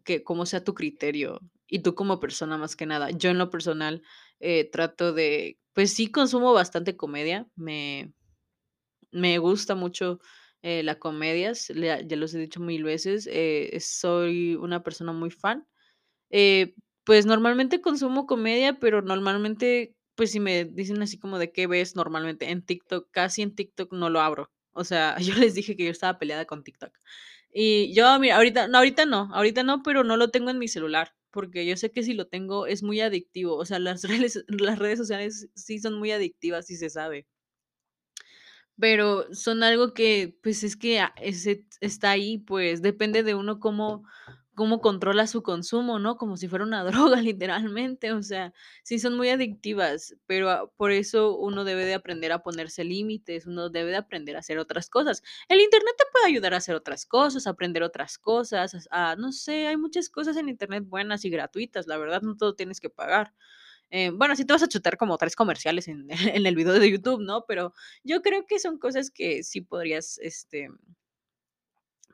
que 0.05 0.24
cómo 0.24 0.47
sea 0.47 0.65
tu 0.65 0.74
criterio, 0.74 1.41
y 1.69 1.81
tú 1.81 1.95
como 1.95 2.19
persona 2.20 2.59
más 2.59 2.74
que 2.77 2.86
nada. 2.86 3.11
Yo 3.11 3.31
en 3.31 3.39
lo 3.39 3.51
personal, 3.51 4.03
eh, 4.40 4.70
trato 4.70 5.12
de, 5.12 5.59
pues 5.73 5.93
sí 5.94 6.11
consumo 6.11 6.52
bastante 6.52 6.97
comedia, 6.97 7.47
me, 7.56 8.12
me 9.12 9.39
gusta 9.39 9.74
mucho 9.74 10.20
eh, 10.62 10.82
la 10.82 10.98
comedia, 10.98 11.52
ya 11.52 12.16
los 12.16 12.35
he 12.35 12.39
dicho 12.39 12.61
mil 12.61 12.85
veces, 12.85 13.28
eh, 13.31 13.77
soy 13.81 14.56
una 14.56 14.82
persona 14.82 15.12
muy 15.12 15.31
fan. 15.31 15.66
Eh, 16.31 16.74
pues 17.05 17.27
normalmente 17.27 17.81
consumo 17.81 18.27
comedia, 18.27 18.78
pero 18.81 19.02
normalmente, 19.02 19.97
pues 20.16 20.32
si 20.32 20.40
me 20.40 20.65
dicen 20.65 21.02
así 21.02 21.19
como 21.19 21.39
de 21.39 21.52
qué 21.52 21.66
ves 21.66 21.97
normalmente 21.97 22.51
en 22.51 22.62
TikTok, 22.65 23.11
casi 23.12 23.43
en 23.43 23.55
TikTok 23.55 23.93
no 23.93 24.11
lo 24.11 24.20
abro. 24.20 24.51
O 24.73 24.85
sea, 24.85 25.16
yo 25.20 25.35
les 25.36 25.55
dije 25.55 25.77
que 25.77 25.85
yo 25.86 25.90
estaba 25.90 26.19
peleada 26.19 26.47
con 26.47 26.65
TikTok. 26.65 26.93
Y 27.52 27.94
yo, 27.94 28.19
mira, 28.20 28.36
ahorita, 28.36 28.69
no, 28.69 28.78
ahorita 28.78 29.06
no, 29.06 29.31
ahorita 29.35 29.62
no, 29.62 29.82
pero 29.82 30.05
no 30.05 30.16
lo 30.16 30.31
tengo 30.31 30.51
en 30.51 30.59
mi 30.59 30.69
celular, 30.69 31.15
porque 31.35 31.66
yo 31.66 31.77
sé 31.77 31.90
que 31.90 32.05
si 32.05 32.15
lo 32.15 32.28
tengo 32.28 32.69
es 32.69 32.85
muy 32.85 33.01
adictivo. 33.01 33.56
O 33.56 33.65
sea, 33.66 33.81
las 33.81 34.05
redes, 34.09 34.44
las 34.47 34.78
redes 34.78 34.98
sociales 35.01 35.48
sí 35.55 35.81
son 35.81 35.98
muy 35.98 36.12
adictivas, 36.12 36.70
y 36.70 36.77
se 36.77 36.89
sabe. 36.89 37.27
Pero 38.78 39.32
son 39.35 39.62
algo 39.65 39.94
que, 39.94 40.39
pues, 40.43 40.62
es 40.62 40.77
que, 40.77 41.01
ah, 41.01 41.12
ese 41.20 41.66
está 41.81 42.12
ahí, 42.12 42.39
pues, 42.39 42.82
depende 42.82 43.24
de 43.24 43.35
uno 43.35 43.59
cómo 43.59 44.05
cómo 44.55 44.81
controla 44.81 45.26
su 45.26 45.43
consumo, 45.43 45.98
¿no? 45.98 46.16
Como 46.16 46.36
si 46.36 46.48
fuera 46.48 46.64
una 46.64 46.85
droga, 47.16 47.20
literalmente, 47.20 48.12
o 48.12 48.22
sea, 48.22 48.52
sí 48.82 48.98
son 48.98 49.16
muy 49.16 49.28
adictivas, 49.31 50.14
pero, 50.26 50.51
ah, 50.51 50.70
por 50.76 50.93
eso 50.93 51.36
uno 51.36 51.64
debe 51.64 51.85
de 51.85 51.94
aprender 51.94 52.32
a 52.32 52.43
ponerse 52.43 52.85
límites, 52.85 53.47
uno 53.47 53.70
debe 53.70 53.90
de 53.90 53.97
aprender 53.97 54.36
a 54.36 54.40
hacer 54.40 54.59
otras 54.59 54.89
cosas. 54.90 55.22
El 55.48 55.60
Internet 55.60 55.94
te 55.98 56.05
puede 56.12 56.26
ayudar 56.26 56.55
a 56.55 56.59
hacer 56.59 56.74
otras 56.74 57.06
cosas, 57.06 57.47
a 57.47 57.51
aprender 57.51 57.82
otras 57.82 58.18
cosas, 58.18 58.74
as 58.74 58.89
a 58.90 59.16
no 59.16 59.32
sé, 59.32 59.66
hay 59.66 59.76
muchas 59.76 60.09
cosas 60.09 60.36
en 60.36 60.48
Internet 60.48 60.85
buenas 60.86 61.24
y 61.24 61.31
gratuitas, 61.31 61.86
la 61.86 61.97
verdad, 61.98 62.22
no 62.22 62.36
todo 62.36 62.55
tienes 62.55 62.81
que 62.81 62.90
pagar. 62.90 63.32
Eh, 63.90 64.10
bueno, 64.12 64.35
sí 64.36 64.44
te 64.44 64.52
vas 64.52 64.62
a 64.62 64.68
chutar 64.68 64.97
como 64.97 65.16
3 65.18 65.36
comerciales 65.36 65.89
en 65.89 66.06
en 66.43 66.47
el 66.47 66.56
video 66.56 66.72
de 66.74 66.90
YouTube, 66.90 67.20
¿no? 67.20 67.44
Pero 67.47 67.72
yo 68.02 68.22
creo 68.22 68.47
que 68.47 68.59
son 68.59 68.78
cosas 68.78 69.10
que 69.10 69.43
sí 69.44 69.60
podrías, 69.60 70.18
este, 70.18 70.68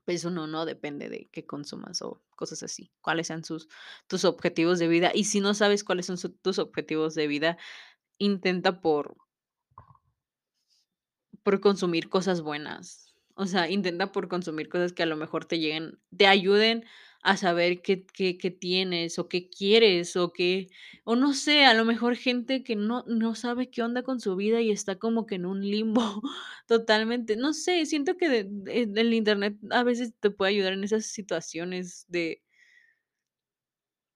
pues 0.05 0.25
uno, 0.25 0.47
¿no? 0.47 0.65
Depende 0.67 1.09
de 1.09 1.29
qué 1.33 1.47
consumas 1.47 2.03
o 2.03 2.23
cosas 2.37 2.63
así, 2.63 2.93
cuáles 3.01 3.29
sean 3.29 3.45
sus 3.45 3.69
tus 4.07 4.25
objetivos 4.25 4.79
de 4.79 4.89
vida. 4.89 5.13
Y 5.15 5.25
si 5.25 5.41
no 5.41 5.55
sabes 5.55 5.85
cuáles 5.85 6.07
son 6.07 6.17
tus 6.43 6.59
objetivos 6.59 7.15
de 7.15 7.27
vida, 7.27 7.59
intenta 8.19 8.81
por 8.81 9.17
por 11.43 11.61
consumir 11.61 12.09
cosas 12.09 12.43
buenas. 12.43 13.15
O 13.35 13.47
sea, 13.47 13.71
intenta 13.71 14.13
por 14.13 14.29
consumir 14.29 14.69
cosas 14.69 14.93
que 14.93 15.03
a 15.03 15.07
lo 15.07 15.17
mejor 15.17 15.45
te 15.45 15.59
lleguen 15.59 15.99
te 16.17 16.27
ayuden 16.27 16.85
a 17.23 17.37
saber 17.37 17.83
qué 17.83 18.05
qué 18.07 18.51
tienes, 18.51 19.19
o 19.19 19.29
qué 19.29 19.49
quieres, 19.51 20.17
o 20.17 20.33
qué 20.33 20.69
o 21.05 21.17
no 21.17 21.35
sé, 21.35 21.65
a 21.67 21.75
lo 21.75 21.85
mejor 21.85 22.17
gente 22.17 22.63
que 22.65 22.77
no 22.77 23.05
no 23.07 23.35
sabe 23.35 23.71
qué 23.71 23.83
onda 23.83 24.03
con 24.03 24.21
su 24.21 24.37
vida 24.37 24.61
y 24.63 24.71
está 24.71 24.97
como 24.99 25.27
que 25.27 25.37
en 25.37 25.47
un 25.47 25.61
limbo 25.63 26.03
totalmente. 26.69 27.37
No 27.37 27.53
sé, 27.55 27.87
siento 27.87 28.17
que 28.17 28.49
el 28.67 29.15
Internet 29.15 29.57
a 29.71 29.83
veces 29.85 30.15
te 30.21 30.31
puede 30.31 30.51
ayudar 30.53 30.73
en 30.75 30.85
esas 30.85 31.07
situaciones 31.07 32.07
de 32.09 32.43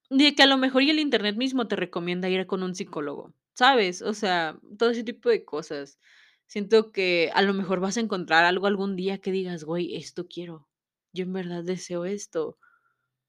de 0.09 0.35
que 0.35 0.43
a 0.43 0.47
lo 0.47 0.57
mejor 0.57 0.83
y 0.83 0.89
el 0.91 0.99
Internet 0.99 1.35
mismo 1.35 1.67
te 1.67 1.75
recomienda 1.75 2.29
ir 2.29 2.45
con 2.47 2.63
un 2.63 2.75
psicólogo, 2.75 3.33
¿sabes? 3.53 4.01
O 4.01 4.13
sea, 4.13 4.59
todo 4.77 4.89
ese 4.91 5.03
tipo 5.03 5.29
de 5.29 5.43
cosas. 5.45 5.99
Siento 6.47 6.91
que 6.91 7.31
a 7.33 7.41
lo 7.41 7.53
mejor 7.53 7.79
vas 7.79 7.97
a 7.97 8.01
encontrar 8.01 8.45
algo 8.45 8.67
algún 8.67 8.95
día 8.95 9.17
que 9.19 9.31
digas: 9.31 9.63
"Güey, 9.63 9.95
esto 9.95 10.27
quiero. 10.27 10.67
Yo 11.13 11.23
en 11.23 11.33
verdad 11.33 11.63
deseo 11.63 12.05
esto. 12.05 12.57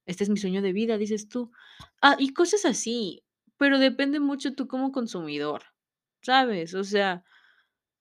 Este 0.07 0.25
es 0.25 0.31
mi 0.31 0.37
sueño 0.39 0.63
de 0.63 0.73
vida", 0.73 0.99
dices 0.99 1.29
tú. 1.29 1.53
Ah, 2.03 2.17
y 2.19 2.33
cosas 2.35 2.65
así, 2.65 3.25
pero 3.59 3.79
depende 3.79 4.21
mucho 4.21 4.55
tú 4.55 4.69
como 4.69 4.93
consumidor, 4.93 5.63
¿sabes? 6.23 6.75
O 6.75 6.85
sea, 6.85 7.25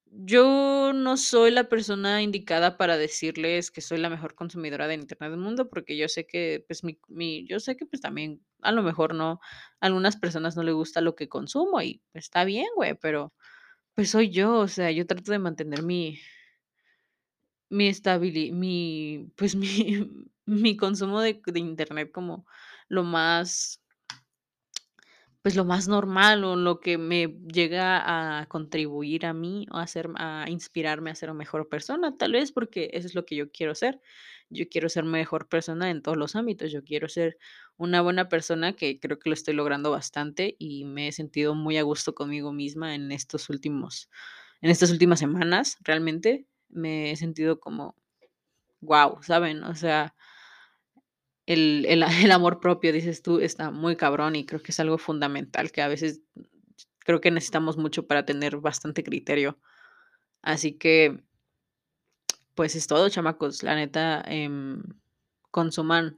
yo 0.07 0.93
no 0.93 1.17
soy 1.17 1.51
la 1.51 1.69
persona 1.69 2.21
indicada 2.21 2.77
para 2.77 2.97
decirles 2.97 3.71
que 3.71 3.81
soy 3.81 3.97
la 3.99 4.09
mejor 4.09 4.35
consumidora 4.35 4.87
de 4.87 4.95
Internet 4.95 5.31
del 5.31 5.39
mundo, 5.39 5.69
porque 5.69 5.97
yo 5.97 6.07
sé 6.09 6.25
que, 6.27 6.63
pues, 6.67 6.83
mi 6.83 6.99
mi 7.09 7.45
yo 7.47 7.59
sé 7.59 7.75
que, 7.77 7.85
pues, 7.85 8.01
también 8.01 8.45
a 8.61 8.71
lo 8.71 8.83
mejor 8.83 9.13
no 9.15 9.39
a 9.81 9.85
algunas 9.87 10.17
personas 10.17 10.55
no 10.55 10.63
le 10.63 10.71
gusta 10.73 11.01
lo 11.01 11.15
que 11.15 11.29
consumo 11.29 11.81
y 11.81 12.01
está 12.13 12.45
bien, 12.45 12.67
güey, 12.75 12.95
pero, 12.95 13.33
pues, 13.95 14.11
soy 14.11 14.29
yo, 14.31 14.59
o 14.59 14.67
sea, 14.69 14.91
yo 14.91 15.07
trato 15.07 15.31
de 15.33 15.39
mantener 15.39 15.83
mi 15.83 16.19
mi 17.69 17.87
estabili 17.87 18.51
mi, 18.51 19.31
pues, 19.35 19.55
mi 19.55 20.07
mi 20.45 20.77
consumo 20.77 21.21
de 21.21 21.41
Internet 21.55 22.11
como 22.11 22.45
lo 22.89 23.03
más 23.03 23.77
pues, 25.45 25.55
lo 25.55 25.63
más 25.63 25.87
normal, 25.87 26.43
o 26.43 26.55
lo 26.55 26.79
que 26.79 26.97
me 26.97 27.27
llega 27.53 28.39
a 28.41 28.47
contribuir 28.47 29.27
a 29.27 29.33
mí, 29.33 29.67
o 29.71 29.77
a 29.77 29.85
a 30.15 30.49
inspirarme 30.49 31.11
a 31.11 31.15
ser 31.15 31.29
una 31.29 31.37
mejor 31.37 31.69
persona, 31.69 32.17
tal 32.17 32.31
vez, 32.31 32.51
porque 32.51 32.89
eso 32.93 33.05
es 33.05 33.13
lo 33.13 33.27
que 33.27 33.35
yo 33.35 33.51
quiero 33.51 33.75
ser. 33.75 34.01
Yo 34.49 34.67
quiero 34.67 34.89
ser 34.89 35.03
mejor 35.03 35.47
persona 35.47 35.91
en 35.91 36.01
todos 36.01 36.17
los 36.17 36.35
ámbitos. 36.35 36.71
Yo 36.71 36.83
quiero 36.83 37.07
ser 37.09 37.37
una 37.77 38.01
buena 38.01 38.27
persona, 38.27 38.73
que 38.73 38.99
creo 38.99 39.19
que 39.19 39.29
lo 39.29 39.35
estoy 39.35 39.53
logrando 39.53 39.91
bastante, 39.91 40.55
y 40.57 40.83
me 40.85 41.09
he 41.09 41.11
sentido 41.11 41.53
muy 41.53 41.77
a 41.77 41.83
gusto 41.83 42.15
conmigo 42.15 42.51
misma 42.51 42.95
en 42.95 43.11
estos 43.11 43.47
últimos 43.51 44.09
en 44.61 44.71
estas 44.71 44.89
últimas 44.89 45.19
semanas, 45.19 45.77
realmente, 45.83 46.47
me 46.69 47.11
he 47.11 47.15
sentido 47.17 47.59
como, 47.59 47.95
guau, 48.81 49.21
¿saben? 49.23 49.63
O 49.65 49.75
sea 49.75 50.14
el 51.45 51.85
el 52.29 52.31
amor 52.31 52.59
propio, 52.59 52.93
dices 52.93 53.21
tú, 53.21 53.39
está 53.39 53.71
muy 53.71 53.95
cabrón, 53.95 54.35
y 54.35 54.45
creo 54.45 54.61
que 54.61 54.71
es 54.71 54.79
algo 54.79 54.97
fundamental 54.97 55.71
que 55.71 55.81
a 55.81 55.87
veces 55.87 56.21
creo 56.99 57.21
que 57.21 57.31
necesitamos 57.31 57.77
mucho 57.77 58.07
para 58.07 58.25
tener 58.25 58.57
bastante 58.57 59.03
criterio. 59.03 59.59
Así 60.41 60.73
que 60.73 61.23
pues 62.55 62.75
es 62.75 62.87
todo, 62.87 63.09
chamacos, 63.09 63.63
la 63.63 63.75
neta, 63.75 64.23
em, 64.27 64.81
consuman 65.51 66.17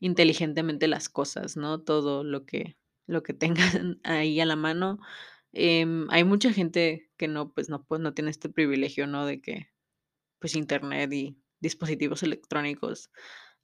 inteligentemente 0.00 0.88
las 0.88 1.08
cosas, 1.08 1.56
¿no? 1.56 1.80
Todo 1.80 2.24
lo 2.24 2.46
que 2.46 2.76
lo 3.06 3.22
que 3.22 3.34
tengan 3.34 4.00
ahí 4.04 4.40
a 4.40 4.46
la 4.46 4.56
mano. 4.56 4.98
Em, 5.52 6.08
hay 6.10 6.24
mucha 6.24 6.52
gente 6.52 7.10
que 7.16 7.28
no, 7.28 7.52
pues 7.52 7.68
no, 7.68 7.84
pues 7.84 8.00
no 8.00 8.14
tiene 8.14 8.30
este 8.30 8.48
privilegio, 8.48 9.06
¿no? 9.06 9.26
De 9.26 9.40
que, 9.42 9.68
pues, 10.40 10.56
Internet 10.56 11.12
y 11.12 11.38
dispositivos 11.60 12.22
electrónicos. 12.22 13.10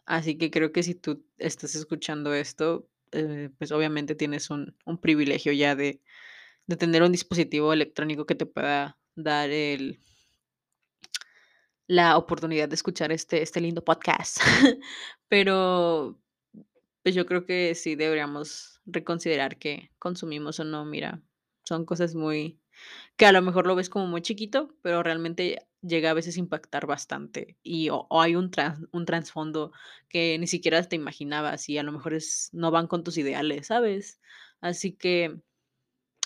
Así 0.08 0.38
que 0.38 0.50
creo 0.50 0.72
que 0.72 0.82
si 0.82 0.94
tú 0.94 1.22
estás 1.36 1.74
escuchando 1.74 2.32
esto, 2.32 2.88
eh, 3.12 3.50
pues, 3.58 3.72
obviamente 3.72 4.14
tienes 4.14 4.48
un 4.50 4.74
un 4.86 4.98
privilegio 4.98 5.52
ya 5.52 5.76
de 5.76 6.00
de 6.66 6.76
tener 6.76 7.02
un 7.02 7.12
dispositivo 7.12 7.72
electrónico 7.74 8.26
que 8.26 8.34
te 8.36 8.46
pueda 8.46 8.98
dar 9.16 9.50
el 9.50 10.00
la 11.88 12.18
oportunidad 12.18 12.68
de 12.68 12.74
escuchar 12.74 13.12
este 13.12 13.42
este 13.42 13.60
lindo 13.60 13.82
podcast. 13.84 14.38
Pero, 15.28 16.20
pues, 17.02 17.14
yo 17.14 17.26
creo 17.26 17.46
que 17.46 17.74
sí 17.74 17.96
deberíamos 17.96 18.80
reconsiderar 18.86 19.58
qué 19.58 19.90
consumimos 19.98 20.60
o 20.60 20.64
no. 20.64 20.84
Mira, 20.84 21.22
son 21.64 21.84
cosas 21.86 22.14
muy 22.14 22.60
que 23.16 23.26
a 23.26 23.32
lo 23.32 23.42
mejor 23.42 23.66
lo 23.66 23.74
ves 23.76 23.90
como 23.90 24.06
muy 24.06 24.22
chiquito, 24.22 24.74
pero 24.82 25.02
realmente 25.02 25.58
llega 25.82 26.10
a 26.10 26.14
veces 26.14 26.36
a 26.36 26.40
impactar 26.40 26.86
bastante, 26.86 27.56
y 27.62 27.88
o 27.90 28.06
hay 28.10 28.36
un 28.36 28.50
tras 28.50 28.80
un 28.92 29.04
trasfondo 29.06 29.72
que 30.08 30.38
ni 30.38 30.46
siquiera 30.46 30.82
te 30.84 30.96
imaginabas, 30.96 31.68
y 31.68 31.78
a 31.78 31.82
lo 31.84 31.92
mejor 31.92 32.14
es 32.14 32.50
no 32.52 32.70
van 32.70 32.86
con 32.88 33.04
tus 33.04 33.18
ideales, 33.18 33.68
¿sabes? 33.68 34.20
Así 34.60 34.92
que 34.96 35.40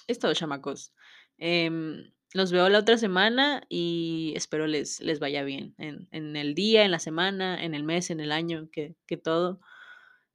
es 0.09 0.19
todo, 0.19 0.35
chamacos. 0.35 0.95
Em, 1.39 2.13
los 2.35 2.53
veo 2.53 2.69
la 2.69 2.79
otra 2.81 2.99
semana 2.99 3.63
y 3.69 4.33
espero 4.37 4.67
les 4.67 5.01
les 5.01 5.21
vaya 5.21 5.45
bien 5.45 5.75
en 5.79 6.09
en 6.13 6.37
el 6.37 6.55
día, 6.55 6.85
en 6.85 6.91
la 6.93 6.99
semana, 7.01 7.63
en 7.65 7.75
el 7.75 7.85
mes, 7.85 8.11
en 8.11 8.21
el 8.21 8.33
año, 8.33 8.69
que 8.73 8.97
que 9.07 9.17
todo 9.19 9.61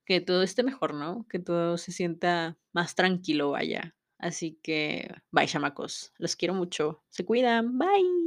que 0.06 0.22
todo 0.22 0.44
esté 0.44 0.64
mejor, 0.64 0.94
¿no? 0.96 1.28
Que 1.30 1.40
todo 1.40 1.78
se 1.80 1.92
sienta 1.94 2.58
más 2.74 2.96
tranquilo, 2.96 3.52
vaya. 3.52 3.97
Así 4.20 4.60
que, 4.64 5.14
bye, 5.32 5.48
chamacos. 5.48 6.14
Los 6.18 6.36
quiero 6.36 6.54
mucho. 6.54 7.04
Se 7.10 7.26
cuidan. 7.26 7.78
Bye. 7.78 8.27